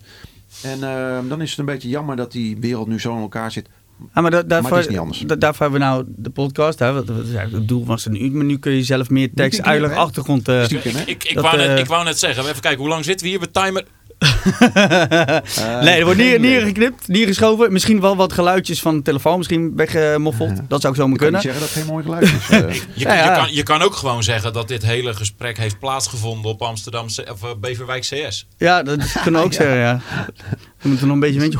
En 0.63 0.83
ehm, 0.83 1.27
dan 1.27 1.41
is 1.41 1.49
het 1.49 1.59
een 1.59 1.65
beetje 1.65 1.89
jammer 1.89 2.15
dat 2.15 2.31
die 2.31 2.57
wereld 2.57 2.87
nu 2.87 2.99
zo 2.99 3.15
in 3.15 3.21
elkaar 3.21 3.51
zit. 3.51 3.69
Ah, 4.13 4.21
maar, 4.21 4.31
da- 4.31 4.43
daarvoor, 4.43 4.71
het 4.71 4.85
is 4.85 4.91
niet 4.91 4.99
anders. 4.99 5.19
da- 5.19 5.35
daarvoor 5.35 5.61
hebben 5.61 5.79
we 5.79 5.85
nou 5.85 6.03
de 6.07 6.29
podcast. 6.29 6.79
Hè? 6.79 6.93
Het 6.93 7.07
het 7.51 7.67
doel 7.67 7.85
was 7.85 8.05
een 8.05 8.23
uur, 8.23 8.31
maar 8.31 8.45
nu 8.45 8.57
kun 8.59 8.71
je 8.71 8.83
zelf 8.83 9.09
meer 9.09 9.29
tekst, 9.35 9.61
uitleg, 9.61 9.95
achtergrond. 9.95 10.47
eh, 10.47 10.63
Stiekem, 10.63 10.95
hè? 10.95 11.01
Ik, 11.01 11.23
ik, 11.23 11.33
Dat, 11.33 11.43
wou 11.43 11.57
net, 11.57 11.67
eh, 11.67 11.77
ik 11.77 11.85
wou 11.85 12.03
net 12.03 12.19
zeggen, 12.19 12.43
even 12.43 12.61
kijken, 12.61 12.79
hoe 12.79 12.89
lang 12.89 13.05
zitten 13.05 13.25
we 13.25 13.31
hier? 13.31 13.39
We 13.41 13.51
timer. 13.51 13.83
Nee, 15.81 15.97
er 15.99 16.03
wordt 16.03 16.19
niet, 16.19 16.39
niet 16.39 16.61
geknipt, 16.61 17.07
niet 17.07 17.27
geschoven. 17.27 17.71
Misschien 17.73 18.01
wel 18.01 18.15
wat 18.15 18.33
geluidjes 18.33 18.81
van 18.81 18.95
de 18.97 19.01
telefoon 19.01 19.37
misschien 19.37 19.75
weggemoffeld. 19.75 20.51
Dat 20.67 20.81
zou 20.81 20.93
ik 20.93 20.99
zo 20.99 21.07
maar 21.07 21.15
Ik 21.15 21.21
kan 21.21 21.31
niet 21.31 21.41
kunnen. 21.41 21.41
zeggen 21.41 21.59
dat 21.61 21.69
het 21.69 21.77
geen 21.77 21.85
mooi 21.93 22.03
geluid 22.03 22.23
is. 22.23 22.49
eh. 22.49 22.73
Je, 22.99 23.07
Ja, 23.07 23.13
ja. 23.13 23.29
Je, 23.35 23.41
kan, 23.41 23.53
je 23.53 23.63
kan 23.63 23.81
ook 23.81 23.95
gewoon 23.95 24.23
zeggen 24.23 24.53
dat 24.53 24.67
dit 24.67 24.85
hele 24.85 25.13
gesprek 25.13 25.57
heeft 25.57 25.79
plaatsgevonden 25.79 26.51
op 26.51 26.61
Amsterdam 26.61 27.05
C- 27.07 27.31
of 27.31 27.43
eh, 27.43 27.49
Beverwijk 27.59 28.01
CS. 28.01 28.47
Ja, 28.57 28.83
dat 28.83 29.11
kunnen 29.23 29.39
we 29.41 29.45
ook 29.45 29.53
zeggen, 29.53 29.77
ja. 29.77 29.99
We 30.81 30.87
moeten 30.89 31.05
nog 31.05 31.15
een 31.15 31.21
beetje 31.21 31.39
windje. 31.39 31.59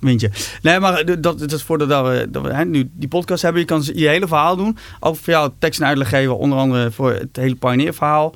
Windje. 0.00 0.30
Nee, 0.62 0.80
maar 0.80 1.04
dat, 1.04 1.22
dat 1.38 1.52
is 1.52 1.62
voordat 1.62 2.06
we, 2.06 2.26
dat 2.30 2.42
we 2.42 2.52
hè, 2.54 2.64
nu 2.64 2.90
die 2.92 3.08
podcast 3.08 3.42
hebben. 3.42 3.60
Je 3.60 3.66
kan 3.66 3.82
je 3.94 4.08
hele 4.08 4.26
verhaal 4.28 4.56
doen. 4.56 4.78
Ook 5.00 5.16
voor 5.16 5.32
jou 5.32 5.50
tekst 5.58 5.80
en 5.80 5.86
uitleg 5.86 6.08
geven. 6.08 6.38
Onder 6.38 6.58
andere 6.58 6.90
voor 6.90 7.12
het 7.12 7.28
hele 7.36 7.54
Pioneer 7.54 7.94
verhaal. 7.94 8.34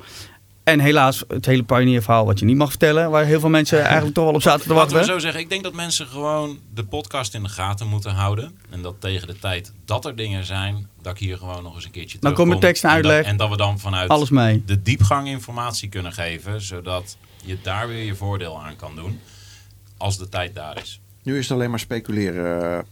En 0.65 0.79
helaas 0.79 1.23
het 1.27 1.45
hele 1.45 1.63
Pioneer 1.63 2.01
verhaal 2.03 2.25
wat 2.25 2.39
je 2.39 2.45
niet 2.45 2.55
mag 2.57 2.69
vertellen. 2.69 3.09
Waar 3.11 3.25
heel 3.25 3.39
veel 3.39 3.49
mensen 3.49 3.81
eigenlijk 3.83 4.13
toch 4.15 4.25
wel 4.25 4.33
op 4.33 4.41
zaten 4.41 4.67
te 4.67 4.73
Laten 4.73 4.87
we 4.89 4.93
wachten. 4.95 5.13
zo 5.13 5.19
zeggen, 5.19 5.39
ik 5.41 5.49
denk 5.49 5.63
dat 5.63 5.73
mensen 5.73 6.07
gewoon 6.07 6.59
de 6.73 6.83
podcast 6.85 7.33
in 7.33 7.43
de 7.43 7.49
gaten 7.49 7.87
moeten 7.87 8.11
houden. 8.11 8.57
En 8.69 8.81
dat 8.81 8.95
tegen 8.99 9.27
de 9.27 9.39
tijd 9.39 9.73
dat 9.85 10.05
er 10.05 10.15
dingen 10.15 10.45
zijn, 10.45 10.87
dat 11.01 11.13
ik 11.13 11.19
hier 11.19 11.37
gewoon 11.37 11.63
nog 11.63 11.75
eens 11.75 11.85
een 11.85 11.91
keertje 11.91 12.17
Dan 12.19 12.19
terugkom. 12.21 12.47
komt 12.49 12.61
de 12.61 12.67
tekst 12.67 12.83
en 12.83 12.89
En 12.89 12.95
dat- 13.01 13.05
uitleg. 13.11 13.31
En 13.31 13.37
dat 13.37 13.49
we 13.49 13.57
dan 13.57 13.79
vanuit 13.79 14.09
Alles 14.09 14.29
mee. 14.29 14.63
de 14.65 14.81
diepgang 14.81 15.27
informatie 15.27 15.89
kunnen 15.89 16.13
geven, 16.13 16.61
zodat 16.61 17.17
je 17.43 17.57
daar 17.61 17.87
weer 17.87 18.03
je 18.03 18.15
voordeel 18.15 18.61
aan 18.63 18.75
kan 18.75 18.95
doen. 18.95 19.19
Als 19.97 20.17
de 20.17 20.29
tijd 20.29 20.55
daar 20.55 20.77
is. 20.81 20.99
Nu 21.23 21.37
is 21.37 21.47
het 21.47 21.57
alleen 21.57 21.69
maar 21.69 21.79
speculeren. 21.79 22.85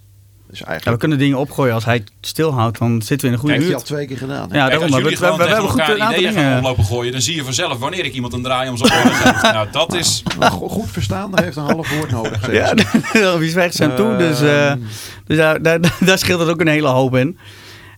Dus 0.53 0.61
Ja, 0.61 0.65
we 0.65 0.71
eigenlijk 0.71 0.99
kunnen 0.99 1.17
dingen 1.17 1.37
opgooien. 1.37 1.73
Als 1.73 1.85
hij 1.85 2.03
stilhoudt, 2.21 2.77
dan 2.77 3.01
zitten 3.01 3.19
we 3.19 3.27
in 3.27 3.33
een 3.33 3.39
goede 3.39 3.53
heeft 3.53 3.65
hij 3.65 3.75
al 3.75 3.81
buurt. 3.81 3.93
twee 3.93 4.07
keer 4.07 4.17
gedaan. 4.17 4.51
hè? 4.51 4.57
Ja, 4.57 4.67
Kijk, 4.67 4.79
daarom. 4.79 4.93
als 4.93 5.19
we, 5.19 5.27
we, 5.27 5.37
we, 5.37 5.49
hebben 5.49 5.69
goed 5.69 5.79
een 5.79 6.01
aantal 6.01 6.19
ideeën 6.19 6.33
gaan 6.33 6.57
oplopen 6.57 6.83
gooien, 6.83 7.11
dan 7.11 7.21
zie 7.21 7.35
je 7.35 7.43
vanzelf 7.43 7.77
wanneer 7.77 8.05
ik 8.05 8.13
iemand 8.13 8.33
een 8.33 8.43
draai 8.43 8.69
om 8.69 8.77
zijn 8.77 8.91
oren 8.91 9.15
geef. 9.15 9.41
Nou, 9.53 9.67
dat 9.71 9.93
is... 9.93 10.23
Goed 10.51 10.91
verstaan, 10.91 11.31
dat 11.31 11.39
heeft 11.39 11.55
een 11.55 11.63
half 11.63 11.97
woord 11.97 12.11
nodig. 12.11 12.45
zeg 12.45 12.73
Ja, 13.13 13.37
wie 13.43 13.53
weg 13.53 13.73
zijn 13.73 13.95
toe. 13.95 14.15
Dus, 14.17 14.41
eh, 14.41 14.63
Ehm, 14.69 14.79
dus 15.25 15.37
daar, 15.37 15.61
daar, 15.61 15.79
daar 15.99 16.17
scheelt 16.17 16.39
het 16.39 16.49
ook 16.49 16.61
een 16.61 16.67
hele 16.67 16.87
hoop 16.87 17.15
in. 17.15 17.37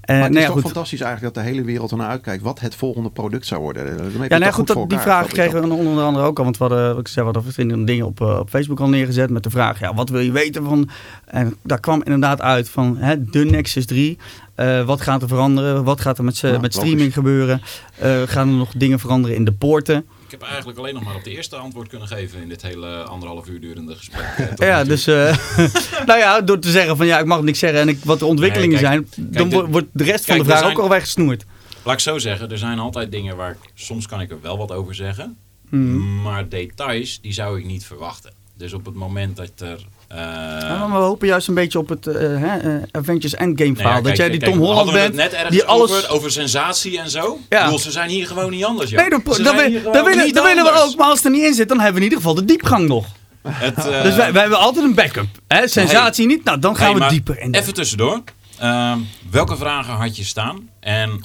Eh, 0.06 0.16
maar 0.16 0.24
het 0.24 0.32
nou 0.34 0.42
is 0.42 0.52
toch 0.52 0.62
goed. 0.62 0.72
fantastisch 0.72 1.02
eigenlijk 1.02 1.34
dat 1.36 1.44
de 1.44 1.50
hele 1.50 1.64
wereld 1.64 1.92
ernaar 1.92 2.10
uitkijkt 2.10 2.44
wat 2.44 2.60
het 2.60 2.76
volgende 2.76 3.10
product 3.10 3.46
zou 3.46 3.62
worden. 3.62 3.86
Dan 3.98 4.06
Ja, 4.12 4.20
het 4.20 4.40
nou 4.40 4.52
goed, 4.54 4.68
dat, 4.68 4.90
die 4.90 5.00
vraag 5.00 5.22
dat 5.24 5.32
kregen 5.32 5.62
we 5.70 5.74
onder 5.74 6.04
andere 6.04 6.26
ook 6.26 6.38
al. 6.38 6.44
Want 6.44 6.58
we 6.58 6.64
hadden, 6.64 6.90
wat 6.90 7.00
ik 7.00 7.08
zei, 7.08 7.28
we 7.28 7.40
hadden 7.40 7.86
dingen 7.86 8.06
op, 8.06 8.22
eh, 8.22 8.40
op 8.40 8.50
Facebook 8.50 8.80
al 8.80 8.90
neergezet. 8.90 9.30
Met 9.30 9.44
de 9.44 9.50
vraag, 9.50 9.80
ja, 9.80 9.94
wat 9.94 10.10
wil 10.10 10.20
je 10.20 10.32
weten 10.32 10.64
van... 10.64 10.90
En 11.26 11.56
daar 11.64 11.80
kwam 11.80 12.02
inderdaad 12.04 12.42
uit 12.42 12.70
van 12.70 12.98
hè, 12.98 13.24
de 13.30 13.46
Nexus 13.46 13.86
3. 13.86 14.18
Eh, 14.56 14.86
wat 14.86 15.02
gaat 15.02 15.22
er 15.22 15.28
veranderen? 15.28 15.84
Wat 15.84 16.02
gaat 16.02 16.18
er 16.18 16.24
met, 16.24 16.36
z'n- 16.38 16.46
Ja, 16.48 16.52
met 16.52 16.62
logisch. 16.62 16.76
streaming 16.76 17.14
gebeuren? 17.14 17.62
Eh, 18.00 18.22
gaan 18.26 18.48
er 18.48 18.54
nog 18.56 18.72
dingen 18.78 19.00
veranderen 19.00 19.36
in 19.38 19.46
de 19.46 19.52
poorten? 19.54 20.06
Ik 20.26 20.32
heb 20.32 20.42
eigenlijk 20.42 20.78
alleen 20.80 20.94
nog 20.94 21.04
maar 21.04 21.16
op 21.16 21.24
de 21.24 21.32
eerste 21.36 21.56
antwoord 21.56 21.88
kunnen 21.88 22.08
geven 22.08 22.42
in 22.42 22.50
dit 22.50 22.62
hele 22.62 23.04
anderhalf 23.04 23.48
uur 23.48 23.60
durende 23.62 23.96
gesprek. 23.96 24.52
Ja, 24.56 24.84
dus... 24.94 25.08
eh, 25.08 25.38
nou 26.06 26.20
ja, 26.20 26.42
door 26.42 26.60
te 26.60 26.72
zeggen 26.72 26.98
van 26.98 27.06
ja, 27.06 27.20
ik 27.20 27.26
mag 27.26 27.42
niks 27.42 27.60
zeggen. 27.60 27.80
En 27.80 27.88
ik, 27.88 28.00
wat 28.04 28.20
de 28.20 28.26
ontwikkelingen 28.26 28.82
Nee, 28.82 28.90
kijk, 28.92 29.06
zijn... 29.16 29.32
dan 29.32 29.50
de- 29.50 29.66
wordt- 29.66 29.88
de 29.92 30.04
rest 30.04 30.26
van 30.26 30.38
de 30.38 30.44
vraag 30.44 30.58
zijn- 30.60 30.72
ook 30.72 30.80
al 30.80 30.90
weggesnoerd. 30.90 31.46
Laat 31.84 31.94
ik 31.94 32.00
zo 32.00 32.18
zeggen, 32.18 32.52
er 32.52 32.58
zijn 32.58 32.80
altijd 32.80 33.12
dingen 33.12 33.36
waar 33.36 33.52
ik, 33.52 33.58
soms 33.74 34.08
kan 34.08 34.22
ik 34.22 34.32
er 34.32 34.42
wel 34.42 34.58
wat 34.58 34.72
over 34.72 34.96
zeggen. 34.96 35.38
Mhm. 35.70 36.22
Maar 36.22 36.50
details, 36.50 37.22
die 37.22 37.34
zou 37.34 37.60
ik 37.60 37.66
niet 37.66 37.86
verwachten. 37.86 38.32
Dus 38.58 38.74
op 38.74 38.86
het 38.86 38.96
moment 38.96 39.36
dat 39.36 39.52
er... 39.58 39.86
eh, 40.08 40.18
Ja, 40.18 40.88
maar 40.88 41.00
we 41.00 41.06
hopen 41.06 41.28
juist 41.28 41.48
een 41.48 41.54
beetje 41.54 41.80
op 41.80 41.90
het 41.90 42.08
eh, 42.08 42.16
hè, 42.18 42.58
eh, 42.58 42.84
Avengers 42.92 43.34
Endgame 43.36 43.70
nou 43.70 43.82
verhaal. 43.82 44.02
dat 44.02 44.18
jij 44.18 44.30
die 44.30 44.40
kijk, 44.40 44.52
Tom 44.52 44.62
Holland 44.62 44.92
bent. 44.92 45.06
het 45.08 45.16
net 45.16 45.34
ergens 45.34 45.52
die 45.52 45.64
alles... 45.64 45.92
over, 45.92 46.10
over 46.10 46.32
sensatie 46.32 47.00
en 47.00 47.10
zo. 47.10 47.40
Ja. 47.50 47.64
Bedoel, 47.64 47.80
ze 47.80 47.92
zijn 47.92 48.10
hier 48.10 48.28
gewoon 48.28 48.52
niet 48.52 48.64
anders, 48.66 48.90
joh. 48.90 49.00
Nee, 49.00 49.10
dat, 49.10 49.26
dat, 49.26 49.38
dat 49.38 49.56
willen, 49.56 50.34
dat 50.34 50.44
willen 50.46 50.64
we 50.64 50.72
ook. 50.84 50.96
Maar 50.96 51.08
als 51.08 51.18
het 51.18 51.26
er 51.26 51.32
niet 51.32 51.44
in 51.44 51.54
zit, 51.54 51.68
dan 51.70 51.78
hebben 51.80 51.96
we 51.96 52.08
in 52.08 52.14
ieder 52.14 52.18
geval 52.18 52.36
de 52.36 52.46
diepgang 52.46 52.88
nog. 52.88 53.06
Het, 53.48 53.78
eh, 53.88 54.04
dus 54.04 54.16
wij, 54.16 54.32
wij 54.32 54.42
hebben 54.42 54.60
altijd 54.60 54.86
een 54.86 54.96
backup. 54.96 55.28
Hè? 55.48 55.68
Sensatie 55.68 56.26
niet, 56.28 56.44
nou 56.44 56.60
dan 56.60 56.76
gaan 56.76 56.96
hey, 56.98 57.08
we 57.08 57.14
dieper 57.14 57.40
in. 57.40 57.54
Even 57.54 57.74
tussendoor. 57.74 58.22
Ehm, 58.60 58.98
welke 59.32 59.58
vragen 59.58 59.94
had 59.94 60.18
je 60.18 60.24
staan? 60.24 60.70
En 60.80 61.22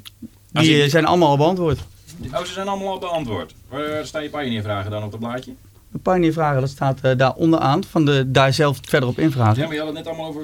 Die 0.52 0.76
je- 0.76 0.82
eh, 0.82 0.90
zijn 0.90 1.04
allemaal 1.06 1.28
al 1.28 1.36
beantwoord. 1.36 1.78
Oh, 2.34 2.44
ze 2.44 2.52
zijn 2.52 2.68
allemaal 2.68 2.88
al 2.88 2.98
beantwoord. 2.98 3.54
Waar 3.68 4.06
staan 4.06 4.22
je 4.22 4.28
pioneer-vragen 4.28 4.90
dan 4.90 5.02
op 5.02 5.10
het 5.10 5.20
blaadje? 5.20 5.52
De 5.92 5.98
Pioneer 5.98 6.32
vragen, 6.32 6.60
dat 6.60 6.70
staat 6.70 6.98
eh, 7.02 7.16
daar 7.16 7.32
onderaan. 7.34 7.84
Van 7.84 8.04
de, 8.04 8.30
daar 8.30 8.52
zelf 8.52 8.78
verder 8.82 9.08
op 9.08 9.18
invragen. 9.18 9.60
Ja, 9.60 9.64
maar 9.66 9.72
je 9.74 9.78
had 9.80 9.88
het 9.88 9.96
net 9.98 10.06
allemaal 10.06 10.26
over, 10.26 10.42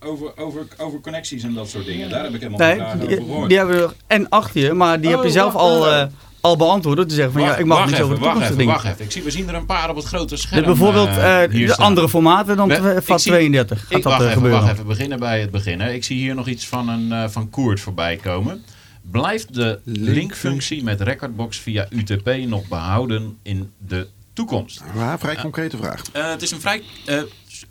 over, 0.00 0.32
over, 0.36 0.66
over 0.78 1.00
connecties 1.00 1.42
en 1.42 1.54
dat 1.54 1.68
soort 1.68 1.86
dingen. 1.86 2.10
Daar 2.10 2.24
heb 2.24 2.34
ik 2.34 2.40
helemaal 2.40 2.66
Nee, 2.66 2.76
vragen 2.76 2.98
die, 3.00 3.08
over 3.08 3.24
gehoord. 3.24 3.48
die 3.48 3.58
hebben 3.58 3.76
we 3.88 3.94
en 4.06 4.28
achter 4.28 4.60
je, 4.60 4.72
maar 4.72 5.00
die 5.00 5.10
Oh, 5.10 5.14
heb 5.16 5.24
je 5.24 5.30
zelf 5.30 5.52
wacht, 5.52 5.64
al, 5.64 5.92
eh. 5.92 6.06
al 6.40 6.56
beantwoord. 6.56 6.96
Door 6.96 7.06
te 7.06 7.14
zeggen 7.14 7.32
van 7.32 7.42
ja, 7.42 7.56
ik 7.56 7.64
mag 7.66 7.84
niet 7.84 7.92
even, 7.94 8.04
over 8.04 8.18
de 8.18 8.24
wacht 8.24 8.40
even, 8.40 8.56
dingen. 8.58 8.72
wacht 8.72 8.86
even. 8.86 9.04
Ik 9.04 9.10
zie, 9.12 9.22
we 9.22 9.30
zien 9.30 9.48
er 9.48 9.54
een 9.54 9.66
paar 9.66 9.90
op 9.90 9.96
het 9.96 10.04
grote 10.04 10.36
scherm. 10.36 10.64
Dus 10.64 10.76
bijvoorbeeld 10.78 11.08
eh, 11.08 11.66
de 11.66 11.76
andere 11.76 12.08
formaten 12.08 12.56
dan 12.56 12.68
We- 12.68 13.00
zie- 13.06 13.16
32. 13.32 13.78
Gaat 13.80 13.90
Ik, 13.96 14.02
dat 14.02 14.12
wacht, 14.12 14.20
even, 14.20 14.32
gebeuren? 14.32 14.60
wacht 14.60 14.72
even, 14.72 14.82
we 14.84 14.88
beginnen 14.88 15.18
bij 15.18 15.40
het 15.40 15.50
begin. 15.50 15.80
Hè. 15.80 15.92
Ik 15.92 16.04
zie 16.04 16.16
hier 16.16 16.34
nog 16.34 16.46
iets 16.46 16.66
van 16.68 16.88
een 16.88 17.30
van 17.30 17.50
Koert 17.50 17.80
voorbij 17.80 18.16
komen. 18.16 18.62
Blijft 19.10 19.54
de 19.54 19.80
linkfunctie 19.84 20.82
met 20.82 21.00
Recordbox 21.00 21.58
via 21.58 21.86
UTP 21.90 22.30
nog 22.46 22.68
behouden 22.68 23.38
in 23.42 23.72
de 23.86 24.06
toekomst? 24.38 24.82
Ja, 24.94 25.18
vrij 25.18 25.36
concrete 25.36 25.76
vraag. 25.76 26.02
Eh, 26.12 26.30
het 26.30 26.42
is 26.42 26.50
een 26.50 26.60
vrij... 26.60 26.82
eh, 27.04 27.22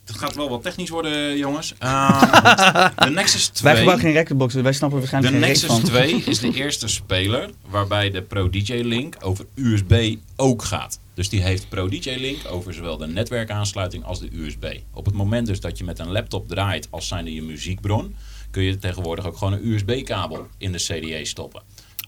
het 0.06 0.18
gaat 0.18 0.36
wel 0.36 0.50
wat 0.50 0.64
technisch 0.64 0.90
worden, 0.90 1.38
jongens. 1.38 1.74
Ehm, 1.78 2.90
de 3.06 3.10
Nexus 3.10 3.48
2... 3.48 3.64
Wij 3.64 3.76
gebruiken 3.78 4.06
geen 4.06 4.16
recordbox, 4.16 4.54
dus 4.54 4.62
wij 4.62 4.74
snappen 4.74 5.02
De 5.02 5.10
waarschijnlijk 5.10 5.44
geen 5.44 5.54
reet 5.54 5.62
Nexus 5.62 5.80
van. 5.80 5.90
2 5.90 6.24
is 6.34 6.40
de 6.40 6.54
eerste 6.54 6.88
speler 6.88 7.50
waarbij 7.70 8.10
de 8.10 8.22
Pro 8.22 8.50
DJ 8.50 8.74
Link 8.74 9.16
over 9.20 9.46
USB 9.56 10.16
ook 10.36 10.64
gaat. 10.64 11.00
Dus 11.14 11.30
die 11.30 11.42
heeft 11.42 11.70
Pro 11.70 11.90
DJ 11.90 12.10
Link 12.10 12.38
over 12.50 12.74
zowel 12.74 12.98
de 12.98 13.08
netwerkaansluiting 13.08 14.04
als 14.04 14.20
de 14.20 14.30
USB. 14.32 14.80
Op 14.94 15.06
het 15.06 15.16
moment 15.16 15.48
dus 15.48 15.60
dat 15.60 15.78
je 15.78 15.84
met 15.84 16.00
een 16.00 16.12
laptop 16.12 16.48
draait 16.48 16.88
als 16.90 17.08
zijnde 17.08 17.34
je 17.34 17.42
muziekbron, 17.42 18.16
kun 18.52 18.64
je 18.64 18.78
tegenwoordig 18.78 19.26
ook 19.26 19.38
gewoon 19.38 19.54
een 19.54 19.68
USB-kabel 19.68 20.48
in 20.58 20.72
de 20.72 20.78
CDA 20.78 21.24
stoppen. 21.24 21.62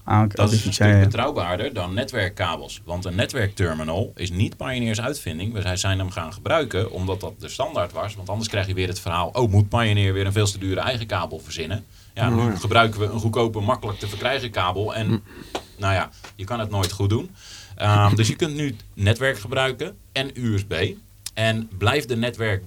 Ah, 0.10 0.30
Dat 0.30 0.52
is 0.52 0.66
een 0.66 0.74
stuk 0.74 0.88
ja. 0.88 1.00
betrouwbaarder 1.00 1.74
dan 1.74 1.94
netwerkkabels. 1.94 2.82
Want 2.86 3.06
een 3.06 3.16
netwerkterminal 3.16 4.12
is 4.16 4.32
niet 4.32 4.58
Pioneers 4.58 5.02
uitvinding. 5.02 5.54
We 5.54 5.78
zijn 5.78 6.00
hem 6.00 6.10
gaan 6.10 6.34
gebruiken 6.34 6.92
omdat 6.92 7.20
dat 7.20 7.34
de 7.40 7.50
standaard 7.50 7.92
was. 7.92 8.16
Want 8.16 8.30
anders 8.30 8.50
krijg 8.50 8.68
je 8.68 8.74
weer 8.74 8.88
het 8.88 9.00
verhaal... 9.00 9.30
oh, 9.34 9.52
moet 9.52 9.70
Pioneer 9.70 10.14
weer 10.14 10.26
een 10.26 10.32
veel 10.32 10.46
te 10.46 10.58
dure 10.58 10.80
eigen 10.80 11.06
kabel 11.06 11.40
verzinnen? 11.40 11.86
Ja, 12.14 12.30
nu 12.30 12.56
gebruiken 12.56 13.00
we 13.00 13.06
een 13.06 13.20
goedkope, 13.20 13.60
makkelijk 13.60 14.00
te 14.00 14.08
verkrijgen 14.08 14.52
kabel. 14.52 14.96
En 14.96 15.24
nou 15.78 15.94
ja, 15.94 16.10
je 16.36 16.44
kan 16.44 16.60
het 16.60 16.70
nooit 16.70 16.92
goed 16.92 17.10
doen. 17.10 17.30
Ehm, 17.76 18.16
dus 18.16 18.28
je 18.28 18.36
kunt 18.36 18.56
nu 18.56 18.76
netwerk 18.94 19.40
gebruiken 19.40 19.98
en 20.12 20.32
USB. 20.34 20.94
En 21.34 21.70
blijf 21.78 22.06
de 22.06 22.16
netwerk 22.16 22.64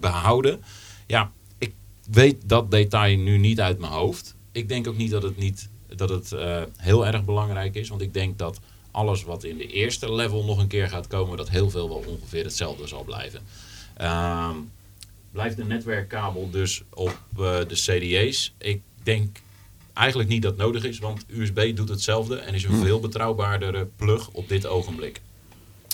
behouden. 0.00 0.62
Ja, 1.06 1.30
ik 1.58 1.74
weet 2.10 2.36
dat 2.48 2.70
detail 2.70 3.18
nu 3.18 3.38
niet 3.38 3.60
uit 3.60 3.78
mijn 3.78 3.92
hoofd. 3.92 4.34
Ik 4.52 4.68
denk 4.68 4.88
ook 4.88 4.96
niet 4.96 5.10
dat 5.10 5.22
het, 5.22 5.36
niet, 5.36 5.68
dat 5.96 6.08
het 6.08 6.32
eh, 6.32 6.62
heel 6.76 7.06
erg 7.06 7.24
belangrijk 7.24 7.74
is. 7.74 7.88
Want 7.88 8.00
ik 8.00 8.14
denk 8.14 8.38
dat 8.38 8.60
alles 8.90 9.24
wat 9.24 9.44
in 9.44 9.56
de 9.56 9.66
eerste 9.66 10.12
level 10.14 10.44
nog 10.44 10.58
een 10.58 10.66
keer 10.66 10.88
gaat 10.88 11.06
komen... 11.06 11.36
dat 11.36 11.48
heel 11.48 11.70
veel 11.70 11.88
wel 11.88 12.04
ongeveer 12.06 12.44
hetzelfde 12.44 12.86
zal 12.86 13.04
blijven. 13.04 13.40
Ehm, 13.96 14.54
blijft 15.30 15.56
de 15.56 15.64
netwerkkabel 15.64 16.50
dus 16.50 16.82
op 16.94 17.18
eh, 17.38 17.58
de 17.68 17.74
CDA's? 17.74 18.54
Ik 18.58 18.80
denk 19.02 19.40
eigenlijk 19.92 20.28
niet 20.28 20.42
dat 20.42 20.52
het 20.52 20.60
nodig 20.60 20.84
is, 20.84 20.98
want 20.98 21.24
USB 21.28 21.76
doet 21.76 21.88
hetzelfde 21.88 22.36
en 22.36 22.54
is 22.54 22.64
een 22.64 22.76
veel 22.84 23.00
betrouwbaardere 23.00 23.88
plug 23.96 24.28
op 24.28 24.48
dit 24.48 24.66
ogenblik. 24.66 25.20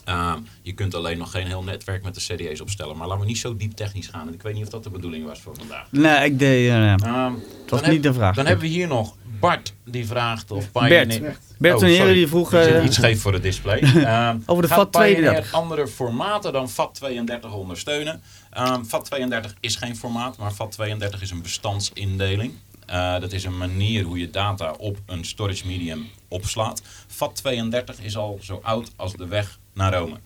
Ehm, 0.05 0.39
je 0.63 0.73
kunt 0.73 0.95
alleen 0.95 1.19
nog 1.19 1.31
geen 1.31 1.47
heel 1.47 1.63
netwerk 1.63 2.03
met 2.03 2.15
de 2.15 2.21
CDA's 2.21 2.61
opstellen. 2.61 2.97
Maar 2.97 3.07
laten 3.07 3.23
we 3.23 3.29
niet 3.29 3.39
zo 3.39 3.57
diep 3.57 3.73
technisch 3.73 4.07
gaan. 4.07 4.27
En 4.29 4.35
ik 4.35 4.43
weet 4.43 4.55
niet 4.55 4.63
of 4.65 4.69
dat 4.69 4.83
de 4.85 4.91
bedoeling 4.91 5.27
was 5.27 5.41
voor 5.41 5.55
vandaag. 5.57 5.87
Nee, 5.91 6.25
ik 6.25 6.39
deed... 6.39 6.69
eh, 6.69 6.93
Ehm, 6.93 7.33
was 7.69 7.87
niet 7.87 8.03
de 8.03 8.13
vraag. 8.13 8.35
Dan 8.35 8.47
hebben 8.47 8.65
we 8.65 8.71
hier 8.71 8.87
nog 8.89 9.17
Bart 9.43 9.75
die 9.85 10.07
vraagt 10.07 10.51
of 10.51 10.73
Bert. 10.73 10.89
Pioneer... 11.09 11.37
Bert 11.59 11.75
Oh, 11.75 11.81
van 11.81 11.89
Heren 11.89 12.05
sorry. 12.05 12.19
die 12.19 12.29
vroeg... 12.29 12.53
Eh, 12.53 12.85
iets 12.85 12.97
scheef 12.97 13.21
voor 13.21 13.33
het 13.33 13.43
display. 13.43 13.79
Ehm, 13.83 14.37
Over 14.47 14.63
de 14.63 14.69
gaat 14.69 14.79
FAT 14.79 14.91
Pioneer 14.91 15.15
32. 15.17 15.53
andere 15.53 15.89
formaten 15.89 16.53
dan 16.53 16.71
FAT32 16.71 17.51
ondersteunen? 17.51 18.23
Ehm 18.51 18.81
FAT32 18.85 19.51
is 19.61 19.77
geen 19.77 19.97
formaat, 19.97 20.37
maar 20.37 20.53
FAT32 20.53 21.21
is 21.21 21.31
een 21.31 21.43
bestandsindeling. 21.43 22.53
Eh, 22.87 23.21
dat 23.21 23.33
is 23.33 23.45
een 23.45 23.57
manier 23.59 24.05
hoe 24.05 24.19
je 24.19 24.31
data 24.31 24.75
op 24.79 24.99
een 25.07 25.25
storage 25.25 25.67
medium 25.67 26.07
opslaat. 26.29 26.83
FAT32 27.09 28.03
is 28.03 28.17
al 28.17 28.39
zo 28.43 28.61
oud 28.63 28.91
als 28.97 29.13
de 29.13 29.27
weg 29.27 29.59
naar 29.75 29.95
Rome. 29.95 30.17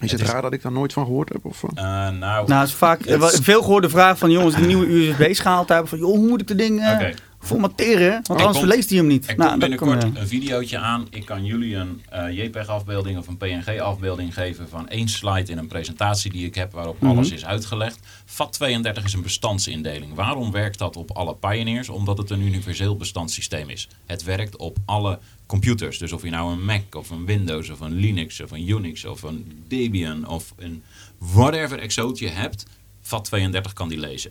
Is 0.00 0.12
het 0.12 0.20
is- 0.20 0.26
raar 0.30 0.42
dat 0.42 0.52
ik 0.52 0.62
daar 0.62 0.72
nooit 0.72 0.92
van 0.92 1.04
gehoord 1.04 1.28
heb? 1.28 1.44
Of, 1.44 1.62
eh? 1.62 1.68
Eh, 1.76 1.84
nou, 2.14 2.46
Nou, 2.46 2.60
het 2.60 2.68
is 2.68 2.74
vaak 2.74 3.00
veel 3.42 3.62
gehoorde 3.62 3.88
vraag 3.88 4.18
van 4.18 4.30
jongens 4.30 4.54
die 4.56 4.66
nieuwe 4.66 4.86
USB-schaal 4.92 5.64
hebben. 5.66 5.88
Van 5.88 5.98
joh, 5.98 6.08
hoe 6.08 6.28
moet 6.28 6.40
ik 6.40 6.46
de 6.46 6.54
ding... 6.54 6.92
Oké. 6.92 7.14
Formateren, 7.46 8.20
want 8.22 8.40
anders 8.40 8.58
verleest 8.58 8.88
hij 8.88 8.98
hem 8.98 9.06
niet. 9.06 9.28
Er 9.28 9.36
Nou, 9.36 9.48
komt 9.48 9.60
binnenkort 9.60 10.04
eh, 10.04 10.10
een 10.20 10.28
videootje 10.28 10.78
aan. 10.78 11.06
Ik 11.10 11.24
kan 11.24 11.44
jullie 11.44 11.74
een 11.76 12.02
eh, 12.08 12.36
JPEG-afbeelding 12.36 13.18
of 13.18 13.26
een 13.26 13.36
PNG-afbeelding 13.36 14.34
geven 14.34 14.68
van 14.68 14.88
één 14.88 15.08
slide 15.08 15.52
in 15.52 15.58
een 15.58 15.66
presentatie 15.66 16.30
die 16.30 16.46
ik 16.46 16.54
heb 16.54 16.72
waarop 16.72 17.00
Mhm. 17.00 17.10
alles 17.10 17.30
is 17.30 17.44
uitgelegd. 17.44 17.98
FAT32 18.26 19.04
is 19.04 19.12
een 19.12 19.22
bestandsindeling. 19.22 20.14
Waarom 20.14 20.50
werkt 20.52 20.78
dat 20.78 20.96
op 20.96 21.10
alle 21.10 21.34
Pioneers? 21.34 21.88
Omdat 21.88 22.18
het 22.18 22.30
een 22.30 22.40
universeel 22.42 22.96
bestandssysteem 22.96 23.68
is. 23.68 23.88
Het 24.06 24.24
werkt 24.24 24.56
op 24.56 24.76
alle 24.84 25.18
computers. 25.46 25.98
Dus 25.98 26.12
of 26.12 26.22
je 26.22 26.30
nou 26.30 26.52
een 26.52 26.64
Mac 26.64 26.94
of 26.94 27.10
een 27.10 27.24
Windows 27.26 27.70
of 27.70 27.80
een 27.80 27.94
Linux 27.94 28.40
of 28.40 28.50
een 28.50 28.68
Unix 28.68 29.04
of 29.04 29.22
een 29.22 29.64
Debian 29.68 30.28
of 30.28 30.52
een 30.56 30.82
whatever 31.18 31.78
exootje 31.78 32.28
hebt, 32.28 32.66
FAT32 33.02 33.72
kan 33.72 33.88
die 33.88 33.98
lezen. 33.98 34.30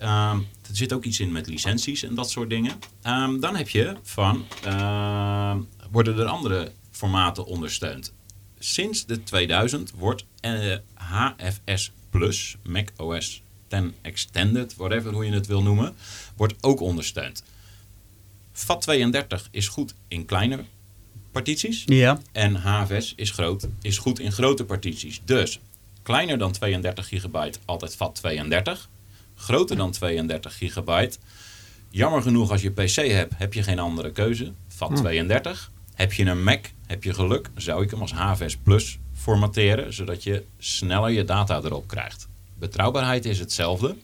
Ehm, 0.00 0.36
er 0.38 0.76
zit 0.76 0.92
ook 0.92 1.04
iets 1.04 1.20
in 1.20 1.32
met 1.32 1.46
licenties 1.46 2.02
en 2.02 2.14
dat 2.14 2.30
soort 2.30 2.50
dingen. 2.50 2.72
Ehm, 3.02 3.40
dan 3.40 3.56
heb 3.56 3.68
je 3.68 3.96
van, 4.02 4.44
ehm, 4.64 5.60
worden 5.90 6.18
er 6.18 6.26
andere 6.26 6.72
formaten 6.90 7.46
ondersteund. 7.46 8.12
Sinds 8.58 9.06
de 9.06 9.22
2000 9.22 9.92
wordt 9.96 10.24
eh, 10.40 10.76
HFS 10.94 11.92
Plus, 12.10 12.56
Mac 12.62 12.88
OS 12.96 13.42
10 13.68 13.94
Extended, 14.00 14.76
whatever 14.76 15.12
hoe 15.12 15.24
je 15.24 15.32
het 15.32 15.46
wil 15.46 15.62
noemen, 15.62 15.94
wordt 16.36 16.54
ook 16.60 16.80
ondersteund. 16.80 17.44
FAT32 18.52 19.50
is 19.50 19.68
goed 19.68 19.94
in 20.08 20.24
kleine 20.24 20.64
partities. 21.32 21.82
Ja, 21.86 22.20
En 22.32 22.54
HFS 22.54 23.12
is, 23.16 23.30
groot, 23.30 23.68
is 23.82 23.98
goed 23.98 24.18
in 24.18 24.32
grote 24.32 24.64
partities. 24.64 25.20
Dus 25.24 25.60
kleiner 26.02 26.38
dan 26.38 26.52
32 26.52 27.08
gigabyte, 27.08 27.58
altijd 27.64 27.94
FAT32. 27.94 28.88
Groter 29.40 29.76
dan 29.76 29.90
32 29.90 30.56
gigabyte. 30.56 31.18
Jammer 31.90 32.22
genoeg, 32.22 32.50
als 32.50 32.62
je 32.62 32.70
PC 32.70 32.94
hebt, 32.94 33.34
heb 33.36 33.54
je 33.54 33.62
geen 33.62 33.78
andere 33.78 34.10
keuze. 34.10 34.52
FAT32. 34.68 35.50
Heb 35.94 36.12
je 36.12 36.24
een 36.24 36.42
Mac, 36.42 36.66
heb 36.86 37.04
je 37.04 37.14
geluk, 37.14 37.50
zou 37.56 37.82
ik 37.82 37.90
hem 37.90 38.00
als 38.00 38.12
HFS 38.12 38.56
Plus 38.56 38.98
formateren, 39.14 39.92
zodat 39.92 40.22
je 40.22 40.44
sneller 40.58 41.10
je 41.10 41.24
data 41.24 41.60
erop 41.64 41.88
krijgt. 41.88 42.28
Betrouwbaarheid 42.58 43.24
is 43.24 43.38
hetzelfde. 43.38 43.96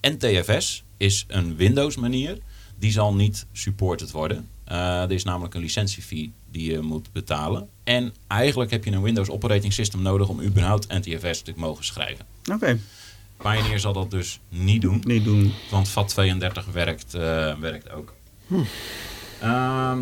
NTFS 0.00 0.84
is 0.96 1.24
een 1.28 1.56
Windows 1.56 1.96
manier. 1.96 2.38
Die 2.78 2.92
zal 2.92 3.14
niet 3.14 3.46
supported 3.52 4.10
worden. 4.10 4.48
Eh, 4.64 5.02
er 5.02 5.12
is 5.12 5.24
namelijk 5.24 5.54
een 5.54 5.60
licentiefee 5.60 6.32
die 6.50 6.70
je 6.70 6.80
moet 6.80 7.12
betalen. 7.12 7.68
En 7.84 8.14
eigenlijk 8.26 8.70
heb 8.70 8.84
je 8.84 8.90
een 8.90 9.02
Windows 9.02 9.28
operating 9.28 9.72
system 9.72 10.02
nodig 10.02 10.28
om 10.28 10.42
überhaupt 10.42 10.88
NTFS 10.88 11.42
te 11.42 11.52
mogen 11.56 11.84
schrijven. 11.84 12.26
oké. 12.52 12.78
Pioneer 13.42 13.80
zal 13.80 13.92
dat 13.92 14.10
dus 14.10 14.40
niet 14.48 14.82
doen. 14.82 15.02
Niet 15.06 15.24
doen. 15.24 15.52
Want 15.70 15.88
FAT32 15.88 16.72
werkt, 16.72 17.14
eh, 17.14 17.54
werkt 17.54 17.90
ook. 17.90 18.14
Ehm, 19.40 19.98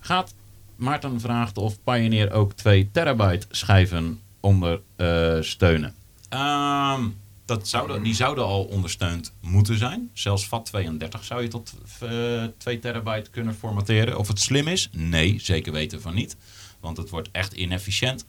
gaat 0.00 0.34
Maarten 0.76 1.20
vraagt 1.20 1.58
of 1.58 1.82
Pioneer 1.84 2.32
ook 2.32 2.52
2 2.52 2.90
terabyte 2.92 3.46
schijven 3.50 4.20
ondersteunen. 4.40 5.94
Ehm 6.28 7.04
dat 7.44 7.68
zouden, 7.68 8.02
die 8.02 8.14
zouden 8.14 8.44
al 8.44 8.64
ondersteund 8.64 9.32
moeten 9.40 9.78
zijn. 9.78 10.10
Zelfs 10.12 10.46
FAT32 10.46 11.24
zou 11.24 11.42
je 11.42 11.48
tot 11.48 11.74
eh 12.00 12.44
2 12.58 12.78
terabyte 12.78 13.30
kunnen 13.30 13.54
formateren. 13.54 14.18
Of 14.18 14.28
het 14.28 14.40
slim 14.40 14.68
is? 14.68 14.88
Nee, 14.92 15.38
zeker 15.40 15.72
weten 15.72 16.00
van 16.00 16.14
niet. 16.14 16.36
Want 16.80 16.96
het 16.96 17.10
wordt 17.10 17.28
echt 17.32 17.52
inefficiënt. 17.52 18.24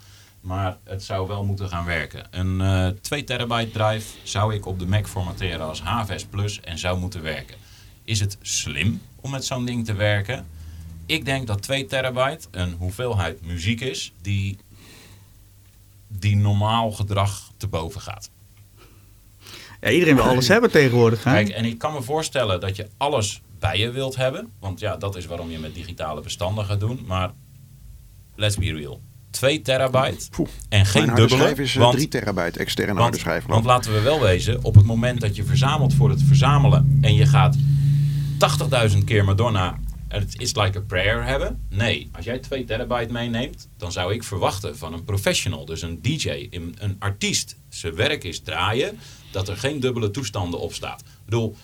Maar 0.45 0.77
het 0.84 1.03
zou 1.03 1.27
wel 1.27 1.43
moeten 1.43 1.69
gaan 1.69 1.85
werken. 1.85 2.27
Een 2.31 2.61
eh 2.61 2.88
2 2.88 3.23
terabyte 3.23 3.72
drive 3.72 4.17
zou 4.23 4.53
ik 4.53 4.65
op 4.65 4.80
de 4.80 4.85
Mac 4.85 5.07
formateren 5.07 5.67
als 5.67 5.81
HVS 5.81 6.26
Plus 6.26 6.59
en 6.61 6.77
zou 6.77 6.99
moeten 6.99 7.22
werken. 7.22 7.55
Is 8.03 8.19
het 8.19 8.38
slim 8.41 9.01
om 9.22 9.31
met 9.31 9.45
zo'n 9.45 9.65
ding 9.65 9.85
te 9.85 9.93
werken? 9.93 10.45
Ik 11.05 11.26
denk 11.26 11.47
dat 11.47 11.61
2 11.61 11.85
terabyte 11.85 12.47
een 12.51 12.73
hoeveelheid 12.73 13.45
muziek 13.45 13.81
is 13.81 14.13
die, 14.22 14.57
die 16.07 16.35
normaal 16.35 16.91
gedrag 16.91 17.51
te 17.57 17.67
boven 17.67 18.01
gaat. 18.01 18.30
Ja, 19.81 19.89
iedereen 19.89 20.15
wil 20.15 20.23
alles 20.23 20.47
hebben 20.47 20.72
tegenwoordig. 20.72 21.23
Hè? 21.23 21.31
Kijk, 21.31 21.49
en 21.49 21.65
ik 21.65 21.77
kan 21.77 21.93
me 21.93 22.01
voorstellen 22.01 22.59
dat 22.59 22.76
je 22.76 22.88
alles 22.97 23.41
bij 23.59 23.77
je 23.77 23.91
wilt 23.91 24.15
hebben. 24.15 24.51
Want 24.59 24.80
ja, 24.80 24.97
dat 24.97 25.15
is 25.15 25.26
waarom 25.26 25.49
je 25.49 25.59
met 25.59 25.73
digitale 25.73 26.22
bestanden 26.22 26.65
gaat 26.65 26.80
doen. 26.80 27.03
Maar 27.05 27.31
let's 28.35 28.57
be 28.57 28.73
real. 28.73 29.01
2 29.36 29.62
terabyte 29.62 30.30
Poeh. 30.30 30.49
en 30.70 30.86
geen 30.86 31.06
Mijn 31.06 31.18
dubbele. 31.18 31.41
schijf 31.41 31.60
is 31.60 31.76
eh, 31.76 31.82
want 31.82 31.94
3 31.95 32.07
terabyte 32.07 32.60
externe 32.60 32.91
harde 32.91 33.10
want, 33.10 33.20
schijf. 33.22 33.45
want 33.45 33.66
laten 33.66 33.94
we 33.94 33.99
wel 33.99 34.20
wezen, 34.20 34.64
op 34.64 34.76
het 34.76 34.86
moment 34.86 35.22
dat 35.22 35.36
je 35.36 35.44
verzamelt 35.44 35.94
voor 35.94 36.10
het 36.10 36.22
verzamelen 36.24 36.98
en 37.02 37.16
je 37.16 37.26
gaat 37.26 37.57
80.000 38.91 38.98
keer 39.06 39.26
Madonna 39.26 39.78
het 40.07 40.41
is 40.41 40.56
like 40.56 40.78
a 40.78 40.82
prayer 40.82 41.24
hebben. 41.24 41.60
Nee, 41.70 42.10
als 42.12 42.26
jij 42.26 42.40
2 42.40 42.64
terabyte 42.64 43.12
meeneemt, 43.12 43.68
dan 43.78 43.91
zou 43.91 44.14
ik 44.14 44.24
verwachten 44.24 44.78
van 44.78 44.94
een 44.94 45.03
professional, 45.03 45.66
dus 45.66 45.82
een 45.82 46.02
DJ, 46.02 46.48
een, 46.49 46.76
een 46.80 46.95
artiest, 46.99 47.56
zijn 47.70 47.95
werk 47.95 48.24
is 48.24 48.40
draaien, 48.40 48.99
dat 49.32 49.48
er 49.48 49.57
geen 49.57 49.80
dubbele 49.80 50.12
toestanden 50.12 50.60
op 50.60 50.74
staat. 50.74 51.02
Ik 51.02 51.26
bedoel, 51.26 51.56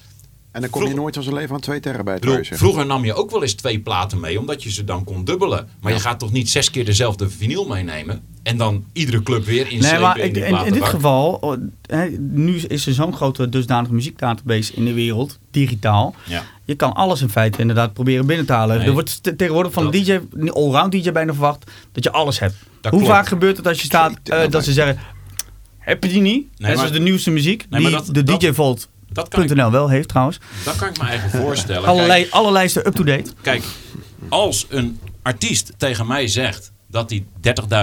en 0.52 0.61
dan 0.61 0.69
kom 0.69 0.82
je 0.82 0.88
vroeg- 0.88 0.99
nooit 0.99 1.14
van 1.14 1.23
zijn 1.23 1.36
leven 1.36 1.56
aan 1.56 1.61
2 1.61 1.80
terabyte. 1.80 2.19
bedoel, 2.19 2.38
je 2.38 2.56
vroeger 2.56 2.86
nam 2.86 3.06
je 3.06 3.14
ook 3.14 3.32
wel 3.32 3.41
eens 3.41 3.53
twee 3.53 3.80
platen 3.80 4.19
mee, 4.19 4.40
omdat 4.40 4.64
je 4.64 4.72
ze 4.72 4.84
dan 4.84 5.03
kon 5.03 5.23
dubbelen. 5.26 5.68
Maar 5.82 5.94
je 5.94 5.99
gaat 5.99 6.19
toch 6.19 6.32
niet 6.32 6.49
zes 6.49 6.69
keer 6.72 6.86
dezelfde 6.86 7.30
vinyl 7.30 7.68
meenemen 7.68 8.22
en 8.44 8.57
dan 8.57 8.86
iedere 8.94 9.23
club 9.23 9.45
weer 9.45 9.68
inslepen 9.72 9.91
Nee, 9.91 9.99
maar 10.07 10.18
in 10.18 10.36
in, 10.36 10.65
in 10.65 10.73
dit 10.73 10.84
geval, 10.86 11.34
oh, 11.41 11.57
hè, 11.86 12.06
nu 12.19 12.56
is 12.57 12.86
er 12.88 12.94
zo'n 12.94 13.14
grote 13.14 13.49
dusdanige 13.49 13.94
muziekdatabase 13.94 14.73
in 14.73 14.86
de 14.86 14.94
wereld, 14.94 15.40
digitaal. 15.52 16.15
Ja. 16.28 16.44
Je 16.65 16.76
kan 16.76 16.94
alles 16.94 17.22
in 17.22 17.30
feite 17.30 17.60
inderdaad 17.60 17.94
proberen 17.94 18.26
binnen 18.26 18.45
te 18.45 18.53
halen. 18.53 18.78
Nee, 18.78 18.88
er 18.88 18.94
wordt 18.94 19.23
te- 19.23 19.36
tegenwoordig 19.36 19.73
van 19.73 19.84
dat- 19.84 19.94
een 19.94 20.03
DJ, 20.03 20.19
een 20.34 20.52
allround 20.52 20.91
DJ 20.91 21.11
bijna 21.11 21.32
verwacht, 21.34 21.72
dat 21.91 22.03
je 22.03 22.11
alles 22.11 22.40
hebt. 22.40 22.56
Dat 22.82 22.91
Hoe 22.91 23.02
klopt. 23.02 23.15
vaak 23.15 23.28
gebeurt 23.28 23.57
het 23.57 23.68
als 23.68 23.80
je 23.80 23.86
staat, 23.86 24.18
eh, 24.23 24.49
dat 24.49 24.64
ze 24.64 24.73
zeggen, 24.73 24.99
heb 25.78 26.03
je 26.03 26.10
die 26.10 26.22
niet? 26.22 26.48
Maar- 26.57 26.76
zoals 26.76 26.91
de 26.91 26.99
nieuwste 26.99 27.32
muziek, 27.32 27.65
Nee, 27.69 27.82
maar 27.82 27.91
die 27.91 27.99
dat- 27.99 28.14
de 28.15 28.23
dat- 28.23 28.40
DJVolt.nl 28.41 28.90
Dat 29.11 29.27
kan, 29.27 29.43
ik, 29.43 29.49
wel 29.49 29.89
heeft 29.89 30.07
trouwens. 30.07 30.39
dat 30.63 30.75
kan 30.75 30.88
ik 30.88 30.97
me 30.97 31.07
eigen 31.07 31.29
voorstellen. 31.41 31.89
Allerlei, 31.89 32.21
Kijk, 32.21 32.33
alle 32.33 32.51
lijsten 32.51 32.88
up-to-date. 32.88 33.31
kijk, 33.41 33.63
als 34.29 34.65
een 34.69 34.99
artiest 35.21 35.73
tegen 35.77 36.07
mij 36.07 36.27
zegt 36.27 36.71
dat 36.88 37.09
hij 37.09 37.25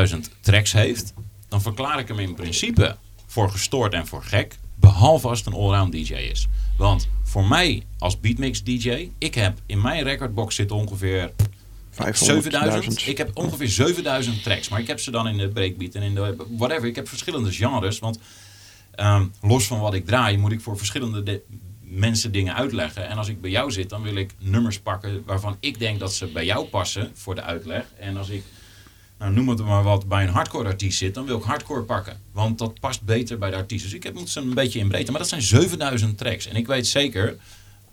30.000 0.09 0.16
tracks 0.40 0.72
heeft, 0.72 1.12
dan 1.48 1.62
verklaar 1.62 1.98
ik 1.98 2.09
hem 2.09 2.18
in 2.18 2.34
principe 2.34 2.96
voor 3.26 3.50
gestoord 3.50 3.92
en 3.92 4.06
voor 4.06 4.22
gek. 4.22 4.59
Behalve 4.74 5.28
als 5.28 5.38
het 5.38 5.46
een 5.46 5.60
allround 5.60 5.92
DJ 5.92 6.14
is. 6.14 6.48
Want 6.76 7.09
voor 7.24 7.44
mij 7.44 7.82
als 7.98 8.20
beatmix 8.20 8.62
DJ, 8.64 9.10
ik 9.18 9.34
heb 9.34 9.59
in 9.66 9.80
mijn 9.80 10.02
recordbox 10.02 10.55
zitten 10.55 10.76
ongeveer 10.76 11.32
500, 11.90 12.42
7000. 12.42 12.82
1000. 12.82 13.06
Ik 13.06 13.18
heb 13.18 13.30
ongeveer 13.34 13.68
7000 13.68 14.42
tracks. 14.42 14.68
Maar 14.68 14.80
ik 14.80 14.86
heb 14.86 15.00
ze 15.00 15.10
dan 15.10 15.28
in 15.28 15.36
de 15.36 15.48
breakbeat 15.48 15.94
en 15.94 16.02
in 16.02 16.14
de 16.14 16.36
whatever. 16.56 16.88
Ik 16.88 16.96
heb 16.96 17.09
verschillende 17.09 17.52
genres. 17.52 17.98
Want 17.98 18.18
ehm, 18.98 19.26
los 19.40 19.66
van 19.66 19.80
wat 19.80 19.94
ik 19.94 20.06
draai, 20.06 20.38
moet 20.38 20.52
ik 20.52 20.60
voor 20.60 20.76
verschillende 20.78 21.22
de- 21.22 21.42
mensen 21.80 22.32
dingen 22.32 22.54
uitleggen. 22.54 23.08
En 23.08 23.16
als 23.16 23.28
ik 23.28 23.40
bij 23.40 23.50
jou 23.50 23.70
zit, 23.72 23.88
dan 23.88 24.02
wil 24.02 24.14
ik 24.16 24.34
nummers 24.38 24.78
pakken 24.78 25.22
waarvan 25.26 25.56
ik 25.60 25.78
denk 25.78 25.98
dat 26.00 26.14
ze 26.14 26.26
bij 26.26 26.44
jou 26.44 26.66
passen 26.66 27.10
voor 27.14 27.34
de 27.34 27.42
uitleg. 27.42 27.84
En 27.98 28.16
als 28.16 28.28
ik, 28.28 28.42
nou, 29.18 29.32
noem 29.32 29.48
het 29.48 29.64
maar 29.64 29.82
wat, 29.82 30.08
bij 30.08 30.22
een 30.22 30.28
hardcore 30.32 30.68
artiest 30.68 30.98
zit, 30.98 31.14
dan 31.14 31.24
wil 31.26 31.36
ik 31.38 31.42
hardcore 31.42 31.82
pakken. 31.82 32.20
Want 32.32 32.58
dat 32.58 32.80
past 32.80 33.02
beter 33.02 33.38
bij 33.38 33.50
de 33.50 33.56
artiest. 33.56 33.84
Dus 33.84 33.92
ik 33.94 34.02
heb 34.02 34.14
moet 34.14 34.28
ze 34.30 34.40
een 34.40 34.54
beetje 34.54 34.78
in 34.78 34.88
breedte. 34.88 35.10
Maar 35.10 35.20
dat 35.20 35.28
zijn 35.28 35.42
7000 35.42 36.18
tracks. 36.18 36.46
En 36.46 36.56
ik 36.56 36.66
weet 36.66 36.86
zeker, 36.86 37.36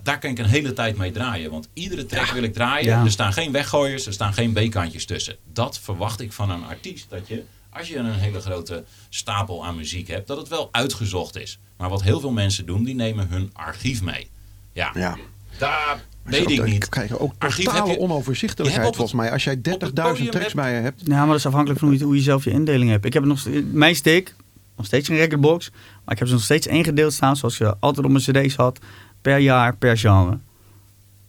daar 0.04 0.20
kan 0.20 0.30
ik 0.30 0.40
een 0.40 0.46
hele 0.46 0.74
tijd 0.74 0.98
mee 0.98 1.12
draaien. 1.12 1.52
Want 1.52 1.70
iedere 1.74 2.06
track 2.06 2.28
wil 2.32 2.44
ik 2.44 2.54
draaien. 2.54 2.86
Ja. 2.90 3.04
Er 3.04 3.12
staan 3.12 3.34
geen 3.34 3.52
weggooiers, 3.52 4.06
er 4.06 4.14
staan 4.14 4.34
geen 4.34 4.54
B-kantjes 4.54 5.06
tussen. 5.06 5.36
Dat 5.54 5.80
verwacht 5.80 6.22
ik 6.22 6.34
van 6.34 6.50
een 6.50 6.64
artiest. 6.64 7.10
Dat 7.10 7.28
je, 7.28 7.44
als 7.78 7.88
je 7.88 7.98
een 7.98 8.12
hele 8.14 8.40
grote 8.42 8.84
stapel 9.10 9.66
aan 9.66 9.76
muziek 9.76 10.08
hebt, 10.08 10.28
dat 10.28 10.38
het 10.38 10.48
wel 10.48 10.70
uitgezocht 10.72 11.36
is. 11.38 11.60
Maar 11.78 11.90
wat 11.90 12.04
heel 12.04 12.20
veel 12.20 12.32
mensen 12.32 12.66
doen, 12.66 12.84
die 12.84 12.96
nemen 12.96 13.28
hun 13.30 13.50
archief 13.54 14.02
mee. 14.02 14.30
Ja, 14.74 14.92
Ja. 14.94 15.18
daar 15.58 16.04
weet 16.24 16.50
ik 16.52 16.64
niet. 16.66 16.90
ook 17.18 17.34
Archief 17.38 17.66
totale 17.66 17.78
heb 17.84 17.88
je- 17.96 18.02
je 18.02 18.08
onoverzichtelijkheid 18.08 18.76
hebt 18.84 18.88
op 18.90 18.96
volgens 18.96 19.20
mij. 19.22 19.32
Als 19.32 19.44
jij 19.44 19.62
30.000 19.62 19.94
podium 20.18 20.32
tracks 20.32 20.54
bij 20.54 20.74
je 20.76 20.82
hebt. 20.82 21.02
Ja, 21.06 21.18
maar 21.18 21.28
dat 21.28 21.36
is 21.36 21.46
afhankelijk 21.46 21.80
van 21.80 21.90
hoe 21.90 21.98
je, 21.98 22.04
hoe 22.04 22.16
je 22.16 22.22
zelf 22.22 22.44
je 22.44 22.52
indeling 22.52 22.90
hebt. 22.90 23.06
Ik 23.06 23.14
heb 23.14 23.24
nog 23.26 23.46
mijn 23.72 23.96
stick, 23.96 24.36
nog 24.78 24.86
steeds 24.86 25.08
een 25.10 25.16
recordbox, 25.16 25.70
maar 26.04 26.14
ik 26.14 26.20
heb 26.20 26.28
ze 26.28 26.34
nog 26.34 26.44
steeds 26.44 26.68
ingedeeld 26.68 27.14
staan 27.14 27.36
zoals 27.36 27.58
je 27.58 27.76
altijd 27.80 28.06
op 28.06 28.12
mijn 28.12 28.24
cd's 28.24 28.56
had, 28.56 28.80
per 29.22 29.38
jaar, 29.38 29.76
per 29.78 29.98
genre. 29.98 30.38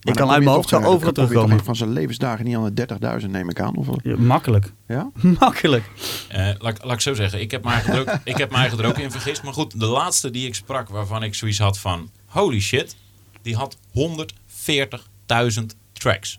Maar 0.07 0.15
ik 0.15 0.21
kan 0.21 0.31
uit 0.31 0.43
mijn 0.45 0.57
hoofd 0.57 0.69
zo 0.69 0.83
overal 0.83 1.13
terugkomen. 1.13 1.65
van 1.65 1.77
zijn 1.77 1.93
levensdagen 1.93 2.45
niet 2.45 2.57
aan 2.57 2.75
de 2.75 2.87
30.000 3.23 3.31
neem 3.31 3.51
ik 3.51 3.61
aan. 3.61 3.77
Of, 3.77 3.87
wel? 3.87 4.01
Ja, 4.03 4.17
makkelijk. 4.17 4.73
ja? 4.89 5.11
makkelijk. 5.41 5.85
Eh, 6.29 6.49
laat, 6.59 6.85
laat 6.85 6.93
ik 6.95 7.01
zo 7.01 7.15
zeggen, 7.15 7.41
ik 7.41 7.51
heb 7.51 7.65
me 7.65 7.71
eigenlijk 7.71 8.07
er 8.09 8.15
ook, 8.15 8.21
ik 8.25 8.37
heb 8.37 8.51
me 8.51 8.57
eigenlijk 8.57 8.89
er 8.89 8.95
ook 8.95 9.05
in 9.05 9.11
vergist. 9.11 9.43
Maar 9.43 9.53
goed, 9.53 9.81
de 9.81 9.87
laatste 9.87 10.31
die 10.31 10.47
ik 10.47 10.55
sprak 10.55 10.89
waarvan 10.89 11.23
ik 11.23 11.35
zoiets 11.35 11.59
had 11.59 11.79
van... 11.79 12.11
Holy 12.27 12.61
shit, 12.61 12.97
die 13.43 13.57
had 13.57 13.77
140.000 13.77 15.65
tracks. 15.93 16.39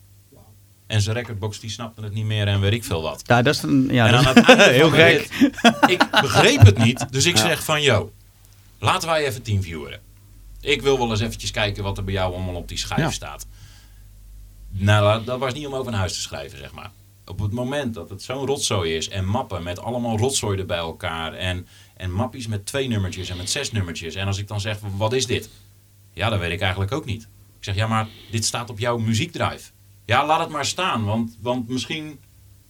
En 0.87 1.01
zijn 1.01 1.15
recordbox 1.15 1.59
die 1.59 1.69
snapte 1.69 2.01
het 2.01 2.13
niet 2.13 2.25
meer 2.25 2.47
en 2.47 2.59
weet 2.59 2.73
ik 2.73 2.83
veel 2.83 3.01
wat. 3.01 3.21
Ja, 3.25 3.41
dat 3.41 3.55
is 3.55 3.61
een, 3.61 3.87
ja, 3.91 4.07
en 4.07 4.15
aan 4.15 4.25
het 4.25 4.37
einde 4.47 4.63
heel 4.79 4.89
gek. 4.89 5.29
ik 5.87 6.07
begreep 6.21 6.59
het 6.65 6.77
niet. 6.77 7.05
Dus 7.11 7.25
ik 7.25 7.37
zeg 7.37 7.63
van, 7.63 7.81
yo, 7.81 8.11
laten 8.79 9.07
wij 9.07 9.25
even 9.25 9.41
teamvieweren. 9.41 9.99
Ik 10.61 10.81
wil 10.81 10.97
wel 10.97 11.09
eens 11.11 11.19
eventjes 11.19 11.51
kijken 11.51 11.83
wat 11.83 11.97
er 11.97 12.03
bij 12.03 12.13
jou 12.13 12.33
allemaal 12.33 12.55
op 12.55 12.67
die 12.67 12.77
schijf 12.77 12.99
Ja. 12.99 13.11
staat. 13.11 13.45
Nou, 14.79 15.23
dat 15.23 15.39
was 15.39 15.53
niet 15.53 15.67
om 15.67 15.75
over 15.75 15.91
naar 15.91 15.99
huis 15.99 16.13
te 16.13 16.21
schrijven, 16.21 16.57
zeg 16.57 16.71
maar. 16.71 16.91
Op 17.25 17.39
het 17.39 17.51
moment 17.51 17.93
dat 17.93 18.09
het 18.09 18.21
zo'n 18.21 18.45
rotzooi 18.45 18.95
is 18.95 19.09
en 19.09 19.25
mappen 19.25 19.63
met 19.63 19.79
allemaal 19.79 20.17
rotzooi 20.17 20.59
er 20.59 20.65
bij 20.65 20.77
elkaar 20.77 21.33
en, 21.33 21.67
en 21.95 22.11
mappies 22.11 22.47
met 22.47 22.65
twee 22.65 22.87
nummertjes 22.87 23.29
en 23.29 23.37
met 23.37 23.49
zes 23.49 23.71
nummertjes. 23.71 24.15
En 24.15 24.27
als 24.27 24.37
ik 24.37 24.47
dan 24.47 24.61
zeg, 24.61 24.79
wat 24.97 25.13
is 25.13 25.25
dit? 25.25 25.49
Ja, 26.13 26.29
dat 26.29 26.39
weet 26.39 26.51
ik 26.51 26.61
eigenlijk 26.61 26.91
ook 26.91 27.05
niet. 27.05 27.21
Ik 27.57 27.63
zeg, 27.63 27.75
ja, 27.75 27.87
maar 27.87 28.07
dit 28.31 28.45
staat 28.45 28.69
op 28.69 28.79
jouw 28.79 28.97
muziekdrive. 28.97 29.71
Ja, 30.05 30.25
laat 30.25 30.39
het 30.39 30.49
maar 30.49 30.65
staan, 30.65 31.05
want, 31.05 31.37
want 31.41 31.67
misschien... 31.67 32.19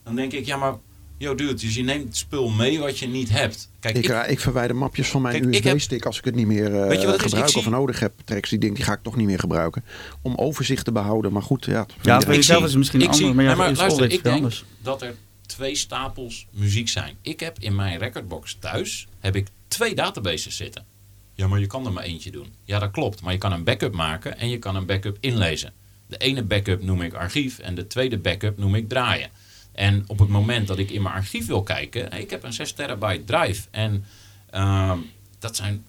Dan 0.03 0.15
denk 0.15 0.31
ik, 0.31 0.45
ja, 0.45 0.57
maar... 0.57 0.75
Yo, 1.19 1.35
dude, 1.35 1.53
dus 1.53 1.75
je 1.75 1.83
neemt 1.83 2.17
spul 2.17 2.49
mee 2.49 2.79
wat 2.79 2.99
je 2.99 3.07
niet 3.07 3.29
hebt. 3.29 3.69
Kijk, 3.79 3.97
Ik, 3.97 4.07
ik, 4.07 4.25
ik 4.27 4.39
verwijder 4.39 4.75
mapjes 4.75 5.07
van 5.07 5.21
mijn 5.21 5.53
USB-stick 5.55 6.05
als 6.05 6.17
ik 6.17 6.25
het 6.25 6.35
niet 6.35 6.47
meer 6.47 6.73
eh, 6.75 6.81
het 6.81 6.91
is? 6.91 7.21
gebruik 7.21 7.49
Ik 7.49 7.55
of 7.55 7.63
zie- 7.63 7.71
nodig 7.71 7.99
heb. 7.99 8.13
Tracks 8.25 8.49
die 8.49 8.59
denk 8.59 8.75
die 8.75 8.85
ga 8.85 8.93
ik 8.93 8.99
toch 9.03 9.15
niet 9.15 9.25
meer 9.27 9.39
gebruiken. 9.39 9.83
Om 10.21 10.35
overzicht 10.35 10.85
te 10.85 10.91
behouden. 10.91 11.31
Maar 11.31 11.41
goed, 11.41 11.65
ja. 11.65 11.71
Ja, 11.73 11.85
iedereen- 12.01 12.21
voor 12.23 12.33
jezelf 12.33 12.63
is 12.63 12.69
het 12.69 12.77
misschien 12.77 12.99
ik 13.01 13.05
anders, 13.07 13.25
zie- 13.25 13.33
maar 13.35 13.43
ja, 13.43 13.49
nee, 13.49 13.59
maar 13.59 13.71
is 13.71 13.77
luister, 13.77 14.11
ik 14.11 14.23
denk 14.23 14.35
anders. 14.35 14.65
dat 14.81 15.01
er 15.01 15.15
twee 15.45 15.75
stapels 15.75 16.47
muziek 16.51 16.89
zijn. 16.89 17.15
Ik 17.21 17.39
heb 17.39 17.59
in 17.59 17.75
mijn 17.75 17.97
recordbox 17.99 18.57
thuis 18.59 19.07
heb 19.19 19.35
ik 19.35 19.47
twee 19.67 19.95
databases 19.95 20.55
zitten. 20.55 20.85
Ja, 21.33 21.47
maar 21.47 21.59
je 21.59 21.67
kan 21.67 21.85
er 21.85 21.93
maar 21.93 22.03
eentje 22.03 22.31
doen. 22.31 22.47
Ja, 22.63 22.79
dat 22.79 22.91
klopt. 22.91 23.21
Maar 23.21 23.33
je 23.33 23.39
kan 23.39 23.51
een 23.51 23.63
backup 23.63 23.93
maken 23.93 24.37
en 24.37 24.49
je 24.49 24.59
kan 24.59 24.75
een 24.75 24.85
backup 24.85 25.17
inlezen. 25.19 25.73
De 26.07 26.17
ene 26.17 26.43
backup 26.43 26.83
noem 26.83 27.01
ik 27.01 27.13
archief 27.13 27.59
en 27.59 27.75
de 27.75 27.87
tweede 27.87 28.17
backup 28.17 28.57
noem 28.57 28.75
ik 28.75 28.89
draaien. 28.89 29.29
En 29.77 30.03
op 30.07 30.19
het 30.19 30.29
moment 30.29 30.67
dat 30.67 30.77
ik 30.77 30.91
in 30.91 31.01
mijn 31.01 31.15
archief 31.15 31.47
wil 31.47 31.63
kijken, 31.63 32.11
ik 32.11 32.29
heb 32.29 32.43
een 32.43 32.53
6 32.53 32.71
terabyte 32.71 33.23
drive 33.23 33.67
en 33.71 34.05
ehm, 34.49 34.97
dat 35.39 35.55
zijn 35.55 35.85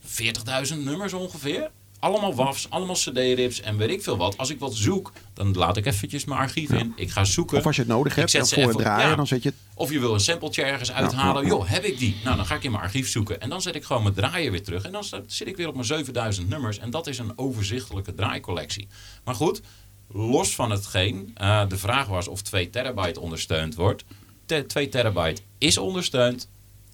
40.000 0.71 0.79
nummers 0.79 1.13
ongeveer. 1.13 1.71
Allemaal 1.99 2.35
WAFs, 2.35 2.71
allemaal 2.71 2.95
CD-rips 2.95 3.61
en 3.61 3.77
weet 3.77 3.91
ik 3.91 4.03
veel 4.03 4.17
wat. 4.17 4.39
Als 4.39 4.51
ik 4.51 4.59
wat 4.59 4.75
zoek, 4.75 5.13
dan 5.35 5.53
laat 5.53 5.77
ik 5.77 5.87
eventjes 5.87 6.25
mijn 6.25 6.41
archief 6.41 6.71
in. 6.71 6.93
Ik 6.97 7.11
ga 7.11 7.25
zoeken. 7.25 7.59
Of 7.59 7.67
als 7.67 7.77
je 7.77 7.83
het 7.83 7.91
nodig 7.91 8.15
hebt 8.15 8.33
dan 8.33 8.47
voor 8.47 8.69
het 8.69 8.79
draaien, 8.79 9.09
ja. 9.09 9.15
dan 9.17 9.27
zet 9.27 9.43
je. 9.43 9.53
Of 9.75 9.93
je 9.93 9.99
wil 9.99 10.15
een 10.15 10.21
sampletje 10.21 10.63
ergens 10.63 10.93
uithalen. 10.93 11.43
ja. 11.43 11.49
Joh, 11.49 11.69
heb 11.69 11.85
ik 11.85 11.99
die? 11.99 12.17
Nou, 12.25 12.37
dan 12.37 12.47
ga 12.47 12.55
ik 12.55 12.65
in 12.65 12.71
mijn 12.71 12.83
archief 12.83 13.09
zoeken. 13.09 13.41
En 13.41 13.49
dan 13.49 13.63
zet 13.63 13.75
ik 13.75 13.85
gewoon 13.85 14.03
mijn 14.03 14.15
draaien 14.15 14.51
weer 14.51 14.63
terug. 14.63 14.85
En 14.85 14.93
dan 14.93 15.05
zit 15.27 15.49
ik 15.49 15.57
weer 15.57 15.69
op 15.69 15.75
mijn 15.75 15.87
7000 15.87 16.49
nummers. 16.49 16.79
En 16.79 16.91
dat 16.91 17.07
is 17.07 17.19
een 17.19 17.39
overzichtelijke 17.39 18.15
draaicollectie. 18.15 18.89
Maar 19.25 19.35
goed, 19.35 19.61
los 20.09 20.55
van 20.55 20.71
hetgeen. 20.71 21.31
eh, 21.35 21.69
de 21.69 21.79
vraag 21.79 22.07
was 22.07 22.29
of 22.29 22.43
2 22.43 22.71
terabyte 22.71 23.21
ondersteund 23.21 23.75
wordt. 23.75 24.05
Te- 24.47 24.65
2 24.67 24.89
terabyte 24.89 25.43
is 25.59 25.79
ondersteund. 25.79 26.49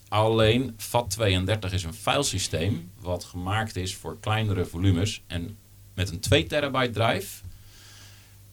Alleen 0.07 0.75
FAT32 0.77 1.73
is 1.73 1.83
een 1.83 1.93
filesysteem 1.93 2.91
wat 2.99 3.23
gemaakt 3.23 3.75
is 3.75 3.95
voor 3.95 4.17
kleinere 4.19 4.65
volumes. 4.65 5.21
En 5.27 5.57
met 5.93 6.09
een 6.11 6.19
2 6.19 6.45
terabyte 6.47 6.91
drive 6.91 7.43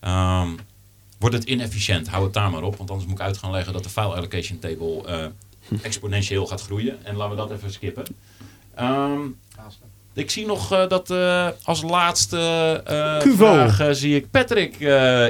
ehm, 0.00 0.50
wordt 1.18 1.34
het 1.36 1.44
inefficiënt. 1.44 2.08
Hou 2.08 2.24
het 2.24 2.32
daar 2.32 2.50
maar 2.50 2.62
op, 2.62 2.76
want 2.76 2.90
anders 2.90 3.08
moet 3.08 3.18
ik 3.18 3.24
uit 3.24 3.36
gaan 3.38 3.50
leggen 3.50 3.72
dat 3.72 3.82
de 3.82 3.88
file 3.88 4.14
allocation 4.14 4.58
table 4.58 5.06
eh, 5.06 5.26
exponentieel 5.88 6.46
gaat 6.46 6.62
groeien. 6.62 7.04
En 7.04 7.16
laten 7.16 7.36
we 7.36 7.42
dat 7.42 7.50
even 7.50 7.72
skippen. 7.72 8.04
Ehm, 8.74 9.20
ik 10.14 10.30
zie 10.30 10.46
nog 10.46 10.72
eh, 10.72 10.88
dat 10.88 11.10
eh, 11.10 11.48
als 11.62 11.82
laatste 11.82 12.80
Kuvo. 13.22 13.36
vraag 13.36 13.96
zie 13.96 14.16
ik 14.16 14.30
Patrick 14.30 14.78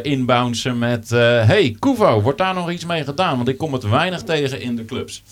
inbouncen 0.03 0.79
met... 0.79 1.11
hey, 1.11 1.77
Kuvo, 1.79 2.21
wordt 2.21 2.39
daar 2.39 2.55
nog 2.55 2.71
iets 2.71 2.85
mee 2.85 3.05
gedaan? 3.05 3.37
Want 3.37 3.49
ik 3.49 3.59
kom 3.59 3.73
het 3.73 3.83
weinig 3.83 4.23
tegen 4.23 4.61
in 4.61 4.77
de 4.77 4.85
clubs. 4.85 5.23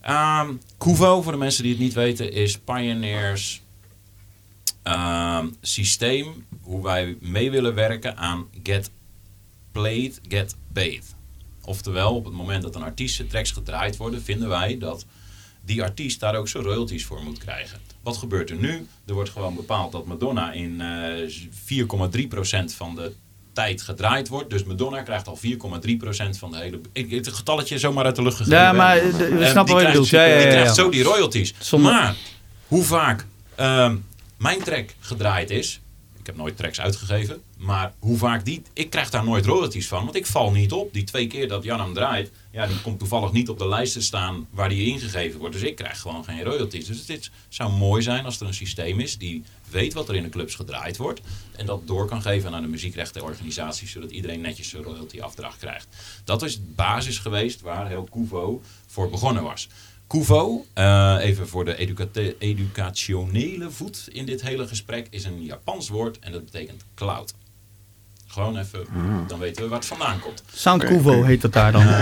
Ehm 0.00 0.48
Kuvo, 0.78 1.22
voor 1.22 1.32
de 1.32 1.38
mensen 1.38 1.62
die 1.62 1.72
het 1.72 1.80
niet 1.80 1.94
weten, 1.94 2.32
is 2.32 2.58
Pioneers 2.58 3.62
ehm, 4.82 5.46
systeem 5.60 6.46
hoe 6.62 6.82
wij 6.82 7.16
mee 7.20 7.50
willen 7.50 7.74
werken 7.74 8.16
aan 8.16 8.46
Get 8.62 8.90
Played, 9.72 10.20
Get 10.28 10.56
Paid. 10.72 11.14
Oftewel, 11.64 12.14
op 12.14 12.24
het 12.24 12.34
moment 12.34 12.62
dat 12.62 12.74
een 12.74 12.82
artiest 12.82 13.14
zijn 13.14 13.28
tracks 13.28 13.50
gedraaid 13.50 13.96
worden, 13.96 14.22
vinden 14.22 14.48
wij 14.48 14.78
dat 14.78 15.06
die 15.68 15.82
artiest 15.82 16.20
daar 16.20 16.34
ook 16.34 16.48
zijn 16.48 16.62
royalties 16.62 17.04
voor 17.04 17.22
moet 17.22 17.38
krijgen. 17.38 17.78
Wat 18.02 18.16
gebeurt 18.16 18.50
er 18.50 18.56
nu? 18.56 18.86
Er 19.06 19.14
wordt 19.14 19.30
gewoon 19.30 19.54
bepaald 19.54 19.92
dat 19.92 20.06
Madonna 20.06 20.52
in 20.52 20.80
eh 20.80 21.86
4,3% 22.68 22.74
van 22.76 22.94
de 22.94 23.12
tijd 23.52 23.82
gedraaid 23.82 24.28
wordt. 24.28 24.50
Dus 24.50 24.64
Madonna 24.64 25.02
krijgt 25.02 25.26
al 25.28 25.38
4,3% 25.46 25.50
van 26.38 26.50
de 26.50 26.56
hele... 26.58 26.80
Ik, 26.92 27.10
het 27.10 27.28
getalletje 27.28 27.78
zomaar 27.78 28.04
uit 28.04 28.16
de 28.16 28.22
lucht 28.22 28.36
gegeven. 28.36 28.58
Ja, 28.58 28.72
maar 28.72 28.96
eh, 28.96 29.12
we 29.12 29.44
Eh, 29.44 29.50
snappen 29.50 29.74
wat 29.74 29.82
je 29.82 29.88
bedoelt. 29.88 30.08
Ja, 30.08 30.24
ja, 30.24 30.36
Die 30.36 30.46
ja, 30.46 30.50
krijgt 30.52 30.74
zo 30.74 30.88
die 30.88 31.02
royalties. 31.02 31.54
Maar 31.78 32.14
hoe 32.68 32.84
vaak 32.84 33.26
ehm, 33.54 33.96
mijn 34.36 34.62
track 34.62 34.94
gedraaid 35.00 35.50
is... 35.50 35.80
Ik 36.18 36.26
heb 36.26 36.36
nooit 36.36 36.56
tracks 36.56 36.80
uitgegeven. 36.80 37.42
Maar 37.58 37.92
hoe 37.98 38.18
vaak 38.18 38.44
die... 38.44 38.62
Ik 38.72 38.90
krijg 38.90 39.10
daar 39.10 39.24
nooit 39.24 39.46
royalties 39.46 39.88
van. 39.88 40.04
Want 40.04 40.16
ik 40.16 40.26
val 40.26 40.50
niet 40.50 40.72
op. 40.72 40.92
Die 40.92 41.04
twee 41.04 41.26
keer 41.26 41.48
dat 41.48 41.64
Jan 41.64 41.80
hem 41.80 41.94
draait... 41.94 42.30
Ja, 42.50 42.66
die 42.66 42.80
komt 42.80 42.98
toevallig 42.98 43.32
niet 43.32 43.48
op 43.48 43.58
de 43.58 43.68
lijst 43.68 43.92
te 43.92 44.00
staan 44.00 44.48
waar 44.50 44.68
die 44.68 44.86
ingegeven 44.86 45.38
wordt. 45.38 45.54
Dus 45.54 45.64
ik 45.64 45.76
krijg 45.76 46.00
gewoon 46.00 46.24
geen 46.24 46.42
royalties. 46.42 46.86
Dus 46.86 47.06
dit 47.06 47.30
zou 47.48 47.72
mooi 47.72 48.02
zijn 48.02 48.24
als 48.24 48.40
er 48.40 48.46
een 48.46 48.54
systeem 48.54 49.00
is 49.00 49.18
die 49.18 49.42
weet 49.70 49.92
wat 49.92 50.08
er 50.08 50.14
in 50.14 50.22
de 50.22 50.28
clubs 50.28 50.54
gedraaid 50.54 50.96
wordt. 50.96 51.20
En 51.56 51.66
dat 51.66 51.86
door 51.86 52.06
kan 52.06 52.22
geven 52.22 52.54
aan 52.54 52.62
de 52.62 52.68
muziecrechtenorganisaties. 52.68 53.90
Zodat 53.90 54.10
iedereen 54.10 54.40
netjes 54.40 54.68
zijn 54.68 54.82
royalty-afdracht 54.82 55.58
krijgt. 55.58 55.86
Dat 56.24 56.42
is 56.42 56.56
de 56.56 56.72
basis 56.76 57.18
geweest 57.18 57.60
waar 57.60 57.88
heel 57.88 58.08
Kuvo 58.10 58.62
voor 58.86 59.10
begonnen 59.10 59.42
was. 59.42 59.68
Kuvo, 60.06 60.66
eh, 60.74 61.16
even 61.20 61.48
voor 61.48 61.64
de 61.64 61.76
educationele 62.38 63.70
voet 63.70 64.08
in 64.12 64.26
dit 64.26 64.42
hele 64.42 64.66
gesprek, 64.68 65.06
is 65.10 65.24
een 65.24 65.44
Japans 65.44 65.88
woord 65.88 66.18
en 66.18 66.32
dat 66.32 66.44
betekent 66.44 66.84
cloud. 66.94 67.34
Gewoon 68.28 68.56
even, 68.58 68.86
dan 69.26 69.38
weten 69.38 69.62
we 69.62 69.68
waar 69.68 69.78
het 69.78 69.86
vandaan 69.88 70.20
komt. 70.20 70.42
Sound 70.52 70.84
Kuvo 70.84 71.22
heet 71.22 71.40
dat 71.40 71.52
daar 71.52 71.72
dan. 71.72 71.86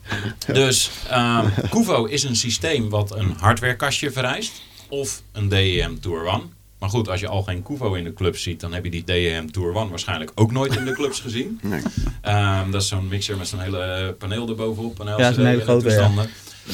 Dus 0.52 0.90
ehm 1.08 1.46
Kuvo 1.70 2.04
is 2.04 2.22
een 2.22 2.36
systeem 2.36 2.88
wat 2.88 3.16
een 3.16 3.34
hardwarekastje 3.38 4.10
vereist. 4.10 4.62
Of 4.88 5.22
een 5.32 5.48
DEM 5.48 6.00
Tour 6.00 6.26
One. 6.26 6.42
Maar 6.78 6.90
goed, 6.90 7.08
als 7.08 7.20
je 7.20 7.28
al 7.28 7.42
geen 7.42 7.62
Kuvo 7.62 7.94
in 7.94 8.04
de 8.04 8.12
club 8.12 8.36
ziet, 8.36 8.60
dan 8.60 8.72
heb 8.72 8.84
je 8.84 8.90
die 8.90 9.04
DEM 9.04 9.52
Tour 9.52 9.74
One 9.74 9.88
waarschijnlijk 9.90 10.32
ook 10.34 10.52
nooit 10.52 10.76
in 10.76 10.84
de 10.84 10.92
clubs 10.92 11.20
gezien. 11.20 11.60
Nee. 11.62 11.82
Ehm, 12.20 12.70
dat 12.70 12.82
is 12.82 12.88
zo'n 12.88 13.08
mixer 13.08 13.36
met 13.36 13.48
zo'n 13.48 13.60
hele 13.60 14.14
paneel 14.18 14.48
erbovenop. 14.48 14.94
Paneel 14.94 15.18
Ja, 15.18 15.32
zo'n 15.32 15.44
hele 15.44 15.58
en 15.58 15.64
grote, 15.64 15.88
ja. 15.88 15.94
toestanden. 15.94 16.30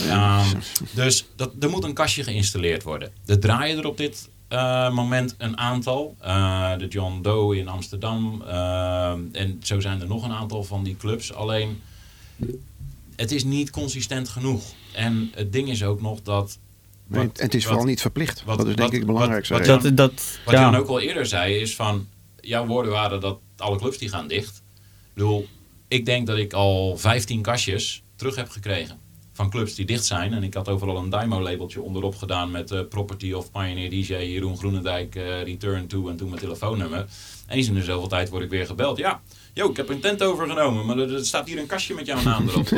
Ehm, 0.09 0.47
dus 0.91 1.27
dat, 1.37 1.51
er 1.61 1.71
moet 1.71 1.85
een 1.85 1.95
kastje 1.95 2.23
geïnstalleerd 2.23 2.83
worden. 2.83 3.11
Er 3.27 3.39
draaien 3.39 3.79
er 3.79 3.87
op 3.87 3.97
dit 3.97 4.29
eh, 4.49 4.91
moment 4.93 5.35
een 5.39 5.59
aantal. 5.59 6.17
Eh, 6.21 6.77
de 6.79 6.89
John 6.89 7.23
Doe 7.23 7.57
in 7.57 7.69
Amsterdam. 7.69 8.43
ehm, 8.47 9.21
en 9.33 9.61
zo 9.63 9.81
zijn 9.81 10.01
er 10.01 10.07
nog 10.07 10.25
een 10.25 10.33
aantal 10.33 10.65
van 10.65 10.83
die 10.85 10.97
clubs. 10.97 11.33
Alleen, 11.35 11.81
het 13.17 13.33
is 13.33 13.45
niet 13.45 13.71
consistent 13.71 14.29
genoeg. 14.29 14.63
En 14.93 15.31
het 15.35 15.53
ding 15.53 15.69
is 15.69 15.85
ook 15.85 16.01
nog 16.01 16.23
dat... 16.23 16.59
Wat- 17.07 17.39
het 17.41 17.55
is 17.55 17.63
wat- 17.63 17.63
vooral 17.73 17.85
niet 17.89 18.01
verplicht. 18.01 18.45
wat- 18.45 18.59
dat 18.59 18.67
is 18.67 18.75
denk 18.75 18.79
wat- 18.89 18.93
ik 18.93 18.99
het 18.99 19.07
belangrijkste. 19.13 19.55
wat- 19.55 19.67
wat- 19.67 19.83
Dat, 19.83 19.97
dat, 19.97 20.39
Wat 20.45 20.55
ja. 20.55 20.61
Jan 20.61 20.75
ook 20.77 20.89
al 20.89 21.01
eerder 21.01 21.27
zei 21.27 21.55
is 21.55 21.77
van... 21.77 22.07
Jouw 22.41 22.67
woorden 22.67 22.93
waren 22.93 23.21
dat 23.21 23.39
alle 23.57 23.79
clubs 23.79 23.99
die 23.99 24.09
gaan 24.09 24.29
dicht. 24.29 24.57
Ik 24.77 25.15
bedoel, 25.15 25.47
ik 25.89 26.05
denk 26.05 26.27
dat 26.27 26.39
ik 26.39 26.53
al 26.53 26.97
15 26.97 27.43
kastjes 27.43 28.03
terug 28.17 28.37
heb 28.37 28.49
gekregen. 28.49 28.99
Van 29.39 29.51
clubs 29.51 29.75
die 29.75 29.87
dicht 29.87 30.05
zijn. 30.05 30.33
En 30.33 30.43
ik 30.43 30.55
had 30.55 30.69
overal 30.69 30.97
een 30.97 31.11
Dymo-labeltje 31.11 31.83
onderop 31.83 32.17
gedaan 32.17 32.51
met 32.51 32.71
eh, 32.71 32.81
Property 32.89 33.33
of 33.33 33.51
Pioneer 33.51 33.91
DJ, 33.91 34.15
Jeroen 34.15 34.59
Groenendijk, 34.59 35.15
eh, 35.15 35.43
Return 35.43 35.87
to 35.87 36.09
en 36.09 36.17
toen 36.17 36.29
mijn 36.29 36.41
telefoonnummer. 36.41 37.07
Eens 37.49 37.69
in 37.69 37.75
de 37.75 37.83
zoveel 37.83 38.09
tijd 38.09 38.29
word 38.29 38.43
ik 38.43 38.51
weer 38.51 38.67
gebeld. 38.67 38.99
Ja, 38.99 39.21
yo, 39.53 39.71
ik 39.71 39.77
heb 39.77 39.89
een 39.89 40.01
tent 40.01 40.23
overgenomen, 40.23 40.87
maar 40.87 40.99
er, 40.99 41.15
er 41.15 41.27
staat 41.27 41.47
hier 41.49 41.59
een 41.59 41.67
kastje 41.67 41.95
met 41.95 42.07
jouw 42.07 42.23
naam 42.23 42.49
erop. 42.49 42.69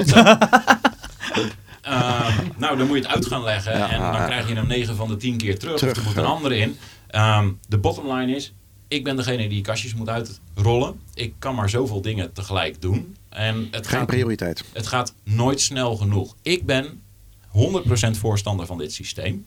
Ehm, 1.81 2.47
nou, 2.57 2.77
dan 2.77 2.87
moet 2.87 2.97
je 2.97 3.03
het 3.03 3.15
uit 3.15 3.27
gaan 3.27 3.43
leggen 3.43 3.79
Ja, 3.79 3.91
en 3.91 4.01
dan 4.01 4.25
krijg 4.27 4.49
je 4.49 4.55
hem 4.55 4.67
9 4.67 4.97
van 4.97 5.09
de 5.09 5.17
10 5.17 5.37
keer 5.37 5.59
terug. 5.59 5.79
Terug, 5.79 5.97
of 5.97 6.03
er 6.03 6.09
moet 6.09 6.17
een 6.17 6.25
andere 6.25 6.57
in. 6.57 6.79
Ehm, 7.07 7.51
de 7.69 7.79
bottom 7.79 8.13
line 8.13 8.37
is, 8.37 8.53
ik 8.89 9.05
ben 9.05 9.17
degene 9.17 9.49
die 9.49 9.63
kastjes 9.63 9.95
moet 9.95 10.09
uitrollen. 10.09 11.01
Ik 11.15 11.35
kan 11.39 11.55
maar 11.55 11.71
zoveel 11.71 12.01
dingen 12.01 12.33
tegelijk 12.33 12.81
doen. 12.81 13.17
En 13.31 13.69
het 13.71 13.87
Geen 13.87 13.99
gaat, 13.99 14.07
prioriteit. 14.07 14.65
het 14.73 14.87
gaat 14.87 15.15
nooit 15.25 15.61
snel 15.61 15.97
genoeg. 15.97 16.37
Ik 16.43 16.67
ben 16.67 17.03
100% 17.49 18.19
voorstander 18.19 18.67
van 18.67 18.79
dit 18.79 18.93
systeem. 18.93 19.47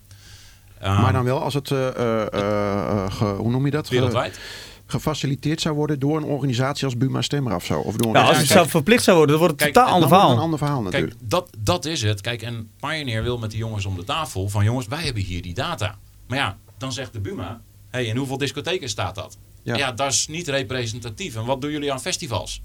Ehm, 0.80 1.01
maar 1.01 1.14
dan 1.14 1.23
wel 1.23 1.41
als 1.41 1.53
het, 1.53 1.72
eh, 1.72 1.88
eh, 1.88 2.26
eh, 2.34 3.11
ge- 3.11 3.26
hoe 3.26 3.49
noem 3.51 3.65
je 3.65 3.72
dat? 3.72 3.89
Wereldwijd. 3.89 4.39
gefaciliteerd 4.85 5.61
zou 5.61 5.76
worden 5.76 5.99
door 5.99 6.18
een 6.18 6.23
organisatie 6.23 6.85
als 6.85 6.97
Buma 6.97 7.22
Stemra 7.22 7.55
of 7.55 7.65
zo. 7.65 7.80
Of 7.80 7.95
door 7.95 8.15
een 8.15 8.19
Ja, 8.22 8.27
als 8.27 8.38
het 8.38 8.45
kijk, 8.47 8.57
zelf 8.60 8.69
verplicht 8.69 9.03
zou 9.03 9.18
worden, 9.18 9.35
dan 9.38 9.45
wordt 9.47 9.61
het 9.61 9.72
Kijk, 9.72 9.85
totaal 9.85 9.93
ander 10.01 10.10
verhaal. 10.10 10.31
een 10.31 10.38
ander 10.38 10.57
verhaal 10.60 10.81
Kijk, 10.81 10.91
natuurlijk. 10.93 11.19
dat, 11.30 11.49
dat 11.60 11.85
is 11.85 12.01
het. 12.01 12.22
Kijk, 12.22 12.41
en 12.41 12.69
Pioneer 12.80 13.23
wil 13.23 13.38
met 13.38 13.51
de 13.51 13.57
jongens 13.57 13.85
om 13.85 13.95
de 13.95 14.03
tafel 14.03 14.49
van 14.49 14.64
jongens, 14.64 14.88
wij 14.88 15.03
hebben 15.03 15.23
hier 15.23 15.41
die 15.41 15.53
data. 15.53 15.97
Maar 16.27 16.38
ja, 16.38 16.57
dan 16.77 16.93
zegt 16.93 17.14
de 17.14 17.19
Buma, 17.19 17.61
hey, 17.89 18.05
in 18.05 18.18
hoeveel 18.18 18.38
discotheken 18.38 18.89
staat 18.89 19.15
dat? 19.15 19.38
Ja. 19.64 19.76
Ja. 19.76 19.91
dat 19.91 20.11
is 20.11 20.27
niet 20.27 20.47
representatief. 20.47 21.35
En 21.35 21.45
wat 21.45 21.61
doen 21.61 21.72
jullie 21.72 21.91
aan 21.91 22.01
festivals? 22.01 22.61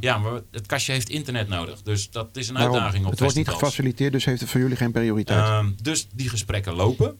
Ja. 0.00 0.18
maar 0.18 0.40
het 0.50 0.66
kastje 0.66 0.92
heeft 0.92 1.08
internet 1.08 1.48
nodig. 1.48 1.82
Dus 1.82 2.10
dat 2.10 2.36
is 2.36 2.48
een 2.48 2.54
Daarom, 2.54 2.74
uitdaging 2.74 3.04
op 3.04 3.10
het 3.10 3.20
wordt 3.20 3.34
niet 3.34 3.48
gefaciliteerd, 3.48 4.12
dus 4.12 4.24
heeft 4.24 4.40
het 4.40 4.50
voor 4.50 4.60
jullie 4.60 4.76
geen 4.76 4.92
prioriteit. 4.92 5.44
Ehm, 5.44 5.70
dus 5.82 6.08
die 6.14 6.28
gesprekken 6.28 6.74
lopen. 6.74 7.16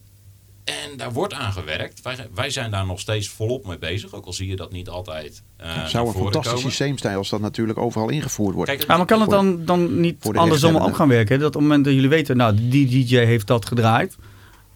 En 0.64 0.96
daar 0.96 1.12
wordt 1.12 1.34
aan 1.34 1.52
gewerkt. 1.52 2.02
Wij, 2.02 2.16
wij 2.34 2.50
zijn 2.50 2.70
daar 2.70 2.86
nog 2.86 3.00
steeds 3.00 3.28
volop 3.28 3.66
mee 3.66 3.78
bezig. 3.78 4.14
Ook 4.14 4.26
al 4.26 4.32
zie 4.32 4.48
je 4.48 4.56
dat 4.56 4.72
niet 4.72 4.88
altijd 4.88 5.42
uh, 5.60 5.74
Het 5.74 5.90
zou 5.90 6.06
een 6.06 6.14
fantastisch 6.14 6.60
systeem 6.60 6.98
zijn 6.98 7.16
als 7.16 7.28
dat 7.28 7.40
natuurlijk 7.40 7.78
overal 7.78 8.08
ingevoerd 8.08 8.54
wordt. 8.54 8.70
Kijk, 8.70 8.86
ja, 8.86 8.96
maar 8.96 9.06
kan 9.06 9.20
het 9.20 9.30
dan, 9.30 9.64
dan 9.64 10.00
niet 10.00 10.26
andersom 10.32 10.76
ook 10.76 10.96
gaan 10.96 11.08
werken? 11.08 11.38
Dat 11.38 11.46
op 11.48 11.52
het 11.52 11.62
moment 11.62 11.84
dat 11.84 11.94
jullie 11.94 12.08
weten, 12.08 12.36
nou, 12.36 12.54
die 12.68 13.06
DJ 13.06 13.16
heeft 13.16 13.46
dat 13.46 13.66
gedraaid. 13.66 14.16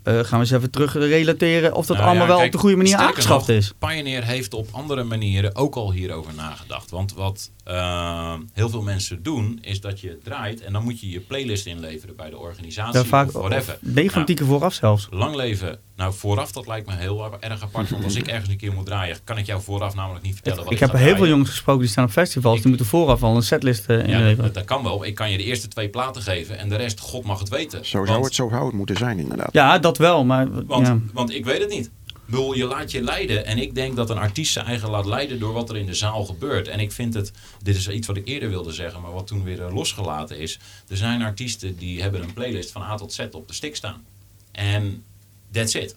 Uh, 0.04 0.14
gaan 0.14 0.24
we 0.30 0.36
eens 0.36 0.50
even 0.50 0.70
terug 0.70 0.94
relateren 0.94 1.74
of 1.74 1.86
dat 1.86 1.96
nou, 1.96 2.08
allemaal 2.08 2.26
ja, 2.26 2.36
wel 2.36 2.44
op 2.46 2.52
de 2.52 2.58
goede 2.58 2.76
manier 2.76 2.96
aangeschaft 2.96 3.48
is. 3.48 3.72
Pioneer 3.78 4.24
heeft 4.24 4.54
op 4.54 4.68
andere 4.70 5.04
manieren 5.04 5.56
ook 5.56 5.74
al 5.74 5.92
hierover 5.92 6.34
nagedacht. 6.34 6.90
Want 6.90 7.14
wat 7.14 7.50
uh, 7.68 8.34
heel 8.52 8.68
veel 8.68 8.82
mensen 8.82 9.22
doen, 9.22 9.58
is 9.62 9.80
dat 9.80 10.00
je 10.00 10.18
draait 10.22 10.60
en 10.60 10.72
dan 10.72 10.84
moet 10.84 11.00
je 11.00 11.10
je 11.10 11.20
playlist 11.20 11.66
inleveren 11.66 12.16
bij 12.16 12.30
de 12.30 12.38
organisatie. 12.38 12.98
Ja, 12.98 13.04
vaak, 13.04 13.30
whatever. 13.30 13.78
Nou, 13.80 14.36
vooraf 14.36 14.74
zelfs. 14.74 15.08
Lang 15.10 15.34
leven. 15.34 15.78
Nou, 15.96 16.14
vooraf, 16.14 16.52
dat 16.52 16.66
lijkt 16.66 16.86
me 16.86 16.94
heel 16.94 17.38
erg 17.40 17.62
apart. 17.62 17.90
Want 17.90 18.04
als 18.04 18.14
ik 18.14 18.26
ergens 18.26 18.50
een 18.50 18.56
keer 18.56 18.72
moet 18.72 18.86
draaien, 18.86 19.16
kan 19.24 19.38
ik 19.38 19.46
jou 19.46 19.62
vooraf 19.62 19.94
namelijk 19.94 20.24
niet 20.24 20.34
vertellen 20.34 20.58
wat 20.58 20.66
ik, 20.66 20.80
ik 20.80 20.90
heb 20.90 20.92
heel 20.92 21.16
veel 21.16 21.26
jongens 21.26 21.50
gesproken 21.50 21.82
die 21.82 21.90
staan 21.90 22.04
op 22.04 22.10
festivals. 22.10 22.56
Ik, 22.56 22.60
die 22.60 22.68
moeten 22.68 22.86
vooraf 22.86 23.22
al 23.22 23.36
een 23.36 23.42
setlist 23.42 23.90
uh, 23.90 23.98
inleveren. 23.98 24.44
Ja, 24.44 24.52
dat, 24.52 24.64
kan 24.64 24.82
wel. 24.82 25.04
Ik 25.04 25.14
kan 25.14 25.30
je 25.30 25.36
de 25.36 25.44
eerste 25.44 25.68
twee 25.68 25.88
platen 25.88 26.22
geven 26.22 26.58
en 26.58 26.68
de 26.68 26.76
rest, 26.76 27.00
God 27.00 27.24
mag 27.24 27.38
het 27.38 27.48
weten. 27.48 27.86
Zo 27.86 28.04
zou, 28.04 28.24
het, 28.24 28.34
zo 28.34 28.48
zou 28.48 28.66
het 28.66 28.74
moeten 28.74 28.96
zijn, 28.96 29.18
inderdaad. 29.18 29.52
Ja, 29.52 29.78
dat 29.78 29.98
wel. 29.98 30.24
Maar, 30.24 30.66
want, 30.66 30.86
ja. 30.86 30.98
want 31.12 31.34
ik 31.34 31.44
weet 31.44 31.60
het 31.60 31.70
niet. 31.70 31.90
Bedoel, 32.26 32.54
je 32.54 32.64
laat 32.64 32.90
je 32.90 33.02
leiden. 33.02 33.46
En 33.46 33.58
ik 33.58 33.74
denk 33.74 33.96
dat 33.96 34.10
een 34.10 34.18
artiest 34.18 34.52
zijn 34.52 34.66
eigen 34.66 34.90
laat 34.90 35.06
leiden 35.06 35.38
door 35.38 35.52
wat 35.52 35.70
er 35.70 35.76
in 35.76 35.86
de 35.86 35.94
zaal 35.94 36.24
gebeurt. 36.24 36.68
En 36.68 36.80
ik 36.80 36.92
vind 36.92 37.14
het, 37.14 37.32
dit 37.62 37.76
is 37.76 37.88
iets 37.88 38.06
wat 38.06 38.16
ik 38.16 38.26
eerder 38.26 38.48
wilde 38.48 38.72
zeggen, 38.72 39.00
maar 39.00 39.12
wat 39.12 39.26
toen 39.26 39.42
weer 39.42 39.70
losgelaten 39.70 40.38
is. 40.38 40.58
Er 40.88 40.96
zijn 40.96 41.22
artiesten 41.22 41.76
die 41.76 42.02
hebben 42.02 42.22
een 42.22 42.32
playlist 42.32 42.70
van 42.70 42.82
A 42.82 42.96
tot 42.96 43.12
Z 43.12 43.26
op 43.30 43.48
de 43.48 43.54
stick 43.54 43.76
staan. 43.76 44.04
En 44.52 45.04
that's 45.50 45.74
it. 45.74 45.96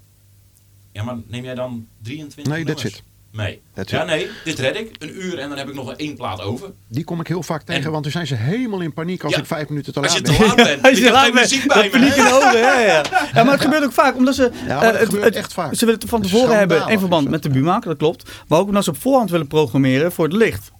Ja, 0.91 1.03
maar 1.03 1.17
neem 1.27 1.43
jij 1.43 1.55
dan 1.55 1.87
23 2.01 2.53
Nee, 2.53 2.65
that's 2.65 2.83
it. 2.83 3.03
Nee. 3.31 3.61
ja, 3.85 4.03
nee, 4.03 4.29
dit 4.43 4.59
red 4.59 4.75
ik. 4.75 4.95
Een 4.99 5.21
uur 5.21 5.39
en 5.39 5.49
dan 5.49 5.57
heb 5.57 5.69
ik 5.69 5.75
nog 5.75 5.93
één 5.93 6.15
plaat 6.15 6.41
over. 6.41 6.71
Die 6.87 7.03
kom 7.03 7.19
ik 7.19 7.27
heel 7.27 7.43
vaak 7.43 7.63
tegen, 7.63 7.83
en, 7.83 7.91
want 7.91 8.03
toen 8.03 8.11
zijn 8.11 8.27
ze 8.27 8.35
helemaal 8.35 8.79
in 8.79 8.93
paniek 8.93 9.23
als 9.23 9.33
ja, 9.33 9.39
ik 9.39 9.45
vijf 9.45 9.69
minuten 9.69 9.93
te 9.93 9.99
laat 9.99 10.21
ben. 10.23 10.81
Als 10.89 10.97
je 10.97 11.03
te 11.03 11.11
laat 11.11 11.33
bent. 11.33 11.43
als 11.43 11.49
je 11.49 11.61
te 11.61 11.67
laat 11.67 11.81
bent, 11.91 11.91
bij 11.91 11.99
me. 11.99 12.15
in 12.15 12.33
ogen, 12.33 12.57
ja, 12.57 12.79
ja. 12.79 13.03
ja, 13.33 13.43
maar 13.43 13.53
het 13.53 13.61
gebeurt 13.61 13.83
ook 13.83 13.91
vaak, 13.91 14.15
omdat 14.15 14.35
ze... 14.35 14.51
Ja, 14.67 14.79
het, 14.79 14.99
het 14.99 15.09
gebeurt 15.09 15.35
echt 15.35 15.53
vaak. 15.53 15.75
Ze 15.75 15.85
willen 15.85 15.99
het 15.99 16.09
van 16.09 16.21
tevoren 16.21 16.57
hebben 16.57 16.87
in 16.87 16.99
verband 16.99 17.29
met 17.29 17.43
de 17.43 17.49
Buma, 17.49 17.79
dat 17.79 17.97
klopt. 17.97 18.31
Maar 18.47 18.59
ook 18.59 18.67
omdat 18.67 18.83
ze 18.83 18.89
op 18.89 19.01
voorhand 19.01 19.29
willen 19.29 19.47
programmeren 19.47 20.11
voor 20.11 20.25
het 20.25 20.33
licht. 20.33 20.71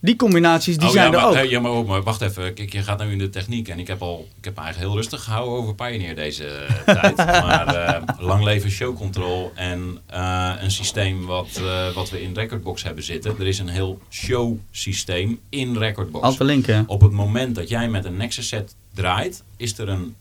Die 0.00 0.16
combinaties 0.16 0.78
die 0.78 0.86
oh, 0.86 0.92
zijn 0.92 1.12
ja, 1.12 1.18
er 1.18 1.24
ook. 1.24 1.34
Hey, 1.34 1.48
ja, 1.48 1.60
maar, 1.60 1.84
maar, 1.84 2.02
wacht 2.02 2.20
even. 2.20 2.54
Kijk, 2.54 2.72
je 2.72 2.82
gaat 2.82 3.04
nu 3.04 3.12
in 3.12 3.18
de 3.18 3.30
techniek. 3.30 3.68
En 3.68 3.78
ik 3.78 3.86
heb, 3.86 4.02
al, 4.02 4.28
ik 4.38 4.44
heb 4.44 4.56
me 4.56 4.60
eigenlijk 4.62 4.90
heel 4.90 5.00
rustig 5.00 5.24
gehouden 5.24 5.58
over 5.58 5.74
Pioneer 5.74 6.14
deze 6.14 6.66
tijd. 6.84 7.16
Maar 7.16 7.74
uh, 7.74 8.26
lang 8.26 8.44
leven 8.44 8.70
showcontrol 8.70 9.52
en 9.54 9.98
uh, 10.12 10.52
een 10.60 10.70
systeem 10.70 11.26
wat, 11.26 11.60
uh, 11.60 11.94
wat 11.94 12.10
we 12.10 12.22
in 12.22 12.34
Recordbox 12.34 12.82
hebben 12.82 13.04
zitten. 13.04 13.34
Er 13.38 13.46
is 13.46 13.58
een 13.58 13.68
heel 13.68 14.00
show 14.10 14.58
systeem 14.70 15.40
in 15.48 15.76
Recordbox. 15.76 16.24
Altijd 16.24 16.48
linken. 16.48 16.84
Op 16.86 17.00
het 17.00 17.12
moment 17.12 17.54
dat 17.54 17.68
jij 17.68 17.88
met 17.88 18.04
een 18.04 18.16
Nexus 18.16 18.48
set 18.48 18.74
draait, 18.94 19.42
is 19.56 19.78
er 19.78 19.88
een 19.88 20.14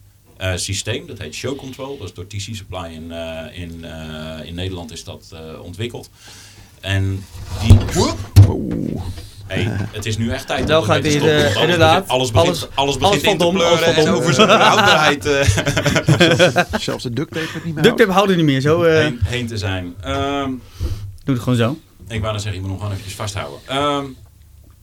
systeem. 0.55 1.07
Dat 1.07 1.17
heet 1.17 1.33
Show 1.33 1.57
Control. 1.57 1.97
Dat 1.97 2.07
is 2.07 2.13
door 2.13 2.27
TC 2.27 2.55
Supply 2.55 2.85
in, 2.85 3.11
in, 3.53 3.85
in 4.45 4.55
Nederland 4.55 4.91
is 4.91 5.03
dat 5.03 5.35
ontwikkeld. 5.61 6.09
En 6.81 7.25
die... 7.61 7.77
Oh. 8.47 9.01
Hey, 9.47 9.71
het 9.91 10.05
is 10.05 10.17
nu 10.17 10.29
echt 10.29 10.47
tijd 10.47 10.67
nou 10.67 10.83
gaat 10.83 11.05
uh, 11.05 11.13
alles 11.13 11.55
inderdaad. 11.55 12.07
Alles 12.07 12.31
begint, 12.31 12.47
alles, 12.47 12.67
alles 12.75 12.97
begint 12.97 13.23
alles 13.23 13.33
in 13.33 13.37
te 13.37 13.47
pleuren 13.47 13.95
en 13.95 14.09
over 14.09 14.33
zijn. 14.33 15.21
Uh. 15.25 15.43
zelfs, 15.43 16.83
zelfs 16.85 17.03
de 17.03 17.13
duct 17.13 17.31
tape 17.31 17.47
het 17.53 17.65
niet 17.65 17.73
meer 17.73 17.83
Duct 17.83 17.97
tape 17.97 18.11
houden 18.11 18.35
niet 18.35 18.45
meer 18.45 18.61
zo. 18.61 18.83
Uh. 18.83 18.99
Heen, 18.99 19.19
heen, 19.23 19.47
te 19.47 19.57
zijn. 19.57 19.95
Um, 20.07 20.61
Doe 21.23 21.35
het 21.35 21.43
gewoon 21.43 21.57
zo. 21.57 21.77
Ik 22.07 22.19
wou 22.19 22.31
dan 22.31 22.41
zeggen, 22.41 22.53
je 22.53 22.59
moet 22.59 22.69
nog 22.69 22.77
gewoon 22.77 22.91
eventjes 22.91 23.15
vasthouden. 23.15 23.59
Um, 23.75 24.15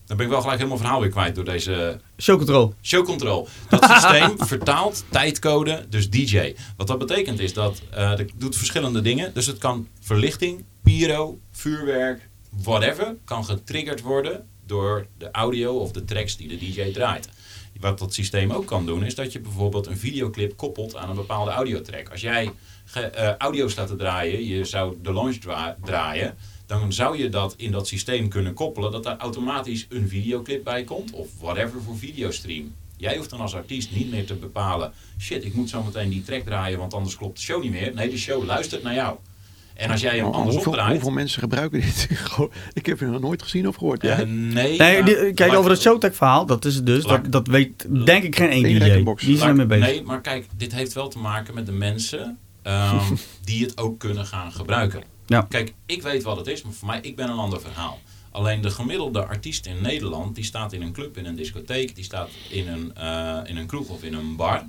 dan 0.06 0.16
ben 0.16 0.26
ik 0.26 0.32
wel 0.32 0.40
gelijk 0.40 0.58
helemaal 0.58 0.78
verhaal 0.78 1.00
weer 1.00 1.10
kwijt 1.10 1.34
door 1.34 1.44
deze... 1.44 2.00
Showcontrol. 2.18 2.74
Showcontrol. 2.82 3.48
Dat 3.68 3.84
systeem 3.92 4.34
vertaalt 4.38 5.04
tijdcode, 5.08 5.86
dus 5.88 6.10
DJ. 6.10 6.54
Wat 6.76 6.86
dat 6.86 6.98
betekent 6.98 7.40
is 7.40 7.52
dat 7.52 7.82
uh, 7.94 8.10
het 8.10 8.32
doet 8.36 8.56
verschillende 8.56 9.00
dingen. 9.00 9.34
Dus 9.34 9.46
het 9.46 9.58
kan 9.58 9.88
verlichting, 10.00 10.64
pyro, 10.85 11.40
vuurwerk, 11.51 12.28
whatever, 12.51 13.16
kan 13.24 13.44
getriggerd 13.44 14.01
worden 14.01 14.48
door 14.66 15.06
de 15.19 15.31
audio 15.31 15.78
of 15.78 15.93
de 15.93 16.05
tracks 16.05 16.36
die 16.36 16.48
de 16.48 16.59
DJ 16.59 16.93
draait. 16.93 17.28
Wat 17.81 17.98
dat 17.98 18.15
systeem 18.15 18.51
ook 18.51 18.66
kan 18.66 18.86
doen, 18.86 19.05
is 19.05 19.15
dat 19.15 19.32
je 19.32 19.40
bijvoorbeeld 19.40 19.86
een 19.86 19.97
videoclip 19.97 20.56
koppelt 20.56 20.97
aan 20.97 21.09
een 21.09 21.16
bepaalde 21.16 21.51
audiotrack. 21.51 22.09
Als 22.09 22.20
jij 22.20 22.51
uh, 22.97 23.35
audio 23.36 23.69
staat 23.69 23.86
te 23.86 23.97
draaien, 23.97 24.44
je 24.44 24.65
zou 24.65 24.97
de 25.02 25.12
launch 25.12 25.36
dra 25.36 25.77
draaien, 25.85 26.36
dan 26.66 26.93
zou 26.93 27.19
je 27.19 27.28
dat 27.28 27.55
in 27.56 27.70
dat 27.70 27.89
systeem 27.89 28.28
kunnen 28.28 28.55
koppelen, 28.55 28.93
dat 28.93 29.02
daar 29.02 29.19
automatisch 29.19 29.86
een 29.89 30.09
videoclip 30.09 30.65
bij 30.65 30.85
komt, 30.85 31.12
of 31.12 31.28
whatever 31.40 31.82
voor 31.82 31.97
videostream. 31.98 32.74
Jij 32.97 33.16
hoeft 33.16 33.31
dan 33.31 33.40
als 33.40 33.55
artiest 33.55 33.90
niet 33.90 34.11
meer 34.11 34.27
te 34.27 34.35
bepalen, 34.35 34.93
shit, 35.19 35.44
ik 35.44 35.55
moet 35.55 35.70
zo 35.70 35.82
meteen 35.82 36.11
die 36.11 36.23
track 36.23 36.43
draaien, 36.43 36.78
want 36.78 36.94
anders 36.94 37.16
klopt 37.16 37.36
de 37.36 37.43
show 37.43 37.62
niet 37.62 37.73
meer. 37.73 37.94
Nee, 37.94 38.09
de 38.09 38.19
show 38.19 38.44
luistert 38.44 38.82
naar 38.82 38.94
jou. 38.94 39.16
En 39.74 39.90
als 39.90 40.01
jij 40.01 40.16
hem 40.16 40.26
oh, 40.26 40.34
andersom 40.34 40.52
hoeveel, 40.55 40.72
draait... 40.72 40.92
Hoeveel 40.92 41.10
mensen 41.10 41.40
gebruiken 41.40 41.80
dit? 41.80 42.09
ik 42.72 42.86
heb 42.86 43.01
het 43.01 43.10
nog 43.10 43.20
nooit 43.20 43.42
gezien 43.42 43.68
of 43.68 43.76
gehoord. 43.76 44.05
Uh, 44.05 44.18
nee. 44.18 44.78
nee 44.78 45.02
die, 45.02 45.32
kijk, 45.32 45.52
over 45.52 45.70
het 45.70 45.80
Showtech 45.80 46.14
verhaal, 46.14 46.46
dat 46.46 46.64
is 46.64 46.74
het 46.74 46.86
dus. 46.86 47.05
Dat, 47.05 47.32
dat 47.32 47.46
weet 47.46 47.86
denk 48.06 48.24
ik 48.24 48.36
geen 48.36 48.51
één 48.51 48.62
DJ. 48.62 49.24
Die 49.26 49.36
zijn 49.36 49.48
ermee 49.51 49.66
bezig. 49.66 49.86
Nee, 49.86 50.02
maar 50.02 50.20
kijk, 50.20 50.46
dit 50.56 50.72
heeft 50.72 50.92
wel 50.92 51.09
te 51.09 51.18
maken 51.18 51.55
met 51.55 51.66
de 51.66 51.72
mensen 51.72 52.38
um, 52.62 53.18
die 53.44 53.64
het 53.64 53.78
ook 53.78 53.98
kunnen 53.98 54.26
gaan 54.26 54.52
gebruiken. 54.52 55.02
Ja. 55.26 55.46
Kijk, 55.48 55.74
ik 55.86 56.02
weet 56.02 56.22
wat 56.22 56.36
het 56.36 56.46
is, 56.46 56.62
maar 56.62 56.72
voor 56.72 56.88
mij, 56.88 56.98
ik 57.02 57.16
ben 57.16 57.28
een 57.28 57.38
ander 57.38 57.60
verhaal. 57.60 58.01
Alleen 58.30 58.60
de 58.60 58.70
gemiddelde 58.70 59.26
artiest 59.26 59.66
in 59.66 59.82
Nederland, 59.82 60.34
die 60.34 60.44
staat 60.44 60.72
in 60.72 60.82
een 60.82 60.92
club, 60.92 61.16
in 61.16 61.26
een 61.26 61.36
discotheek, 61.36 61.94
die 61.94 62.05
staat 62.05 62.30
in 62.51 62.68
een, 62.68 62.92
uh, 62.98 63.38
in 63.44 63.56
een 63.56 63.66
kroeg 63.66 63.88
of 63.88 64.02
in 64.02 64.14
een 64.14 64.36
bar. 64.36 64.62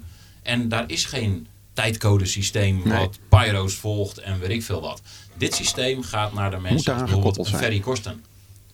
En 0.43 0.69
daar 0.69 0.83
is 0.87 1.05
geen 1.05 1.47
tijdcodesysteem 1.75 2.81
nee. 2.83 2.99
wat 2.99 3.19
Pyro's 3.29 3.75
volgt 3.75 4.17
en 4.17 4.39
weet 4.39 4.49
ik 4.49 4.63
veel 4.63 4.81
wat. 4.81 5.01
Dit 5.37 5.55
systeem 5.55 6.03
gaat 6.03 6.33
naar 6.33 6.51
de 6.51 6.59
mensen 6.59 6.97
bijvoorbeeld 6.97 7.49
Ferry 7.49 7.79
Korsten. 7.79 8.23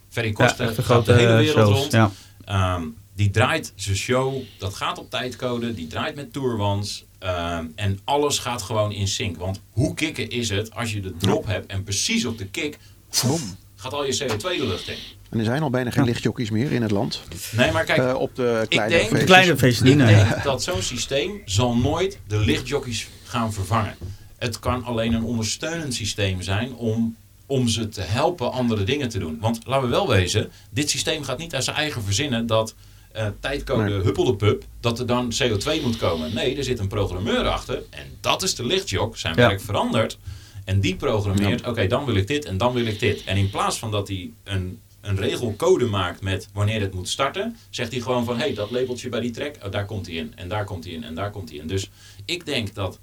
Ferry 0.10 0.32
Korsten 0.32 0.66
ja, 0.66 0.84
gaat 0.84 1.06
de 1.06 1.14
hele 1.14 1.36
wereld 1.36 1.68
shows, 1.68 1.80
rond. 1.80 1.92
Ja. 1.92 2.76
Um, 2.76 2.98
die 3.16 3.30
draait 3.30 3.74
zijn 3.76 3.96
show, 3.96 4.42
dat 4.58 4.74
gaat 4.74 4.98
op 4.98 5.10
tijdcode, 5.10 5.74
die 5.74 5.88
draait 5.88 6.16
met 6.16 6.34
tourwans. 6.34 7.06
Um, 7.20 7.72
en 7.76 8.00
alles 8.04 8.40
gaat 8.40 8.62
gewoon 8.62 8.92
in 8.92 9.08
sync. 9.08 9.38
Want 9.38 9.62
hoe 9.72 9.94
kicken 9.94 10.30
is 10.30 10.50
het 10.50 10.74
als 10.74 10.94
je 10.94 11.00
de 11.00 11.18
drop 11.18 11.46
hebt 11.46 11.72
en 11.72 11.84
precies 11.84 12.26
op 12.26 12.38
de 12.38 12.46
kick 12.46 12.78
pff, 13.10 13.56
gaat 13.76 13.94
al 13.94 14.06
je 14.06 14.18
CO2 14.18 14.42
de 14.42 14.68
lucht 14.68 14.88
in. 14.88 14.98
En 15.32 15.40
er 15.40 15.46
zijn 15.46 15.62
al 15.62 15.70
bijna 15.70 15.92
geen 15.92 16.04
lichtjockeys 16.04 16.50
meer 16.50 16.72
in 16.72 16.82
het 16.82 16.92
land. 16.92 17.22
Nee, 17.52 17.72
maar 17.72 17.84
kijk, 17.84 18.00
uh, 18.00 18.14
op 18.14 18.36
de 18.36 18.66
kleine 18.70 18.94
ik 18.94 19.00
denk, 19.00 19.10
feestjes. 19.10 19.30
kleine 19.30 19.58
feestjes 19.58 19.90
ik 19.90 19.98
denk 19.98 20.44
dat 20.44 20.64
zo'n 20.64 20.82
systeem 20.82 21.42
zal 21.46 21.76
nooit 21.76 22.20
de 22.28 22.38
lichtjockeys 22.38 23.08
gaan 23.24 23.54
vervangen. 23.54 23.96
Het 24.38 24.60
kan 24.60 24.84
alleen 24.84 25.14
een 25.14 25.24
ondersteunend 25.24 25.94
systeem 25.94 26.42
zijn 26.42 26.76
om, 26.76 27.16
om 27.46 27.68
ze 27.68 27.90
te 27.90 28.02
helpen 28.02 28.52
andere 28.52 28.84
dingen 28.84 29.10
te 29.10 29.20
doen. 29.20 29.38
Want 29.40 29.60
laten 29.66 29.84
we 29.84 29.90
wel 29.90 30.08
wezen, 30.08 30.52
dit 30.70 30.90
systeem 30.90 31.24
gaat 31.24 31.38
niet 31.38 31.56
uit 31.56 31.64
zijn 31.64 31.76
eigen 31.76 32.04
verzinnen 32.04 32.48
dat 32.48 32.76
uh, 33.16 33.28
tijdcode 33.40 33.90
nee. 33.90 34.02
huppelde 34.02 34.36
pup, 34.36 34.64
dat 34.80 35.00
er 35.00 35.06
dan 35.06 35.34
CO2 35.44 35.82
moet 35.82 35.98
komen. 35.98 36.34
Nee, 36.34 36.58
er 36.58 36.64
zit 36.64 36.80
een 36.80 36.88
programmeur 36.88 37.48
achter 37.48 37.82
en 37.90 38.06
dat 38.22 38.44
is 38.44 38.56
de 38.56 38.66
lichtjok. 38.66 39.18
Zijn 39.18 39.36
ja. 39.36 39.48
werk 39.48 39.62
verandert. 39.62 40.18
En 40.66 40.80
die 40.80 40.96
programmeert, 40.96 41.50
ja. 41.50 41.56
oké, 41.56 41.70
okay, 41.70 41.88
dan 41.88 42.06
wil 42.06 42.16
ik 42.16 42.28
dit 42.28 42.46
en 42.46 42.58
dan 42.58 42.74
wil 42.74 42.86
ik 42.86 43.00
dit. 43.00 43.24
En 43.24 43.38
in 43.38 43.50
plaats 43.50 43.80
van 43.80 43.92
dat 43.92 44.08
hij 44.08 44.30
een 44.44 44.80
een 45.02 45.18
regelcode 45.18 45.86
maakt 45.86 46.22
met 46.22 46.48
wanneer 46.54 46.82
het 46.82 46.94
moet 46.94 47.10
starten, 47.10 47.58
zegt 47.70 47.92
hij 47.92 48.02
gewoon 48.02 48.26
van 48.26 48.36
hé, 48.36 48.42
hey, 48.42 48.54
dat 48.54 48.72
labeltje 48.72 49.10
bij 49.10 49.20
die 49.20 49.32
track, 49.32 49.56
oh, 49.66 49.72
daar 49.72 49.86
komt 49.86 50.06
hij 50.06 50.16
in 50.16 50.34
en 50.36 50.48
daar 50.48 50.64
komt 50.64 50.84
hij 50.84 50.94
in 50.94 51.04
en 51.04 51.16
daar 51.16 51.32
komt 51.32 51.50
hij 51.50 51.58
in. 51.58 51.68
Dus 51.68 51.90
ik 52.26 52.46
denk 52.46 52.74
dat 52.74 53.00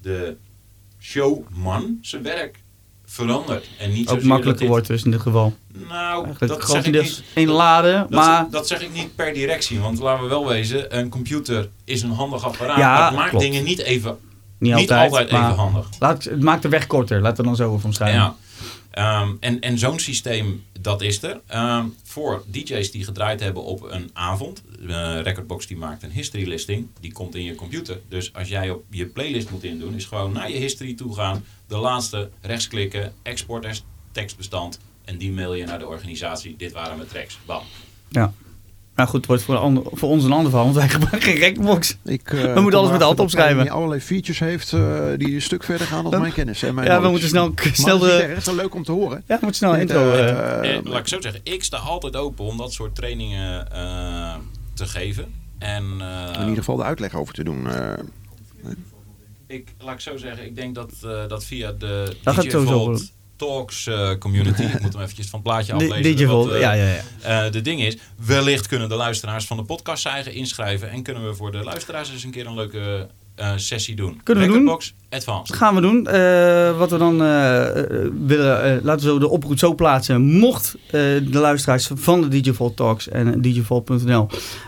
de 0.00 0.36
showman 1.00 1.98
zijn 2.00 2.22
werk 2.22 2.62
verandert 3.04 3.68
en 3.78 3.92
niet 3.92 4.08
ook 4.08 4.22
makkelijker 4.22 4.60
dit... 4.60 4.70
wordt 4.70 4.86
dus 4.86 5.04
in 5.04 5.10
dit 5.10 5.20
geval. 5.20 5.56
Nou, 5.88 6.24
Eigenlijk 6.24 6.52
dat 6.52 6.70
zeg 6.70 6.86
ik 6.86 7.02
niet. 7.02 7.22
inladen, 7.34 8.00
dat, 8.00 8.10
maar 8.10 8.50
dat 8.50 8.68
zeg 8.68 8.82
ik 8.82 8.92
niet 8.92 9.14
per 9.14 9.34
directie, 9.34 9.80
want 9.80 9.98
laten 9.98 10.22
we 10.22 10.28
wel 10.28 10.46
wezen, 10.46 10.98
een 10.98 11.08
computer 11.08 11.68
is 11.84 12.02
een 12.02 12.10
handig 12.10 12.44
apparaat. 12.44 12.78
Ja, 12.78 13.04
het 13.06 13.14
maakt 13.14 13.30
klopt. 13.30 13.44
dingen 13.44 13.64
niet 13.64 13.78
even 13.78 14.18
niet, 14.58 14.74
niet 14.74 14.90
altijd, 14.90 15.12
altijd 15.12 15.28
even 15.28 15.54
handig. 15.54 15.88
Laat, 15.98 16.24
het 16.24 16.42
maakt 16.42 16.62
de 16.62 16.68
weg 16.68 16.86
korter, 16.86 17.20
laten 17.20 17.36
we 17.36 17.42
dan 17.42 17.56
zo 17.56 17.70
over 17.70 17.86
omschrijven. 17.86 18.20
Ja. 18.20 18.36
Um, 18.98 19.36
en 19.40 19.60
en 19.60 19.78
zo'n 19.78 19.98
systeem, 19.98 20.64
dat 20.80 21.02
is 21.02 21.22
er. 21.22 21.40
Um, 21.54 21.96
voor 22.02 22.44
DJ's 22.46 22.90
die 22.90 23.04
gedraaid 23.04 23.40
hebben 23.40 23.62
op 23.62 23.82
een 23.82 24.10
avond. 24.12 24.62
Uh, 24.80 25.20
Recordbox 25.20 25.66
die 25.66 25.76
maakt 25.76 26.02
een 26.02 26.10
history 26.10 26.48
listing. 26.48 26.88
Die 27.00 27.12
komt 27.12 27.34
in 27.34 27.44
je 27.44 27.54
computer. 27.54 28.00
Dus 28.08 28.32
als 28.34 28.48
jij 28.48 28.70
op 28.70 28.84
je 28.90 29.06
playlist 29.06 29.50
moet 29.50 29.64
indoen, 29.64 29.94
is 29.94 30.04
gewoon 30.04 30.32
naar 30.32 30.50
je 30.50 30.58
history 30.58 30.94
toe 30.94 31.14
gaan. 31.14 31.44
De 31.66 31.76
laatste, 31.76 32.30
rechtsklikken, 32.40 33.12
export 33.22 33.66
als 33.66 33.84
tekstbestand. 34.12 34.78
En 35.04 35.18
die 35.18 35.32
mail 35.32 35.54
je 35.54 35.64
naar 35.64 35.78
de 35.78 35.86
organisatie. 35.86 36.56
Dit 36.56 36.72
waren 36.72 36.96
mijn 36.96 37.08
tracks. 37.08 37.38
Bam. 37.46 37.62
Ja. 38.08 38.34
Nou 38.96 39.08
goed, 39.08 39.18
het 39.18 39.26
wordt 39.26 39.42
voor, 39.42 39.56
ander- 39.56 39.82
voor 39.92 40.08
ons 40.08 40.24
een 40.24 40.32
ander 40.32 40.50
verhaal, 40.50 40.64
want 40.72 40.78
wij 40.78 40.88
gebruiken 40.98 41.22
geen 41.22 41.36
rekbox. 41.38 41.96
Ik, 42.04 42.32
eh, 42.32 42.54
We 42.54 42.60
moeten 42.60 42.78
alles 42.78 42.90
met 42.90 43.00
de 43.00 43.06
hand 43.06 43.20
opschrijven. 43.20 43.58
hij 43.62 43.70
allerlei 43.70 44.00
features 44.00 44.38
heeft 44.38 44.72
eh, 44.72 45.04
die 45.16 45.34
een 45.34 45.42
stuk 45.42 45.64
verder 45.64 45.86
gaan 45.86 46.10
dan 46.10 46.20
mijn 46.20 46.32
kennis. 46.32 46.62
En 46.62 46.74
mijn 46.74 46.86
Ja, 46.86 47.00
we 47.02 47.08
moeten 47.08 47.28
snel, 47.28 47.48
Maar 47.48 47.70
snel 47.72 47.98
dat 47.98 48.08
is 48.08 48.14
niet 48.14 48.22
de... 48.22 48.28
het 48.28 48.38
is 48.38 48.44
wel 48.46 48.54
leuk 48.54 48.74
om 48.74 48.82
te 48.84 48.92
horen. 48.92 49.16
Ja, 49.26 49.34
we 49.34 49.38
moeten 49.44 49.54
snel 49.54 49.74
intro. 49.76 50.10
eh, 50.12 50.76
eh. 50.76 50.84
Laat 50.84 50.98
ik 51.00 51.08
zo 51.08 51.20
zeggen, 51.20 51.40
ik 51.44 51.64
sta 51.64 51.76
altijd 51.76 52.16
open 52.16 52.44
om 52.44 52.56
dat 52.56 52.72
soort 52.72 52.94
trainingen 52.94 53.72
eh, 53.72 54.34
te 54.74 54.86
geven. 54.86 55.34
En 55.58 55.84
eh, 56.00 56.32
in 56.34 56.40
ieder 56.40 56.56
geval 56.58 56.76
de 56.76 56.82
uitleg 56.82 57.14
over 57.14 57.34
te 57.34 57.44
doen. 57.44 57.66
eh. 57.70 57.92
ik, 59.46 59.74
laat 59.78 59.94
ik 59.94 60.00
zo 60.00 60.16
zeggen, 60.16 60.44
ik 60.46 60.56
denk 60.56 60.74
dat, 60.74 60.92
eh, 61.04 61.28
dat 61.28 61.44
via 61.44 61.72
de 61.72 62.16
Dat 62.22 62.34
gaat 62.34 62.44
DJ 62.44 62.50
sowieso 62.50 62.84
Vault. 62.84 63.12
Talks 63.42 63.86
eh, 63.86 64.10
community, 64.18 64.62
ik 64.62 64.80
moet 64.80 64.92
hem 64.92 65.02
eventjes 65.02 65.28
van 65.28 65.38
het 65.38 65.48
plaatje 65.48 65.72
aflezen. 65.72 66.16
DJ 66.16 66.26
wat, 66.26 66.50
eh, 66.50 66.60
ja, 66.60 66.72
ja, 66.72 66.84
ja. 66.84 67.44
eh, 67.44 67.52
de 67.52 67.60
ding 67.60 67.82
is, 67.82 67.96
wellicht 68.26 68.66
kunnen 68.66 68.88
de 68.88 68.94
luisteraars 68.94 69.46
van 69.46 69.56
de 69.56 69.62
podcast 69.62 70.06
eigen 70.06 70.34
inschrijven. 70.34 70.90
En 70.90 71.02
kunnen 71.02 71.26
we 71.26 71.34
voor 71.34 71.52
de 71.52 71.64
luisteraars 71.64 72.10
eens 72.12 72.24
een 72.24 72.30
keer 72.30 72.46
een 72.46 72.54
leuke 72.54 73.08
sessie 73.56 73.94
doen. 73.94 74.20
Kunnen 74.22 74.42
we 74.44 74.48
doen. 74.48 74.58
Recordbox 74.58 74.94
Advanced. 75.10 75.48
Dat 75.48 75.56
gaan 75.56 75.74
we 75.74 75.80
doen. 75.80 76.04
Wat 76.78 76.90
we 76.90 76.98
dan 76.98 77.18
willen, 78.26 78.80
laten 78.82 79.06
we 79.06 79.12
zo 79.12 79.18
de 79.18 79.28
oproep 79.28 79.58
zo 79.58 79.74
plaatsen. 79.74 80.22
Mocht 80.22 80.76
de 80.90 81.28
luisteraars 81.30 81.90
van 81.94 82.30
de 82.30 82.54
Vault 82.54 82.76
Talks 82.76 83.08
en 83.08 83.42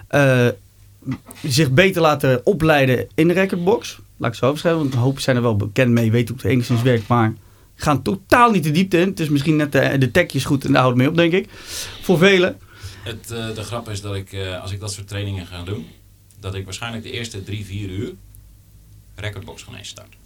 eh 0.09 0.49
zich 1.43 1.71
beter 1.71 2.03
laten 2.03 2.47
opleiden 2.47 3.07
in 3.15 3.29
de 3.29 3.35
recordbox. 3.35 3.99
Laat 4.17 4.33
ik 4.33 4.39
zo 4.39 4.51
opschrijven, 4.51 4.81
want 4.81 4.95
een 4.95 5.01
hoop 5.01 5.21
zijn 5.21 5.37
er 5.37 5.43
wel 5.43 5.57
bekend 5.57 5.91
mee, 5.91 6.11
weten 6.11 6.35
hoe 6.35 6.43
het 6.43 6.53
enigszins 6.53 6.83
werkt, 6.83 7.09
maar 7.09 7.35
gaan 7.75 8.03
totaal 8.03 8.51
niet 8.51 8.65
de 8.65 8.71
diepte 8.71 9.01
in. 9.01 9.09
Het 9.09 9.21
is 9.21 9.29
misschien 9.29 9.57
net 9.57 9.73
de, 9.73 9.99
de 9.99 10.11
tekjes 10.11 10.45
goed 10.45 10.65
en 10.65 10.73
daar 10.73 10.83
houdt 10.83 10.97
mee 10.97 11.09
op, 11.09 11.17
denk 11.17 11.33
ik. 11.33 11.49
Voor 12.03 12.19
velen. 12.19 12.59
Het, 13.03 13.31
eh, 13.31 13.55
de 13.55 13.63
grap 13.63 13.89
is 13.89 14.01
dat 14.01 14.15
ik, 14.15 14.33
eh, 14.33 14.63
als 14.63 14.73
ik 14.73 14.81
dat 14.81 14.93
soort 14.93 15.09
trainingen 15.09 15.47
ga 15.47 15.63
doen, 15.63 15.87
dat 16.41 16.55
ik 16.55 16.65
waarschijnlijk 16.65 17.03
de 17.03 17.11
eerste 17.11 17.43
drie, 17.43 17.65
vier 17.65 17.89
uur 17.89 18.15
recordbox 19.15 19.63
gaan 19.63 19.75
eens 19.75 19.89
starten. 19.89 20.23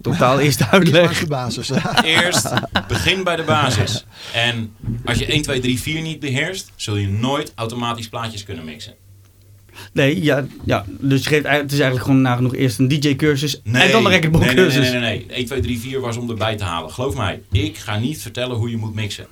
Totaal 0.00 0.36
langs 0.36 0.62
uitleg. 0.62 1.20
de 1.20 1.26
basis. 1.26 1.70
Eerst 2.02 2.52
begin 2.88 3.24
bij 3.24 3.36
de 3.36 3.42
basis. 3.42 4.04
En 4.32 4.76
als 5.04 5.18
je 5.18 5.26
1, 5.26 5.42
2, 5.42 5.60
3, 5.60 5.80
4 5.80 6.02
niet 6.02 6.20
beheerst, 6.20 6.72
zul 6.76 6.96
je 6.96 7.08
nooit 7.08 7.52
automatisch 7.54 8.08
plaatjes 8.08 8.44
kunnen 8.44 8.64
mixen. 8.64 8.94
Nee, 9.92 10.22
ja, 10.22 10.46
ja, 10.64 10.84
dus 10.88 11.22
je 11.22 11.28
geeft, 11.28 11.46
het 11.46 11.72
is 11.72 11.78
eigenlijk 11.78 12.04
gewoon 12.04 12.22
nagenoeg 12.22 12.54
eerst 12.54 12.78
een 12.78 12.88
DJ-cursus 12.88 13.62
en 13.62 13.90
dan 13.90 14.04
een 14.04 14.10
recordbox 14.10 14.44
nee, 14.44 14.54
nee, 14.54 14.64
cursus. 14.64 14.90
nee, 14.90 15.00
nee, 15.00 15.24
nee. 15.26 15.36
1, 15.36 15.46
2, 15.46 15.60
3, 15.60 15.78
4 15.80 16.00
was 16.00 16.16
om 16.16 16.30
erbij 16.30 16.56
te 16.56 16.64
halen. 16.64 16.90
Geloof 16.90 17.16
mij, 17.16 17.42
ik 17.50 17.76
ga 17.76 17.98
niet 17.98 18.22
vertellen 18.22 18.56
hoe 18.56 18.70
je 18.70 18.76
moet 18.76 18.94
mixen. 18.94 19.26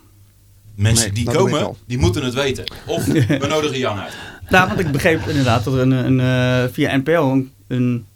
Mensen 0.77 1.15
Nee, 1.15 1.25
die 1.25 1.35
komen, 1.35 1.75
die 1.87 1.99
moeten 1.99 2.25
het 2.25 2.35
weten. 2.35 2.65
Of 2.87 3.05
we 3.43 3.47
nodigen 3.49 3.79
Jan 3.79 3.99
uit. 3.99 4.13
Nou, 4.49 4.69
want 4.69 4.81
ik 4.81 4.93
begreep 4.93 5.29
inderdaad 5.29 5.65
dat 5.65 5.75
er 5.75 5.81
een, 5.81 5.91
een, 5.91 6.21
eh, 6.21 6.73
via 6.73 6.97
NPO 6.97 7.33
een, 7.33 7.53
een 7.67 8.07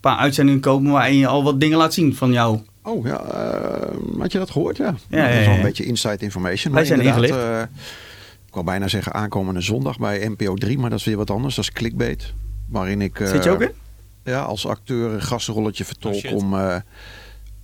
paar 0.00 0.16
uitzendingen 0.16 0.60
komen 0.60 0.92
waarin 0.92 1.18
je 1.18 1.26
al 1.26 1.42
wat 1.42 1.60
dingen 1.60 1.78
laat 1.78 1.94
zien 1.94 2.14
van 2.14 2.32
jou. 2.32 2.58
Oh 2.82 3.06
ja, 3.06 3.20
eh, 3.20 4.18
had 4.18 4.32
je 4.32 4.38
dat 4.38 4.50
gehoord? 4.50 4.76
Ja, 4.76 4.84
Ja, 4.84 4.92
dat 5.24 5.32
ja, 5.32 5.40
is 5.40 5.46
wel 5.46 5.54
een 5.54 5.62
beetje 5.62 5.84
inside 5.84 6.18
information. 6.18 6.74
Wij 6.74 6.84
zijn 6.84 7.00
inderdaad, 7.00 7.30
eh, 7.30 7.62
wou 8.56 8.66
bijna 8.66 8.88
zeggen 8.88 9.14
aankomende 9.14 9.60
zondag 9.60 9.98
bij 9.98 10.28
NPO 10.28 10.54
3, 10.54 10.78
maar 10.78 10.90
dat 10.90 10.98
is 10.98 11.04
weer 11.04 11.16
wat 11.16 11.30
anders. 11.30 11.54
Dat 11.54 11.64
is 11.64 11.72
clickbait. 11.72 12.34
Waarin 12.68 13.00
ik 13.00 13.20
eh, 13.20 13.28
Zit 13.28 13.44
je 13.44 13.50
ook 13.50 13.60
in? 13.62 13.70
ja, 14.24 14.40
als 14.42 14.66
acteur 14.66 15.12
een 15.12 15.22
gastrolletje 15.22 15.84
vertolk 15.84 16.24
Oh, 16.24 16.32
om... 16.32 16.54
eh, 16.54 16.76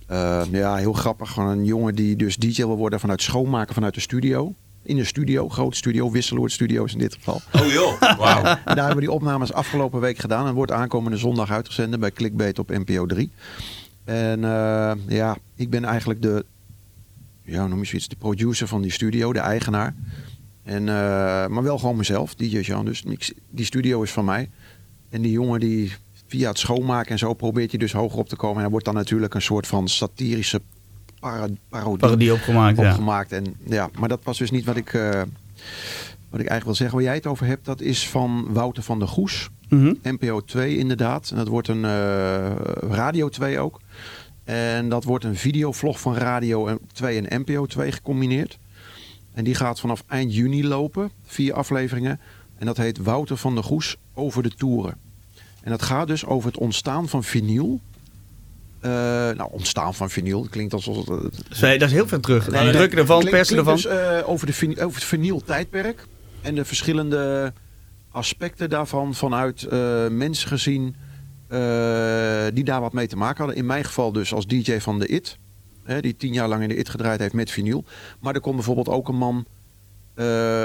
eh, 0.07 0.41
ja, 0.51 0.75
heel 0.75 0.93
grappig. 0.93 1.31
Gewoon 1.31 1.49
een 1.49 1.65
jongen 1.65 1.95
die 1.95 2.15
dus 2.15 2.35
DJ 2.37 2.55
wil 2.65 2.77
worden 2.77 2.99
vanuit 2.99 3.21
schoonmaken 3.21 3.73
vanuit 3.73 3.93
de 3.93 3.99
studio. 3.99 4.53
In 4.83 4.95
de 4.95 5.03
studio, 5.05 5.49
groot 5.49 5.75
studio, 5.75 6.11
Wisseloord 6.11 6.51
Studios 6.51 6.93
in 6.93 6.99
dit 6.99 7.13
geval. 7.13 7.41
Oh 7.51 7.67
joh, 7.71 7.99
wauw. 8.17 8.43
En 8.43 8.59
daar 8.65 8.75
hebben 8.75 8.95
we 8.95 9.01
die 9.01 9.11
opnames 9.11 9.53
afgelopen 9.53 9.99
week 9.99 10.17
gedaan. 10.17 10.47
En 10.47 10.53
wordt 10.53 10.71
aankomende 10.71 11.17
zondag 11.17 11.51
uitgezonden 11.51 11.99
bij 11.99 12.11
Clickbait 12.11 12.59
op 12.59 12.69
NPO 12.69 13.05
3. 13.05 13.31
En 14.03 14.43
eh, 14.43 14.91
ja, 15.07 15.37
ik 15.55 15.69
ben 15.69 15.85
eigenlijk 15.85 16.21
de, 16.21 16.45
ja, 17.43 17.67
noem 17.67 17.79
je 17.79 17.85
zoiets, 17.85 18.07
de 18.07 18.15
producer 18.15 18.67
van 18.67 18.81
die 18.81 18.91
studio, 18.91 19.33
de 19.33 19.39
eigenaar. 19.39 19.95
En, 20.63 20.89
eh, 20.89 20.95
maar 21.47 21.63
wel 21.63 21.77
gewoon 21.77 21.97
mezelf, 21.97 22.35
DJ 22.35 22.59
Jean. 22.59 22.85
Dus 22.85 23.03
die 23.49 23.65
studio 23.65 24.01
is 24.01 24.11
van 24.11 24.25
mij. 24.25 24.49
En 25.09 25.21
die 25.21 25.31
jongen 25.31 25.59
die 25.59 25.93
via 26.27 26.49
het 26.49 26.59
schoonmaken 26.59 27.11
en 27.11 27.17
zo 27.17 27.33
probeert 27.33 27.69
hij 27.69 27.79
dus 27.79 27.91
hoger 27.91 28.19
op 28.19 28.29
te 28.29 28.35
komen. 28.35 28.55
En 28.55 28.61
hij 28.61 28.69
wordt 28.69 28.85
dan 28.85 28.93
natuurlijk 28.93 29.33
een 29.33 29.41
soort 29.41 29.67
van 29.67 29.87
satirische 29.87 30.61
para 31.19 31.47
parodie 31.69 31.97
Parodie 31.97 32.33
opgemaakt, 32.33 33.29
ja. 33.29 33.35
En, 33.37 33.55
ja, 33.65 33.89
maar 33.99 34.09
dat 34.09 34.23
was 34.23 34.37
dus 34.37 34.51
niet 34.51 34.65
wat 34.65 34.75
ik, 34.75 34.93
eh, 34.93 35.09
wat 36.29 36.39
ik 36.39 36.47
eigenlijk 36.47 36.63
wil 36.63 36.75
zeggen. 36.75 36.97
Waar 36.97 37.05
jij 37.05 37.15
het 37.15 37.27
over 37.27 37.45
hebt, 37.45 37.65
dat 37.65 37.81
is 37.81 38.09
van 38.09 38.47
Wouter 38.53 38.83
van 38.83 38.99
der 38.99 39.07
Goes. 39.07 39.49
Mhm. 39.69 39.93
NPO 40.01 40.41
2 40.41 40.77
inderdaad. 40.77 41.29
En 41.29 41.35
dat 41.35 41.47
wordt 41.47 41.67
een 41.67 41.85
eh, 41.85 42.55
Radio 42.89 43.29
2 43.29 43.59
ook. 43.59 43.79
En 44.43 44.89
dat 44.89 45.03
wordt 45.03 45.23
een 45.23 45.35
videovlog 45.35 45.99
van 45.99 46.15
Radio 46.15 46.77
2 46.93 47.21
en 47.21 47.41
NPO 47.41 47.65
2 47.65 47.91
gecombineerd. 47.91 48.59
En 49.33 49.43
die 49.43 49.55
gaat 49.55 49.79
vanaf 49.79 50.03
eind 50.07 50.35
juni 50.35 50.67
lopen. 50.67 51.11
Vier 51.25 51.53
afleveringen. 51.53 52.19
En 52.57 52.65
dat 52.65 52.77
heet 52.77 52.97
Wouter 52.97 53.37
van 53.37 53.53
der 53.55 53.63
Goes 53.63 53.97
over 54.13 54.43
de 54.43 54.49
toeren. 54.49 54.95
En 55.63 55.71
dat 55.71 55.81
gaat 55.81 56.07
dus 56.07 56.25
over 56.25 56.47
het 56.51 56.57
ontstaan 56.59 57.09
van 57.09 57.23
vinyl. 57.23 57.79
Eh, 58.79 58.91
nou, 58.91 59.47
ontstaan 59.51 59.93
van 59.93 60.09
vinyl. 60.09 60.41
Dat 60.41 60.49
klinkt 60.51 60.73
alsof 60.73 60.97
het... 60.97 61.07
eh, 61.61 61.79
dat 61.79 61.81
is 61.89 61.91
heel 61.91 62.07
veel 62.07 62.19
terug. 62.19 62.49
Nee, 62.49 62.63
nee. 62.63 62.71
Drukken 62.71 62.97
ervan, 62.97 63.19
Klink- 63.19 63.35
persen 63.35 63.57
ervan. 63.57 63.75
Dus, 63.75 63.85
eh, 63.85 64.19
over, 64.25 64.45
de, 64.47 64.53
vin- 64.53 64.79
over 64.81 64.95
het 64.95 65.03
vinyl-tijdperk. 65.09 66.05
En 66.41 66.55
de 66.55 66.65
verschillende 66.65 67.53
aspecten 68.11 68.69
daarvan 68.69 69.15
vanuit 69.15 69.63
eh, 69.63 70.07
mensen 70.07 70.47
gezien 70.47 70.95
die 72.53 72.63
daar 72.63 72.81
wat 72.81 72.93
mee 72.93 73.07
te 73.07 73.15
maken 73.15 73.37
hadden. 73.37 73.55
In 73.55 73.65
mijn 73.65 73.83
geval 73.83 74.11
dus 74.11 74.33
als 74.33 74.47
DJ 74.47 74.79
van 74.79 74.99
de 74.99 75.07
IT. 75.07 75.37
Hè, 75.83 76.01
die 76.01 76.15
tien 76.15 76.33
jaar 76.33 76.47
lang 76.47 76.61
in 76.61 76.69
de 76.69 76.77
IT 76.77 76.89
gedraaid 76.89 77.19
heeft 77.19 77.33
met 77.33 77.51
vinyl. 77.51 77.83
Maar 78.19 78.33
er 78.33 78.41
komt 78.41 78.55
bijvoorbeeld 78.55 78.89
ook 78.89 79.07
een 79.07 79.15
man 79.15 79.45
eh, 80.13 80.61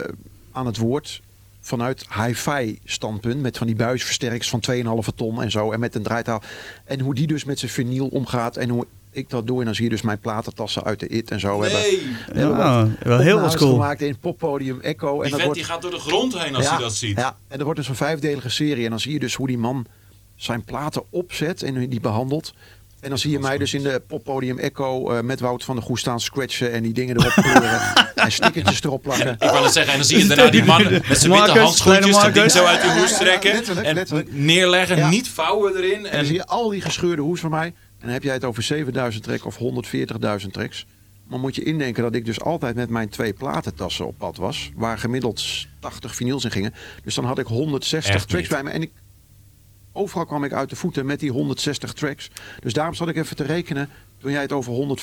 eh, 0.00 0.08
aan 0.52 0.66
het 0.66 0.76
woord 0.76 1.22
vanuit 1.60 2.06
hi-fi 2.14 2.78
standpunt. 2.84 3.40
Met 3.40 3.58
van 3.58 3.66
die 3.66 3.76
buisversterkers 3.76 4.48
van 4.48 4.60
2,5 4.60 5.14
ton 5.14 5.42
en 5.42 5.50
zo. 5.50 5.72
En 5.72 5.80
met 5.80 5.94
een 5.94 6.02
draaitaal. 6.02 6.42
En 6.84 7.00
hoe 7.00 7.14
die 7.14 7.26
dus 7.26 7.44
met 7.44 7.58
zijn 7.58 7.70
vinyl 7.70 8.06
omgaat. 8.06 8.56
En 8.56 8.68
hoe 8.68 8.86
ik 9.10 9.30
dat 9.30 9.46
doe. 9.46 9.58
En 9.58 9.64
dan 9.64 9.74
zie 9.74 9.84
je 9.84 9.90
dus 9.90 10.02
mijn 10.02 10.18
platentassen 10.18 10.84
uit 10.84 11.00
de 11.00 11.08
IT 11.08 11.30
en 11.30 11.40
zo. 11.40 11.62
hebben. 11.62 11.80
Nee, 11.80 12.00
hebben 12.32 12.56
Ja, 12.56 12.88
wel 13.02 13.18
heel 13.18 13.40
wat 13.40 13.56
cool. 13.56 13.72
gemaakt 13.72 14.00
in 14.00 14.08
het 14.08 14.20
poppodium 14.20 14.80
Echo. 14.80 15.14
En 15.14 15.18
dat 15.18 15.28
vent 15.30 15.42
wordt, 15.42 15.54
die 15.54 15.64
gaat 15.64 15.82
door 15.82 15.90
de 15.90 15.98
grond 15.98 16.38
heen 16.38 16.54
als 16.54 16.64
ja, 16.64 16.70
hij 16.70 16.80
dat 16.80 16.94
ziet. 16.94 17.16
Ja, 17.16 17.36
en 17.48 17.58
er 17.58 17.64
wordt 17.64 17.78
dus 17.78 17.88
een 17.88 17.94
vijfdelige 17.94 18.48
serie. 18.48 18.84
En 18.84 18.90
dan 18.90 19.00
zie 19.00 19.12
je 19.12 19.18
dus 19.18 19.34
hoe 19.34 19.46
die 19.46 19.58
man 19.58 19.86
zijn 20.36 20.64
platen 20.64 21.02
opzet 21.10 21.62
en 21.62 21.88
die 21.88 22.00
behandelt. 22.00 22.54
En 23.02 23.08
dan 23.08 23.18
zie 23.18 23.30
je 23.30 23.38
mij 23.38 23.58
dus 23.58 23.74
in 23.74 23.82
de 23.82 24.02
poppodium 24.06 24.58
Echo 24.58 25.10
eh, 25.10 25.20
met 25.22 25.40
Wout 25.40 25.64
van 25.64 25.74
der 25.74 25.84
Goes 25.84 26.00
staan 26.00 26.20
scratchen 26.20 26.72
en 26.72 26.82
die 26.82 26.92
dingen 26.92 27.16
erop 27.16 27.32
kleuren. 27.32 27.80
en 28.14 28.32
stickertjes 28.32 28.82
erop 28.82 29.02
plakken. 29.02 29.32
Ik 29.32 29.38
wou 29.38 29.64
het 29.64 29.72
zeggen, 29.72 29.92
en 29.92 29.98
dan 29.98 30.08
zie 30.08 30.18
je 30.18 30.26
daarna 30.26 30.50
die 30.50 30.64
man 30.64 30.82
met 30.82 31.18
zijn 31.18 31.32
witte 31.32 31.58
handschoentjes 31.58 32.20
dat 32.20 32.34
ding 32.34 32.50
zo 32.50 32.64
uit 32.64 32.80
de 32.80 32.86
ja, 32.86 32.98
hoes 32.98 33.10
ja, 33.10 33.16
trekken. 33.18 33.52
letterlijk, 33.94 34.28
en 34.28 34.44
neerleggen, 34.44 34.96
Ja. 34.96 35.08
niet 35.08 35.28
vouwen 35.28 35.76
erin. 35.76 36.06
En 36.06 36.16
dan 36.16 36.24
zie 36.24 36.34
je 36.34 36.46
al 36.46 36.68
die 36.68 36.80
gescheurde 36.80 37.22
hoes 37.22 37.40
van 37.40 37.50
mij. 37.50 37.66
En 37.66 37.74
dan 38.00 38.10
heb 38.10 38.22
jij 38.22 38.32
het 38.34 38.44
over 38.44 38.62
7000 38.62 39.24
tracks 39.24 39.42
of 39.42 39.58
140.000 40.44 40.50
tracks. 40.50 40.86
Maar 41.28 41.38
moet 41.40 41.54
je 41.54 41.62
indenken 41.62 42.02
dat 42.02 42.14
ik 42.14 42.24
dus 42.24 42.40
altijd 42.40 42.74
met 42.74 42.90
mijn 42.90 43.08
twee 43.08 43.32
platentassen 43.32 44.06
op 44.06 44.18
pad 44.18 44.36
was. 44.36 44.70
Waar 44.74 44.98
gemiddeld 44.98 45.66
80 45.80 46.14
vinyls 46.14 46.44
in 46.44 46.50
gingen. 46.50 46.74
Dus 47.04 47.14
dan 47.14 47.24
had 47.24 47.38
ik 47.38 47.46
160 47.46 48.14
Echt 48.14 48.28
tracks 48.28 48.48
niet. 48.48 48.52
bij 48.52 48.62
me. 48.62 48.70
En 48.70 48.82
ik, 48.82 48.90
overal 49.92 50.26
kwam 50.26 50.44
ik 50.44 50.52
uit 50.52 50.70
de 50.70 50.76
voeten 50.76 51.06
met 51.06 51.20
die 51.20 51.30
160 51.30 51.92
tracks. 51.92 52.30
Dus 52.60 52.72
daarom 52.72 52.94
zat 52.94 53.08
ik 53.08 53.16
even 53.16 53.36
te 53.36 53.44
rekenen. 53.44 53.88
Toen 54.18 54.30
jij 54.30 54.40
het 54.40 54.52
over 54.52 54.98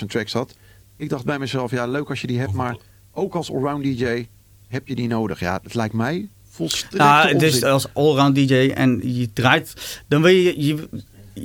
140.000 0.00 0.06
tracks 0.06 0.32
had. 0.32 0.54
Ik 0.96 1.08
dacht 1.08 1.24
bij 1.24 1.38
mezelf, 1.38 1.70
ja 1.70 1.86
leuk 1.86 2.08
als 2.08 2.20
je 2.20 2.26
die 2.26 2.38
hebt. 2.38 2.52
Maar 2.52 2.76
ook 3.12 3.34
als 3.34 3.52
allround 3.52 3.82
DJ 3.82 4.26
heb 4.68 4.88
je 4.88 4.94
die 4.94 5.08
nodig. 5.08 5.40
Ja, 5.40 5.60
het 5.62 5.74
lijkt 5.74 5.94
mij 5.94 6.28
volstrekt 6.50 6.96
Nou, 6.96 7.38
dus 7.38 7.64
als 7.64 7.94
allround 7.94 8.34
DJ 8.34 8.72
en 8.74 9.00
je 9.02 9.32
draait, 9.32 10.02
dan 10.08 10.22
wil 10.22 10.32
je, 10.32 10.64
je, 10.66 10.88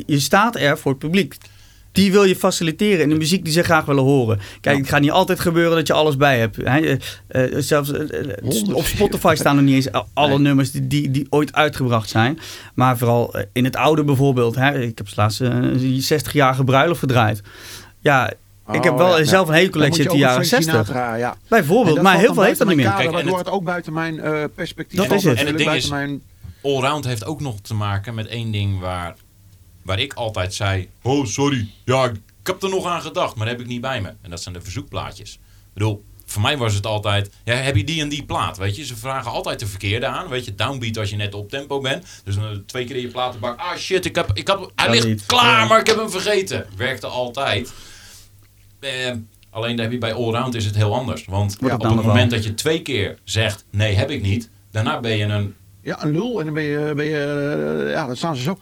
je 0.05 0.19
staat 0.19 0.55
er 0.55 0.77
voor 0.77 0.91
het 0.91 0.99
publiek. 0.99 1.35
Die 1.94 2.11
wil 2.11 2.24
je 2.24 2.36
faciliteren 2.36 3.02
in 3.02 3.10
de 3.10 3.15
muziek 3.15 3.44
die 3.44 3.53
ze 3.53 3.64
graag 3.64 3.86
willen 3.86 4.03
horen. 4.03 4.40
Kijk, 4.61 4.78
het 4.78 4.88
gaat 4.90 5.02
niet 5.02 5.11
altijd 5.11 5.40
gebeuren 5.40 5.76
dat 5.76 5.88
je 5.88 5.94
alles 5.94 6.18
bij 6.18 6.40
hebt. 6.40 6.56
Hè. 6.56 6.80
Eh, 6.80 6.98
eh, 7.28 7.52
zelfs 7.57 7.91
eh, 7.91 8.76
op 8.76 8.86
Spotify 8.86 9.34
staan 9.38 9.57
er 9.57 9.64
niet 9.64 9.76
eens 9.76 9.88
alle 10.14 10.30
Nee. 10.30 10.38
nummers 10.40 10.72
die, 10.72 10.88
die, 10.88 11.11
die 11.11 11.28
ooit 11.30 11.53
uitgebracht 11.53 12.10
zijn. 12.10 12.40
Maar 12.74 12.98
vooral 12.98 13.36
in 13.53 13.64
het 13.64 13.76
oude 13.76 14.03
bijvoorbeeld. 14.03 14.56
Hè. 14.56 14.80
Ik 14.82 14.98
heb 14.98 15.07
laatst 15.15 15.40
een 15.40 16.02
60-jarige 16.14 16.64
bruiloft 16.64 16.99
gedraaid. 16.99 17.41
Ja, 17.99 18.30
ik 18.72 18.84
heb 18.84 18.94
Oh, 18.94 18.98
wel 18.98 19.18
ja, 19.20 19.24
zelf 19.26 19.48
een 19.48 19.53
hele 19.53 19.70
collectie 19.70 20.02
uit 20.03 20.11
de 20.11 20.18
jaren 20.18 20.45
Frank 20.45 20.64
60. 20.64 20.86
Sinatra, 20.86 21.15
ja. 21.15 21.38
Bijvoorbeeld, 21.48 22.02
maar 22.02 22.18
heel 22.18 22.34
veel 22.34 22.44
heeft 22.44 22.57
dat 22.60 22.68
niet 22.68 22.76
meer. 22.76 22.86
kader, 22.86 22.99
Kijk, 23.02 23.10
en 23.18 23.22
waardoor 23.22 23.38
het, 23.40 23.49
ook 23.49 23.64
buiten 23.64 23.94
mijn 23.94 24.20
eh, 24.20 24.44
perspectief 24.56 24.99
Dat 24.99 25.11
is 25.11 25.24
het. 25.24 25.38
En 25.38 25.45
het 25.48 25.57
ding 25.57 25.70
buiten 25.70 25.90
is- 25.90 25.95
mijn... 25.95 26.22
allround 26.64 27.06
heeft 27.06 27.26
ook 27.26 27.41
nog 27.41 27.60
te 27.61 27.74
maken 27.74 28.14
met 28.15 28.28
één 28.28 28.52
ding 28.52 28.80
waar, 28.80 29.15
waar 29.84 29.99
ik 29.99 30.14
altijd 30.14 30.53
zei... 30.53 30.89
Oh, 31.01 31.26
sorry. 31.26 31.68
Ja, 31.85 32.05
ik 32.05 32.19
heb 32.43 32.64
er 32.64 32.69
nog 32.69 32.85
aan 32.85 33.01
gedacht, 33.01 33.35
maar 33.35 33.45
dat 33.45 33.55
heb 33.55 33.65
ik 33.65 33.72
niet 33.72 33.81
bij 33.81 34.01
me. 34.01 34.14
En 34.22 34.30
dat 34.30 34.41
zijn 34.41 34.53
de 34.55 34.61
verzoekplaatjes. 34.61 35.34
Ik 35.34 35.39
bedoel, 35.73 36.03
voor 36.26 36.41
mij 36.41 36.57
was 36.57 36.73
het 36.73 36.85
altijd, 36.85 37.30
ja, 37.43 37.53
heb 37.55 37.76
je 37.76 37.84
die 37.84 38.01
en 38.01 38.10
die 38.10 38.23
plaat, 38.26 38.57
weet 38.57 38.76
je? 38.76 38.85
Ze 38.85 38.95
vragen 38.95 39.31
altijd 39.31 39.60
de 39.60 39.68
verkeerde 39.68 40.05
aan, 40.05 40.27
weet 40.27 40.45
je? 40.45 40.55
Downbeat 40.55 40.97
als 40.97 41.10
je 41.10 41.15
net 41.15 41.34
op 41.34 41.49
tempo 41.49 41.80
bent. 41.80 42.05
Dus 42.23 42.35
dan 42.35 42.64
twee 42.65 42.85
keer 42.85 42.95
in 42.95 43.01
je 43.01 43.07
platenbak, 43.07 43.60
ah 43.60 43.76
shit, 43.76 44.05
ik 44.05 44.15
heb, 44.15 44.30
ik 44.34 44.47
heb, 44.47 44.72
hij 44.76 44.89
ligt 44.89 45.07
niet. 45.07 45.26
klaar, 45.26 45.60
Ja. 45.61 45.65
maar 45.68 45.80
ik 45.80 45.88
heb 45.88 45.97
hem 45.97 46.10
vergeten. 46.10 46.65
Werkte 46.77 47.07
altijd. 47.07 47.73
Eh, 48.80 49.11
alleen 49.49 49.80
heb 49.80 49.91
je 49.91 49.97
bij 49.97 50.14
Allround 50.14 50.55
is 50.55 50.65
het 50.65 50.76
heel 50.76 50.93
anders. 50.95 51.26
Want 51.26 51.57
op 51.61 51.69
het 51.81 51.84
moment 51.95 52.05
wel. 52.31 52.39
dat 52.39 52.43
je 52.43 52.53
twee 52.53 52.81
keer 52.81 53.18
zegt, 53.23 53.65
nee, 53.69 53.95
heb 53.95 54.10
ik 54.10 54.22
niet. 54.22 54.49
Daarna 54.72 54.99
ben 54.99 55.18
je 55.18 55.23
een 55.26 55.55
Ja, 55.81 56.03
een 56.03 56.11
lul. 56.11 56.39
En 56.39 56.45
dan 56.45 56.53
ben 56.53 56.64
je, 56.64 56.93
ben 56.95 57.05
je 57.05 57.84
eh, 57.85 57.91
ja, 57.91 58.05
dan 58.07 58.15
staan 58.18 58.35
ze 58.35 58.41
zo. 58.41 58.60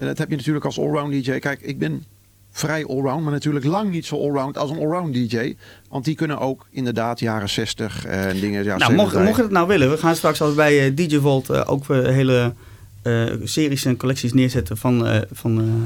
En 0.00 0.06
dat 0.06 0.18
heb 0.18 0.30
je 0.30 0.36
natuurlijk 0.36 0.64
als 0.64 0.78
allround 0.78 1.12
DJ. 1.12 1.38
Kijk, 1.38 1.60
ik 1.60 1.78
ben 1.78 2.04
vrij 2.50 2.84
allround, 2.86 3.22
maar 3.22 3.32
natuurlijk 3.32 3.64
lang 3.64 3.90
niet 3.90 4.06
zo 4.06 4.16
allround 4.16 4.58
als 4.58 4.70
een 4.70 4.78
allround 4.78 5.14
DJ. 5.14 5.54
Want 5.88 6.04
die 6.04 6.14
kunnen 6.14 6.38
ook 6.38 6.66
inderdaad 6.70 7.20
jaren 7.20 7.48
60 7.48 8.06
en 8.06 8.40
dingen. 8.40 8.64
Ja, 8.64 8.76
Nou, 8.76 8.94
mocht, 8.94 9.12
70. 9.12 9.24
mocht 9.24 9.36
je 9.36 9.42
het 9.42 9.52
nou 9.52 9.66
willen, 9.66 9.90
we 9.90 9.96
gaan 9.96 10.16
straks 10.16 10.40
als 10.40 10.54
bij 10.54 10.86
eh, 10.86 10.96
DJ 10.96 11.18
Volt 11.18 11.50
eh, 11.50 11.62
ook 11.66 11.86
weer 11.86 12.06
hele 12.06 12.54
eh, 13.02 13.26
series 13.44 13.84
en 13.84 13.96
collecties 13.96 14.32
neerzetten 14.32 14.76
van, 14.76 15.06
eh, 15.06 15.20
van 15.32 15.82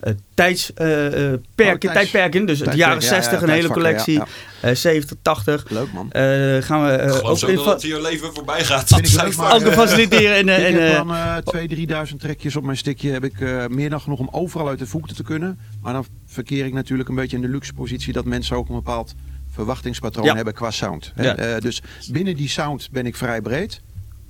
eh, 0.00 0.10
eh, 0.10 0.16
tijds, 0.34 0.72
eh, 0.74 1.26
eh, 1.32 1.32
Oh, 1.56 1.74
tijdperken. 1.74 2.46
Dus 2.46 2.58
de 2.58 2.64
jaren 2.64 2.76
ja, 2.76 2.92
ja, 2.94 3.00
60, 3.00 3.42
een 3.42 3.48
hele 3.48 3.68
collectie. 3.68 4.14
ja, 4.14 4.26
eh 4.60 4.74
70, 4.74 5.16
80. 5.22 5.70
Leuk 5.70 5.92
man. 5.92 6.12
Eh, 6.12 6.22
gaan 6.62 6.84
we 6.86 6.92
Ik 6.92 7.00
eh, 7.00 7.30
ook 7.30 7.38
zo 7.38 7.46
in 7.46 7.56
dat 7.56 7.82
je 7.82 8.00
leven 8.00 8.34
voorbij 8.34 8.64
gaat. 8.64 8.88
Vind 8.88 9.08
ik 9.08 9.14
Dat 9.14 9.36
leuk, 9.36 9.52
ook 9.52 9.60
eh, 9.62 9.72
faciliteren. 9.72 10.36
En, 10.36 10.48
eh, 10.56 10.68
ik 10.68 10.74
heb 10.74 10.90
eh, 10.90 10.96
dan 10.96 11.14
eh 11.14 12.06
2.000, 12.06 12.10
3.000 12.10 12.16
trekjes 12.18 12.56
op 12.56 12.62
mijn 12.64 12.76
stickje. 12.76 13.10
Heb 13.10 13.24
ik 13.24 13.40
eh, 13.40 13.66
meer 13.66 13.90
dan 13.90 14.00
genoeg 14.00 14.18
om 14.18 14.28
overal 14.32 14.68
uit 14.68 14.78
de 14.78 14.86
voeten 14.86 15.16
te 15.16 15.22
kunnen. 15.22 15.58
Maar 15.82 15.92
dan 15.92 16.06
verkeer 16.26 16.64
ik 16.66 16.72
natuurlijk 16.72 17.08
een 17.08 17.14
beetje 17.14 17.36
in 17.36 17.42
de 17.42 17.48
luxe 17.48 17.72
positie 17.72 18.12
dat 18.12 18.24
mensen 18.24 18.56
ook 18.56 18.68
een 18.68 18.74
bepaald 18.74 19.14
verwachtingspatroon 19.52 20.24
Ja. 20.26 20.34
hebben 20.34 20.54
qua 20.54 20.70
sound. 20.70 21.12
Eh, 21.16 21.56
dus 21.58 21.82
binnen 22.10 22.36
die 22.36 22.48
sound 22.48 22.88
ben 22.92 23.06
ik 23.06 23.16
vrij 23.16 23.40
breed. 23.40 23.80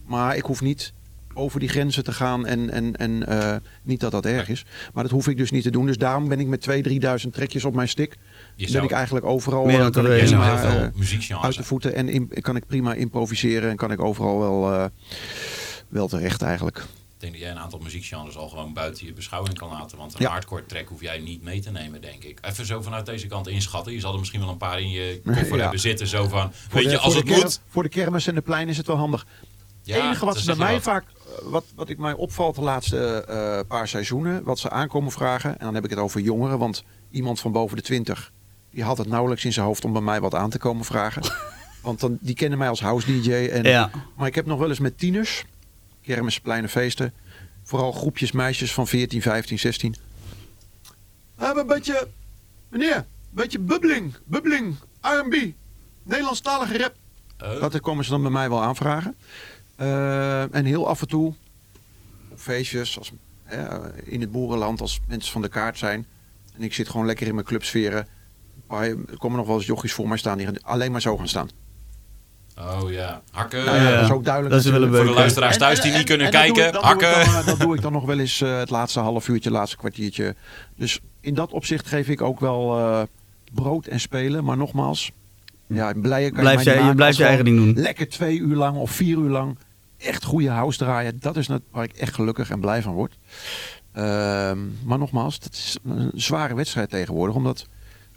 Maar 0.06 0.36
ik 0.36 0.42
hoef 0.44 0.60
niet 0.60 0.92
over 1.38 1.60
die 1.60 1.68
grenzen 1.68 2.04
te 2.04 2.12
gaan 2.12 2.46
en, 2.46 2.70
en, 2.70 2.96
en 2.96 3.26
eh, 3.26 3.56
niet 3.82 4.00
dat 4.00 4.10
dat 4.10 4.26
erg 4.26 4.48
is. 4.48 4.64
Maar 4.92 5.02
dat 5.02 5.12
hoef 5.12 5.28
ik 5.28 5.36
dus 5.36 5.50
niet 5.50 5.62
te 5.62 5.70
doen. 5.70 5.86
Dus 5.86 5.98
daarom 5.98 6.28
ben 6.28 6.40
ik 6.40 6.46
met 6.46 6.68
2.000, 6.70 7.22
3.000 7.24 7.30
trekjes 7.32 7.64
op 7.64 7.74
mijn 7.74 7.88
stick. 7.88 8.16
Je 8.56 8.70
ben 8.72 8.82
ik 8.82 8.90
eigenlijk 8.90 9.26
overal 9.26 9.64
Meer 9.64 9.78
dan 9.78 9.86
eh, 9.86 9.92
kan 9.92 10.06
ik 10.06 10.58
veel 10.58 10.68
eh, 10.82 10.88
muziekgenres 10.94 11.44
uit 11.44 11.56
de 11.56 11.62
voeten. 11.64 11.94
En 11.94 12.08
in- 12.08 12.30
kan 12.40 12.56
ik 12.56 12.66
prima 12.66 12.94
improviseren 12.94 13.70
en 13.70 13.76
kan 13.76 13.90
ik 13.92 14.00
overal 14.00 14.38
wel, 14.38 14.72
eh, 14.72 14.84
wel 15.88 16.08
terecht 16.08 16.42
eigenlijk. 16.42 16.76
Ik 16.78 17.24
denk 17.24 17.32
dat 17.32 17.42
jij 17.42 17.50
een 17.50 17.58
aantal 17.62 17.78
muziekgenres 17.78 18.36
al 18.36 18.48
gewoon 18.48 18.72
buiten 18.72 19.06
je 19.06 19.12
beschouwing 19.12 19.58
kan 19.58 19.68
laten. 19.70 19.98
Want 19.98 20.14
een 20.14 20.20
Ja. 20.22 20.30
hardcore 20.30 20.66
track 20.66 20.88
hoef 20.88 21.00
jij 21.00 21.18
niet 21.18 21.42
mee 21.42 21.60
te 21.60 21.70
nemen, 21.70 22.00
denk 22.00 22.24
ik. 22.24 22.38
Even 22.42 22.66
zo 22.66 22.82
vanuit 22.82 23.06
deze 23.06 23.26
kant 23.26 23.48
inschatten. 23.48 23.92
Je 23.92 24.00
zal 24.00 24.12
er 24.12 24.18
misschien 24.18 24.40
wel 24.40 24.48
een 24.48 24.56
paar 24.56 24.80
in 24.80 24.88
je 24.90 25.20
koffer 25.24 25.56
Ja. 25.56 25.62
hebben 25.62 25.80
zitten. 25.80 26.06
Zo 26.06 26.28
van, 26.28 26.50
Voor 26.52 26.74
weet 26.74 26.84
de- 26.84 26.90
je, 26.90 26.98
als 26.98 27.14
het 27.14 27.24
moet. 27.24 27.60
Voor 27.68 27.82
de 27.82 27.88
kermis 27.88 28.26
en 28.26 28.34
de 28.34 28.40
plein 28.40 28.68
is 28.68 28.76
het 28.76 28.86
wel 28.86 28.96
handig. 28.96 29.26
Ja, 29.82 29.94
Het 29.94 30.02
enige 30.04 30.24
wat 30.24 30.34
dan 30.34 30.42
ze 30.42 30.48
bij 30.48 30.58
mij 30.64 30.72
wat. 30.72 30.82
vaak, 30.82 31.04
wat, 31.42 31.64
wat 31.74 31.88
ik 31.88 31.98
mij 31.98 32.12
opvalt 32.12 32.54
de 32.54 32.60
laatste 32.60 33.24
eh, 33.24 33.60
paar 33.68 33.88
seizoenen, 33.88 34.44
wat 34.44 34.58
ze 34.58 34.70
aankomen 34.70 35.12
vragen, 35.12 35.50
en 35.50 35.64
dan 35.64 35.74
heb 35.74 35.84
ik 35.84 35.90
het 35.90 35.98
over 35.98 36.20
jongeren, 36.20 36.58
want 36.58 36.84
iemand 37.10 37.40
van 37.40 37.52
boven 37.52 37.76
de 37.76 37.82
20, 37.82 38.32
die 38.70 38.82
had 38.82 38.98
het 38.98 39.08
nauwelijks 39.08 39.44
in 39.44 39.52
zijn 39.52 39.66
hoofd 39.66 39.84
om 39.84 39.92
bij 39.92 40.02
mij 40.02 40.20
wat 40.20 40.34
aan 40.34 40.50
te 40.50 40.58
komen 40.58 40.84
vragen. 40.84 41.22
want 41.82 42.00
dan, 42.00 42.18
die 42.20 42.34
kennen 42.34 42.58
mij 42.58 42.68
als 42.68 42.80
house 42.80 43.06
DJ. 43.06 43.32
En, 43.32 43.62
ja. 43.62 43.90
Maar 44.16 44.26
ik 44.26 44.34
heb 44.34 44.46
nog 44.46 44.58
wel 44.58 44.68
eens 44.68 44.78
met 44.78 44.98
tieners, 44.98 45.44
kermis, 46.02 46.40
pleinen, 46.40 46.70
feesten, 46.70 47.12
vooral 47.62 47.92
groepjes 47.92 48.32
meisjes 48.32 48.74
van 48.74 48.86
14, 48.86 49.22
15, 49.22 49.58
16. 49.58 49.96
We 51.34 51.44
hebben 51.44 51.62
een 51.62 51.68
beetje, 51.68 52.08
meneer, 52.68 52.96
een 52.96 53.04
beetje 53.30 53.58
bubbeling, 53.58 54.14
bubbeling, 54.24 54.76
R&B, 55.00 55.52
Nederlandstalige 56.02 56.78
rap. 56.78 56.94
Oh, 57.42 57.60
Dat 57.60 57.80
komen 57.80 58.04
ze 58.04 58.10
dan 58.10 58.22
bij 58.22 58.30
mij 58.30 58.48
wel 58.48 58.62
aanvragen. 58.62 59.16
Eh, 59.78 60.54
en 60.54 60.64
heel 60.64 60.88
af 60.88 61.00
en 61.00 61.08
toe 61.08 61.34
op 62.30 62.38
feestjes, 62.38 62.98
als, 62.98 63.12
eh, 63.44 63.74
in 64.04 64.20
het 64.20 64.30
boerenland, 64.32 64.80
als 64.80 65.00
mensen 65.08 65.32
van 65.32 65.42
de 65.42 65.48
kaart 65.48 65.78
zijn. 65.78 66.06
En 66.56 66.62
ik 66.62 66.74
zit 66.74 66.88
gewoon 66.88 67.06
lekker 67.06 67.26
in 67.26 67.34
mijn 67.34 67.46
clubsferen. 67.46 68.06
Er 68.70 68.96
komen 69.18 69.36
nog 69.38 69.46
wel 69.46 69.56
eens 69.56 69.66
jochies 69.66 69.92
voor 69.92 70.08
mij 70.08 70.18
staan 70.18 70.38
die 70.38 70.48
alleen 70.62 70.92
maar 70.92 71.00
zo 71.00 71.16
gaan 71.16 71.28
staan. 71.28 71.48
oh 72.58 72.90
ja, 72.90 73.22
hakken. 73.30 73.64
Nou 73.64 73.76
ja, 73.76 73.90
dat 73.94 74.02
is 74.04 74.10
ook 74.10 74.24
duidelijk. 74.24 74.54
Dat 74.54 74.64
is 74.64 74.70
wel 74.70 74.82
een 74.82 74.90
natuurlijk. 74.90 75.06
Voor 75.06 75.14
de 75.14 75.20
luisteraars 75.20 75.54
En- 75.54 75.60
thuis 75.60 75.76
en- 75.76 75.82
die 75.82 75.92
niet 75.92 76.00
en- 76.00 76.06
kunnen 76.06 76.26
en 76.26 76.32
dat 76.32 76.42
doe 76.44 76.52
kijken, 76.54 76.66
ik- 76.66 76.72
dat 76.72 76.82
doe 76.82 76.92
ik 77.00 77.00
hakken. 77.14 77.32
dan, 77.32 77.40
eh, 77.40 77.46
Dat 77.46 77.60
doe 77.60 77.74
ik 77.74 77.82
dan 77.82 77.92
nog 77.92 78.04
wel 78.04 78.18
eens 78.18 78.40
eh, 78.40 78.58
het 78.58 78.70
laatste 78.70 79.00
half 79.00 79.28
uurtje, 79.28 79.50
laatste 79.50 79.76
kwartiertje. 79.76 80.34
Dus 80.76 81.00
in 81.20 81.34
dat 81.34 81.52
opzicht 81.52 81.86
geef 81.86 82.08
ik 82.08 82.20
ook 82.22 82.40
wel 82.40 82.78
eh, 82.78 83.02
brood 83.52 83.86
en 83.86 84.00
spelen. 84.00 84.44
Maar 84.44 84.56
nogmaals, 84.56 85.12
ja, 85.66 85.92
blij 85.92 86.30
kan 86.30 86.40
Blijf 86.40 86.62
je, 86.62 86.70
je 86.70 86.76
blijft 86.76 87.00
als 87.02 87.16
je 87.16 87.24
eigen 87.24 87.44
ding 87.44 87.56
doen. 87.56 87.82
Lekker 87.82 88.08
twee 88.08 88.38
uur 88.38 88.56
lang 88.56 88.76
of 88.76 88.90
vier 88.90 89.18
uur 89.18 89.30
lang 89.30 89.58
echt 89.98 90.24
goede 90.24 90.48
house 90.48 90.78
draaien. 90.78 91.16
Dat 91.20 91.36
is 91.36 91.48
waar 91.70 91.84
ik 91.84 91.92
echt 91.92 92.14
gelukkig 92.14 92.50
en 92.50 92.60
blij 92.60 92.82
van 92.82 92.94
word. 92.94 93.18
Ehm, 93.92 94.58
maar 94.84 94.98
nogmaals, 94.98 95.34
het 95.34 95.52
is 95.52 95.78
een 95.84 96.10
zware 96.14 96.54
wedstrijd 96.54 96.90
tegenwoordig. 96.90 97.34
Omdat 97.36 97.66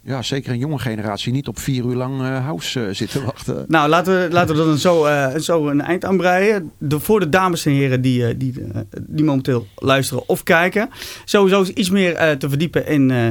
ja, 0.04 0.22
zeker 0.22 0.52
een 0.52 0.58
jonge 0.58 0.80
generatie 0.80 1.32
niet 1.32 1.48
op 1.48 1.60
vier 1.60 1.86
uur 1.86 1.96
lang 1.96 2.22
eh, 2.22 2.46
house 2.46 2.86
eh, 2.86 2.94
zit 2.96 3.12
te 3.12 3.24
wachten. 3.34 3.66
Nou, 3.68 3.90
laten 3.90 4.22
we, 4.22 4.34
laten 4.34 4.56
we 4.56 4.66
dan 4.66 4.78
zo, 4.78 5.06
eh, 5.06 5.36
zo 5.36 5.68
een 5.70 5.82
eind 5.82 6.06
aan 6.06 6.18
breien. 6.18 6.72
De, 6.78 7.00
voor 7.00 7.20
de 7.20 7.30
dames 7.30 7.66
en 7.66 7.72
heren 7.72 8.02
die, 8.02 8.28
eh, 8.28 8.34
die, 8.38 8.54
eh, 8.74 8.82
die 9.00 9.26
momenteel 9.26 9.68
luisteren 9.76 10.30
of 10.30 10.44
kijken. 10.44 10.90
Sowieso 11.26 11.64
iets 11.74 11.90
meer 11.90 12.14
eh, 12.16 12.32
te 12.32 12.50
verdiepen 12.50 12.88
in 12.88 13.12
eh, 13.12 13.28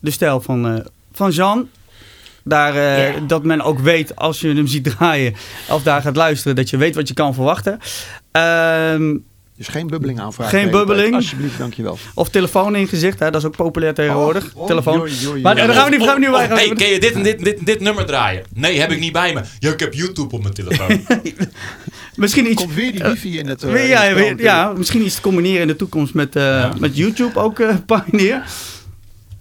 de 0.00 0.10
stijl 0.10 0.40
van, 0.40 0.66
eh, 0.66 0.84
van 1.12 1.30
Jean. 1.30 1.68
Daar, 2.48 2.74
eh, 3.06 3.14
Dat 3.26 3.44
men 3.44 3.62
ook 3.62 3.78
weet 3.78 4.16
als 4.16 4.40
je 4.40 4.48
hem 4.54 4.66
ziet 4.66 4.84
draaien 4.84 5.34
of 5.68 5.82
daar 5.82 6.02
gaat 6.02 6.16
luisteren, 6.16 6.56
dat 6.56 6.70
je 6.70 6.76
weet 6.76 6.94
wat 6.94 7.08
je 7.08 7.14
kan 7.14 7.34
verwachten. 7.34 7.78
Ehm, 8.32 9.16
Dus 9.56 9.68
geen 9.68 9.86
bubbeling 9.86 10.20
aanvragen. 10.20 10.58
Geen 10.58 10.70
bubbeling. 10.70 11.14
Alsjeblieft, 11.14 11.58
dankjewel. 11.58 11.98
of 12.14 12.28
telefoon 12.28 12.76
in 12.76 12.88
gezicht, 12.88 13.18
hè, 13.18 13.30
dat 13.30 13.40
is 13.40 13.46
ook 13.46 13.56
populair 13.56 13.94
tegenwoordig. 13.94 14.44
Oh, 14.54 14.60
oh, 14.60 14.66
telefoon. 14.66 15.08
Maar 15.42 15.54
daar 15.56 15.68
gaan 15.68 15.90
we 15.90 15.96
niet, 15.96 16.06
gaan 16.06 16.14
we 16.14 16.20
niet 16.20 16.28
Of- 16.28 16.48
bij. 16.48 16.56
hey, 16.56 16.72
ken 16.74 16.88
je 16.88 17.00
dit 17.00 17.12
en 17.12 17.22
dit, 17.22 17.44
dit, 17.44 17.66
dit 17.66 17.80
nummer 17.80 18.06
draaien? 18.06 18.42
Nee, 18.54 18.80
heb 18.80 18.90
ik 18.90 18.98
niet 19.00 19.12
bij 19.12 19.32
me. 19.34 19.40
Ja, 19.58 19.70
ik 19.72 19.80
heb 19.80 19.94
YouTube 19.94 20.34
op 20.34 20.42
mijn 20.42 20.54
telefoon. 20.54 21.00
Misschien 22.14 22.46
iets, 22.50 22.62
Komt 22.62 22.74
weer 22.74 22.92
die 22.92 23.02
wifi 23.02 23.38
in 23.38 23.48
het, 23.48 23.62
eh, 23.62 23.82
in 24.28 24.36
ja, 24.38 24.68
het 24.68 24.78
misschien 24.78 25.04
iets 25.04 25.14
te 25.14 25.20
combineren 25.20 25.60
in 25.60 25.66
de 25.66 25.76
toekomst 25.76 26.14
met, 26.14 26.36
eh, 26.36 26.42
Ja. 26.42 26.72
met 26.78 26.96
YouTube 26.96 27.38
ook, 27.40 27.58
eh 27.60 27.74
Pioneer. 27.86 28.42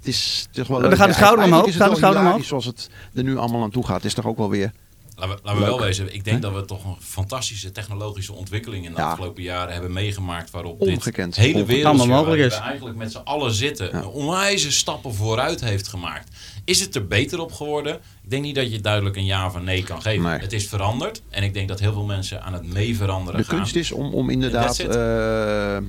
Het 0.06 0.14
is, 0.14 0.46
het 0.48 0.58
is 0.58 0.68
wel 0.68 0.80
Dan 0.80 0.90
leuk. 0.90 0.98
gaat 0.98 1.08
de 1.08 1.14
schouder 1.14 1.46
omhoog, 1.46 1.76
gaat 1.76 1.90
de 1.90 1.96
schouder 1.96 2.44
Zoals 2.44 2.66
het 2.66 2.90
er 3.14 3.24
nu 3.24 3.38
allemaal 3.38 3.64
aan 3.64 3.72
toe 3.72 3.86
gaat, 3.86 4.04
is 4.04 4.14
toch 4.14 4.26
ook 4.26 4.38
wel 4.38 4.50
weer... 4.50 4.72
Laten 5.18 5.36
we, 5.36 5.42
laten 5.44 5.60
we 5.62 5.66
wel 5.68 5.80
wezen. 5.80 6.14
Ik 6.14 6.24
denk 6.24 6.42
dat 6.42 6.54
we 6.54 6.66
toch 6.66 6.84
een 6.86 6.96
fantastische 7.00 7.72
technologische 7.72 8.34
ontwikkeling 8.34 8.86
in 8.86 8.92
de 8.94 8.98
Ja. 8.98 9.08
afgelopen 9.10 9.44
jaren 9.44 9.74
hebben 9.74 9.94
meegemaakt. 9.94 10.50
Waarop 10.52 10.82
Ongekend. 10.82 11.36
dit 11.36 11.44
hele 11.46 11.66
wereld 11.66 12.06
waar 12.06 12.38
is. 12.38 12.56
we 12.58 12.62
eigenlijk 12.64 12.98
met 12.98 13.12
z'n 13.12 13.18
allen 13.24 13.52
zitten. 13.54 13.90
Ja. 13.92 13.98
een 13.98 14.06
onwijze 14.06 14.72
stappen 14.72 15.14
vooruit 15.14 15.62
heeft 15.62 15.88
gemaakt. 15.88 16.30
Is 16.66 16.80
het 16.80 16.96
er 16.96 17.08
beter 17.08 17.40
op 17.40 17.52
geworden? 17.52 17.94
Ik 18.24 18.30
denk 18.30 18.44
niet 18.44 18.56
dat 18.56 18.72
je 18.72 18.82
duidelijk 18.82 19.16
een 19.16 19.26
ja 19.26 19.46
of 19.46 19.54
een 19.56 19.64
nee 19.64 19.84
kan 19.84 20.02
geven. 20.02 20.24
Nee. 20.24 20.40
Het 20.40 20.54
is 20.54 20.68
veranderd. 20.68 21.22
En 21.30 21.44
ik 21.44 21.54
denk 21.54 21.68
dat 21.68 21.80
heel 21.80 21.94
veel 21.94 22.06
mensen 22.06 22.44
aan 22.44 22.54
het 22.54 22.74
mee 22.74 22.96
veranderen 22.98 23.40
De 23.40 23.46
gaan. 23.48 23.58
kunst 23.58 23.76
is 23.76 23.92
om, 23.92 24.14
om 24.14 24.30
inderdaad... 24.30 24.80
Eh, 24.80 25.78
eh, 25.78 25.84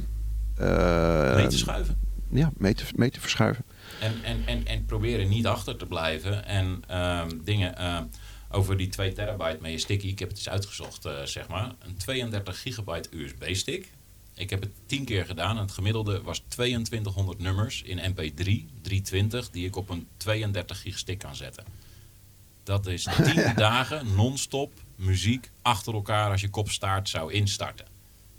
mee 1.34 1.46
te 1.46 1.58
schuiven. 1.58 1.96
Ja, 2.30 2.50
mee 2.56 2.74
te, 2.74 2.84
mee 2.94 3.10
te 3.10 3.20
verschuiven. 3.20 3.64
En, 4.00 4.24
en, 4.24 4.42
en, 4.46 4.66
en 4.66 4.84
proberen 4.84 5.28
niet 5.28 5.46
achter 5.46 5.76
te 5.76 5.86
blijven. 5.86 6.44
En 6.46 6.82
ehm, 6.86 7.28
dingen 7.44 7.76
ehm, 7.76 8.04
over 8.50 8.76
die 8.76 8.88
2 8.88 9.12
terabyte 9.12 9.58
met 9.60 9.70
je 9.70 9.78
sticky. 9.78 10.06
Ik 10.06 10.18
heb 10.18 10.28
het 10.28 10.38
eens 10.38 10.48
uitgezocht, 10.48 11.04
eh, 11.04 11.22
zeg 11.22 11.48
maar. 11.48 11.74
Een 11.78 11.96
32 11.96 12.60
gigabyte 12.60 13.08
USB 13.12 13.54
stick. 13.54 13.92
Ik 14.34 14.50
heb 14.50 14.60
het 14.60 14.70
10 14.86 15.04
keer 15.04 15.24
gedaan. 15.24 15.56
En 15.56 15.62
het 15.62 15.72
gemiddelde 15.72 16.22
was 16.22 16.42
2200 16.48 17.38
nummers 17.38 17.82
in 17.82 17.98
MP3, 18.12 18.68
320, 18.82 19.50
die 19.50 19.66
ik 19.66 19.76
op 19.76 19.88
een 19.88 20.06
32 20.16 20.80
gig 20.80 20.98
stick 20.98 21.18
kan 21.18 21.36
zetten. 21.36 21.64
Dat 22.62 22.86
is 22.86 23.08
10 23.34 23.52
dagen 23.56 24.14
non-stop 24.14 24.72
muziek 24.96 25.50
achter 25.62 25.94
elkaar 25.94 26.30
als 26.30 26.40
je 26.40 26.48
kopstaart 26.48 27.08
zou 27.08 27.32
instarten. 27.32 27.95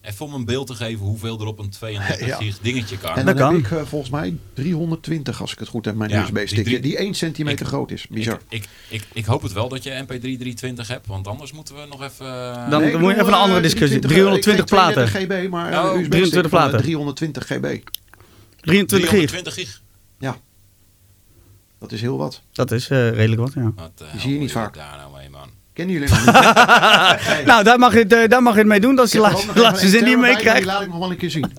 Even 0.08 0.26
om 0.26 0.34
een 0.34 0.46
beeld 0.46 0.68
te 0.68 0.76
geven 0.76 1.06
hoeveel 1.06 1.40
er 1.42 1.46
op 1.48 1.60
een 1.60 1.70
32 1.70 2.28
Ja. 2.28 2.38
gig 2.38 2.60
dingetje 2.60 2.98
kan. 2.98 3.16
En 3.16 3.26
dat 3.26 3.38
dan 3.38 3.46
kan. 3.52 3.56
heb 3.62 3.72
ik 3.72 3.78
eh, 3.78 3.86
volgens 3.86 4.12
mij 4.12 4.38
320, 4.54 5.42
als 5.42 5.52
ik 5.52 5.60
het 5.60 5.68
goed 5.68 5.86
heb, 5.86 5.96
mijn 5.96 6.10
Ja, 6.10 6.22
USB-stick. 6.24 6.66
die 6.66 6.80
Die, 6.80 6.80
drie- 6.80 6.98
1 6.98 7.14
centimeter 7.14 7.62
Ik- 7.62 7.68
groot 7.68 7.92
is. 7.92 8.08
Bizar. 8.08 8.40
Ik, 8.50 8.64
ik, 8.64 8.68
ik, 8.90 9.08
ik 9.14 9.26
hoop 9.26 9.42
het 9.42 9.54
wel 9.54 9.70
dat 9.70 9.84
je 9.84 10.04
MP3 10.04 10.20
320 10.20 10.88
hebt, 10.88 11.08
want 11.08 11.28
anders 11.28 11.52
moeten 11.52 11.76
we 11.76 11.86
nog 11.90 12.02
even... 12.04 12.26
eh, 12.26 12.70
Dan- 12.70 12.82
Nee, 12.82 12.98
moet 12.98 13.10
je 13.12 13.16
even 13.22 13.28
een 13.28 13.34
andere 13.40 13.58
eh, 13.58 13.64
discussie. 13.64 14.00
320, 14.00 14.66
320 14.66 15.04
ik 15.06 15.10
zeg 15.12 15.28
32 15.28 15.46
GB, 15.46 15.50
maar 15.52 15.72
Oh, 15.72 15.84
USB-stick 16.00 16.12
23 16.12 16.52
van, 16.52 16.60
eh, 16.60 16.68
platen. 16.68 16.82
320 16.86 17.44
GB. 17.46 17.90
23 18.62 19.10
gig. 19.10 19.30
320 19.30 19.54
gig. 19.54 19.82
Dat 21.80 21.92
is 21.92 22.02
heel 22.02 22.18
wat. 22.18 22.42
Dat 22.52 22.72
is 22.72 22.90
eh, 22.90 23.10
redelijk 23.10 23.42
wat, 23.42 23.54
ja. 23.54 23.72
Wat 23.76 23.98
de 23.98 24.06
Die 24.12 24.22
zie 24.22 24.34
je 24.34 24.40
niet 24.40 24.52
vaak. 24.52 24.74
daar 24.76 24.98
nou 24.98 25.16
mee, 25.18 25.30
man? 25.30 25.50
Kennen 25.78 25.95
jullie 25.95 26.10
nog 26.10 26.26
niet? 26.26 26.36
Nee. 27.36 27.45
Nou, 27.45 27.64
daar 27.64 27.80
mag 27.80 27.94
je 27.94 27.99
het, 27.99 28.14
eh, 28.14 28.28
daar 28.30 28.44
mag 28.44 28.54
je 28.54 28.60
het 28.60 28.68
mee 28.68 28.80
doen. 28.80 28.95
Dat 28.95 29.06
is 29.06 29.12
de 29.12 29.20
laatste, 29.20 29.88
zin 29.88 30.04
die 30.04 30.10
je 30.10 30.18
meekrijgt. 30.18 30.66
Laat 30.66 30.82
ik 30.82 30.88
nog 30.88 30.99
wel 30.99 31.12
een 31.12 31.18
keer 31.18 31.30
zien. 31.30 31.45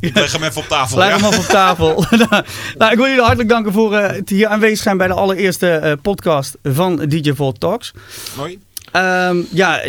Ik 0.00 0.14
leg 0.14 0.32
hem 0.32 0.42
even 0.42 0.60
op 0.60 0.68
tafel. 0.68 0.98
Leg 0.98 1.08
ja. 1.08 1.28
hem 1.28 1.38
op 1.38 1.44
tafel. 1.44 2.04
nou, 2.78 2.92
ik 2.92 2.96
wil 2.96 3.06
jullie 3.06 3.20
hartelijk 3.20 3.48
danken 3.48 3.72
voor 3.72 3.94
eh, 3.94 4.16
het 4.16 4.28
hier 4.28 4.46
aanwezig 4.46 4.78
zijn 4.78 4.96
bij 4.96 5.06
de 5.06 5.12
allereerste 5.12 5.70
eh, 5.70 5.92
podcast 6.02 6.56
van 6.62 6.96
DJ 6.96 7.32
Volt 7.32 7.60
Talks. 7.60 7.92
Mooi. 8.36 8.58
Ehm, 8.92 9.42
ja, 9.50 9.80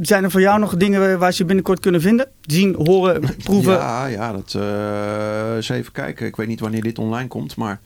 zijn 0.00 0.24
er 0.24 0.30
voor 0.30 0.40
jou 0.40 0.58
nog 0.58 0.76
dingen 0.76 1.18
waar 1.18 1.32
ze 1.32 1.38
je 1.38 1.44
binnenkort 1.44 1.80
kunnen 1.80 2.00
vinden? 2.00 2.28
Zien, 2.40 2.74
horen, 2.74 3.22
proeven? 3.42 3.72
Ja, 3.72 4.06
ja, 4.06 4.32
dat 4.32 4.54
eh 4.54 5.54
eens 5.54 5.68
even 5.68 5.92
kijken. 5.92 6.26
Ik 6.26 6.36
weet 6.36 6.48
niet 6.48 6.60
wanneer 6.60 6.82
dit 6.82 6.98
online 6.98 7.28
komt, 7.28 7.56
maar... 7.56 7.80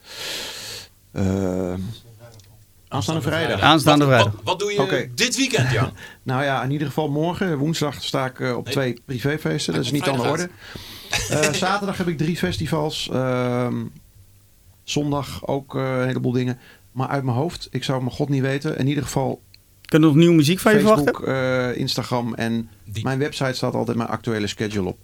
aanstaande 2.88 3.22
vrijdag. 3.22 3.60
Aanstaande 3.60 4.04
Wat- 4.04 4.14
vrijdag. 4.14 4.34
Wat, 4.34 4.44
wat 4.44 4.58
doe 4.58 4.72
je 4.72 5.10
dit 5.14 5.36
weekend, 5.36 5.70
Jan? 5.70 5.90
Nou 6.22 6.44
ja, 6.44 6.62
in 6.62 6.70
ieder 6.70 6.86
geval 6.86 7.08
morgen. 7.08 7.58
Woensdag 7.58 8.02
sta 8.02 8.26
ik 8.26 8.40
eh, 8.40 8.56
op 8.56 8.64
Nee. 8.64 8.72
twee 8.74 9.00
privéfeesten. 9.04 9.74
Dat 9.74 9.84
is 9.84 9.90
niet 9.90 10.08
aan 10.08 10.16
de 10.16 10.28
orde. 10.28 10.48
Eh, 11.30 11.52
zaterdag 11.52 11.96
heb 11.96 12.08
ik 12.08 12.18
drie 12.18 12.36
festivals. 12.36 13.08
Ehm, 13.12 13.84
zondag 14.84 15.46
ook 15.46 15.74
eh, 15.76 15.82
een 16.00 16.06
heleboel 16.06 16.32
dingen. 16.32 16.58
Maar 16.92 17.08
uit 17.08 17.22
mijn 17.24 17.36
hoofd, 17.36 17.68
ik 17.70 17.84
zou 17.84 18.02
mijn 18.02 18.14
god 18.14 18.28
niet 18.28 18.42
weten. 18.42 18.78
In 18.78 18.86
ieder 18.86 19.02
geval 19.04 19.42
Kunnen 19.86 20.08
we 20.08 20.14
nog 20.14 20.24
nieuwe 20.24 20.36
muziek 20.38 20.58
van 20.58 20.72
je 20.72 20.78
verwachten? 20.78 21.04
Facebook, 21.14 21.28
eh, 21.28 21.76
Instagram 21.76 22.34
en 22.34 22.68
Die- 22.84 23.04
mijn 23.04 23.18
website 23.18 23.52
staat 23.52 23.74
altijd 23.74 23.96
mijn 23.96 24.08
actuele 24.08 24.46
schedule 24.46 24.88
op. 24.88 24.98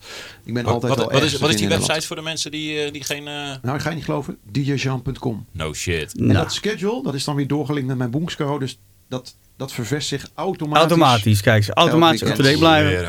Ik 0.45 0.55
ben 0.55 0.65
Wat, 0.65 0.73
altijd 0.73 0.95
wat, 0.95 0.99
wel 1.11 1.11
wat 1.21 1.23
is, 1.23 1.39
wat 1.39 1.51
is 1.51 1.57
die 1.57 1.69
website 1.69 2.07
voor 2.07 2.17
de 2.17 2.23
mensen 2.23 2.51
die, 2.51 2.81
eh, 2.83 2.93
die 2.93 3.05
geen... 3.05 3.27
eh. 3.29 3.55
Nou, 3.63 3.77
ik 3.77 3.81
ga 3.83 3.89
je 3.89 3.95
niet 3.95 4.05
geloven. 4.05 4.39
djjean.com. 4.53 5.47
No 5.53 5.73
shit. 5.75 6.19
En 6.19 6.27
Nou, 6.27 6.39
dat 6.39 6.53
schedule, 6.53 7.03
dat 7.03 7.15
is 7.15 7.25
dan 7.25 7.35
weer 7.37 7.47
doorgelinkt 7.47 7.89
met 7.89 7.99
mijn 7.99 8.11
Boomsco. 8.11 8.59
Dus 8.59 8.79
dat, 9.09 9.37
dat 9.57 9.73
vervest 9.73 10.09
zich 10.09 10.29
automatisch. 10.35 10.81
automatisch, 10.83 11.41
kijk 11.41 11.65
ze. 11.65 11.73
Automatisch 11.75 12.21
up-to-date 12.23 12.59
weekend. 12.59 12.61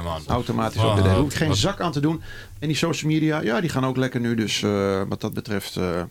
blijven. 0.01 0.25
Automatisch 0.27 0.81
Oh, 0.81 0.97
ook. 0.97 1.03
Daar 1.03 1.15
hoef 1.15 1.29
ik 1.31 1.37
geen 1.37 1.55
zak 1.55 1.81
aan 1.81 1.91
te 1.91 1.99
doen. 1.99 2.21
En 2.59 2.67
die 2.67 2.77
social 2.77 3.11
media, 3.11 3.41
ja, 3.41 3.61
die 3.61 3.69
gaan 3.69 3.85
ook 3.85 3.97
lekker 3.97 4.19
nu. 4.19 4.35
Dus 4.35 4.63
eh, 4.63 5.01
wat 5.07 5.21
dat 5.21 5.33
betreft, 5.33 5.75
eh, 5.77 6.01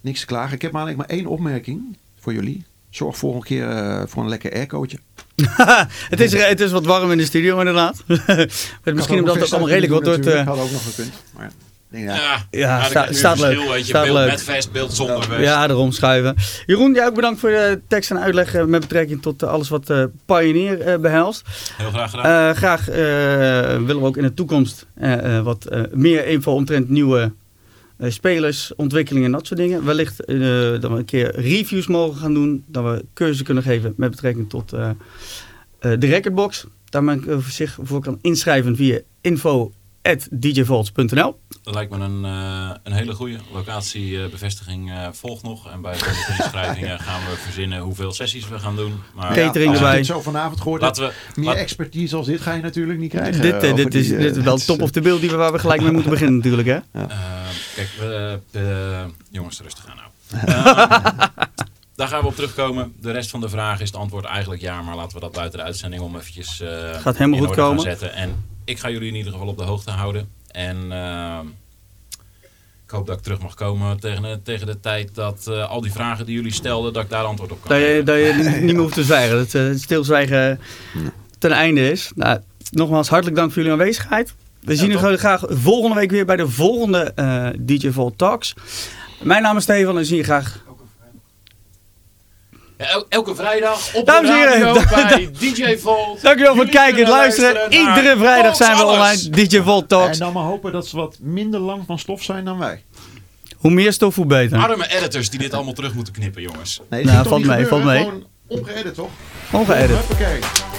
niks 0.00 0.20
te 0.20 0.26
klagen. 0.26 0.54
Ik 0.54 0.62
heb 0.62 0.72
maar 0.72 0.82
eigenlijk 0.86 1.10
maar 1.10 1.18
één 1.20 1.28
opmerking 1.28 1.96
voor 2.20 2.32
jullie. 2.32 2.64
Zorg 2.94 3.16
volgende 3.16 3.46
keer 3.46 3.68
eh, 3.68 4.02
voor 4.06 4.22
een 4.22 4.28
lekker 4.28 4.52
aircootje. 4.52 4.98
het, 6.10 6.20
is, 6.20 6.32
het 6.32 6.60
is 6.60 6.70
wat 6.70 6.84
warm 6.86 7.10
in 7.10 7.18
de 7.18 7.24
studio 7.24 7.58
inderdaad. 7.58 8.02
Misschien 8.84 9.18
omdat 9.18 9.34
het 9.34 9.44
ook 9.44 9.50
allemaal 9.50 9.68
redelijk 9.68 9.92
wordt 9.92 10.06
door 10.06 10.14
het... 10.14 10.26
eh, 10.26 10.46
Had 10.46 10.58
ook 10.58 10.70
nog 10.70 10.84
gekund. 10.84 11.12
Maar, 11.36 11.50
ja. 11.90 12.14
Ja, 12.14 12.46
Ja, 12.50 12.82
sta- 12.84 13.12
staat 13.12 13.34
een 13.36 13.40
leuk. 13.42 13.50
verschil, 13.52 13.72
Weet 13.72 13.80
je, 13.80 13.84
Staat 13.86 14.04
beeld 14.04 14.16
leuk. 14.16 14.30
met 14.30 14.42
vest, 14.42 14.72
beeld 14.72 14.94
zonder 14.94 15.22
vest. 15.24 15.40
Ja, 15.40 15.68
erom 15.68 15.92
schuiven. 15.92 16.34
Jeroen, 16.66 16.94
jij 16.94 17.06
ook 17.06 17.14
bedankt 17.14 17.40
voor 17.40 17.48
de 17.50 17.80
tekst 17.88 18.10
en 18.10 18.18
uitleg 18.20 18.54
eh, 18.54 18.64
met 18.64 18.80
betrekking 18.80 19.22
tot 19.22 19.42
alles 19.42 19.68
wat 19.68 19.90
eh 19.90 20.04
Pioneer 20.26 20.80
eh, 20.80 20.98
behelst. 20.98 21.46
Heel 21.76 21.90
graag 21.90 22.10
gedaan. 22.10 22.50
Eh, 22.50 22.56
graag 22.56 22.88
eh, 22.88 22.96
willen 23.76 24.00
we 24.00 24.06
ook 24.06 24.16
in 24.16 24.22
de 24.22 24.34
toekomst 24.34 24.86
wat 25.42 25.64
eh, 25.66 25.80
meer 25.92 26.26
info 26.26 26.52
omtrent 26.52 26.88
nieuwe 26.88 27.32
spelers, 28.10 28.74
ontwikkelingen 28.74 29.26
en 29.26 29.32
dat 29.32 29.46
soort 29.46 29.60
dingen. 29.60 29.84
Wellicht 29.84 30.24
eh, 30.24 30.38
dat 30.80 30.90
we 30.90 30.96
een 30.96 31.04
keer 31.04 31.40
reviews 31.40 31.86
mogen 31.86 32.20
gaan 32.20 32.34
doen. 32.34 32.64
Dat 32.66 32.84
we 32.84 33.04
cursussen 33.14 33.44
kunnen 33.44 33.62
geven 33.62 33.94
met 33.96 34.10
betrekking 34.10 34.50
tot 34.50 34.72
eh, 34.72 34.90
eh, 35.78 35.92
de 35.98 36.06
recordbox. 36.06 36.66
Daar 36.84 37.04
men 37.04 37.28
eh, 37.28 37.38
zich 37.38 37.78
voor 37.82 38.00
kan 38.00 38.18
inschrijven 38.20 38.76
via 38.76 39.00
info.djvolts.nl 39.20 39.82
Dat 41.62 41.74
lijkt 41.74 41.90
me 41.90 41.98
een, 42.04 42.24
eh, 42.24 42.70
een 42.82 42.92
hele 42.92 43.14
goede 43.14 43.38
locatiebevestiging 43.52 44.90
eh 44.90 45.08
volgt 45.12 45.42
nog. 45.42 45.70
En 45.70 45.80
bij 45.80 45.92
de 45.92 46.34
inschrijvingen 46.38 46.98
gaan 47.08 47.20
we 47.20 47.36
verzinnen 47.36 47.78
hoeveel 47.80 48.12
sessies 48.12 48.48
we 48.48 48.58
gaan 48.58 48.76
doen. 48.76 49.00
Maar 49.14 49.34
Catering 49.34 49.70
als 49.70 49.78
je 49.78 49.84
erbij. 49.84 49.96
dit 49.96 50.06
zo 50.06 50.20
vanavond 50.20 50.60
gehoord 50.60 50.82
hebt, 50.82 50.98
laten 50.98 51.14
we... 51.34 51.40
meer 51.40 51.48
laat- 51.48 51.56
expertise 51.56 52.16
als 52.16 52.26
dit 52.26 52.40
ga 52.40 52.52
je 52.52 52.62
natuurlijk 52.62 52.98
niet 52.98 53.10
krijgen. 53.10 53.40
Dit, 53.42 53.62
eh, 53.62 53.74
dit, 53.74 53.94
is, 53.94 54.06
die, 54.06 54.16
eh, 54.16 54.22
dit 54.22 54.36
is 54.36 54.42
wel 54.42 54.54
het 54.54 54.66
top 54.66 54.82
of 54.82 54.90
the 54.90 55.00
bill 55.00 55.20
die 55.20 55.30
we, 55.30 55.36
waar 55.36 55.52
we 55.52 55.58
gelijk 55.58 55.80
mee 55.82 55.90
moeten 55.92 56.10
beginnen 56.10 56.36
natuurlijk. 56.36 56.68
Hè? 56.68 56.78
Eh, 57.00 57.06
kijk, 57.74 57.88
we, 57.98 58.38
jongens, 59.30 59.60
rustig 59.60 59.86
aan 59.86 59.96
nou. 59.96 60.08
Eh, 61.94 61.96
daar 61.96 62.08
gaan 62.08 62.20
we 62.20 62.26
op 62.26 62.34
terugkomen. 62.34 62.92
De 63.00 63.10
rest 63.10 63.30
van 63.30 63.40
de 63.40 63.48
vraag 63.48 63.80
is 63.80 63.86
het 63.88 63.96
antwoord 63.96 64.24
eigenlijk 64.24 64.60
ja, 64.62 64.82
maar 64.82 64.96
laten 64.96 65.14
we 65.14 65.20
dat 65.20 65.32
buiten 65.32 65.58
de 65.58 65.64
uitzending 65.64 66.02
om 66.02 66.16
eventjes 66.16 66.60
eh, 66.60 66.68
Gaat 67.00 67.16
helemaal 67.16 67.38
in 67.40 67.46
goed 67.46 67.48
orde 67.48 67.60
gaan 67.60 67.68
komen. 67.76 67.82
zetten. 67.82 68.14
En 68.14 68.44
ik 68.64 68.78
ga 68.78 68.90
jullie 68.90 69.08
in 69.08 69.14
ieder 69.14 69.32
geval 69.32 69.48
op 69.48 69.58
de 69.58 69.64
hoogte 69.64 69.90
houden. 69.90 70.28
En 70.50 70.92
eh, 70.92 71.38
ik 72.84 72.90
hoop 72.90 73.06
dat 73.06 73.16
ik 73.16 73.22
terug 73.22 73.40
mag 73.40 73.54
komen 73.54 74.00
tegen 74.00 74.22
de, 74.22 74.40
tegen 74.42 74.66
de 74.66 74.80
tijd 74.80 75.14
dat 75.14 75.46
eh, 75.46 75.70
al 75.70 75.80
die 75.80 75.92
vragen 75.92 76.26
die 76.26 76.34
jullie 76.34 76.52
stelden, 76.52 76.92
dat 76.92 77.02
ik 77.02 77.10
daar 77.10 77.24
antwoord 77.24 77.52
op 77.52 77.60
kan 77.60 77.78
Dat 77.78 77.88
je, 77.88 78.02
dat 78.04 78.16
je 78.16 78.32
niet 78.60 78.72
meer 78.72 78.82
hoeft 78.82 78.94
te 78.94 79.04
zwijgen. 79.04 79.36
Dat 79.36 79.54
eh, 79.54 79.62
het 79.62 79.80
stilzwijgen 79.80 80.60
ten 81.38 81.52
einde 81.52 81.90
is. 81.90 82.12
Nou, 82.14 82.38
nogmaals, 82.70 83.08
hartelijk 83.08 83.36
dank 83.36 83.52
voor 83.52 83.62
jullie 83.62 83.78
aanwezigheid. 83.78 84.34
We 84.60 84.76
zien 84.76 84.90
jullie 84.90 85.18
graag 85.18 85.42
volgende 85.48 85.96
week 85.96 86.10
weer 86.10 86.24
bij 86.24 86.36
de 86.36 86.48
volgende 86.48 87.12
eh, 87.14 87.46
DJ 87.58 87.90
Volt 87.90 88.18
Talks. 88.18 88.54
Mijn 89.22 89.42
naam 89.42 89.56
is 89.56 89.62
Stefan 89.62 89.98
en 89.98 90.04
zie 90.04 90.16
je 90.16 90.22
graag. 90.22 90.63
El- 92.84 93.06
elke 93.08 93.34
vrijdag 93.34 93.94
op 93.94 94.06
Dames 94.06 94.30
de 94.30 94.36
en 94.36 94.48
heren, 94.58 94.72
bij 94.94 95.30
DJ 95.38 95.78
Volt. 95.78 96.22
Dankjewel 96.22 96.54
voor 96.54 96.62
het 96.64 96.72
kijken 96.72 97.04
en 97.04 97.10
luisteren. 97.10 97.54
naar 97.54 97.70
Iedere 97.70 98.16
vrijdag 98.18 98.56
zijn 98.56 98.76
we 98.76 98.82
Alles. 98.82 99.22
online. 99.26 99.46
DJ 99.48 99.60
Volt 99.62 99.82
En 99.82 99.88
Talks. 99.88 100.18
dan 100.18 100.32
maar 100.32 100.42
hopen 100.42 100.72
dat 100.72 100.86
ze 100.86 100.96
wat 100.96 101.16
minder 101.20 101.60
lang 101.60 101.82
van 101.86 101.98
stof 101.98 102.22
zijn 102.22 102.44
dan 102.44 102.58
wij. 102.58 102.82
Hoe 103.56 103.70
meer 103.70 103.92
stof, 103.92 104.14
hoe 104.14 104.26
beter. 104.26 104.58
Arme 104.58 104.86
editors 104.96 105.30
die 105.30 105.38
dit 105.38 105.54
allemaal 105.54 105.72
terug 105.72 105.94
moeten 105.94 106.12
knippen, 106.12 106.42
jongens. 106.42 106.80
Nee, 106.90 107.04
Nou, 107.04 107.28
valt 107.28 107.44
mee, 107.46 107.64
gebeuren? 107.64 107.68
valt 107.68 107.84
mee. 107.84 107.98
Gewoon 108.04 108.24
ongeëdit, 108.48 108.94
toch? 108.94 109.08
Ongeëdit. 109.50 109.96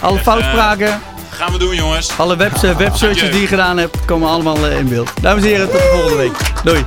Alle 0.02 0.20
foutspraken, 0.20 1.02
Gaan 1.30 1.52
we 1.52 1.58
doen, 1.58 1.76
jongens. 1.76 2.18
alle 2.18 2.36
webs, 2.36 2.62
websearches 2.62 3.18
Adieu. 3.18 3.32
die 3.32 3.42
je 3.42 3.48
gedaan 3.48 3.78
hebt, 3.78 4.06
komen 4.06 4.30
allemaal 4.30 4.66
eh, 4.68 4.78
in 4.78 4.88
beeld. 4.88 5.12
Dames 5.22 5.44
en 5.44 5.50
heren, 5.50 5.70
tot 5.70 5.80
de 5.80 5.90
volgende 5.94 6.16
week. 6.18 6.32
Doei. 6.64 6.84